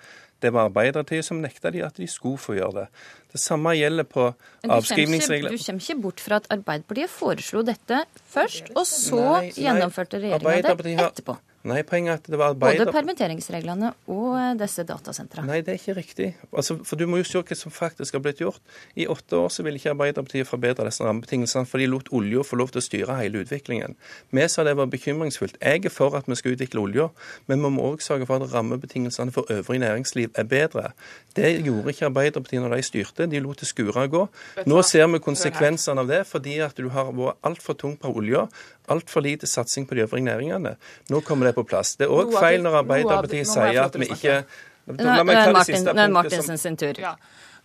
Det 0.43 0.53
var 0.53 0.69
Arbeiderpartiet 0.69 1.25
som 1.25 1.39
nekta 1.41 1.71
de 1.73 1.85
at 1.87 1.97
de 1.97 2.09
skulle 2.11 2.43
få 2.43 2.59
gjøre 2.59 2.83
det. 2.83 2.87
Det 3.33 3.41
samme 3.41 3.73
gjelder 3.79 4.09
på 4.11 4.29
avskrivningsregler. 4.67 5.55
Du 5.55 5.63
kommer 5.63 5.87
ikke 5.87 6.01
bort 6.03 6.23
fra 6.25 6.43
at 6.43 6.51
Arbeiderpartiet 6.53 7.13
foreslo 7.13 7.63
dette 7.67 8.03
først, 8.35 8.75
og 8.75 8.85
så 8.91 9.23
nei, 9.39 9.53
gjennomførte 9.55 10.21
regjeringa 10.21 10.75
det 10.83 10.97
etterpå. 11.07 11.39
Nei, 11.67 11.81
poenget 11.87 12.13
er 12.13 12.21
at 12.21 12.29
det 12.31 12.39
var 12.39 12.53
Arbeider... 12.55 12.85
Både 12.85 12.95
permitteringsreglene 12.95 13.91
og 14.13 14.37
eh, 14.39 14.53
disse 14.61 14.85
datasentrene. 14.87 15.49
Nei, 15.51 15.59
det 15.67 15.75
er 15.75 15.81
ikke 15.81 15.97
riktig. 15.99 16.29
Altså, 16.53 16.79
for 16.87 17.01
Du 17.01 17.07
må 17.11 17.19
jo 17.19 17.27
se 17.27 17.43
hva 17.43 17.59
som 17.59 17.75
faktisk 17.75 18.15
har 18.17 18.23
blitt 18.23 18.43
gjort. 18.43 18.63
I 18.95 19.09
åtte 19.11 19.41
år 19.41 19.51
så 19.53 19.65
ville 19.67 19.81
ikke 19.81 19.93
Arbeiderpartiet 19.95 20.49
forbedre 20.49 20.87
disse 20.87 21.05
rammebetingelsene, 21.05 21.67
for 21.67 21.83
de 21.83 21.89
lot 21.91 22.11
olja 22.15 22.45
få 22.47 22.61
lov 22.61 22.71
til 22.75 22.83
å 22.83 22.87
styre 22.87 23.19
hele 23.19 23.43
utviklingen. 23.43 23.97
Vi 24.31 24.47
sa 24.53 24.65
det 24.67 24.77
var 24.79 24.91
bekymringsfullt. 24.93 25.59
Jeg 25.59 25.89
er 25.91 25.95
for 25.95 26.15
at 26.19 26.31
vi 26.31 26.39
skal 26.39 26.55
utvikle 26.55 26.85
olja, 26.85 27.09
men 27.51 27.65
vi 27.65 27.73
må 27.75 27.91
òg 27.91 28.05
sørge 28.05 28.29
for 28.31 28.45
at 28.45 28.55
rammebetingelsene 28.55 29.35
for 29.35 29.51
øvrig 29.53 29.81
næringsliv 29.83 30.31
er 30.39 30.47
bedre. 30.47 30.93
Det 31.37 31.51
gjorde 31.67 31.93
ikke 31.93 32.11
Arbeiderpartiet 32.13 32.63
når 32.63 32.77
de 32.77 32.87
styrte. 32.87 33.27
De 33.31 33.43
lot 33.43 33.59
det 33.61 33.69
skure 33.69 34.07
gå. 34.13 34.23
Nå 34.71 34.83
ser 34.87 35.11
vi 35.11 35.23
konsekvensene 35.25 36.05
av 36.05 36.15
det, 36.15 36.23
fordi 36.31 36.61
at 36.65 36.79
du 36.79 36.89
har 36.95 37.11
vært 37.17 37.43
altfor 37.47 37.77
tung 37.79 37.99
på 37.99 38.15
olja 38.23 38.47
altfor 38.93 39.25
lite 39.25 39.49
satsing 39.51 39.89
på 39.89 39.99
de 39.99 40.05
øvrige 40.07 40.27
næringene. 40.29 40.77
Nå 41.13 41.21
kommer 41.27 41.51
det 41.51 41.57
på 41.59 41.67
plass. 41.69 41.97
Det 41.97 42.09
er 42.09 42.15
òg 42.15 42.33
feil 42.37 42.65
når 42.65 42.81
Arbeiderpartiet 42.85 43.51
sier 43.51 43.83
at 43.85 43.99
vi 44.01 44.11
ikke 44.13 44.41
La 44.87 45.25
meg 45.27 45.41
ta 45.41 45.51
det 45.51 45.65
siste 45.67 45.91
punktet. 45.91 46.13
Martinsen 46.15 46.59
sin 46.63 46.77
tur. 46.79 46.99
Ja. 47.03 47.17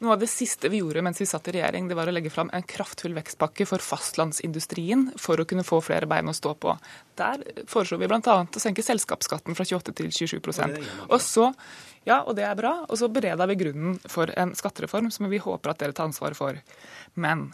Noe 0.01 0.15
av 0.15 0.21
det 0.23 0.31
siste 0.31 0.69
vi 0.73 0.79
gjorde 0.81 1.03
mens 1.05 1.19
vi 1.21 1.27
satt 1.29 1.45
i 1.51 1.53
regjering, 1.53 1.85
det 1.85 1.93
var 1.97 2.09
å 2.09 2.13
legge 2.15 2.31
fram 2.33 2.49
en 2.57 2.63
kraftfull 2.65 3.13
vekstpakke 3.13 3.67
for 3.69 3.83
fastlandsindustrien 3.85 5.11
for 5.21 5.37
å 5.37 5.45
kunne 5.45 5.65
få 5.65 5.77
flere 5.85 6.09
bein 6.09 6.31
å 6.31 6.33
stå 6.33 6.55
på. 6.57 6.73
Der 7.21 7.43
foreslo 7.69 7.99
vi 8.01 8.09
bl.a. 8.09 8.37
å 8.41 8.63
senke 8.63 8.81
selskapsskatten 8.85 9.57
fra 9.57 9.67
28 9.69 9.93
til 9.99 10.09
27% 10.09 10.81
Og 11.05 11.21
så, 11.21 11.51
ja, 12.09 12.23
og 12.23 12.33
det 12.39 12.47
er 12.49 12.57
bra. 12.57 12.73
Og 12.87 12.97
så 12.97 13.11
bereda 13.13 13.45
vi 13.51 13.59
grunnen 13.61 14.01
for 14.09 14.33
en 14.33 14.55
skattereform 14.57 15.11
som 15.13 15.29
vi 15.29 15.43
håper 15.43 15.75
at 15.75 15.85
dere 15.85 15.93
tar 15.93 16.09
ansvar 16.09 16.33
for. 16.39 16.57
Men 17.13 17.51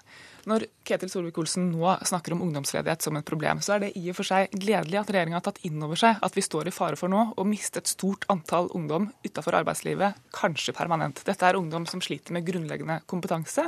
når 0.48 0.66
Ketil 0.88 1.12
Solvik-Olsen 1.12 1.70
nå 1.74 1.94
snakker 2.08 2.36
om 2.36 2.44
ungdomsledighet 2.46 3.04
som 3.04 3.18
et 3.20 3.28
problem, 3.28 3.60
så 3.64 3.76
er 3.76 3.86
det 3.86 3.94
i 4.00 4.06
og 4.12 4.18
for 4.18 4.30
seg 4.30 4.54
gledelig 4.56 5.02
at 5.02 5.12
regjeringa 5.12 5.40
har 5.40 5.48
tatt 5.50 5.64
inn 5.68 5.82
over 5.84 6.00
seg 6.00 6.22
at 6.24 6.38
vi 6.38 6.46
står 6.46 6.70
i 6.70 6.76
fare 6.76 7.00
for 7.00 7.12
nå 7.12 7.24
å 7.36 7.48
miste 7.48 7.84
et 7.84 7.92
stort 7.92 8.28
antall 8.32 8.72
ungdom 8.78 9.10
utafor 9.28 9.60
arbeidslivet, 9.60 10.22
kanskje 10.36 10.76
permanent. 10.78 11.24
Dette 11.28 11.48
er 11.48 11.60
ungdom 11.60 11.88
som 11.90 12.04
sliter 12.04 12.36
med 12.36 12.48
grunnleggende 12.48 13.02
kompetanse. 13.12 13.68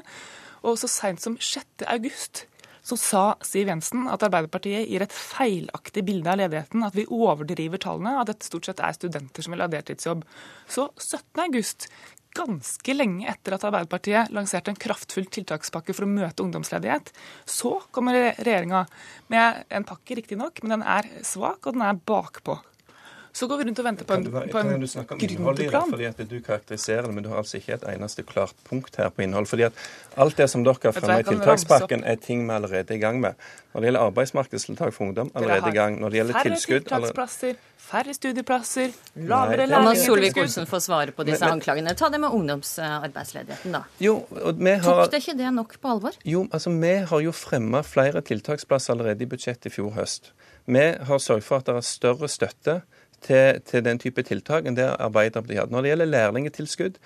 Og 0.63 0.79
så 0.79 0.89
seint 0.91 1.23
som 1.23 1.35
6. 1.39 1.85
august 1.87 2.45
så 2.89 2.97
sa 2.97 3.23
Siv 3.45 3.67
Jensen 3.69 4.07
at 4.09 4.23
Arbeiderpartiet 4.25 4.87
gir 4.89 5.03
et 5.03 5.13
feilaktig 5.13 6.03
bilde 6.07 6.31
av 6.31 6.39
ledigheten, 6.39 6.85
at 6.85 6.95
vi 6.97 7.05
overdriver 7.05 7.81
tallene, 7.81 8.15
at 8.21 8.31
dette 8.31 8.47
stort 8.47 8.69
sett 8.69 8.81
er 8.83 8.95
studenter 8.95 9.45
som 9.45 9.53
vil 9.53 9.63
ha 9.63 9.69
deltidsjobb. 9.71 10.23
Så 10.69 10.87
17. 10.95 11.43
august 11.43 11.89
ganske 12.37 12.93
lenge 12.95 13.27
etter 13.31 13.55
at 13.55 13.65
Arbeiderpartiet 13.67 14.31
lanserte 14.35 14.73
en 14.73 14.79
kraftfull 14.79 15.27
tiltakspakke 15.31 15.95
for 15.95 16.05
å 16.05 16.11
møte 16.11 16.45
ungdomsledighet. 16.45 17.11
Så 17.49 17.77
kommer 17.95 18.17
regjeringa 18.37 18.85
med 19.33 19.63
en 19.69 19.87
pakke, 19.87 20.19
riktignok, 20.19 20.61
men 20.63 20.77
den 20.77 20.87
er 20.87 21.09
svak, 21.25 21.65
og 21.65 21.77
den 21.77 21.85
er 21.87 22.01
bakpå. 22.09 22.59
Så 23.39 23.47
går 23.47 23.57
vi 23.61 23.65
rundt 23.69 23.79
og 23.79 23.85
venter 23.87 24.07
på 24.07 24.15
en, 24.17 24.23
på 24.27 24.59
en 24.59 24.69
kan 24.73 24.81
du 24.81 24.87
snakke 24.91 25.15
om 25.15 25.21
innholdet 25.23 25.63
i 25.63 25.67
det, 25.71 25.81
fordi 25.93 26.07
at 26.09 26.17
Du 26.29 26.39
karakteriserer 26.43 27.05
det, 27.07 27.13
men 27.15 27.23
du 27.23 27.29
har 27.31 27.37
altså 27.39 27.55
ikke 27.61 27.77
et 27.77 27.85
eneste 27.93 28.25
klart 28.27 28.51
punkt 28.67 28.97
her 28.99 29.09
på 29.15 29.23
innhold. 29.23 29.47
fordi 29.47 29.63
at 29.69 29.73
Alt 30.19 30.35
det 30.41 30.49
som 30.51 30.65
dere 30.67 30.75
har 30.83 30.91
fremmet 30.97 31.27
i 31.27 31.29
tiltakspakken, 31.37 32.03
er 32.03 32.15
ting 32.19 32.43
vi 32.47 32.51
allerede 32.57 32.91
er 32.91 32.97
i 32.97 32.99
gang 32.99 33.21
med. 33.23 33.33
Når 33.73 33.79
det 33.81 33.87
gjelder 33.87 34.05
arbeidsmarkedstiltak 34.09 34.93
for 34.93 35.05
ungdom, 35.05 35.31
allerede 35.35 35.69
i 35.71 35.77
gang. 35.77 35.99
Når 36.01 36.09
det 36.09 36.19
gjelder 36.19 36.33
Færre 36.33 36.49
tilskudd 36.49 36.89
Færre 36.89 36.99
tiltaksplasser, 36.99 37.53
færre 37.89 38.13
studieplasser, 38.13 38.91
lavere 39.15 39.57
det- 39.57 39.69
La. 39.69 39.93
Solvik-Olsen 39.95 40.67
få 40.67 40.79
svare 40.83 41.11
på 41.15 41.23
disse 41.23 41.39
Men- 41.39 41.49
men- 41.49 41.61
anklagene. 41.61 41.95
Ta 41.95 42.09
det 42.09 42.19
med 42.19 42.29
ungdomsarbeidsledigheten, 42.29 43.71
da. 43.71 43.81
Jo, 43.99 44.25
og 44.31 44.55
vi 44.59 44.69
har... 44.69 44.83
Tok 45.05 45.11
det 45.11 45.21
ikke 45.23 45.37
det 45.37 45.53
nok 45.53 45.79
på 45.81 45.87
alvor? 45.95 46.11
Jo, 46.25 46.47
altså 46.51 46.69
Vi 46.79 46.93
har 47.05 47.19
jo 47.21 47.31
fremma 47.31 47.81
flere 47.83 48.21
tiltaksplasser 48.21 48.93
allerede 48.93 49.23
i 49.23 49.25
budsjettet 49.25 49.65
i 49.65 49.69
fjor 49.69 49.91
høst. 49.95 50.31
Vi 50.67 50.79
har 50.79 51.17
sørget 51.17 51.43
for 51.43 51.57
at 51.57 51.65
det 51.65 51.75
er 51.75 51.81
større 51.81 52.27
støtte 52.27 52.81
til, 53.25 53.61
til 53.65 53.83
den 53.85 53.99
type 54.01 54.23
tiltak 54.27 54.67
enn 54.67 54.77
det 54.77 54.87
Arbeiderpartiet 54.95 55.63
hadde. 55.63 55.73
Når 55.75 55.85
det 55.85 55.91
gjelder 55.93 56.13
lærlingtilskudd, 56.13 56.99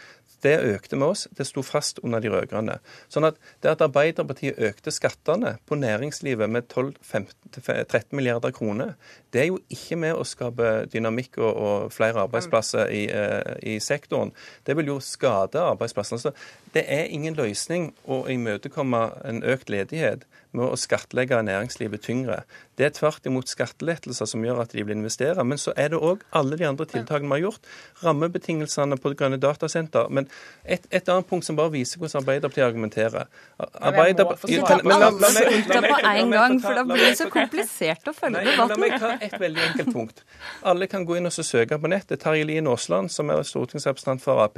det 0.44 0.58
økte 0.60 0.98
med 1.00 1.14
oss. 1.14 1.28
Det 1.38 1.46
sto 1.48 1.64
fast 1.64 2.00
under 2.04 2.20
de 2.24 2.32
rød-grønne. 2.32 2.78
Sånn 3.12 3.28
at 3.28 3.40
det 3.64 3.72
at 3.72 3.84
Arbeiderpartiet 3.86 4.60
økte 4.60 4.92
skattene 4.92 5.56
på 5.70 5.78
næringslivet 5.80 6.52
med 6.52 6.68
12-13 6.74 8.12
milliarder 8.18 8.52
kroner, 8.56 8.94
det 9.34 9.44
er 9.44 9.50
jo 9.52 9.62
ikke 9.74 9.98
med 10.04 10.18
å 10.18 10.28
skape 10.28 10.74
dynamikk 10.92 11.40
og, 11.40 11.52
og 11.54 11.96
flere 11.96 12.26
arbeidsplasser 12.28 12.92
i, 12.92 13.06
eh, 13.08 13.56
i 13.76 13.80
sektoren. 13.84 14.34
Det 14.68 14.76
vil 14.78 14.92
jo 14.94 15.00
skade 15.04 15.64
arbeidsplassene. 15.64 16.20
Så 16.20 16.74
det 16.76 16.86
er 16.92 17.12
ingen 17.12 17.38
løsning 17.40 17.94
å 18.04 18.26
imøtekomme 18.32 19.06
en 19.24 19.44
økt 19.48 19.72
ledighet 19.72 20.28
med 20.54 20.66
å 20.70 20.78
skattlegge 20.78 21.40
næringslivet 21.44 22.02
tyngre. 22.06 22.44
Det 22.78 22.86
er 22.88 22.94
tvert 22.94 23.26
imot 23.30 23.50
skattelettelser 23.50 24.26
som 24.30 24.42
gjør 24.46 24.62
at 24.64 24.72
de 24.74 24.82
vil 24.86 24.96
investere. 24.98 25.44
Men 25.46 25.58
så 25.62 25.74
er 25.78 25.90
det 25.94 26.00
òg 26.02 26.22
alle 26.34 26.58
de 26.58 26.66
andre 26.66 26.86
tiltakene 26.90 27.30
vi 27.30 27.36
har 27.42 27.44
gjort. 27.52 27.68
Rammebetingelsene 28.04 28.98
på 29.02 29.12
grønne 29.18 29.38
datasenter. 29.42 30.10
Men 30.14 30.28
et, 30.66 30.86
et 30.92 31.10
annet 31.10 31.28
punkt 31.30 31.46
som 31.46 31.58
bare 31.58 31.74
viser 31.74 32.02
hvordan 32.02 32.22
Arbeiderpartiet 32.24 32.66
argumenterer. 32.68 33.28
Arbeiderpartiet- 33.82 34.66
Ta 34.68 34.78
Men 34.84 35.00
la- 35.00 35.00
la- 35.00 35.12
la 35.12 35.28
alle 35.28 35.46
punkter 35.50 35.82
på 35.90 35.98
én 36.14 36.32
gang, 36.32 36.60
for 36.62 36.74
da 36.78 36.84
blir 36.84 36.98
det 37.04 37.18
så 37.18 37.30
komplisert 37.30 38.08
å 38.08 38.14
følge 38.14 38.44
debatten. 38.46 38.70
La 38.70 38.78
meg 38.78 39.00
ta 39.00 39.12
et 39.22 39.38
veldig 39.40 39.64
enkelt 39.70 39.94
punkt. 39.94 40.24
Alle 40.64 40.88
kan 40.88 41.06
gå 41.06 41.18
inn 41.18 41.26
og 41.26 41.32
søke 41.34 41.78
på 41.82 41.88
nettet. 41.90 42.20
Terje 42.22 42.46
Lien 42.46 42.68
Aasland, 42.68 43.10
som 43.12 43.30
er 43.30 43.42
stortingsrepresentant 43.44 44.22
for 44.22 44.42
Ap, 44.44 44.56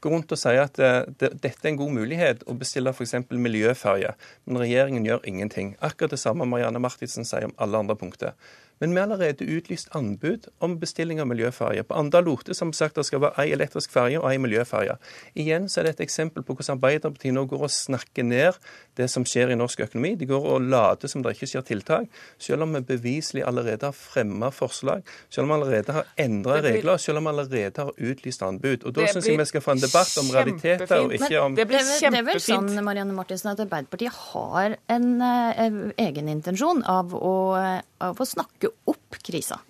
går 0.00 0.10
rundt 0.12 0.32
og 0.32 0.38
sier 0.38 0.62
at 0.62 0.78
eh, 0.78 1.04
dette 1.18 1.64
er 1.64 1.68
en 1.72 1.76
god 1.80 1.90
mulighet 1.96 2.44
å 2.46 2.56
bestille 2.58 2.90
f.eks. 2.92 3.14
miljøferje. 3.30 4.14
Men 4.46 4.62
regjeringen 4.62 5.04
gjør 5.04 5.20
ingenting. 5.24 5.37
Akkurat 5.80 6.10
det 6.10 6.20
samme 6.20 6.44
Marianne 6.44 6.78
Martinsen 6.78 7.24
sier 7.24 7.48
om 7.48 7.54
alle 7.56 7.78
andre 7.78 7.96
punkter. 7.96 8.34
Men 8.80 8.94
vi 8.94 9.00
har 9.00 9.08
allerede 9.08 9.44
utlyst 9.44 9.88
anbud 9.96 10.48
om 10.64 10.78
bestilling 10.78 11.20
av 11.20 11.26
miljøferje. 11.30 11.82
På 11.88 11.96
Anda-Lote 11.98 12.54
som 12.54 12.72
sagt 12.72 12.94
det 12.98 13.06
skal 13.08 13.20
være 13.24 13.44
ei 13.44 13.52
elektrisk 13.56 13.90
ferge 13.94 14.20
og 14.20 14.28
ei 14.30 14.38
miljøferge. 14.38 14.98
Igjen 15.34 15.68
så 15.68 15.80
er 15.80 15.88
det 15.88 15.96
et 15.96 16.04
eksempel 16.06 16.42
på 16.46 16.54
hvordan 16.54 16.76
Arbeiderpartiet 16.78 17.34
nå 17.34 17.44
går 17.50 17.64
og 17.66 17.72
snakker 17.74 18.26
ned 18.26 18.58
det 18.98 19.08
som 19.10 19.24
skjer 19.26 19.52
i 19.52 19.58
norsk 19.58 19.80
økonomi. 19.86 20.14
De 20.18 20.26
går 20.26 20.46
og 20.54 20.62
later 20.70 21.10
som 21.10 21.22
det 21.22 21.34
ikke 21.36 21.50
skjer 21.52 21.66
tiltak, 21.68 22.06
selv 22.38 22.66
om 22.66 22.74
vi 22.74 22.80
beviselig 22.88 23.44
allerede 23.46 23.86
har 23.90 23.94
fremmet 23.96 24.54
forslag, 24.54 25.02
selv 25.30 25.46
om 25.46 25.52
vi 25.52 25.58
allerede 25.58 25.92
har 25.98 26.06
endra 26.18 26.58
blir- 26.58 26.72
regler, 26.78 26.96
selv 27.02 27.18
om 27.18 27.28
vi 27.28 27.34
allerede 27.34 27.84
har 27.84 27.92
utlyst 27.98 28.42
anbud. 28.42 28.84
Og 28.84 28.94
Da 28.94 29.06
syns 29.06 29.26
jeg 29.26 29.38
vi 29.38 29.44
skal 29.44 29.60
få 29.60 29.74
en 29.76 29.82
debatt 29.82 30.14
om 30.18 30.30
realiteter 30.34 30.98
og 31.04 31.12
ikke 31.14 31.40
om 31.40 31.54
Det 31.54 31.68
blir 31.68 31.78
kjempefint. 31.78 32.12
Det 32.12 32.18
er 32.18 32.28
vel 32.32 32.40
sånn 32.40 32.84
Marianne 32.84 33.14
Martinsen, 33.14 33.50
at 33.52 33.60
Arbeiderpartiet 33.60 34.12
har 34.32 34.76
en 34.88 35.22
eh, 35.22 35.92
egen 36.08 36.28
intensjon 36.28 36.82
av 36.84 37.14
å, 37.14 37.34
eh, 37.58 37.82
av 38.00 38.18
å 38.18 38.26
snakke 38.26 38.67
opp 38.86 39.18
krisa. 39.22 39.60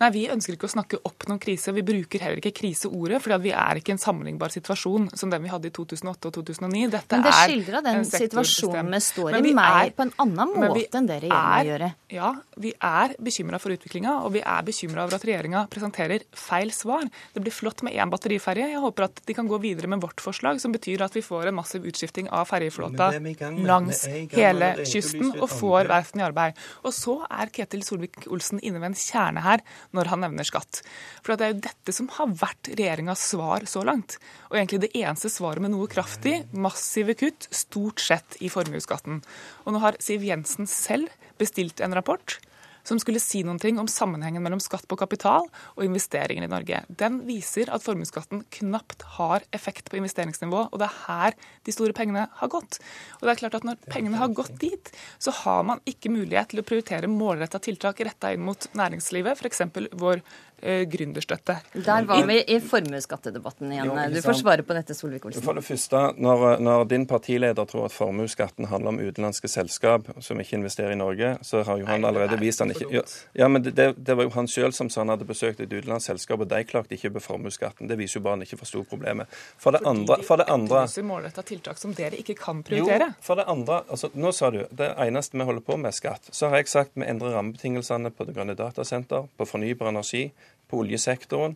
Nei, 0.00 0.10
Vi 0.10 0.24
ønsker 0.28 0.56
ikke 0.56 0.66
å 0.66 0.72
snakke 0.74 0.98
opp 1.06 1.24
noen 1.30 1.38
krise. 1.38 1.72
Vi 1.74 1.82
bruker 1.86 2.18
heller 2.24 2.40
ikke 2.42 2.50
kriseordet, 2.58 3.20
fordi 3.22 3.38
vi 3.46 3.52
er 3.54 3.78
ikke 3.78 3.92
i 3.92 3.94
en 3.94 4.02
sammenlignbar 4.02 4.50
situasjon 4.50 5.06
som 5.16 5.30
den 5.30 5.44
vi 5.44 5.48
hadde 5.52 5.68
i 5.70 5.74
2008 5.74 6.30
og 6.30 6.34
2009. 6.34 6.90
Dette 6.90 7.14
Men 7.14 7.22
det 7.22 7.30
er 7.32 7.46
skildrer 7.48 7.84
den 7.86 8.04
situasjonen 8.08 8.90
vi 8.90 9.00
står 9.06 9.38
i, 9.38 9.52
mer 9.54 9.86
er- 9.86 9.90
på 9.94 10.02
en 10.02 10.12
annen 10.18 10.54
måte 10.58 10.98
enn 10.98 11.06
det 11.06 11.20
regjeringa 11.22 11.60
er- 11.60 11.64
gjør. 11.70 11.94
Ja, 12.10 12.32
vi 12.58 12.72
er 12.80 13.14
bekymra 13.22 13.60
for 13.60 13.70
utviklinga, 13.70 14.24
og 14.24 14.32
vi 14.32 14.40
er 14.42 14.62
bekymra 14.66 15.04
over 15.06 15.14
at 15.14 15.22
regjeringa 15.22 15.68
presenterer 15.70 16.22
feil 16.32 16.70
svar. 16.70 17.08
Det 17.32 17.42
blir 17.42 17.52
flott 17.54 17.82
med 17.82 17.94
én 17.94 18.10
batteriferje. 18.10 18.70
Jeg 18.74 18.80
håper 18.82 19.04
at 19.04 19.20
de 19.24 19.32
kan 19.34 19.46
gå 19.48 19.60
videre 19.60 19.86
med 19.86 20.00
vårt 20.00 20.16
forslag, 20.20 20.60
som 20.60 20.72
betyr 20.72 21.02
at 21.02 21.12
vi 21.14 21.20
får 21.22 21.46
en 21.48 21.54
massiv 21.54 21.82
utskifting 21.86 22.28
av 22.32 22.48
ferjeflåta 22.48 23.14
er 23.14 23.64
langs 23.64 24.06
hele 24.06 24.74
kysten, 24.84 25.40
og 25.40 25.48
får 25.48 25.86
verftene 25.86 26.22
i 26.22 26.28
arbeid. 26.32 26.54
Og 26.84 26.92
så 26.92 27.24
er 27.30 27.46
Ketil 27.46 27.82
Solvik-Olsen 27.82 28.60
inne 28.60 28.80
ved 28.80 28.90
en 28.90 28.94
kjerne 28.94 29.40
her 29.42 29.60
når 29.94 30.10
han 30.12 30.24
nevner 30.26 30.46
skatt. 30.46 30.82
For 31.24 31.34
det 31.34 31.46
er 31.46 31.54
jo 31.54 31.64
dette 31.68 31.94
som 31.96 32.10
har 32.16 32.32
vært 32.40 32.72
regjeringas 32.74 33.26
svar 33.32 33.66
så 33.70 33.84
langt. 33.86 34.18
Og 34.50 34.58
egentlig 34.58 34.84
det 34.86 34.94
eneste 34.98 35.32
svaret 35.32 35.64
med 35.64 35.74
noe 35.74 35.90
kraft 35.90 36.26
i. 36.28 36.40
Massive 36.52 37.16
kutt, 37.18 37.48
stort 37.54 38.02
sett 38.02 38.38
i 38.44 38.50
formuesskatten. 38.52 39.22
Og 39.64 39.74
nå 39.76 39.84
har 39.84 40.00
Siv 40.02 40.26
Jensen 40.26 40.68
selv 40.70 41.12
bestilt 41.40 41.82
en 41.82 41.94
rapport 41.96 42.38
som 42.84 43.00
skulle 43.00 43.22
si 43.22 43.42
noen 43.46 43.60
ting 43.60 43.80
om 43.80 43.88
sammenhengen 43.90 44.44
mellom 44.44 44.62
skatt 44.62 44.86
på 44.88 44.98
kapital 45.00 45.48
og 45.74 45.84
investeringer 45.86 46.46
i 46.46 46.50
Norge. 46.52 46.82
Den 46.88 47.22
viser 47.28 47.72
at 47.72 47.84
formuesskatten 47.84 48.44
knapt 48.58 49.06
har 49.16 49.46
effekt 49.56 49.90
på 49.90 49.98
investeringsnivå, 50.00 50.66
og 50.70 50.80
det 50.80 50.88
er 50.88 51.00
her 51.08 51.38
de 51.64 51.74
store 51.74 51.96
pengene 51.96 52.26
har 52.40 52.52
gått. 52.52 52.80
Og 53.18 53.26
det 53.26 53.34
er 53.34 53.42
klart 53.42 53.58
at 53.60 53.64
Når 53.64 53.78
pengene 53.88 54.18
har 54.20 54.28
gått 54.28 54.58
dit, 54.60 54.90
så 55.18 55.32
har 55.32 55.62
man 55.64 55.80
ikke 55.88 56.12
mulighet 56.12 56.50
til 56.52 56.60
å 56.60 56.66
prioritere 56.68 57.08
målretta 57.08 57.58
tiltak 57.64 58.02
retta 58.04 58.34
inn 58.34 58.44
mot 58.44 58.68
næringslivet, 58.76 59.40
f.eks. 59.40 59.62
vår 59.96 60.20
gründerstøtte. 60.64 61.58
Der 61.74 62.08
var 62.08 62.26
vi 62.26 62.38
i 62.40 62.58
formuesskattedebatten 62.60 63.72
igjen. 63.72 63.92
Jo, 63.92 64.08
Du 64.14 64.20
får 64.22 64.40
svare 64.40 64.64
på 64.66 64.76
dette, 64.76 64.94
Solvik-Olsen. 64.96 65.44
For 65.44 65.56
det 65.58 65.64
første, 65.66 66.02
når, 66.16 66.58
når 66.64 66.84
din 66.90 67.06
partileder 67.06 67.68
tror 67.68 67.88
at 67.88 67.96
formuesskatten 67.96 68.68
handler 68.70 68.94
om 68.94 69.00
utenlandske 69.02 69.48
selskap 69.48 70.08
som 70.24 70.40
ikke 70.40 70.58
investerer 70.60 70.94
i 70.94 70.98
Norge, 70.98 71.36
så 71.42 71.62
har 71.66 71.80
jo 71.82 71.88
han 71.88 72.04
allerede 72.04 72.38
vist 72.40 72.62
han 72.64 72.72
ikke 72.74 73.04
ja, 73.32 73.48
men 73.48 73.62
det, 73.62 73.94
det, 73.96 74.14
var 74.14 74.26
jo 74.26 74.32
han 74.34 74.48
sjøl 74.50 74.72
som 74.76 74.90
sa 74.90 75.02
han 75.02 75.12
hadde 75.12 75.26
besøkt 75.28 75.60
et 75.60 75.72
utenlandsk 75.72 76.12
selskap, 76.12 76.42
og 76.44 76.50
de 76.50 76.60
klarte 76.68 76.94
ikke 76.96 77.12
på 77.16 77.22
formuesskatten. 77.24 77.88
Det 77.90 77.98
viser 77.98 78.20
jo 78.20 78.24
bare 78.26 78.38
han 78.38 78.46
ikke 78.46 78.58
forsto 78.60 78.84
problemet. 78.88 79.30
For 79.60 79.74
det 79.74 79.82
andre, 79.88 80.20
for 80.26 80.40
det 80.40 80.48
andre 80.52 80.84
målretta 81.04 81.44
tiltak 81.46 81.78
som 81.78 81.94
dere 81.96 82.18
ikke 82.20 82.36
kan 82.38 82.62
prioritere. 82.66 83.10
jo, 83.12 83.22
for 83.24 83.40
det 83.40 83.46
andre, 83.50 83.82
altså 83.88 84.10
nå 84.14 84.32
sa 84.32 84.50
du 84.54 84.62
det 84.70 84.90
eneste 85.06 85.38
vi 85.38 85.46
holder 85.46 85.64
på 85.64 85.76
med 85.80 85.92
er 85.92 85.96
skatt. 85.96 86.28
Så 86.32 86.50
har 86.50 86.62
jeg 86.62 86.70
sagt 86.72 86.98
vi 86.98 87.06
endrer 87.08 87.36
rammebetingelsene 87.36 88.12
på 88.14 88.26
det 88.28 88.36
grønne 88.36 88.56
datasenter, 88.58 89.28
på 89.36 89.48
fornybar 89.48 89.92
energi, 89.92 90.26
på 90.74 90.82
oljesektoren, 90.82 91.54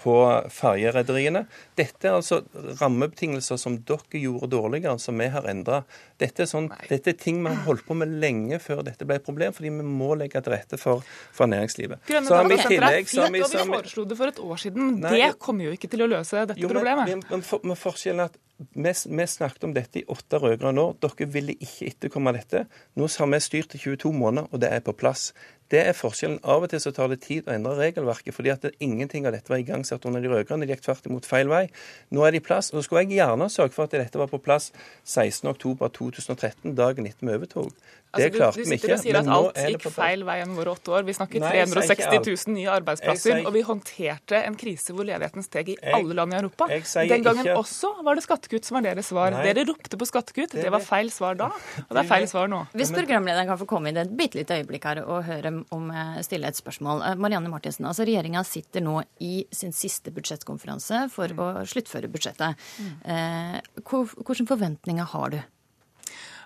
på 0.00 0.12
ferjerederiene. 0.48 1.42
Dette 1.76 2.08
er 2.08 2.14
altså 2.16 2.38
rammebetingelser 2.80 3.58
som 3.60 3.74
dere 3.84 4.20
gjorde 4.22 4.48
dårligere, 4.54 4.94
som 5.02 5.18
vi 5.20 5.26
har 5.28 5.44
endra. 5.50 5.82
Dette, 6.20 6.46
sånn, 6.48 6.70
dette 6.88 7.12
er 7.12 7.18
ting 7.20 7.42
vi 7.44 7.52
har 7.52 7.60
holdt 7.66 7.84
på 7.84 7.96
med 8.00 8.14
lenge 8.22 8.56
før 8.64 8.80
dette 8.86 9.04
ble 9.04 9.18
et 9.20 9.26
problem, 9.26 9.52
fordi 9.52 9.72
vi 9.76 9.84
må 9.84 10.14
legge 10.16 10.40
til 10.40 10.54
rette 10.54 10.80
for, 10.80 11.04
for 11.36 11.50
næringslivet. 11.52 12.00
Grønne 12.08 12.32
datasenter 12.32 12.88
er 12.88 13.00
fint, 13.04 13.34
vi- 13.36 13.44
og 13.44 13.52
vi 13.52 13.74
foreslo 13.76 14.06
det 14.08 14.16
for 14.22 14.32
et 14.32 14.40
år 14.40 14.62
siden. 14.64 14.94
Nei, 15.04 15.16
det 15.18 15.32
kommer 15.38 15.68
jo 15.68 15.76
ikke 15.76 15.90
til 15.92 16.06
å 16.06 16.10
løse 16.16 16.46
dette 16.46 16.60
Jo, 16.60 16.68
men, 16.72 16.80
problemet. 16.80 17.12
men, 17.12 17.26
men, 17.34 17.44
for, 17.52 17.60
men 17.68 17.76
forskjellen 17.76 18.24
er 18.24 18.32
at 18.32 18.40
vi, 18.74 19.26
snakket 19.26 19.64
om 19.64 19.72
dette 19.74 20.02
i 20.02 20.04
åtte 20.08 20.38
rød-grønne 20.40 20.82
år. 20.82 20.98
Dere 21.00 21.28
ville 21.32 21.56
ikke 21.56 21.88
etterkomme 21.88 22.32
dette. 22.36 22.66
Nå 22.98 23.08
har 23.08 23.30
vi 23.32 23.40
styrt 23.40 23.74
i 23.74 23.80
22 23.80 24.12
måneder, 24.12 24.48
og 24.52 24.60
det 24.60 24.70
er 24.72 24.84
på 24.84 24.92
plass. 24.92 25.30
Det 25.70 25.80
er 25.86 25.94
forskjellen. 25.94 26.40
Av 26.42 26.64
og 26.66 26.72
til 26.72 26.82
så 26.82 26.90
tar 26.94 27.12
det 27.12 27.20
tid 27.22 27.46
å 27.46 27.54
endre 27.54 27.76
regelverket, 27.78 28.34
fordi 28.34 28.50
at 28.50 28.66
ingenting 28.82 29.28
av 29.28 29.36
dette 29.36 29.52
var 29.52 29.62
igangsatt 29.62 30.04
under 30.08 30.22
de 30.22 30.32
rød-grønne. 30.32 30.66
De 30.66 30.74
gikk 30.74 30.82
tvert 30.86 31.06
imot 31.06 31.28
feil 31.28 31.50
vei. 31.50 31.68
Nå 32.10 32.24
er 32.26 32.34
det 32.34 32.42
i 32.42 32.46
plass. 32.48 32.72
Nå 32.74 32.82
skulle 32.82 33.04
jeg 33.06 33.20
gjerne 33.20 33.48
sørge 33.52 33.76
for 33.76 33.86
at 33.86 33.94
dette 33.94 34.18
var 34.18 34.30
på 34.32 34.42
plass 34.42 34.72
16.10.2013, 35.06 36.74
dagen 36.74 37.06
etter 37.06 37.28
vi 37.28 37.38
overtok. 37.38 37.72
Det 38.10 38.24
Altså, 38.26 38.32
du- 38.32 38.38
klarte 38.40 38.54
du 38.56 38.62
vi 38.64 38.64
sitter 38.76 38.88
ikke. 38.88 38.94
og 38.94 39.00
sier 39.04 39.16
at 39.20 39.28
alt 39.30 39.54
gikk 39.70 39.84
feil 39.94 40.24
vei 40.26 40.34
gjennom 40.40 40.56
våre 40.58 40.70
åtte 40.74 40.88
år. 40.90 41.04
Vi 41.06 41.12
snakker 41.14 41.40
Nei, 41.40 41.50
jeg 41.54 41.68
sier 41.68 41.82
ikke 41.94 42.08
360 42.10 42.46
000 42.46 42.54
nye 42.56 42.70
arbeidsplasser, 42.74 43.30
sier- 43.36 43.46
og 43.46 43.52
vi 43.54 43.62
håndterte 43.62 44.40
en 44.46 44.56
krise 44.56 44.90
hvor 44.92 45.04
ledigheten 45.06 45.42
steg 45.46 45.68
i 45.68 45.76
Jeg- 45.80 45.94
alle 45.94 46.14
land 46.14 46.32
i 46.34 46.36
Europa. 46.40 46.66
Den 46.66 47.22
gangen 47.22 47.44
ikke- 47.46 47.54
også 47.56 48.02
var 48.02 48.14
det 48.16 48.24
skattekutt 48.24 48.64
som 48.64 48.74
var 48.82 48.82
deres 48.82 49.06
svar. 49.06 49.30
Nei. 49.30 49.52
Dere 49.52 49.64
ropte 49.66 49.96
på 49.96 50.06
skattekutt. 50.10 50.50
Det 50.50 50.62
Det 50.64 50.72
var 50.72 50.80
feil 50.80 51.08
svar 51.10 51.36
da, 51.36 51.46
og 51.46 51.88
det 51.90 51.98
er 51.98 52.08
feil 52.08 52.26
svar 52.26 52.48
nå. 52.48 52.66
Hvis 52.74 52.90
programlederen 52.90 53.46
kan 53.46 53.58
få 53.58 53.66
komme 53.66 53.86
inn 53.88 53.96
et 53.96 54.16
bitte 54.16 54.34
lite 54.34 54.58
øyeblikk 54.58 54.82
her 54.84 55.04
og 55.06 55.24
høre 55.24 55.64
om 55.70 55.90
eh, 55.90 56.20
stille 56.22 56.46
et 56.48 56.54
spørsmål. 56.56 57.02
Eh, 57.12 57.14
Marianne 57.14 57.48
Martinsen, 57.48 57.86
altså 57.86 58.04
regjeringa 58.04 58.44
sitter 58.44 58.80
nå 58.80 59.04
i 59.20 59.46
sin 59.52 59.70
siste 59.70 60.10
budsjettkonferanse 60.10 61.08
for 61.10 61.28
å 61.28 61.62
sluttføre 61.64 62.10
budsjettet. 62.10 62.56
Eh, 63.04 63.60
Hvilke 63.80 64.46
forventninger 64.48 65.04
har 65.06 65.30
du? 65.30 65.40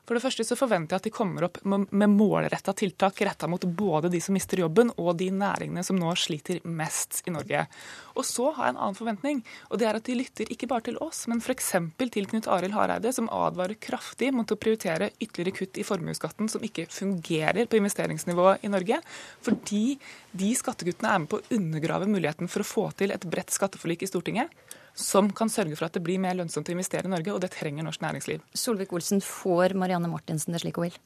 For 0.04 0.16
det 0.16 0.20
første 0.20 0.44
så 0.44 0.56
forventer 0.58 0.92
jeg 0.94 1.00
at 1.00 1.06
de 1.06 1.12
kommer 1.14 1.46
opp 1.46 1.62
med 1.64 2.12
målretta 2.12 2.74
tiltak 2.76 3.22
retta 3.24 3.48
mot 3.48 3.62
både 3.64 4.10
de 4.12 4.20
som 4.20 4.36
mister 4.36 4.60
jobben 4.60 4.90
og 5.00 5.14
de 5.20 5.30
næringene 5.32 5.84
som 5.86 5.96
nå 5.96 6.10
sliter 6.20 6.60
mest 6.68 7.22
i 7.24 7.32
Norge. 7.32 7.62
Og 8.12 8.28
så 8.28 8.50
har 8.52 8.68
jeg 8.68 8.74
en 8.74 8.82
annen 8.84 8.98
forventning, 8.98 9.40
og 9.70 9.80
det 9.80 9.88
er 9.88 9.98
at 9.98 10.04
de 10.04 10.18
lytter 10.18 10.52
ikke 10.52 10.68
bare 10.68 10.86
til 10.90 11.00
oss, 11.04 11.24
men 11.30 11.40
f.eks. 11.40 11.72
til 12.04 12.28
Knut 12.30 12.50
Arild 12.52 12.76
Hareide, 12.76 13.14
som 13.16 13.32
advarer 13.32 13.80
kraftig 13.80 14.28
mot 14.36 14.52
å 14.52 14.60
prioritere 14.60 15.10
ytterligere 15.16 15.56
kutt 15.62 15.80
i 15.80 15.88
formuesskatten 15.88 16.52
som 16.52 16.68
ikke 16.68 16.86
fungerer 16.92 17.64
på 17.64 17.80
investeringsnivået 17.80 18.68
i 18.68 18.72
Norge, 18.76 19.00
fordi 19.44 19.84
de 20.36 20.52
skattekuttene 20.58 21.16
er 21.16 21.24
med 21.24 21.32
på 21.32 21.40
å 21.40 21.52
undergrave 21.56 22.10
muligheten 22.12 22.52
for 22.52 22.60
å 22.60 22.68
få 22.68 22.90
til 23.00 23.14
et 23.14 23.24
bredt 23.24 23.56
skatteforlik 23.56 24.04
i 24.04 24.12
Stortinget 24.12 24.52
som 24.94 25.28
kan 25.34 25.50
sørge 25.50 25.76
for 25.76 25.88
at 25.88 25.96
det 25.96 26.02
blir 26.06 26.22
mer 26.22 26.36
lønnsomt 26.38 26.68
å 26.70 26.74
investere 26.74 27.08
i 27.08 27.12
Norge, 27.12 27.34
og 27.34 27.42
det 27.42 27.52
trenger 27.54 27.86
norsk 27.86 28.02
næringsliv. 28.04 28.42
Solvik-Olsen, 28.54 29.22
får 29.24 29.74
Marianne 29.78 30.10
Martinsen 30.10 30.54
det 30.54 30.62
slik 30.62 30.78
hun 30.78 30.88
vil? 30.88 30.98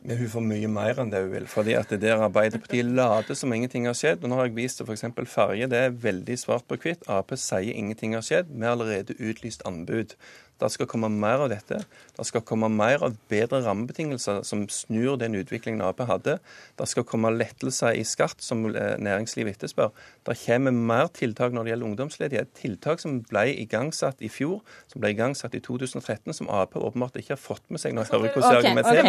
Men 0.00 0.16
hun 0.16 0.30
får 0.32 0.44
mye 0.48 0.68
mer 0.72 1.00
enn 1.02 1.10
det 1.12 1.20
hun 1.20 1.32
vil. 1.34 1.46
fordi 1.50 1.74
at 1.76 1.90
det 1.92 2.00
der 2.00 2.22
Arbeiderpartiet 2.24 2.88
later 2.88 3.36
som 3.36 3.52
ingenting 3.52 3.86
har 3.86 3.96
skjedd. 3.96 4.24
og 4.24 4.30
Nå 4.30 4.38
har 4.38 4.48
jeg 4.48 4.56
vist 4.56 4.80
til 4.80 4.88
f.eks. 4.88 5.04
ferje. 5.28 5.68
Det 5.68 5.78
er 5.78 5.98
veldig 6.06 6.38
svart 6.40 6.66
på 6.68 6.78
hvitt. 6.80 7.04
Ap 7.08 7.34
sier 7.36 7.74
ingenting 7.74 8.16
har 8.16 8.24
skjedd. 8.24 8.48
Vi 8.48 8.64
har 8.64 8.78
allerede 8.78 9.18
utlyst 9.18 9.66
anbud. 9.68 10.16
Det 10.60 10.68
skal 10.74 10.88
komme 10.90 11.08
mer 11.12 11.40
av 11.46 11.48
dette. 11.52 11.80
Det 12.16 12.26
skal 12.28 12.42
komme 12.44 12.68
mer 12.72 13.00
av 13.06 13.16
bedre 13.32 13.62
rammebetingelser 13.64 14.42
som 14.44 14.66
snur 14.68 15.16
den 15.20 15.38
utviklingen 15.38 15.80
Ap 15.84 16.02
hadde. 16.04 16.36
Det 16.76 16.88
skal 16.88 17.06
komme 17.08 17.32
lettelser 17.32 17.96
i 17.96 18.04
skatt 18.04 18.42
som 18.44 18.66
eh, 18.68 18.96
næringslivet 19.00 19.56
etterspør. 19.56 19.94
Det 20.28 20.36
kommer 20.42 20.74
mer 20.76 21.08
tiltak 21.16 21.54
når 21.56 21.64
det 21.64 21.72
gjelder 21.72 21.90
ungdomsledighet. 21.90 22.52
Tiltak 22.60 23.00
som 23.00 23.20
ble 23.30 23.46
igangsatt 23.62 24.20
i 24.20 24.28
fjor, 24.32 24.60
som 24.92 25.00
ble 25.00 25.14
igangsatt 25.14 25.56
i 25.56 25.62
2013, 25.64 26.34
som 26.36 26.50
Ap 26.52 26.76
åpenbart 26.76 27.16
ikke 27.20 27.34
har 27.36 27.40
fått 27.40 27.64
med 27.72 27.80
seg 27.80 27.96
når 27.96 28.08
jeg 28.08 28.12
hører 28.16 28.36
hvordan 28.36 28.50
okay. 28.50 28.60
argumenterer. 28.60 29.08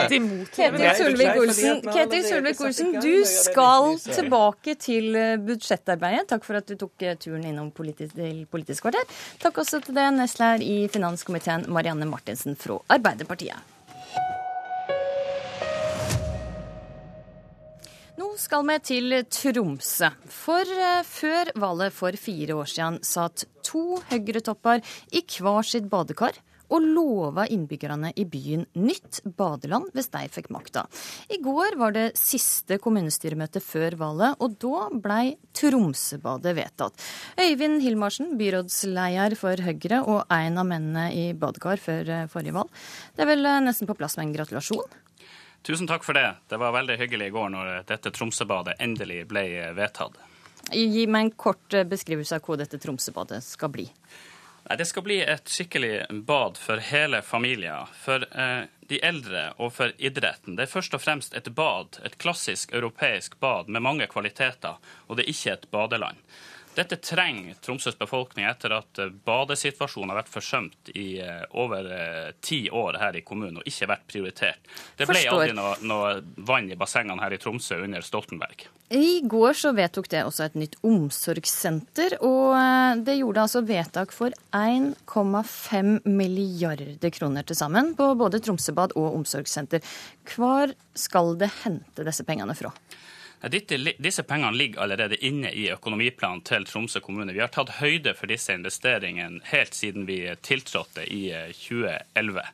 Ketil 1.92 2.26
Solvik-Olsen, 2.30 2.96
du 3.04 3.28
skal 3.28 3.92
tilbake 4.08 4.78
til 4.80 5.12
eh, 5.20 5.36
budsjettarbeidet. 5.42 6.30
Takk 6.32 6.48
for 6.48 6.62
at 6.62 6.72
du 6.72 6.78
tok 6.80 7.08
eh, 7.08 7.20
turen 7.20 7.44
innom 7.52 7.74
Politisk, 7.76 8.16
Politisk 8.52 8.88
kvarter. 8.88 9.20
Takk 9.44 9.62
også 9.66 9.84
til 9.84 9.98
deg, 9.98 10.14
nestleder 10.16 10.64
i 10.64 10.88
finanskomiteen 10.92 11.41
komiteen 11.42 11.74
Marianne 11.74 12.06
Martinsen 12.06 12.56
fra 12.56 12.80
Arbeiderpartiet. 12.88 13.58
Nå 18.18 18.28
skal 18.38 18.66
vi 18.68 18.78
til 18.86 19.16
Tromsø. 19.26 20.12
For 20.30 20.62
eh, 20.62 21.02
før 21.04 21.52
valget 21.58 21.94
for 21.94 22.14
fire 22.14 22.56
år 22.56 22.70
siden 22.70 23.00
satt 23.04 23.46
to 23.66 23.98
høyretopper 24.12 24.84
i 25.12 25.24
hver 25.26 25.66
sitt 25.66 25.90
badekar 25.90 26.38
og 26.72 26.86
lova 26.86 27.46
innbyggerne 27.52 28.14
i 28.16 28.26
byen 28.30 28.66
nytt 28.80 29.22
badeland 29.38 29.92
hvis 29.96 30.12
de 30.14 30.24
fikk 30.32 30.50
makta. 30.54 30.86
I 31.32 31.40
går 31.44 31.78
var 31.80 31.96
det 31.96 32.06
siste 32.20 32.80
kommunestyremøte 32.82 33.62
før 33.64 33.98
valget, 34.00 34.40
og 34.40 34.58
da 34.62 34.88
blei 35.04 35.36
Tromsøbadet 35.58 36.56
vedtatt. 36.58 37.06
Øyvind 37.42 37.82
Hilmarsen, 37.84 38.34
byrådsleder 38.40 39.36
for 39.40 39.62
Høyre 39.62 40.02
og 40.06 40.26
en 40.32 40.60
av 40.62 40.68
mennene 40.68 41.10
i 41.16 41.28
badekar 41.38 41.82
før 41.82 42.10
eh, 42.10 42.28
forrige 42.32 42.56
valg. 42.56 42.82
Det 43.16 43.26
er 43.26 43.32
vel 43.34 43.46
eh, 43.46 43.62
nesten 43.64 43.90
på 43.90 43.98
plass 44.00 44.18
med 44.18 44.30
en 44.30 44.36
gratulasjon? 44.40 45.00
Tusen 45.68 45.90
takk 45.90 46.06
for 46.08 46.18
det. 46.18 46.28
Det 46.50 46.58
var 46.58 46.74
veldig 46.74 46.98
hyggelig 46.98 47.30
i 47.30 47.36
går 47.36 47.52
når 47.54 47.72
dette 47.90 48.14
Tromsøbadet 48.16 48.80
endelig 48.82 49.24
ble 49.30 49.46
eh, 49.60 49.72
vedtatt. 49.78 50.18
Gi 50.72 51.08
meg 51.10 51.26
en 51.26 51.34
kort 51.36 51.74
beskrivelse 51.90 52.38
av 52.38 52.46
hva 52.46 52.60
dette 52.62 52.80
Tromsøbadet 52.82 53.42
skal 53.44 53.72
bli. 53.74 53.88
Nei, 54.72 54.78
Det 54.78 54.86
skal 54.86 55.04
bli 55.04 55.18
et 55.20 55.50
skikkelig 55.52 56.06
bad 56.24 56.56
for 56.58 56.80
hele 56.80 57.20
familien. 57.22 57.90
For 57.92 58.24
eh, 58.24 58.70
de 58.88 59.00
eldre 59.04 59.42
og 59.58 59.74
for 59.76 59.92
idretten. 60.00 60.56
Det 60.56 60.64
er 60.64 60.72
først 60.72 60.96
og 60.96 61.02
fremst 61.04 61.36
et 61.36 61.50
bad, 61.58 62.00
et 62.08 62.16
klassisk 62.16 62.72
europeisk 62.72 63.36
bad 63.44 63.68
med 63.68 63.84
mange 63.84 64.08
kvaliteter, 64.08 64.80
og 65.08 65.20
det 65.20 65.26
er 65.26 65.34
ikke 65.34 65.58
et 65.58 65.68
badeland. 65.76 66.24
Dette 66.72 66.96
trenger 67.04 67.58
Tromsøs 67.60 67.98
befolkning 68.00 68.46
etter 68.48 68.72
at 68.78 69.00
eh, 69.04 69.12
badesituasjonen 69.28 70.14
har 70.14 70.22
vært 70.22 70.32
forsømt 70.32 70.92
i 70.96 71.20
eh, 71.20 71.44
over 71.60 71.90
eh, 71.92 72.30
ti 72.40 72.62
år 72.72 73.00
her 73.02 73.18
i 73.20 73.24
kommunen 73.28 73.60
og 73.60 73.68
ikke 73.68 73.90
vært 73.92 74.06
prioritert. 74.08 74.72
Det 74.96 75.08
ble 75.10 75.20
Forstår. 75.20 75.34
aldri 75.36 75.58
noe, 75.58 75.74
noe, 75.84 76.14
vann 76.48 76.72
i 76.72 76.78
bassengene 76.80 77.20
her 77.24 77.36
i 77.36 77.42
Tromsø 77.44 77.82
under 77.84 78.06
Stoltenberg. 78.06 78.70
I 78.96 79.20
går 79.28 79.60
så 79.60 79.74
vedtok 79.76 80.08
det 80.12 80.24
også 80.28 80.48
et 80.48 80.58
nytt 80.60 80.80
omsorgssenter, 80.88 82.18
og 82.28 83.04
det 83.08 83.18
gjorde 83.22 83.46
altså 83.46 83.62
vedtak 83.64 84.12
for 84.16 84.36
1,5 84.56 85.94
milliarder 86.12 87.14
kroner 87.16 87.48
til 87.48 87.60
sammen 87.60 87.94
på 87.96 88.10
både 88.20 88.42
Tromsøbad 88.44 88.98
og 89.00 89.16
omsorgssenter. 89.22 89.84
Hvor 90.36 90.76
skal 90.96 91.38
det 91.40 91.54
hente 91.64 92.08
disse 92.08 92.28
pengene 92.28 92.56
fra? 92.60 92.74
Disse 93.50 94.24
pengene 94.24 94.58
ligger 94.58 94.84
allerede 94.84 95.18
inne 95.26 95.50
i 95.52 95.64
økonomiplanen 95.74 96.44
til 96.46 96.66
Tromsø 96.70 97.00
kommune. 97.02 97.34
Vi 97.34 97.42
har 97.42 97.50
tatt 97.50 97.80
høyde 97.80 98.14
for 98.14 98.30
disse 98.30 98.54
investeringene 98.54 99.42
helt 99.50 99.74
siden 99.74 100.06
vi 100.06 100.20
tiltrådte 100.46 101.08
i 101.10 101.24
2011. 101.58 102.38
Eh, 102.38 102.52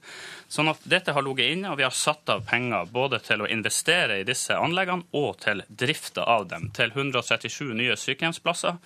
sånn 0.47 0.71
at 0.71 0.87
dette 0.87 1.11
har 1.11 1.25
ligget 1.27 1.57
inne, 1.57 1.73
og 1.73 1.81
vi 1.81 1.83
har 1.83 1.91
satt 1.91 2.31
av 2.31 2.45
penger 2.47 2.87
både 2.93 3.19
til 3.19 3.43
å 3.43 3.51
investere 3.51 4.21
i 4.21 4.27
disse 4.27 4.55
anleggene 4.55 5.03
og 5.11 5.41
til 5.43 5.65
drifta 5.67 6.23
av 6.23 6.47
dem. 6.47 6.71
Til 6.71 6.95
137 6.95 7.75
nye 7.75 7.99
sykehjemsplasser 7.99 8.79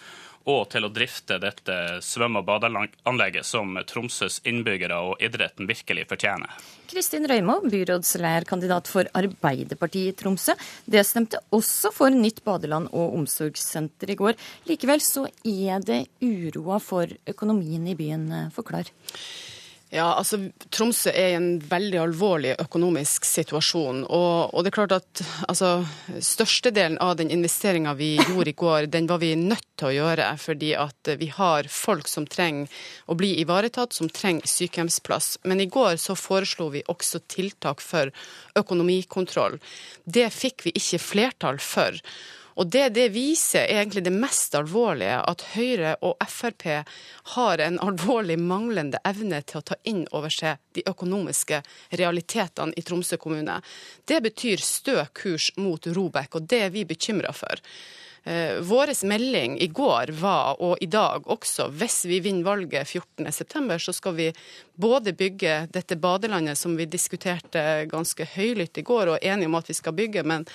og 0.49 0.69
til 0.73 0.85
å 0.88 0.91
drifte 0.93 1.38
dette 1.41 1.76
svømme- 2.05 2.41
og 2.41 2.47
badeanlegget 2.47 3.45
som 3.45 3.77
Tromsøs 3.88 4.39
innbyggere 4.47 4.97
og 5.11 5.22
idretten 5.23 5.69
virkelig 5.69 6.07
fortjener. 6.09 6.49
Kristin 6.91 7.27
Røymo, 7.30 7.61
byrådslederkandidat 7.72 8.89
for 8.91 9.07
Arbeiderpartiet 9.15 10.11
i 10.11 10.18
Tromsø. 10.23 10.57
Det 10.85 11.05
stemte 11.07 11.39
også 11.55 11.93
for 11.95 12.11
nytt 12.11 12.43
badeland 12.43 12.89
og 12.91 13.15
omsorgssenter 13.19 14.11
i 14.11 14.18
går. 14.19 14.35
Likevel 14.68 15.03
så 15.05 15.27
er 15.47 15.80
det 15.85 16.03
uroa 16.19 16.81
for 16.84 17.07
økonomien 17.31 17.88
i 17.88 17.95
byen. 17.95 18.27
Forklar. 18.51 18.91
Ja, 19.91 20.13
altså 20.15 20.38
Tromsø 20.72 21.11
er 21.11 21.34
i 21.34 21.35
en 21.35 21.57
veldig 21.68 21.97
alvorlig 21.99 22.53
økonomisk 22.63 23.26
situasjon. 23.27 24.05
Og, 24.07 24.53
og 24.55 24.63
det 24.63 24.72
er 24.72 24.76
klart 24.77 24.93
at 24.95 25.23
altså, 25.51 25.72
Størstedelen 26.23 26.95
av 27.03 27.18
den 27.19 27.27
investeringa 27.35 27.91
vi 27.99 28.13
gjorde 28.30 28.53
i 28.53 28.55
går, 28.63 28.88
den 28.93 29.09
var 29.11 29.19
vi 29.19 29.34
nødt 29.35 29.68
til 29.76 29.89
å 29.89 29.93
gjøre. 29.97 30.30
Fordi 30.39 30.72
at 30.80 31.11
vi 31.19 31.27
har 31.35 31.68
folk 31.68 32.07
som 32.07 32.23
trenger 32.23 32.72
å 33.11 33.19
bli 33.19 33.34
ivaretatt, 33.43 33.91
som 33.91 34.07
trenger 34.07 34.47
sykehjemsplass. 34.47 35.41
Men 35.43 35.59
i 35.59 35.68
går 35.68 35.99
så 35.99 36.15
foreslo 36.15 36.69
vi 36.72 36.88
også 36.88 37.26
tiltak 37.27 37.84
for 37.84 38.15
økonomikontroll. 38.55 39.59
Det 40.07 40.30
fikk 40.31 40.69
vi 40.69 40.77
ikke 40.80 41.03
flertall 41.03 41.59
for. 41.59 41.99
Og 42.60 42.68
det 42.68 42.90
det 42.95 43.07
viser, 43.14 43.64
er 43.64 43.82
egentlig 43.82 44.03
det 44.06 44.14
mest 44.15 44.56
alvorlige, 44.57 45.22
at 45.22 45.45
Høyre 45.53 45.95
og 46.06 46.19
Frp 46.28 46.68
har 47.36 47.64
en 47.64 47.80
alvorlig 47.80 48.38
manglende 48.40 48.99
evne 49.07 49.41
til 49.48 49.61
å 49.61 49.65
ta 49.72 49.80
inn 49.88 50.03
over 50.11 50.34
seg 50.34 50.60
de 50.76 50.84
økonomiske 50.90 51.61
realitetene 52.02 52.76
i 52.76 52.84
Tromsø 52.86 53.18
kommune. 53.22 53.61
Det 54.06 54.22
betyr 54.23 54.64
stø 54.65 54.99
kurs 55.15 55.52
mot 55.57 55.88
Robek, 55.88 56.36
og 56.36 56.48
det 56.52 56.64
er 56.68 56.76
vi 56.76 56.86
bekymra 56.88 57.34
for. 57.36 57.61
Eh, 58.23 58.60
Vår 58.61 58.91
melding 59.07 59.57
i 59.61 59.68
går 59.68 60.11
var, 60.19 60.60
og 60.61 60.78
i 60.82 60.86
dag 60.86 61.26
også, 61.26 61.72
hvis 61.73 62.03
vi 62.06 62.19
vinner 62.22 62.45
valget 62.45 62.88
14.9, 62.88 63.80
så 63.80 63.94
skal 63.94 64.14
vi 64.14 64.28
både 64.76 65.15
bygge 65.18 65.68
dette 65.73 65.98
badelandet 65.98 66.57
som 66.57 66.76
vi 66.78 66.86
diskuterte 66.86 67.88
ganske 67.90 68.28
høylytt 68.36 68.78
i 68.78 68.86
går, 68.86 69.07
og 69.07 69.18
er 69.18 69.34
enige 69.34 69.49
om 69.49 69.57
at 69.57 69.69
vi 69.69 69.73
skal 69.73 69.98
bygge. 69.98 70.23
men 70.23 70.45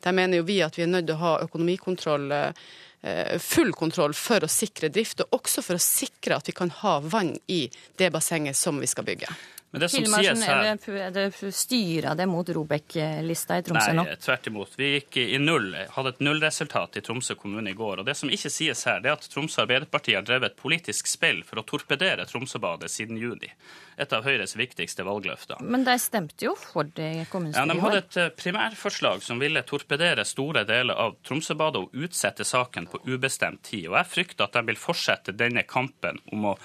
der 0.00 0.16
mener 0.16 0.40
jo 0.40 0.48
vi 0.48 0.60
at 0.64 0.78
vi 0.78 0.84
er 0.86 0.92
nødt 0.92 1.08
til 1.08 1.18
å 1.18 1.22
ha 1.24 1.32
økonomikontroll 1.44 2.32
eh, 2.32 3.36
full 3.40 3.72
kontroll 3.76 4.14
for 4.16 4.44
å 4.44 4.50
sikre 4.50 4.92
drift, 4.92 5.22
og 5.24 5.40
også 5.40 5.64
for 5.64 5.78
å 5.78 5.84
sikre 5.84 6.36
at 6.36 6.48
vi 6.48 6.56
kan 6.56 6.72
ha 6.82 6.98
vann 7.00 7.34
i 7.48 7.62
det 8.00 8.10
bassenget 8.14 8.58
som 8.58 8.80
vi 8.80 8.90
skal 8.90 9.08
bygge. 9.08 9.30
Men 9.70 9.80
det 9.84 9.88
som 9.88 10.04
sies 10.04 10.40
her... 10.48 10.64
Er 10.98 11.50
styrer 11.54 12.16
det 12.18 12.26
mot 12.26 12.48
Robek-lista 12.48 13.60
i 13.60 13.62
Tromsø 13.62 13.92
nå? 13.94 14.02
Nei, 14.08 14.16
tvert 14.18 14.48
imot. 14.50 14.72
Vi 14.74 14.88
gikk 14.96 15.18
i 15.22 15.38
null, 15.38 15.68
hadde 15.94 16.12
et 16.16 16.24
nullresultat 16.26 16.98
i 16.98 17.02
Tromsø 17.06 17.36
kommune 17.38 17.70
i 17.70 17.76
går. 17.78 18.02
Og 18.02 18.08
det 18.08 18.16
som 18.18 18.32
ikke 18.34 18.50
sies 18.50 18.82
her, 18.88 18.98
det 19.04 19.12
er 19.12 19.14
at 19.20 19.28
Tromsø 19.30 19.62
Arbeiderparti 19.62 20.16
har 20.18 20.26
drevet 20.26 20.50
et 20.50 20.58
politisk 20.58 21.06
spill 21.12 21.44
for 21.46 21.62
å 21.62 21.64
torpedere 21.70 22.26
Tromsøbadet 22.26 22.90
siden 22.90 23.20
juni. 23.22 23.52
Et 24.00 24.16
av 24.16 24.26
Høyres 24.26 24.56
viktigste 24.58 25.06
valgløfter. 25.06 25.62
Men 25.62 25.86
de 25.86 25.94
stemte 26.02 26.48
jo 26.48 26.56
for 26.58 26.90
det 26.98 27.12
i 27.20 27.24
kommunestyret 27.30 27.70
ja, 27.70 27.70
De 27.70 27.86
hadde 27.86 28.02
et 28.02 28.20
eh, 28.24 28.34
primærforslag 28.42 29.22
som 29.22 29.38
ville 29.38 29.62
torpedere 29.70 30.26
store 30.26 30.66
deler 30.66 30.98
av 30.98 31.20
Tromsøbadet 31.22 31.84
og 31.84 32.06
utsette 32.08 32.48
saken 32.48 32.90
på 32.90 33.04
ubestemt 33.06 33.62
tid. 33.70 33.86
Og 33.92 34.00
jeg 34.00 34.14
frykter 34.18 34.50
at 34.50 34.58
de 34.58 34.66
vil 34.72 34.82
fortsette 34.82 35.38
denne 35.38 35.62
kampen 35.62 36.18
om 36.34 36.50
å 36.56 36.58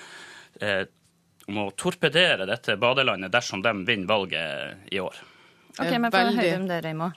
eh, 0.57 0.87
om 1.47 1.61
å 1.65 1.69
torpedere 1.77 2.47
dette 2.49 2.77
badelandet 2.81 3.33
dersom 3.33 3.63
de 3.65 3.73
vinner 3.85 4.09
valget 4.09 4.91
i 4.93 5.01
år. 5.03 5.23
Ok, 5.75 5.91
men 5.99 6.11
få 6.11 6.21
veldig... 6.21 6.39
høre 6.39 6.57
om 6.61 6.67
det, 6.69 6.77
Reimo. 6.85 7.07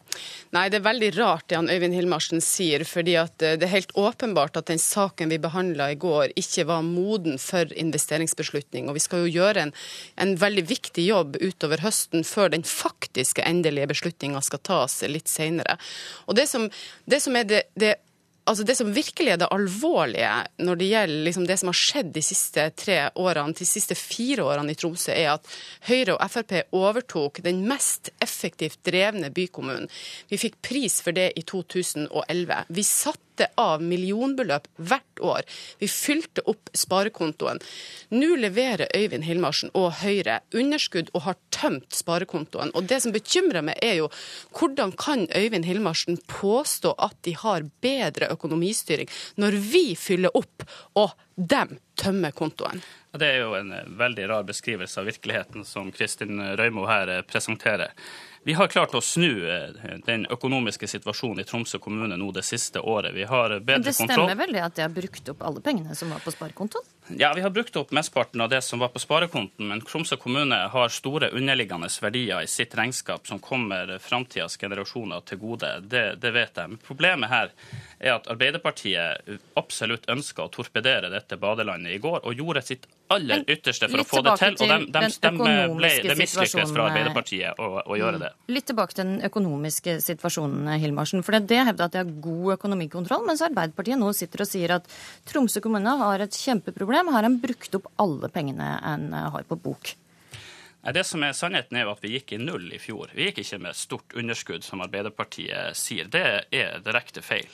Nei, 0.56 0.64
det 0.72 0.80
er 0.80 0.86
veldig 0.88 1.10
rart 1.14 1.44
det 1.50 1.58
han 1.60 1.68
Øyvind 1.70 1.94
Hilmarsen 1.94 2.42
sier. 2.42 2.82
fordi 2.88 3.14
at 3.20 3.42
eh, 3.44 3.54
det 3.60 3.68
er 3.68 3.74
helt 3.76 3.94
åpenbart 3.94 4.58
at 4.58 4.66
den 4.70 4.82
saken 4.82 5.30
vi 5.30 5.38
behandla 5.38 5.92
i 5.92 5.98
går, 6.00 6.34
ikke 6.40 6.66
var 6.66 6.82
moden 6.82 7.38
for 7.38 7.70
investeringsbeslutning. 7.70 8.88
Og 8.90 8.98
vi 8.98 9.04
skal 9.04 9.22
jo 9.22 9.30
gjøre 9.38 9.68
en, 9.68 9.74
en 10.18 10.34
veldig 10.42 10.66
viktig 10.72 11.06
jobb 11.06 11.38
utover 11.38 11.84
høsten 11.86 12.26
før 12.26 12.50
den 12.56 12.66
faktiske 12.66 13.46
endelige 13.46 13.92
beslutninga 13.94 14.42
skal 14.42 14.64
tas 14.66 15.00
litt 15.06 15.30
senere. 15.30 15.78
Og 16.26 16.34
det 16.40 16.48
som, 16.50 16.66
det 17.06 17.22
som 17.22 17.38
er 17.38 17.46
det, 17.46 17.62
det 17.78 17.94
altså 18.48 18.64
det 18.66 18.76
som 18.78 18.90
virkelig 18.94 19.34
er 19.34 19.40
det 19.42 19.50
alvorlige 19.54 20.32
når 20.64 20.80
det 20.80 20.88
gjelder 20.90 21.24
liksom 21.28 21.46
det 21.48 21.58
som 21.60 21.70
har 21.70 21.78
skjedd 21.78 22.10
de 22.14 22.22
siste 22.24 22.64
tre 22.78 22.98
årene, 23.14 23.56
de 23.56 23.68
siste 23.68 23.96
fire 23.98 24.46
årene 24.48 24.74
i 24.74 24.78
Tromsø, 24.78 25.12
er 25.12 25.34
at 25.36 25.48
Høyre 25.88 26.16
og 26.16 26.32
Frp 26.32 26.56
overtok 26.76 27.42
den 27.44 27.62
mest 27.68 28.12
effektivt 28.24 28.80
drevne 28.88 29.30
bykommunen. 29.34 29.88
Vi 30.32 30.40
fikk 30.40 30.60
pris 30.64 31.00
for 31.04 31.16
det 31.16 31.30
i 31.36 31.44
2011. 31.46 32.64
Vi 32.72 32.86
satt 32.86 33.22
satte 33.38 33.52
av 33.54 33.82
millionbeløp 33.82 34.66
hvert 34.76 35.20
år. 35.20 35.42
Vi 35.78 35.88
fylte 35.88 36.42
opp 36.46 36.70
sparekontoen. 36.74 37.60
Nå 38.10 38.36
leverer 38.36 38.88
Øyvind 38.94 39.24
Hilmarsen 39.24 39.70
og 39.74 40.00
Høyre 40.02 40.40
underskudd 40.54 41.10
og 41.14 41.22
har 41.22 41.36
tømt 41.50 41.94
sparekontoen. 41.94 42.72
Og 42.74 42.88
det 42.88 43.00
som 43.02 43.12
bekymrer 43.12 43.62
meg, 43.62 43.78
er 43.82 44.00
jo 44.02 44.10
hvordan 44.58 44.92
kan 44.98 45.28
Øyvind 45.34 45.66
Hilmarsen 45.66 46.18
påstå 46.26 46.94
at 46.98 47.16
de 47.22 47.36
har 47.38 47.66
bedre 47.82 48.30
økonomistyring, 48.32 49.08
når 49.36 49.58
vi 49.70 49.94
fyller 49.96 50.34
opp 50.34 50.66
og 50.94 51.14
dem 51.36 51.78
tømmer 51.98 52.32
kontoen? 52.32 52.82
Det 53.18 53.26
er 53.26 53.44
jo 53.44 53.54
en 53.56 53.72
veldig 53.98 54.26
rar 54.28 54.44
beskrivelse 54.46 55.00
av 55.00 55.08
virkeligheten 55.08 55.64
som 55.64 55.92
Kristin 55.92 56.40
Røymo 56.58 56.86
her 56.86 57.22
presenterer. 57.26 57.94
Vi 58.46 58.54
har 58.54 58.68
klart 58.70 58.94
å 58.94 59.00
snu 59.04 59.48
eh, 59.50 59.98
den 60.06 60.26
økonomiske 60.30 60.88
situasjonen 60.88 61.42
i 61.42 61.46
Tromsø 61.48 61.80
kommune 61.82 62.16
nå 62.16 62.30
det 62.32 62.44
siste 62.46 62.80
året. 62.80 63.14
Vi 63.14 63.26
har 63.28 63.58
bedre 63.58 63.60
kontroll. 63.60 63.74
Men 63.74 63.88
Det 63.88 63.96
stemmer 63.98 64.38
vel 64.42 64.54
det 64.56 64.62
at 64.64 64.78
de 64.78 64.86
har 64.86 64.94
brukt 64.94 65.32
opp 65.34 65.42
alle 65.50 65.64
pengene 65.64 65.96
som 65.98 66.14
var 66.14 66.22
på 66.24 66.34
sparekontoen? 66.34 66.86
Ja, 67.16 67.32
vi 67.34 67.40
har 67.40 67.50
brukt 67.50 67.76
opp 67.76 67.90
mesteparten 67.90 68.40
av 68.40 68.48
det 68.48 68.62
som 68.62 68.78
var 68.78 68.88
på 68.88 68.98
sparekonten, 68.98 69.68
men 69.68 69.80
Tromsø 69.80 70.16
kommune 70.16 70.56
har 70.72 70.92
store 70.92 71.30
underliggende 71.30 71.88
verdier 72.02 72.42
i 72.44 72.50
sitt 72.50 72.74
regnskap 72.76 73.26
som 73.26 73.40
kommer 73.40 73.94
framtidas 73.98 74.56
generasjoner 74.60 75.24
til 75.24 75.40
gode. 75.40 75.70
Det, 75.80 76.04
det 76.20 76.34
vet 76.34 76.60
jeg. 76.60 76.74
Men 76.74 76.82
problemet 76.84 77.32
her 77.32 77.52
er 77.98 78.14
at 78.18 78.28
Arbeiderpartiet 78.30 79.38
absolutt 79.58 80.08
ønska 80.10 80.44
å 80.44 80.52
torpedere 80.52 81.10
dette 81.12 81.40
badelandet 81.40 81.96
i 81.96 82.02
går, 82.02 82.20
og 82.24 82.42
gjorde 82.42 82.62
sitt 82.66 82.86
aller 83.08 83.44
ytterste 83.48 83.88
for 83.88 84.02
å 84.02 84.06
få 84.06 84.20
det 84.26 84.34
til. 84.40 84.56
Og 84.58 84.68
de, 84.68 84.78
de, 84.92 85.08
de 85.22 85.30
ble, 85.78 85.90
det 86.04 86.16
mislykkes 86.18 86.72
fra 86.74 86.88
Arbeiderpartiet 86.90 87.60
å, 87.62 87.68
å, 87.80 87.96
gjøre 87.98 88.20
det. 88.22 88.30
Litt 88.52 88.68
tilbake 88.68 88.96
til 88.96 89.06
den 89.06 89.24
økonomiske 89.28 89.96
situasjonen, 90.04 90.68
Hilmarsen. 90.82 91.24
For 91.26 91.38
det 91.38 91.62
hevder 91.70 91.88
at 91.88 91.96
de 91.96 92.02
har 92.02 92.12
god 92.28 92.58
økonomikontroll, 92.58 93.24
mens 93.28 93.42
Arbeiderpartiet 93.46 94.00
nå 94.00 94.12
sitter 94.16 94.44
og 94.44 94.50
sier 94.50 94.76
at 94.76 94.88
Tromsø 95.28 95.62
kommune 95.64 95.96
har 96.02 96.26
et 96.26 96.36
kjempeproblem. 96.36 96.97
Har 97.06 97.22
en 97.22 97.38
brukt 97.40 97.74
opp 97.78 97.86
alle 97.96 98.28
pengene 98.28 98.74
en 98.82 99.12
har 99.14 99.46
på 99.46 99.56
bok? 99.56 99.94
Det 100.94 101.04
som 101.04 101.22
er 101.26 101.34
Sannheten 101.36 101.76
er 101.76 101.86
jo 101.86 101.92
at 101.92 102.02
vi 102.02 102.14
gikk 102.14 102.32
i 102.32 102.40
null 102.40 102.70
i 102.72 102.78
fjor. 102.80 103.10
Vi 103.14 103.28
gikk 103.28 103.42
ikke 103.42 103.58
med 103.60 103.76
stort 103.76 104.14
underskudd, 104.16 104.64
som 104.64 104.82
Arbeiderpartiet 104.84 105.76
sier. 105.76 106.08
Det 106.08 106.24
er 106.54 106.78
direkte 106.84 107.22
feil. 107.24 107.50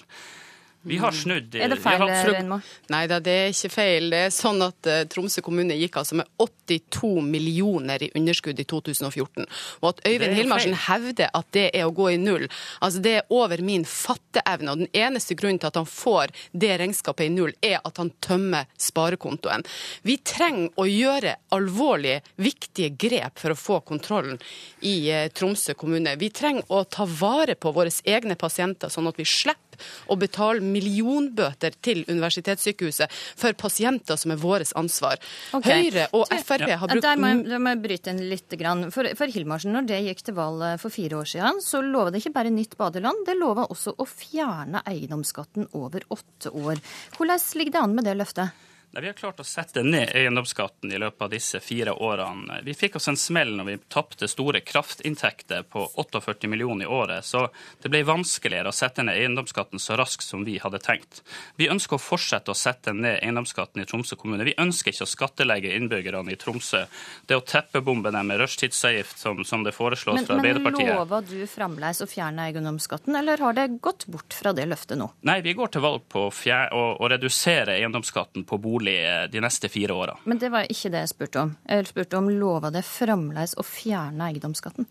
Vi 0.84 0.98
har 1.00 1.14
snudd 1.16 1.54
Er 1.56 1.72
det 1.72 1.78
feil, 1.80 2.02
Rønmo? 2.04 2.58
Nei 2.92 3.04
da, 3.08 3.16
det 3.24 3.34
er 3.46 3.52
ikke 3.54 3.70
feil. 3.72 4.10
Det 4.12 4.20
er 4.26 4.32
sånn 4.34 4.60
at 4.64 4.88
uh, 4.90 5.00
Tromsø 5.08 5.40
kommune 5.44 5.76
gikk 5.78 5.96
altså 6.00 6.18
med 6.20 6.28
82 6.40 7.22
millioner 7.24 8.04
i 8.04 8.10
underskudd 8.18 8.60
i 8.60 8.66
2014. 8.68 9.46
Og 9.80 9.88
at 9.88 10.02
Øyvind 10.04 10.36
Hilmarsen 10.36 10.76
hevder 10.86 11.32
at 11.32 11.48
det 11.56 11.70
er 11.70 11.88
å 11.88 11.94
gå 11.96 12.10
i 12.12 12.18
null, 12.20 12.44
altså 12.84 13.00
det 13.04 13.14
er 13.20 13.32
over 13.32 13.64
min 13.64 13.86
fatteevne. 13.88 14.74
Og 14.74 14.84
den 14.84 14.92
eneste 14.92 15.36
grunnen 15.38 15.62
til 15.62 15.72
at 15.72 15.80
han 15.80 15.88
får 15.88 16.34
det 16.52 16.74
regnskapet 16.82 17.30
i 17.30 17.32
null, 17.32 17.54
er 17.64 17.80
at 17.80 18.02
han 18.02 18.12
tømmer 18.24 18.68
sparekontoen. 18.76 19.64
Vi 20.04 20.18
trenger 20.20 20.68
å 20.76 20.88
gjøre 20.88 21.38
alvorlige, 21.56 22.20
viktige 22.36 22.92
grep 23.00 23.40
for 23.40 23.54
å 23.54 23.58
få 23.58 23.80
kontrollen 23.88 24.36
i 24.84 24.98
uh, 25.08 25.26
Tromsø 25.32 25.78
kommune. 25.80 26.18
Vi 26.20 26.28
trenger 26.34 26.68
å 26.68 26.84
ta 26.84 27.08
vare 27.08 27.56
på 27.56 27.72
våre 27.72 27.92
egne 28.04 28.36
pasienter, 28.36 28.92
sånn 28.92 29.08
at 29.08 29.16
vi 29.16 29.24
slipper 29.28 29.64
å 30.08 30.18
betale 30.20 30.64
millionbøter 30.64 31.76
til 31.84 32.04
universitetssykehuset 32.08 33.12
for 33.12 33.56
pasienter 33.58 34.18
som 34.20 34.34
er 34.34 34.40
vårt 34.40 34.72
ansvar. 34.78 35.20
Okay. 35.56 35.88
Høyre 35.88 36.08
og 36.16 36.28
Frp 36.30 36.66
har 36.70 36.90
brukt 36.90 37.04
Der 37.04 37.20
må 37.20 37.32
jeg, 37.32 37.44
der 37.50 37.62
må 37.62 37.74
jeg 37.74 37.82
bryte 37.84 38.14
inn 38.14 38.22
litt. 38.30 38.56
For, 38.94 39.08
for 39.18 39.32
Hilmarsen, 39.34 39.72
når 39.74 39.88
det 39.88 40.02
gikk 40.06 40.22
til 40.28 40.36
valg 40.36 40.66
for 40.82 40.94
fire 40.94 41.18
år 41.20 41.30
siden, 41.30 41.62
så 41.64 41.80
lovet 41.84 42.14
det 42.14 42.22
ikke 42.22 42.36
bare 42.36 42.52
nytt 42.54 42.76
badeland, 42.80 43.24
det 43.26 43.38
lovet 43.38 43.72
også 43.72 43.96
å 43.98 44.06
fjerne 44.08 44.84
eiendomsskatten 44.88 45.70
over 45.78 46.06
åtte 46.14 46.52
år. 46.54 46.80
Hvordan 47.16 47.42
ligger 47.58 47.76
det 47.76 47.82
an 47.82 47.96
med 47.96 48.08
det 48.08 48.16
løftet? 48.20 48.64
Nei, 48.94 49.00
Vi 49.00 49.08
har 49.08 49.14
klart 49.14 49.40
å 49.42 49.44
sette 49.44 49.82
ned 49.82 50.12
eiendomsskatten 50.14 50.92
i 50.92 50.98
løpet 51.02 51.22
av 51.26 51.30
disse 51.32 51.58
fire 51.60 51.96
årene. 51.98 52.60
Vi 52.62 52.76
fikk 52.78 53.00
oss 53.00 53.08
en 53.10 53.16
smell 53.18 53.50
når 53.58 53.66
vi 53.66 53.74
tapte 53.90 54.28
store 54.30 54.60
kraftinntekter 54.62 55.64
på 55.66 55.82
48 55.96 56.46
millioner 56.46 56.86
i 56.86 56.86
året, 56.86 57.26
så 57.26 57.48
det 57.82 57.90
ble 57.90 58.04
vanskeligere 58.06 58.70
å 58.70 58.76
sette 58.76 59.02
ned 59.02 59.18
eiendomsskatten 59.18 59.82
så 59.82 59.96
raskt 59.98 60.22
som 60.22 60.44
vi 60.46 60.60
hadde 60.62 60.78
tenkt. 60.78 61.24
Vi 61.58 61.66
ønsker 61.72 61.98
å 61.98 62.02
fortsette 62.04 62.54
å 62.54 62.58
sette 62.58 62.94
ned 62.94 63.16
eiendomsskatten 63.16 63.82
i 63.82 63.88
Tromsø 63.90 64.14
kommune. 64.20 64.46
Vi 64.46 64.54
ønsker 64.62 64.94
ikke 64.94 65.08
å 65.08 65.10
skattelegge 65.10 65.74
innbyggerne 65.74 66.30
i 66.30 66.38
Tromsø. 66.38 66.84
Det 67.26 67.40
å 67.40 67.42
teppebombe 67.42 68.14
dem 68.14 68.30
med 68.30 68.38
rushtidsavgift, 68.44 69.18
som, 69.18 69.42
som, 69.42 69.66
det 69.66 69.74
foreslås 69.74 70.20
men, 70.20 70.28
fra 70.30 70.38
Arbeiderpartiet 70.38 70.92
Men 70.92 71.00
lover 71.00 71.26
du 71.32 71.42
fremdeles 71.50 72.04
å 72.04 72.10
fjerne 72.14 72.46
eiendomsskatten, 72.46 73.18
eller 73.18 73.42
har 73.42 73.58
det 73.58 73.66
gått 73.82 74.06
bort 74.06 74.38
fra 74.38 74.54
det 74.54 74.70
løftet 74.70 75.02
nå? 75.02 75.10
Nei, 75.26 75.40
vi 75.42 75.58
går 75.58 75.74
til 75.74 75.82
valg 75.82 76.06
på 76.14 76.28
å, 76.30 76.86
å 76.94 77.10
redusere 77.10 77.80
eiendomsskatten 77.80 78.46
på 78.46 78.62
bolig 78.62 78.83
bolig 78.84 79.30
de 79.32 79.40
neste 79.40 79.68
fire 79.68 79.92
åra. 79.92 80.18
Men 80.24 80.38
det 80.38 80.48
var 80.48 80.66
ikke 80.70 80.90
det 80.90 81.04
jeg 81.04 81.08
spurte 81.08 81.40
om. 81.40 81.54
Jeg 81.68 81.86
spurte 81.86 82.18
om 82.18 82.30
lova 82.30 82.70
det 82.70 82.84
fremdeles 82.84 83.54
å 83.56 83.62
fjerne 83.64 84.28
eiendomsskatten? 84.28 84.86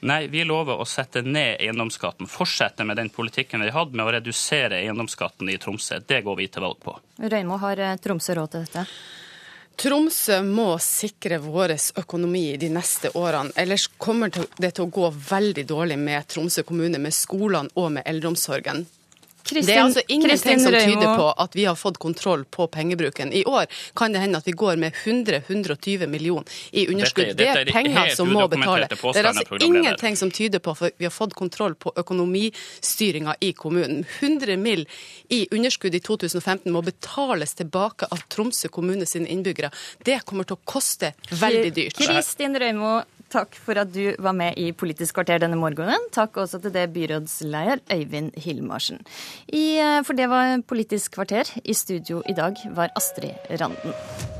Nei, 0.00 0.26
vi 0.28 0.44
lover 0.44 0.80
å 0.80 0.84
sette 0.84 1.22
ned 1.22 1.60
eiendomsskatten. 1.60 2.28
Fortsette 2.28 2.84
med 2.84 2.96
den 2.96 3.08
politikken 3.10 3.62
vi 3.64 3.70
hadde 3.70 3.96
med 3.96 4.06
å 4.06 4.12
redusere 4.12 4.82
eiendomsskatten 4.82 5.48
i 5.48 5.58
Tromsø. 5.58 6.00
Det 6.06 6.22
går 6.22 6.36
vi 6.36 6.48
til 6.48 6.62
valg 6.62 6.80
på. 6.84 6.98
Røymo, 7.18 7.58
har 7.58 7.78
eh, 7.78 7.96
Tromsø 7.96 8.36
råd 8.36 8.52
til 8.52 8.66
dette? 8.66 8.84
Tromsø 9.78 10.40
må 10.42 10.72
sikre 10.82 11.38
vår 11.38 11.76
økonomi 12.00 12.56
de 12.58 12.68
neste 12.74 13.12
årene. 13.14 13.54
Ellers 13.54 13.86
kommer 13.96 14.32
det 14.34 14.72
til 14.74 14.88
å 14.88 14.90
gå 14.90 15.10
veldig 15.14 15.64
dårlig 15.70 15.98
med 16.02 16.26
Tromsø 16.28 16.66
kommune, 16.66 16.98
med 16.98 17.14
skolene 17.14 17.70
og 17.78 17.92
med 17.94 18.06
eldreomsorgen. 18.10 18.86
Kristin, 19.48 19.66
det 19.66 19.76
er 19.78 19.84
altså 19.84 20.02
ingenting 20.08 20.60
som 20.60 20.74
tyder 20.74 21.14
på 21.16 21.28
at 21.44 21.56
vi 21.56 21.64
har 21.64 21.76
fått 21.78 21.98
kontroll 22.02 22.44
på 22.44 22.66
pengebruken. 22.72 23.32
I 23.32 23.44
år 23.48 23.66
kan 23.96 24.12
det 24.12 24.20
hende 24.20 24.40
at 24.42 24.46
vi 24.48 24.52
går 24.52 24.76
med 24.76 24.94
100-120 25.04 26.06
millioner 26.06 26.44
i 26.70 26.86
underskudd. 26.88 27.32
Dette, 27.32 27.44
dette 27.44 27.64
det 27.64 27.72
er 27.72 27.78
penger 27.78 28.14
som 28.16 28.32
må 28.32 28.44
betale. 28.52 28.88
Det 28.90 29.22
er 29.22 29.30
altså 29.30 29.60
ingenting 29.64 30.18
som 30.20 30.30
tyder 30.30 30.62
på 30.64 30.76
at 30.76 30.98
vi 31.00 31.08
har 31.08 31.14
fått 31.14 31.34
kontroll 31.38 31.78
på 31.80 31.92
økonomistyringa 31.96 33.38
i 33.40 33.52
kommunen. 33.52 34.04
100 34.20 34.56
mill. 34.56 34.86
i 35.28 35.46
underskudd 35.50 35.94
i 35.94 36.00
2015 36.00 36.72
må 36.72 36.82
betales 36.82 37.54
tilbake 37.54 38.06
av 38.10 38.22
Tromsø 38.32 38.68
kommune 38.72 39.06
sine 39.06 39.28
innbyggere. 39.28 39.70
Det 40.04 40.20
kommer 40.24 40.48
til 40.48 40.56
å 40.56 40.62
koste 40.64 41.12
veldig 41.28 41.72
dyrt. 41.76 42.00
Kristin 42.00 42.56
Røymo, 42.56 43.00
Takk 43.28 43.58
for 43.60 43.76
at 43.76 43.92
du 43.92 44.14
var 44.24 44.32
med 44.32 44.56
i 44.56 44.70
Politisk 44.72 45.18
kvarter 45.18 45.42
denne 45.42 45.58
morgenen. 45.60 46.08
Takk 46.14 46.40
også 46.40 46.62
til 46.64 46.72
det 46.72 46.86
byrådsleder 46.94 47.84
Øyvind 47.92 48.32
Hilmarsen. 48.40 49.04
I, 49.48 49.78
eh, 49.78 50.00
for 50.04 50.16
det 50.16 50.30
var 50.32 50.62
Politisk 50.66 51.12
kvarter. 51.12 51.44
I 51.64 51.74
studio 51.74 52.22
i 52.28 52.32
dag 52.32 52.56
var 52.74 52.90
Astrid 52.96 53.36
Randen. 53.60 54.37